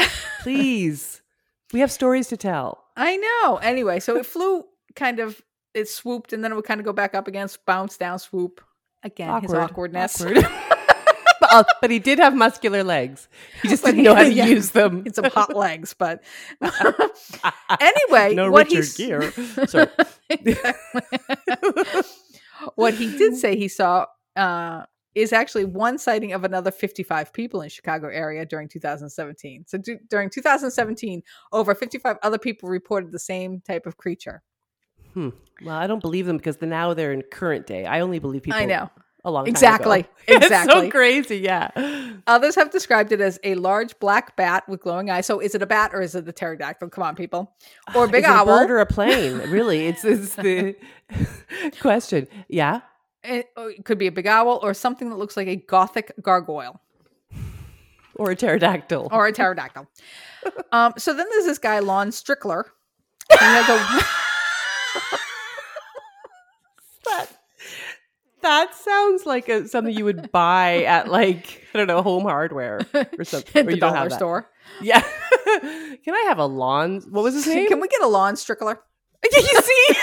Please. 0.41 1.21
we 1.71 1.79
have 1.79 1.91
stories 1.91 2.27
to 2.29 2.37
tell. 2.37 2.83
I 2.97 3.17
know. 3.17 3.57
Anyway, 3.57 3.99
so 3.99 4.17
it 4.17 4.25
flew 4.25 4.65
kind 4.95 5.19
of, 5.19 5.41
it 5.73 5.87
swooped, 5.89 6.33
and 6.33 6.43
then 6.43 6.51
it 6.51 6.55
would 6.55 6.65
kind 6.65 6.79
of 6.79 6.85
go 6.85 6.93
back 6.93 7.15
up 7.15 7.27
again, 7.27 7.47
bounce 7.65 7.97
down, 7.97 8.19
swoop. 8.19 8.61
Again, 9.03 9.41
his 9.41 9.51
Awkward. 9.51 9.63
awkwardness. 9.63 10.21
Awkward. 10.21 10.45
but, 11.41 11.67
but 11.81 11.91
he 11.91 11.99
did 11.99 12.19
have 12.19 12.35
muscular 12.35 12.83
legs. 12.83 13.27
He 13.61 13.67
just 13.67 13.83
But 13.83 13.91
didn't 13.91 14.03
know 14.05 14.15
how 14.15 14.23
to 14.23 14.31
yeah, 14.31 14.45
use 14.45 14.71
them. 14.71 15.03
It's 15.05 15.17
some 15.17 15.25
hot 15.25 15.55
legs, 15.55 15.93
but 15.93 16.23
anyway, 17.81 18.33
no 18.33 18.49
what 18.49 18.69
Richard 18.69 18.95
Gere. 18.95 19.31
What 22.75 22.93
he 22.93 23.17
did 23.17 23.35
say 23.35 23.57
he 23.57 23.67
saw 23.67 24.05
uh, 24.35 24.83
is 25.15 25.33
actually 25.33 25.65
one 25.65 25.97
sighting 25.97 26.33
of 26.33 26.43
another 26.43 26.71
55 26.71 27.33
people 27.33 27.61
in 27.61 27.69
Chicago 27.69 28.07
area 28.07 28.45
during 28.45 28.67
2017. 28.67 29.65
So 29.67 29.77
du- 29.77 29.99
during 30.09 30.29
2017, 30.29 31.21
over 31.51 31.75
55 31.75 32.17
other 32.23 32.37
people 32.37 32.69
reported 32.69 33.11
the 33.11 33.19
same 33.19 33.61
type 33.61 33.85
of 33.85 33.97
creature. 33.97 34.41
Hmm. 35.13 35.29
Well, 35.63 35.75
I 35.75 35.87
don't 35.87 36.01
believe 36.01 36.25
them 36.25 36.37
because 36.37 36.57
the, 36.57 36.65
now 36.65 36.93
they're 36.93 37.13
in 37.13 37.21
current 37.21 37.67
day. 37.67 37.85
I 37.85 37.99
only 38.01 38.19
believe 38.19 38.43
people. 38.43 38.59
I 38.59 38.65
know. 38.65 38.89
A 39.25 39.31
long 39.31 39.45
time 39.45 39.51
Exactly. 39.51 40.05
Exactly. 40.27 40.87
so 40.87 40.91
crazy. 40.91 41.37
Yeah. 41.37 41.69
Others 42.27 42.55
have 42.55 42.71
described 42.71 43.13
it 43.13 43.21
as 43.21 43.39
a 43.45 43.55
large 43.55 43.97
black 43.99 44.35
bat 44.35 44.67
with 44.67 44.81
glowing 44.81 45.09
eyes. 45.09 45.25
So 45.25 45.39
is 45.39 45.55
it 45.55 45.61
a 45.61 45.65
bat 45.65 45.91
or 45.93 46.01
is 46.01 46.13
it 46.15 46.27
a 46.27 46.31
pterodactyl? 46.33 46.89
Come 46.89 47.03
on, 47.05 47.15
people. 47.15 47.55
Or 47.95 48.03
a 48.05 48.07
big 48.09 48.25
Is 48.25 48.29
it 48.29 48.33
owl. 48.35 48.41
a 48.43 48.45
bird 48.45 48.71
or 48.71 48.79
a 48.79 48.85
plane? 48.85 49.37
really, 49.49 49.87
it's 49.87 50.03
it's 50.03 50.35
the 50.35 50.75
question. 51.79 52.27
Yeah. 52.49 52.81
It, 53.23 53.47
it 53.55 53.85
could 53.85 53.97
be 53.97 54.07
a 54.07 54.11
big 54.11 54.27
owl 54.27 54.59
or 54.61 54.73
something 54.73 55.09
that 55.09 55.15
looks 55.15 55.37
like 55.37 55.47
a 55.47 55.55
gothic 55.55 56.11
gargoyle 56.21 56.81
Or 58.15 58.31
a 58.31 58.35
pterodactyl. 58.35 59.07
or 59.11 59.27
a 59.27 59.31
pterodactyl. 59.31 59.87
um, 60.73 60.93
so 60.97 61.13
then 61.13 61.27
there's 61.29 61.45
this 61.45 61.59
guy, 61.59 61.79
Lon 61.79 62.09
Strickler. 62.09 62.65
He 63.31 63.37
has 63.39 63.69
a 63.69 64.03
that 67.05 67.27
that 68.41 68.75
sounds 68.75 69.25
like 69.25 69.47
a, 69.49 69.67
something 69.67 69.95
you 69.95 70.05
would 70.05 70.31
buy 70.31 70.83
at 70.83 71.09
like 71.09 71.65
I 71.73 71.77
don't 71.79 71.87
know 71.87 72.01
home 72.01 72.23
hardware 72.23 72.81
or 73.17 73.23
something. 73.23 73.61
at 73.61 73.67
the 73.67 73.77
dollar 73.77 74.09
store. 74.09 74.49
Yeah. 74.81 75.01
Can 76.03 76.13
I 76.15 76.25
have 76.27 76.39
a 76.39 76.45
lawn? 76.45 77.01
What 77.09 77.23
was 77.23 77.33
his 77.35 77.47
name? 77.47 77.67
Can 77.67 77.79
we 77.79 77.87
get 77.87 78.01
a 78.01 78.07
Lon 78.07 78.33
Strickler? 78.35 78.77
you 79.23 79.61
see? 79.61 79.95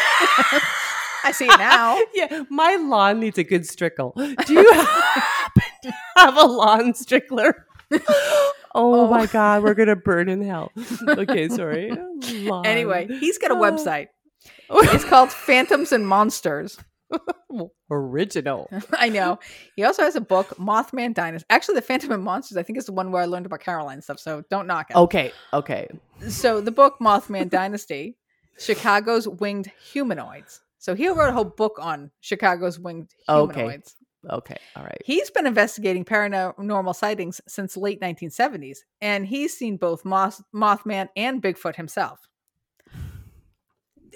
I 1.25 1.33
see 1.33 1.45
it 1.47 1.59
now. 1.59 1.99
yeah, 2.15 2.45
my 2.49 2.77
lawn 2.77 3.21
needs 3.21 3.37
a 3.37 3.45
good 3.45 3.67
strickle. 3.67 4.15
Do 4.17 4.53
you 4.55 4.73
happen 4.73 5.63
to 5.83 5.93
have 6.17 6.37
a 6.39 6.47
lawn 6.47 6.93
strickler? 6.95 7.53
Oh, 7.93 8.53
Oh. 8.73 9.11
my 9.11 9.25
oh. 9.25 9.27
god, 9.27 9.65
we're 9.65 9.75
gonna 9.75 9.97
burn 9.97 10.29
in 10.29 10.41
hell. 10.43 10.71
Okay, 11.09 11.49
sorry. 11.49 11.91
Lawn. 12.45 12.65
Anyway, 12.65 13.09
he's 13.19 13.37
got 13.39 13.51
a 13.51 13.55
Oh. 13.55 13.61
website. 13.61 14.07
It's 14.71 15.05
called 15.05 15.31
Phantoms 15.33 15.93
and 15.93 16.07
Monsters. 16.07 16.79
original. 17.91 18.71
I 18.93 19.09
know. 19.09 19.39
He 19.77 19.83
also 19.85 20.03
has 20.03 20.17
a 20.17 20.21
book, 20.21 20.49
Mothman 20.59 21.15
Dynasty. 21.15 21.47
Actually, 21.51 21.75
the 21.77 21.83
Phantom 21.83 22.13
and 22.13 22.23
Monsters, 22.23 22.57
I 22.57 22.63
think, 22.63 22.79
is 22.79 22.87
the 22.87 22.93
one 22.93 23.11
where 23.11 23.23
I 23.23 23.27
learned 23.27 23.47
about 23.47 23.61
Caroline 23.61 24.01
stuff. 24.03 24.21
So 24.21 24.43
don't 24.51 24.67
knock 24.67 24.91
it. 24.91 24.97
Okay, 24.97 25.33
okay. 25.53 25.89
So 26.29 26.61
the 26.61 26.71
book, 26.71 26.97
Mothman 27.01 27.51
Dynasty, 27.51 28.17
Chicago's 28.59 29.27
winged 29.29 29.71
humanoids. 29.93 30.61
So 30.79 30.95
he 30.95 31.09
wrote 31.09 31.29
a 31.31 31.33
whole 31.33 31.45
book 31.45 31.79
on 31.81 32.11
Chicago's 32.21 32.79
winged 32.79 33.11
Okay. 33.29 33.53
humanoids. 33.55 33.97
Okay, 34.29 34.57
all 34.77 34.83
right. 34.83 35.01
He's 35.05 35.31
been 35.31 35.47
investigating 35.47 36.05
paranormal 36.05 36.95
sightings 36.95 37.41
since 37.49 37.75
late 37.77 38.03
1970s, 38.03 38.79
and 39.01 39.27
he's 39.27 39.57
seen 39.57 39.79
both 39.79 40.05
Moth- 40.05 40.43
Mothman 40.55 41.09
and 41.17 41.43
Bigfoot 41.43 41.77
himself. 41.77 42.21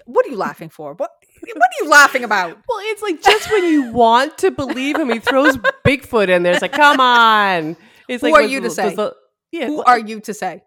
What 0.07 0.27
are 0.27 0.31
you 0.31 0.37
laughing 0.37 0.69
for? 0.69 0.95
What 0.95 1.11
What 1.41 1.57
are 1.57 1.85
you 1.85 1.89
laughing 1.91 2.25
about? 2.25 2.51
Well, 2.69 2.79
it's 2.83 3.03
like 3.03 3.23
just 3.23 3.51
when 3.51 3.65
you 3.65 3.93
want 3.93 4.39
to 4.39 4.51
believe 4.51 4.97
him, 4.97 5.11
he 5.11 5.19
throws 5.19 5.57
Bigfoot 5.87 6.29
in 6.29 6.43
there. 6.43 6.53
It's 6.53 6.63
like, 6.63 6.73
come 6.73 7.01
on. 7.01 7.77
It's 8.09 8.23
Who 8.23 8.31
like, 8.31 8.45
are 8.45 8.47
you 8.47 8.61
to 8.61 8.71
say? 8.71 8.95
the- 8.95 9.15
yeah. 9.51 9.67
Who 9.67 9.77
well, 9.77 9.85
are 9.87 9.99
you 9.99 10.21
to 10.21 10.35
say? 10.35 10.63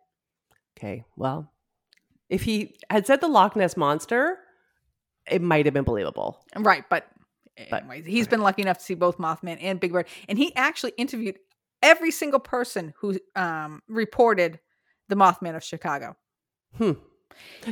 Okay, 0.77 1.03
well, 1.15 1.51
if 2.29 2.43
he 2.43 2.75
had 2.89 3.05
said 3.07 3.21
the 3.21 3.27
Loch 3.27 3.55
Ness 3.55 3.75
monster, 3.75 4.37
it 5.29 5.41
might 5.41 5.65
have 5.65 5.73
been 5.73 5.83
believable. 5.83 6.39
Right, 6.55 6.83
but, 6.89 7.07
But- 7.69 7.81
anyways, 7.83 8.05
he's 8.05 8.27
been 8.27 8.41
lucky 8.41 8.61
enough 8.61 8.77
to 8.79 8.83
see 8.83 8.93
both 8.93 9.17
Mothman 9.17 9.57
and 9.61 9.79
Big 9.79 9.91
Bird, 9.91 10.07
and 10.29 10.37
he 10.37 10.55
actually 10.55 10.93
interviewed 10.97 11.37
every 11.83 12.11
single 12.11 12.39
person 12.39 12.93
who 12.99 13.19
um, 13.35 13.81
reported 13.87 14.59
the 15.09 15.15
Mothman 15.15 15.55
of 15.55 15.63
Chicago. 15.63 16.15
Hmm. 16.77 16.93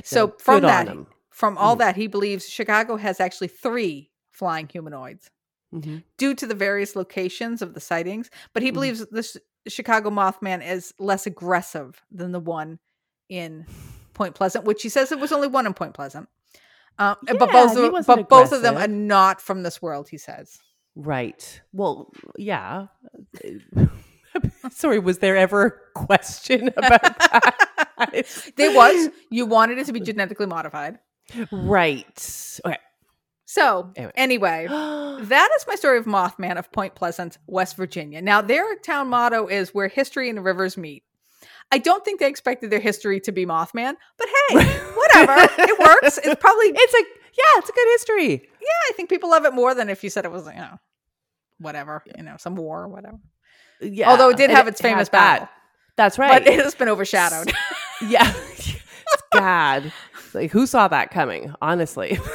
So 0.04 0.28
No, 0.28 0.34
from 0.40 0.62
that. 0.64 0.88
From 1.36 1.58
all 1.58 1.76
Mhm. 1.76 1.80
that, 1.80 1.96
he 1.98 2.08
believes 2.08 2.48
Chicago 2.48 2.96
has 2.96 3.20
actually 3.20 3.50
three 3.50 4.10
flying 4.32 4.70
humanoids 4.70 5.30
Mhm. 5.74 6.04
due 6.18 6.34
to 6.34 6.48
the 6.48 6.56
various 6.56 6.96
locations 6.96 7.62
of 7.62 7.74
the 7.74 7.82
sightings. 7.82 8.30
But 8.54 8.64
he 8.64 8.70
Mhm. 8.70 8.74
believes 8.74 9.06
the 9.08 9.22
Ch- 9.24 9.38
Chicago 9.68 10.10
Mothman 10.10 10.66
is 10.66 10.94
less 10.98 11.28
aggressive 11.28 12.02
than 12.10 12.32
the 12.32 12.40
one 12.40 12.80
in 13.28 13.66
Point 14.14 14.34
Pleasant, 14.36 14.64
which 14.64 14.82
he 14.82 14.88
says 14.88 15.12
it 15.12 15.20
was 15.20 15.34
only 15.34 15.50
one 15.50 15.66
in 15.66 15.74
Point 15.74 15.94
Pleasant. 15.94 16.30
Um, 16.98 17.18
but 17.28 17.52
both 17.52 17.76
of, 17.76 18.06
but 18.06 18.30
both 18.30 18.54
of 18.54 18.62
them 18.62 18.78
are 18.78 18.88
not 18.88 19.42
from 19.42 19.64
this 19.64 19.82
world. 19.82 20.08
He 20.08 20.18
says. 20.18 20.58
Right. 20.96 21.62
Well, 21.74 22.14
yeah. 22.38 22.88
Sorry, 24.72 25.00
was 25.00 25.20
there 25.20 25.36
ever 25.36 25.66
a 25.66 25.72
question 26.00 26.70
about 26.78 27.02
that? 27.02 27.56
There 28.58 28.74
was. 28.76 29.10
You 29.30 29.46
wanted 29.46 29.78
it 29.78 29.86
to 29.88 29.94
be 29.94 30.00
genetically 30.02 30.46
modified. 30.46 31.00
Right. 31.52 32.60
Okay. 32.66 32.78
So 33.46 33.92
Anyway. 33.96 34.12
anyway, 34.16 34.68
that 35.22 35.50
is 35.58 35.66
my 35.68 35.76
story 35.76 35.98
of 35.98 36.06
Mothman 36.06 36.58
of 36.58 36.72
Point 36.72 36.96
Pleasant, 36.96 37.38
West 37.48 37.78
Virginia. 37.78 38.22
Now 38.22 38.42
their 38.42 38.76
town 38.78 39.08
motto 39.10 39.48
is 39.48 39.74
"Where 39.74 39.88
history 39.88 40.30
and 40.30 40.44
rivers 40.44 40.78
meet." 40.78 41.04
I 41.72 41.78
don't 41.80 42.04
think 42.06 42.20
they 42.20 42.28
expected 42.28 42.70
their 42.70 42.80
history 42.80 43.20
to 43.22 43.32
be 43.32 43.46
Mothman, 43.46 43.96
but 44.18 44.28
hey, 44.50 44.56
whatever. 44.96 45.36
it 45.60 45.80
works. 45.80 46.20
It's 46.24 46.40
probably 46.40 46.66
it's 46.76 46.94
a 46.94 47.04
yeah, 47.38 47.60
it's 47.60 47.70
a 47.70 47.74
good 47.74 47.88
history. 47.94 48.32
yeah. 48.62 48.90
I 48.90 48.94
think 48.96 49.10
people 49.10 49.30
love 49.30 49.46
it 49.46 49.54
more 49.54 49.74
than 49.76 49.90
if 49.90 50.04
you 50.04 50.10
said 50.10 50.26
it 50.26 50.32
was 50.32 50.46
you 50.48 50.54
know 50.54 50.78
whatever 51.60 52.04
you 52.18 52.24
know 52.24 52.36
some 52.38 52.56
war 52.56 52.84
or 52.84 52.88
whatever. 52.88 53.18
Yeah. 53.82 54.10
Although 54.10 54.30
it 54.30 54.38
did 54.38 54.50
have 54.52 54.68
its 54.68 54.80
famous 54.82 55.08
had 55.08 55.12
that. 55.14 55.40
battle, 55.40 55.50
That's 55.98 56.18
right. 56.18 56.44
but 56.44 56.48
it 56.52 56.64
has 56.64 56.76
been 56.76 56.88
overshadowed. 56.90 57.52
yeah. 58.08 58.34
God. 59.34 59.92
Like 60.36 60.52
who 60.52 60.68
saw 60.68 60.88
that 60.88 61.12
coming? 61.12 61.54
Honestly. 61.62 62.20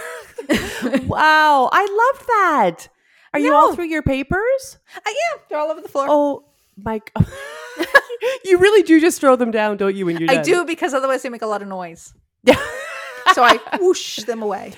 wow. 1.07 1.69
I 1.73 2.13
love 2.15 2.27
that. 2.27 2.89
Are 3.33 3.41
you 3.41 3.55
all 3.55 3.75
through 3.75 3.87
your 3.87 4.03
papers? 4.03 4.79
Uh, 4.97 5.01
I 5.07 5.11
am. 5.11 5.41
They're 5.49 5.59
all 5.59 5.71
over 5.71 5.81
the 5.81 5.89
floor. 5.89 6.07
Oh 6.09 6.45
my 6.77 7.01
god. 7.15 7.27
you 8.45 8.59
really 8.59 8.83
do 8.83 9.01
just 9.01 9.21
throw 9.21 9.37
them 9.37 9.51
down, 9.51 9.77
don't 9.77 9.95
you, 9.95 10.07
when 10.07 10.17
you're 10.19 10.31
I 10.31 10.37
done? 10.37 10.45
do 10.45 10.65
because 10.65 10.95
otherwise 10.95 11.23
they 11.23 11.29
make 11.29 11.43
a 11.43 11.47
lot 11.47 11.63
of 11.63 11.69
noise. 11.69 12.13
Yeah. 12.43 12.61
So 13.35 13.45
I 13.45 13.61
whoosh 13.79 14.25
them 14.25 14.43
away. 14.43 14.73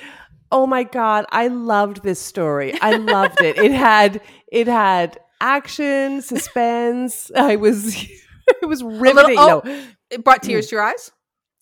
Oh 0.51 0.67
my 0.67 0.83
god, 0.83 1.25
I 1.31 1.47
loved 1.47 2.03
this 2.03 2.21
story. 2.21 2.79
I 2.83 2.97
loved 2.97 3.41
it. 3.41 3.57
It 3.57 3.73
had 3.73 4.21
it 4.51 4.67
had 4.67 5.19
action, 5.41 6.21
suspense. 6.21 7.31
I 7.35 7.57
was 7.57 7.97
it 7.97 8.67
was 8.67 8.83
riveting. 8.83 9.37
oh. 9.39 9.63
no, 9.65 9.85
It 10.11 10.23
brought 10.23 10.43
tears 10.43 10.67
mm. 10.67 10.71
to 10.71 10.77
your 10.77 10.85
eyes. 10.85 11.11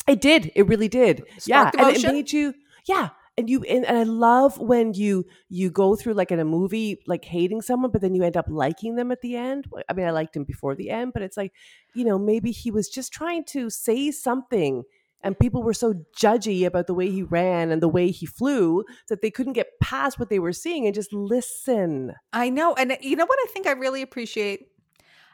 It 0.07 0.21
did. 0.21 0.51
It 0.55 0.67
really 0.67 0.89
did. 0.89 1.25
yeah, 1.47 1.71
and 1.77 1.97
it 1.97 2.03
made 2.03 2.33
you. 2.33 2.55
Yeah, 2.87 3.11
and 3.37 3.49
you 3.49 3.63
and, 3.65 3.85
and 3.85 3.99
I 3.99 4.03
love 4.03 4.59
when 4.59 4.95
you 4.95 5.27
you 5.49 5.71
go 5.71 5.97
through 5.97 6.15
like 6.15 6.31
in 6.31 6.39
a 6.39 6.45
movie 6.45 7.01
like 7.07 7.25
hating 7.25 7.63
someone, 7.63 7.91
but 7.91 8.01
then 8.01 8.15
you 8.15 8.23
end 8.23 8.37
up 8.37 8.47
liking 8.49 8.97
them 8.97 9.11
at 9.11 9.21
the 9.23 9.37
end. 9.37 9.67
I 9.89 9.93
mean, 9.93 10.07
I 10.07 10.11
liked 10.11 10.37
him 10.37 10.45
before 10.45 10.75
the 10.75 10.91
end, 10.91 11.13
but 11.13 11.23
it's 11.23 11.37
like 11.37 11.53
you 11.95 12.05
know 12.05 12.19
maybe 12.19 12.51
he 12.51 12.71
was 12.71 12.89
just 12.89 13.13
trying 13.13 13.45
to 13.47 13.71
say 13.71 14.11
something. 14.11 14.85
And 15.23 15.39
people 15.39 15.63
were 15.63 15.75
so 15.75 15.93
judgy 16.19 16.65
about 16.65 16.87
the 16.87 16.95
way 16.95 17.11
he 17.11 17.23
ran 17.23 17.71
and 17.71 17.83
the 17.83 17.89
way 17.89 18.11
he 18.11 18.25
flew 18.25 18.85
that 19.11 19.21
they 19.21 19.31
couldn't 19.31 19.53
get 19.53 19.79
past 19.79 20.19
what 20.19 20.31
they 20.31 20.39
were 20.39 20.55
seeing 20.55 20.87
and 20.87 20.95
just 20.95 21.13
listen. 21.13 22.15
I 22.33 22.49
know. 22.49 22.73
And 22.73 22.97
you 23.03 23.17
know 23.17 23.27
what 23.27 23.39
I 23.43 23.47
think 23.53 23.67
I 23.67 23.73
really 23.73 24.01
appreciate? 24.01 24.69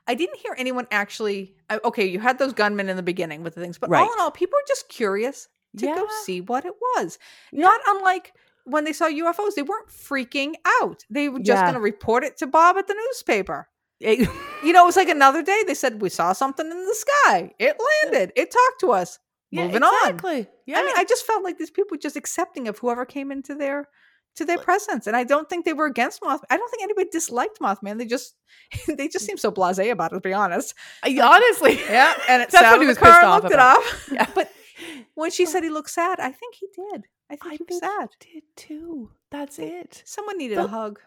I 0.08 0.14
didn't 0.14 0.38
hear 0.38 0.54
anyone 0.58 0.86
actually. 0.90 1.54
I- 1.70 1.80
Okay, 1.84 2.06
you 2.06 2.20
had 2.20 2.38
those 2.38 2.52
gunmen 2.52 2.88
in 2.88 2.96
the 2.96 3.02
beginning 3.02 3.42
with 3.42 3.54
the 3.54 3.60
things, 3.60 3.78
but 3.78 3.92
all 3.92 4.12
in 4.12 4.20
all, 4.20 4.30
people 4.30 4.56
were 4.56 4.64
just 4.68 4.88
curious 4.88 5.48
to 5.78 5.86
go 5.86 6.06
see 6.24 6.40
what 6.40 6.64
it 6.64 6.74
was. 6.96 7.18
Not 7.52 7.80
unlike 7.86 8.32
when 8.64 8.84
they 8.84 8.92
saw 8.92 9.06
UFOs, 9.06 9.54
they 9.54 9.62
weren't 9.62 9.88
freaking 9.88 10.54
out. 10.80 11.04
They 11.10 11.28
were 11.28 11.38
just 11.38 11.48
Yeah. 11.58 11.62
going 11.62 11.74
to 11.74 11.80
report 11.80 12.24
it 12.24 12.36
to 12.38 12.46
Bob 12.46 12.76
at 12.78 12.86
the 12.86 12.94
newspaper. 12.94 13.68
It- 14.00 14.20
eh, 14.28 14.32
You 14.64 14.72
know, 14.72 14.84
it 14.84 14.86
was 14.86 14.96
like 14.96 15.08
another 15.10 15.42
day. 15.42 15.62
They 15.66 15.74
said, 15.74 16.00
We 16.00 16.08
saw 16.08 16.32
something 16.32 16.68
in 16.68 16.86
the 16.86 16.94
sky. 16.94 17.52
It 17.58 17.76
landed. 18.04 18.32
It 18.36 18.50
talked 18.50 18.80
to 18.80 18.92
us. 18.92 19.18
Yeah, 19.50 19.66
Moving 19.66 19.82
on. 19.84 19.92
exactly. 20.02 20.48
Yeah. 20.66 20.80
I 20.80 20.82
mean, 20.84 20.94
I 20.96 21.04
just 21.04 21.24
felt 21.26 21.44
like 21.44 21.56
these 21.58 21.70
people 21.70 21.88
were 21.92 21.98
just 21.98 22.16
accepting 22.16 22.66
of 22.68 22.78
whoever 22.78 23.04
came 23.04 23.30
into 23.30 23.54
their 23.54 23.88
to 24.36 24.44
their 24.44 24.58
presence, 24.58 25.06
and 25.06 25.16
I 25.16 25.24
don't 25.24 25.48
think 25.48 25.64
they 25.64 25.72
were 25.72 25.86
against 25.86 26.20
Mothman. 26.22 26.44
I 26.50 26.56
don't 26.56 26.70
think 26.70 26.82
anybody 26.82 27.08
disliked 27.10 27.58
Mothman. 27.60 27.98
They 27.98 28.06
just 28.06 28.34
they 28.86 29.08
just 29.08 29.26
seem 29.26 29.36
so 29.38 29.50
blasé 29.50 29.90
about 29.90 30.12
it. 30.12 30.16
To 30.16 30.20
be 30.20 30.32
honest, 30.32 30.74
I- 31.02 31.18
honestly, 31.22 31.78
yeah. 31.90 32.14
And 32.28 32.42
it 32.42 32.50
That's 32.50 32.64
sat 32.64 32.70
what 32.70 32.76
in 32.76 32.80
he 32.82 32.86
was 32.88 32.98
pissed 32.98 33.22
off 33.22 33.42
looked 33.42 33.54
about. 33.54 33.78
it 33.78 33.84
off. 33.84 34.08
Yeah. 34.12 34.26
But 34.34 34.50
when 35.14 35.30
she 35.30 35.46
said 35.46 35.62
he 35.64 35.70
looked 35.70 35.90
sad, 35.90 36.20
I 36.20 36.30
think 36.32 36.54
he 36.54 36.66
did. 36.74 37.04
I 37.30 37.36
think 37.36 37.46
I 37.46 37.50
he 37.56 37.58
was 37.68 37.80
think 37.80 37.84
sad. 37.84 38.08
he 38.24 38.34
did 38.34 38.42
too. 38.56 39.10
That's 39.30 39.58
it. 39.58 40.02
Someone 40.04 40.36
needed 40.38 40.58
a 40.58 40.66
hug. 40.68 41.00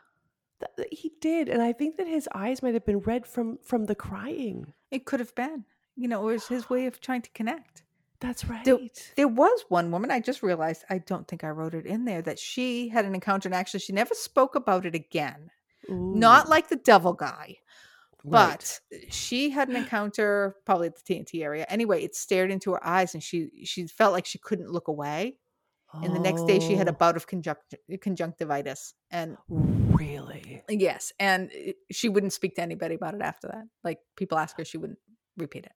Th- 0.76 0.90
He 0.92 1.12
did, 1.22 1.48
and 1.48 1.62
I 1.62 1.72
think 1.74 1.98
that 1.98 2.08
his 2.08 2.28
eyes 2.34 2.62
might 2.64 2.74
have 2.74 2.86
been 2.86 3.00
red 3.00 3.26
from 3.28 3.60
from 3.64 3.86
the 3.86 3.96
crying. 3.96 4.74
It 4.92 5.06
could 5.06 5.20
have 5.20 5.34
been. 5.36 5.66
You 5.96 6.08
know, 6.08 6.28
it 6.28 6.34
was 6.34 6.48
his 6.48 6.70
way 6.70 6.86
of 6.88 7.00
trying 7.00 7.22
to 7.22 7.30
connect. 7.32 7.84
That's 8.22 8.46
right. 8.46 8.64
There, 8.66 8.78
there 9.16 9.28
was 9.28 9.64
one 9.70 9.92
woman, 9.92 10.12
I 10.12 10.20
just 10.20 10.44
realized, 10.44 10.84
I 10.90 10.98
don't 10.98 11.28
think 11.28 11.44
I 11.44 11.50
wrote 11.50 11.74
it 11.74 11.86
in 11.86 12.04
there, 12.06 12.22
that 12.24 12.38
she 12.38 12.90
had 12.90 13.06
an 13.06 13.16
encounter 13.16 13.48
and 13.48 13.56
actually 13.56 13.80
she 13.80 13.94
never 13.94 14.14
spoke 14.14 14.56
about 14.56 14.86
it 14.86 14.94
again. 14.96 15.50
Not 15.88 16.50
like 16.50 16.68
the 16.70 16.76
devil 16.76 17.14
guy, 17.14 17.58
right. 18.24 18.58
but 18.60 18.80
eh, 18.94 19.06
she 19.10 19.50
had 19.50 19.70
an 19.70 19.76
encounter 19.78 20.56
probably 20.66 20.88
at 20.88 20.96
the 20.98 21.14
TNT 21.14 21.42
area. 21.44 21.66
Anyway, 21.70 22.04
it 22.04 22.14
stared 22.16 22.52
into 22.52 22.74
her 22.74 22.86
eyes 22.86 23.14
and 23.16 23.24
she 23.24 23.50
she 23.64 23.88
felt 23.88 24.14
like 24.14 24.26
she 24.26 24.38
couldn't 24.38 24.70
look 24.72 24.88
away. 24.88 25.38
And 25.92 26.16
the 26.16 26.20
next 26.20 26.44
day 26.44 26.60
she 26.60 26.76
had 26.76 26.88
a 26.88 26.92
Oh, 26.92 26.96
bout 26.96 27.16
of 27.16 27.26
conjunct- 27.26 27.74
eh, 27.90 27.98
conjunctivitis. 27.98 28.94
And 29.10 29.38
really. 29.48 30.62
yes, 30.70 31.12
and 31.20 31.50
eh, 31.56 31.72
she 31.92 32.10
wouldn't 32.10 32.34
speak 32.34 32.56
to 32.56 32.62
anybody 32.62 32.94
about 32.96 33.16
it 33.16 33.22
after 33.22 33.48
that. 33.48 33.64
Like 33.84 33.98
people 34.16 34.38
ask 34.38 34.56
uh 34.56 34.62
her, 34.62 34.66
she 34.66 34.78
wouldn't 34.78 35.00
repeat 35.38 35.66
it. 35.66 35.72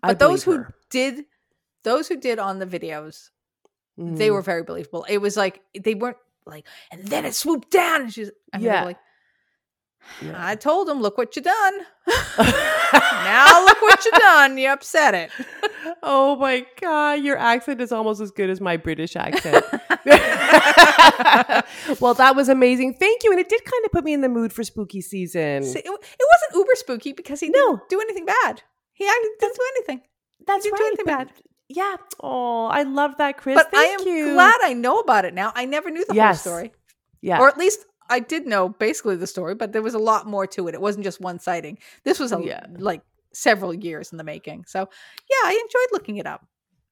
But 0.00 0.18
those 0.18 0.42
who 0.44 0.52
her. 0.58 0.74
did 0.88 1.24
those 1.84 2.08
who 2.08 2.16
did 2.16 2.38
on 2.38 2.58
the 2.58 2.66
videos 2.66 3.30
they 3.98 4.28
Mm. 4.28 4.32
were 4.32 4.40
very 4.42 4.62
believable. 4.62 5.04
It 5.08 5.18
was 5.18 5.36
like 5.36 5.60
they 5.78 5.94
weren't 5.94 6.16
like, 6.46 6.66
and 6.90 7.06
then 7.06 7.26
it 7.26 7.34
swooped 7.34 7.70
down, 7.70 8.02
and 8.02 8.12
she's, 8.12 8.30
I 8.52 8.56
mean, 8.56 8.66
Yeah. 8.66 8.84
like, 8.84 8.96
Yeah. 10.22 10.32
I 10.36 10.54
told 10.56 10.88
him, 10.88 11.02
look 11.02 11.18
what 11.18 11.36
you 11.36 11.42
done. 11.42 11.74
now 12.38 13.64
look 13.64 13.82
what 13.82 14.02
you 14.06 14.10
done. 14.12 14.56
You 14.56 14.70
upset 14.70 15.14
it. 15.14 15.30
oh 16.02 16.36
my 16.36 16.64
god, 16.80 17.22
your 17.22 17.36
accent 17.36 17.80
is 17.82 17.92
almost 17.92 18.22
as 18.22 18.30
good 18.30 18.48
as 18.48 18.58
my 18.60 18.78
British 18.78 19.16
accent. 19.16 19.64
well, 22.00 22.14
that 22.14 22.32
was 22.34 22.48
amazing. 22.48 22.94
Thank 22.94 23.22
you, 23.24 23.30
and 23.32 23.40
it 23.40 23.48
did 23.50 23.62
kind 23.64 23.84
of 23.84 23.92
put 23.92 24.04
me 24.04 24.12
in 24.14 24.20
the 24.22 24.28
mood 24.28 24.52
for 24.52 24.64
spooky 24.64 25.00
season. 25.02 25.62
See, 25.64 25.78
it, 25.80 25.84
it 25.84 25.88
wasn't 26.32 26.54
uber 26.54 26.74
spooky 26.74 27.12
because 27.12 27.40
he 27.40 27.50
No. 27.50 27.76
didn't 27.76 27.88
do 27.90 28.00
anything 28.00 28.24
bad. 28.26 28.62
He 28.94 29.04
didn't 29.04 29.40
do 29.40 29.62
anything. 29.76 30.00
That's 30.46 30.64
didn't 30.64 30.78
do 30.78 30.82
right. 30.82 30.88
anything 30.88 31.06
bad. 31.06 31.32
Yeah. 31.72 31.96
Oh, 32.20 32.66
I 32.66 32.82
love 32.82 33.16
that, 33.18 33.36
Chris. 33.38 33.54
But 33.54 33.68
I 33.68 33.70
Thank 33.96 34.00
am 34.02 34.08
you. 34.08 34.32
glad 34.34 34.56
I 34.62 34.72
know 34.72 34.98
about 34.98 35.24
it 35.24 35.34
now. 35.34 35.52
I 35.54 35.66
never 35.66 35.88
knew 35.90 36.04
the 36.04 36.14
Yes. 36.16 36.42
whole 36.42 36.52
story, 36.52 36.72
Yeah. 37.22 37.38
or 37.38 37.46
at 37.48 37.56
least 37.56 37.86
I 38.08 38.18
did 38.18 38.44
know 38.44 38.68
basically 38.70 39.14
the 39.14 39.28
story, 39.28 39.54
but 39.54 39.72
there 39.72 39.80
was 39.82 39.94
a 39.94 39.98
lot 40.00 40.26
more 40.26 40.48
to 40.48 40.66
it. 40.66 40.74
It 40.74 40.80
wasn't 40.80 41.04
just 41.04 41.20
one 41.20 41.38
sighting. 41.38 41.78
This 42.04 42.18
was 42.18 42.32
a, 42.32 42.40
Yeah. 42.42 42.66
like 42.76 43.02
several 43.32 43.72
years 43.72 44.10
in 44.10 44.18
the 44.18 44.24
making. 44.24 44.64
So 44.66 44.80
yeah, 44.80 45.42
I 45.44 45.52
enjoyed 45.52 45.92
looking 45.92 46.16
it 46.16 46.26
up. 46.26 46.44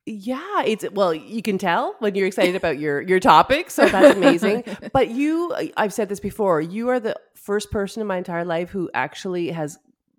Yeah, 0.06 0.62
it's 0.64 0.84
well, 0.92 1.12
you 1.12 1.42
can 1.42 1.58
tell 1.58 1.96
when 1.98 2.14
you're 2.14 2.28
excited 2.28 2.54
about 2.54 2.78
your 2.78 3.00
your 3.02 3.18
topic, 3.20 3.70
so 3.72 3.84
that's 3.88 4.16
amazing. 4.16 4.62
but 4.92 5.08
you 5.08 5.52
I've 5.76 5.92
said 5.92 6.08
this 6.08 6.20
before, 6.20 6.60
you 6.60 6.88
are 6.88 7.00
the 7.00 7.16
first 7.34 7.70
person 7.72 8.00
in 8.00 8.06
my 8.06 8.16
entire 8.16 8.44
life 8.44 8.70
who 8.70 8.88
actually 8.94 9.50
has 9.50 9.76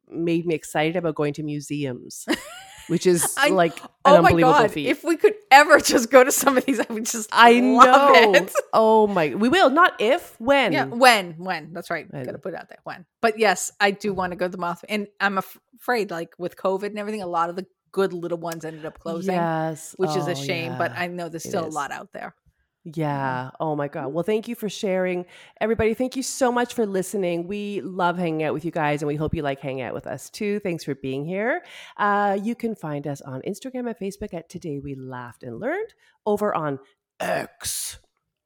made 0.09 0.45
me 0.45 0.53
excited 0.53 0.97
about 0.97 1.15
going 1.15 1.33
to 1.35 1.43
museums. 1.43 2.25
Which 2.89 3.05
is 3.07 3.35
I- 3.37 3.49
like 3.49 3.79
an 3.81 3.89
oh 4.05 4.21
my 4.21 4.29
unbelievable 4.29 4.53
god! 4.53 4.71
feat. 4.71 4.87
If 4.87 5.03
we 5.03 5.15
could 5.15 5.35
ever 5.51 5.79
just 5.79 6.11
go 6.11 6.23
to 6.23 6.31
some 6.31 6.57
of 6.57 6.65
these, 6.65 6.79
I 6.79 6.85
would 6.91 7.05
just 7.05 7.29
I 7.31 7.53
love 7.61 8.13
know. 8.13 8.33
it. 8.35 8.53
Oh 8.73 9.07
my 9.07 9.33
we 9.35 9.47
will, 9.49 9.69
not 9.69 9.93
if, 9.99 10.35
when. 10.39 10.73
Yeah, 10.73 10.85
when, 10.85 11.33
when? 11.37 11.73
That's 11.73 11.89
right. 11.89 12.11
When. 12.11 12.25
Got 12.25 12.33
to 12.33 12.37
put 12.39 12.53
it 12.53 12.59
out 12.59 12.69
there. 12.69 12.79
When? 12.83 13.05
But 13.21 13.39
yes, 13.39 13.71
I 13.79 13.91
do 13.91 14.13
want 14.13 14.31
to 14.31 14.35
go 14.37 14.45
to 14.47 14.51
the 14.51 14.57
moth, 14.57 14.83
and 14.89 15.07
I'm 15.19 15.37
af- 15.37 15.57
afraid, 15.79 16.11
like 16.11 16.33
with 16.37 16.55
COVID 16.57 16.87
and 16.87 16.99
everything, 16.99 17.21
a 17.21 17.27
lot 17.27 17.49
of 17.49 17.55
the 17.55 17.65
good 17.91 18.13
little 18.13 18.37
ones 18.37 18.65
ended 18.65 18.85
up 18.85 18.99
closing, 18.99 19.33
Yes. 19.33 19.95
which 19.97 20.11
is 20.15 20.27
Oh, 20.27 20.31
a 20.31 20.35
shame. 20.35 20.77
But. 20.77 20.91
I 20.95 21.07
know 21.07 21.27
there's 21.29 21.43
still 21.43 21.65
a 21.65 21.69
lot 21.69 21.91
out 21.91 22.09
there. 22.13 22.35
Yeah. 22.95 23.51
Oh 23.59 23.75
my 23.75 23.87
God. 23.87 24.13
Well, 24.13 24.23
thank 24.23 24.47
you 24.47 24.55
for 24.55 24.69
sharing. 24.69 25.25
Everybody, 25.59 25.93
thank 25.93 26.15
you 26.15 26.23
so 26.23 26.51
much 26.51 26.73
for 26.73 26.85
listening. 26.85 27.47
We 27.47 27.81
love 27.81 28.17
hanging 28.17 28.43
out 28.43 28.53
with 28.53 28.65
you 28.65 28.71
guys, 28.71 29.01
and 29.01 29.07
we 29.07 29.15
hope 29.15 29.35
you 29.35 29.41
like 29.41 29.59
hanging 29.59 29.81
out 29.81 29.93
with 29.93 30.07
us 30.07 30.29
too. 30.29 30.59
Thanks 30.61 30.83
for 30.83 30.95
being 30.95 31.25
here. 31.25 31.61
Uh, 31.97 32.37
you 32.41 32.55
can 32.55 32.75
find 32.75 33.05
us 33.07 33.21
on 33.21 33.41
Instagram 33.41 33.87
and 33.87 33.97
Facebook 33.97 34.33
at 34.33 34.49
Today 34.49 34.79
We 34.79 34.95
Laughed 34.95 35.43
and 35.43 35.59
Learned, 35.59 35.93
over 36.25 36.53
on 36.55 36.79
X, 37.19 37.97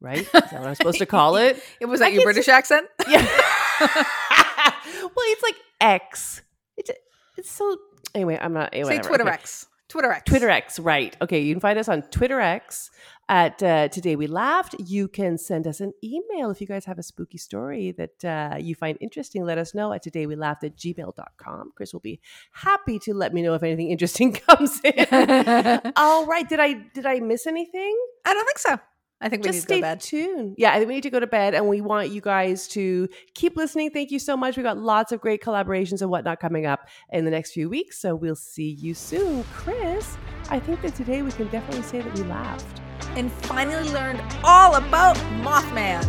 right? 0.01 0.19
Is 0.21 0.31
that 0.31 0.53
what 0.53 0.67
I'm 0.67 0.75
supposed 0.75 0.99
to 0.99 1.05
call 1.05 1.35
it? 1.37 1.61
It 1.79 1.85
was 1.85 2.01
I 2.01 2.05
that 2.05 2.13
your 2.13 2.21
can 2.21 2.27
British 2.27 2.47
accent? 2.47 2.87
Yeah. 3.07 3.25
well, 3.81 5.11
it's 5.17 5.43
like 5.43 5.55
X. 5.81 6.41
It's, 6.77 6.89
it's 7.37 7.51
so. 7.51 7.77
Anyway, 8.15 8.37
I'm 8.41 8.53
not. 8.53 8.73
Say 8.73 8.83
whatever. 8.83 9.03
Twitter 9.07 9.23
Okay. 9.23 9.33
X. 9.33 9.67
Twitter 9.93 10.11
X. 10.11 10.23
Twitter 10.25 10.49
X, 10.49 10.79
right. 10.79 11.15
Okay, 11.21 11.39
you 11.39 11.53
can 11.53 11.61
find 11.61 11.77
us 11.77 11.87
on 11.87 12.01
Twitter 12.01 12.41
X 12.41 12.89
at 13.29 13.61
uh, 13.61 13.89
Today 13.89 14.15
We 14.15 14.25
Laughed. 14.25 14.73
You 14.79 15.07
can 15.07 15.37
send 15.37 15.67
us 15.67 15.81
an 15.81 15.93
email 16.03 16.49
if 16.49 16.59
you 16.59 16.65
guys 16.65 16.85
have 16.85 16.97
a 16.97 17.03
spooky 17.03 17.37
story 17.37 17.91
that 17.91 18.25
uh, 18.25 18.57
you 18.57 18.73
find 18.73 18.97
interesting. 19.01 19.45
Let 19.45 19.59
us 19.59 19.75
know 19.75 19.93
at 19.93 20.03
todaywelaughed 20.03 20.63
at 20.63 20.75
gmail.com. 20.75 21.73
Chris 21.75 21.93
will 21.93 21.99
be 21.99 22.19
happy 22.53 22.97
to 22.97 23.13
let 23.13 23.35
me 23.35 23.43
know 23.43 23.53
if 23.53 23.61
anything 23.61 23.91
interesting 23.91 24.33
comes 24.33 24.81
in. 24.83 25.05
All 25.95 26.25
right. 26.25 26.49
Did 26.49 26.59
I 26.59 26.73
did 26.73 27.05
I 27.05 27.19
miss 27.19 27.45
anything? 27.45 27.95
I 28.25 28.33
don't 28.33 28.45
think 28.47 28.57
so. 28.57 28.79
I 29.23 29.29
think 29.29 29.43
we 29.43 29.49
Just 29.49 29.55
need 29.55 29.61
to 29.61 29.61
stay 29.61 29.75
go 29.75 29.81
to 29.81 29.81
bed. 29.95 30.01
tuned. 30.01 30.55
Yeah, 30.57 30.71
I 30.73 30.77
think 30.77 30.87
we 30.89 30.95
need 30.95 31.03
to 31.03 31.09
go 31.09 31.19
to 31.19 31.27
bed 31.27 31.53
and 31.55 31.67
we 31.69 31.79
want 31.81 32.09
you 32.09 32.19
guys 32.21 32.67
to 32.69 33.07
keep 33.33 33.55
listening. 33.55 33.89
Thank 33.89 34.11
you 34.11 34.19
so 34.19 34.35
much. 34.35 34.57
We 34.57 34.63
got 34.63 34.77
lots 34.77 35.11
of 35.11 35.21
great 35.21 35.41
collaborations 35.41 36.01
and 36.01 36.11
whatnot 36.11 36.39
coming 36.39 36.65
up 36.65 36.87
in 37.11 37.25
the 37.25 37.31
next 37.31 37.53
few 37.53 37.69
weeks. 37.69 37.97
So 37.99 38.15
we'll 38.15 38.35
see 38.35 38.69
you 38.71 38.93
soon. 38.93 39.43
Chris, 39.53 40.17
I 40.49 40.59
think 40.59 40.81
that 40.81 40.93
today 40.95 41.21
we 41.21 41.31
can 41.31 41.47
definitely 41.47 41.83
say 41.83 42.01
that 42.01 42.13
we 42.17 42.23
laughed. 42.23 42.81
And 43.15 43.31
finally 43.31 43.89
learned 43.91 44.21
all 44.43 44.75
about 44.75 45.15
Mothman. 45.41 46.03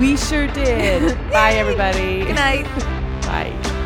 We 0.00 0.16
sure 0.16 0.46
did. 0.48 1.14
Bye, 1.30 1.52
everybody. 1.52 2.24
Good 2.24 2.34
night. 2.36 2.64
Bye. 3.22 3.77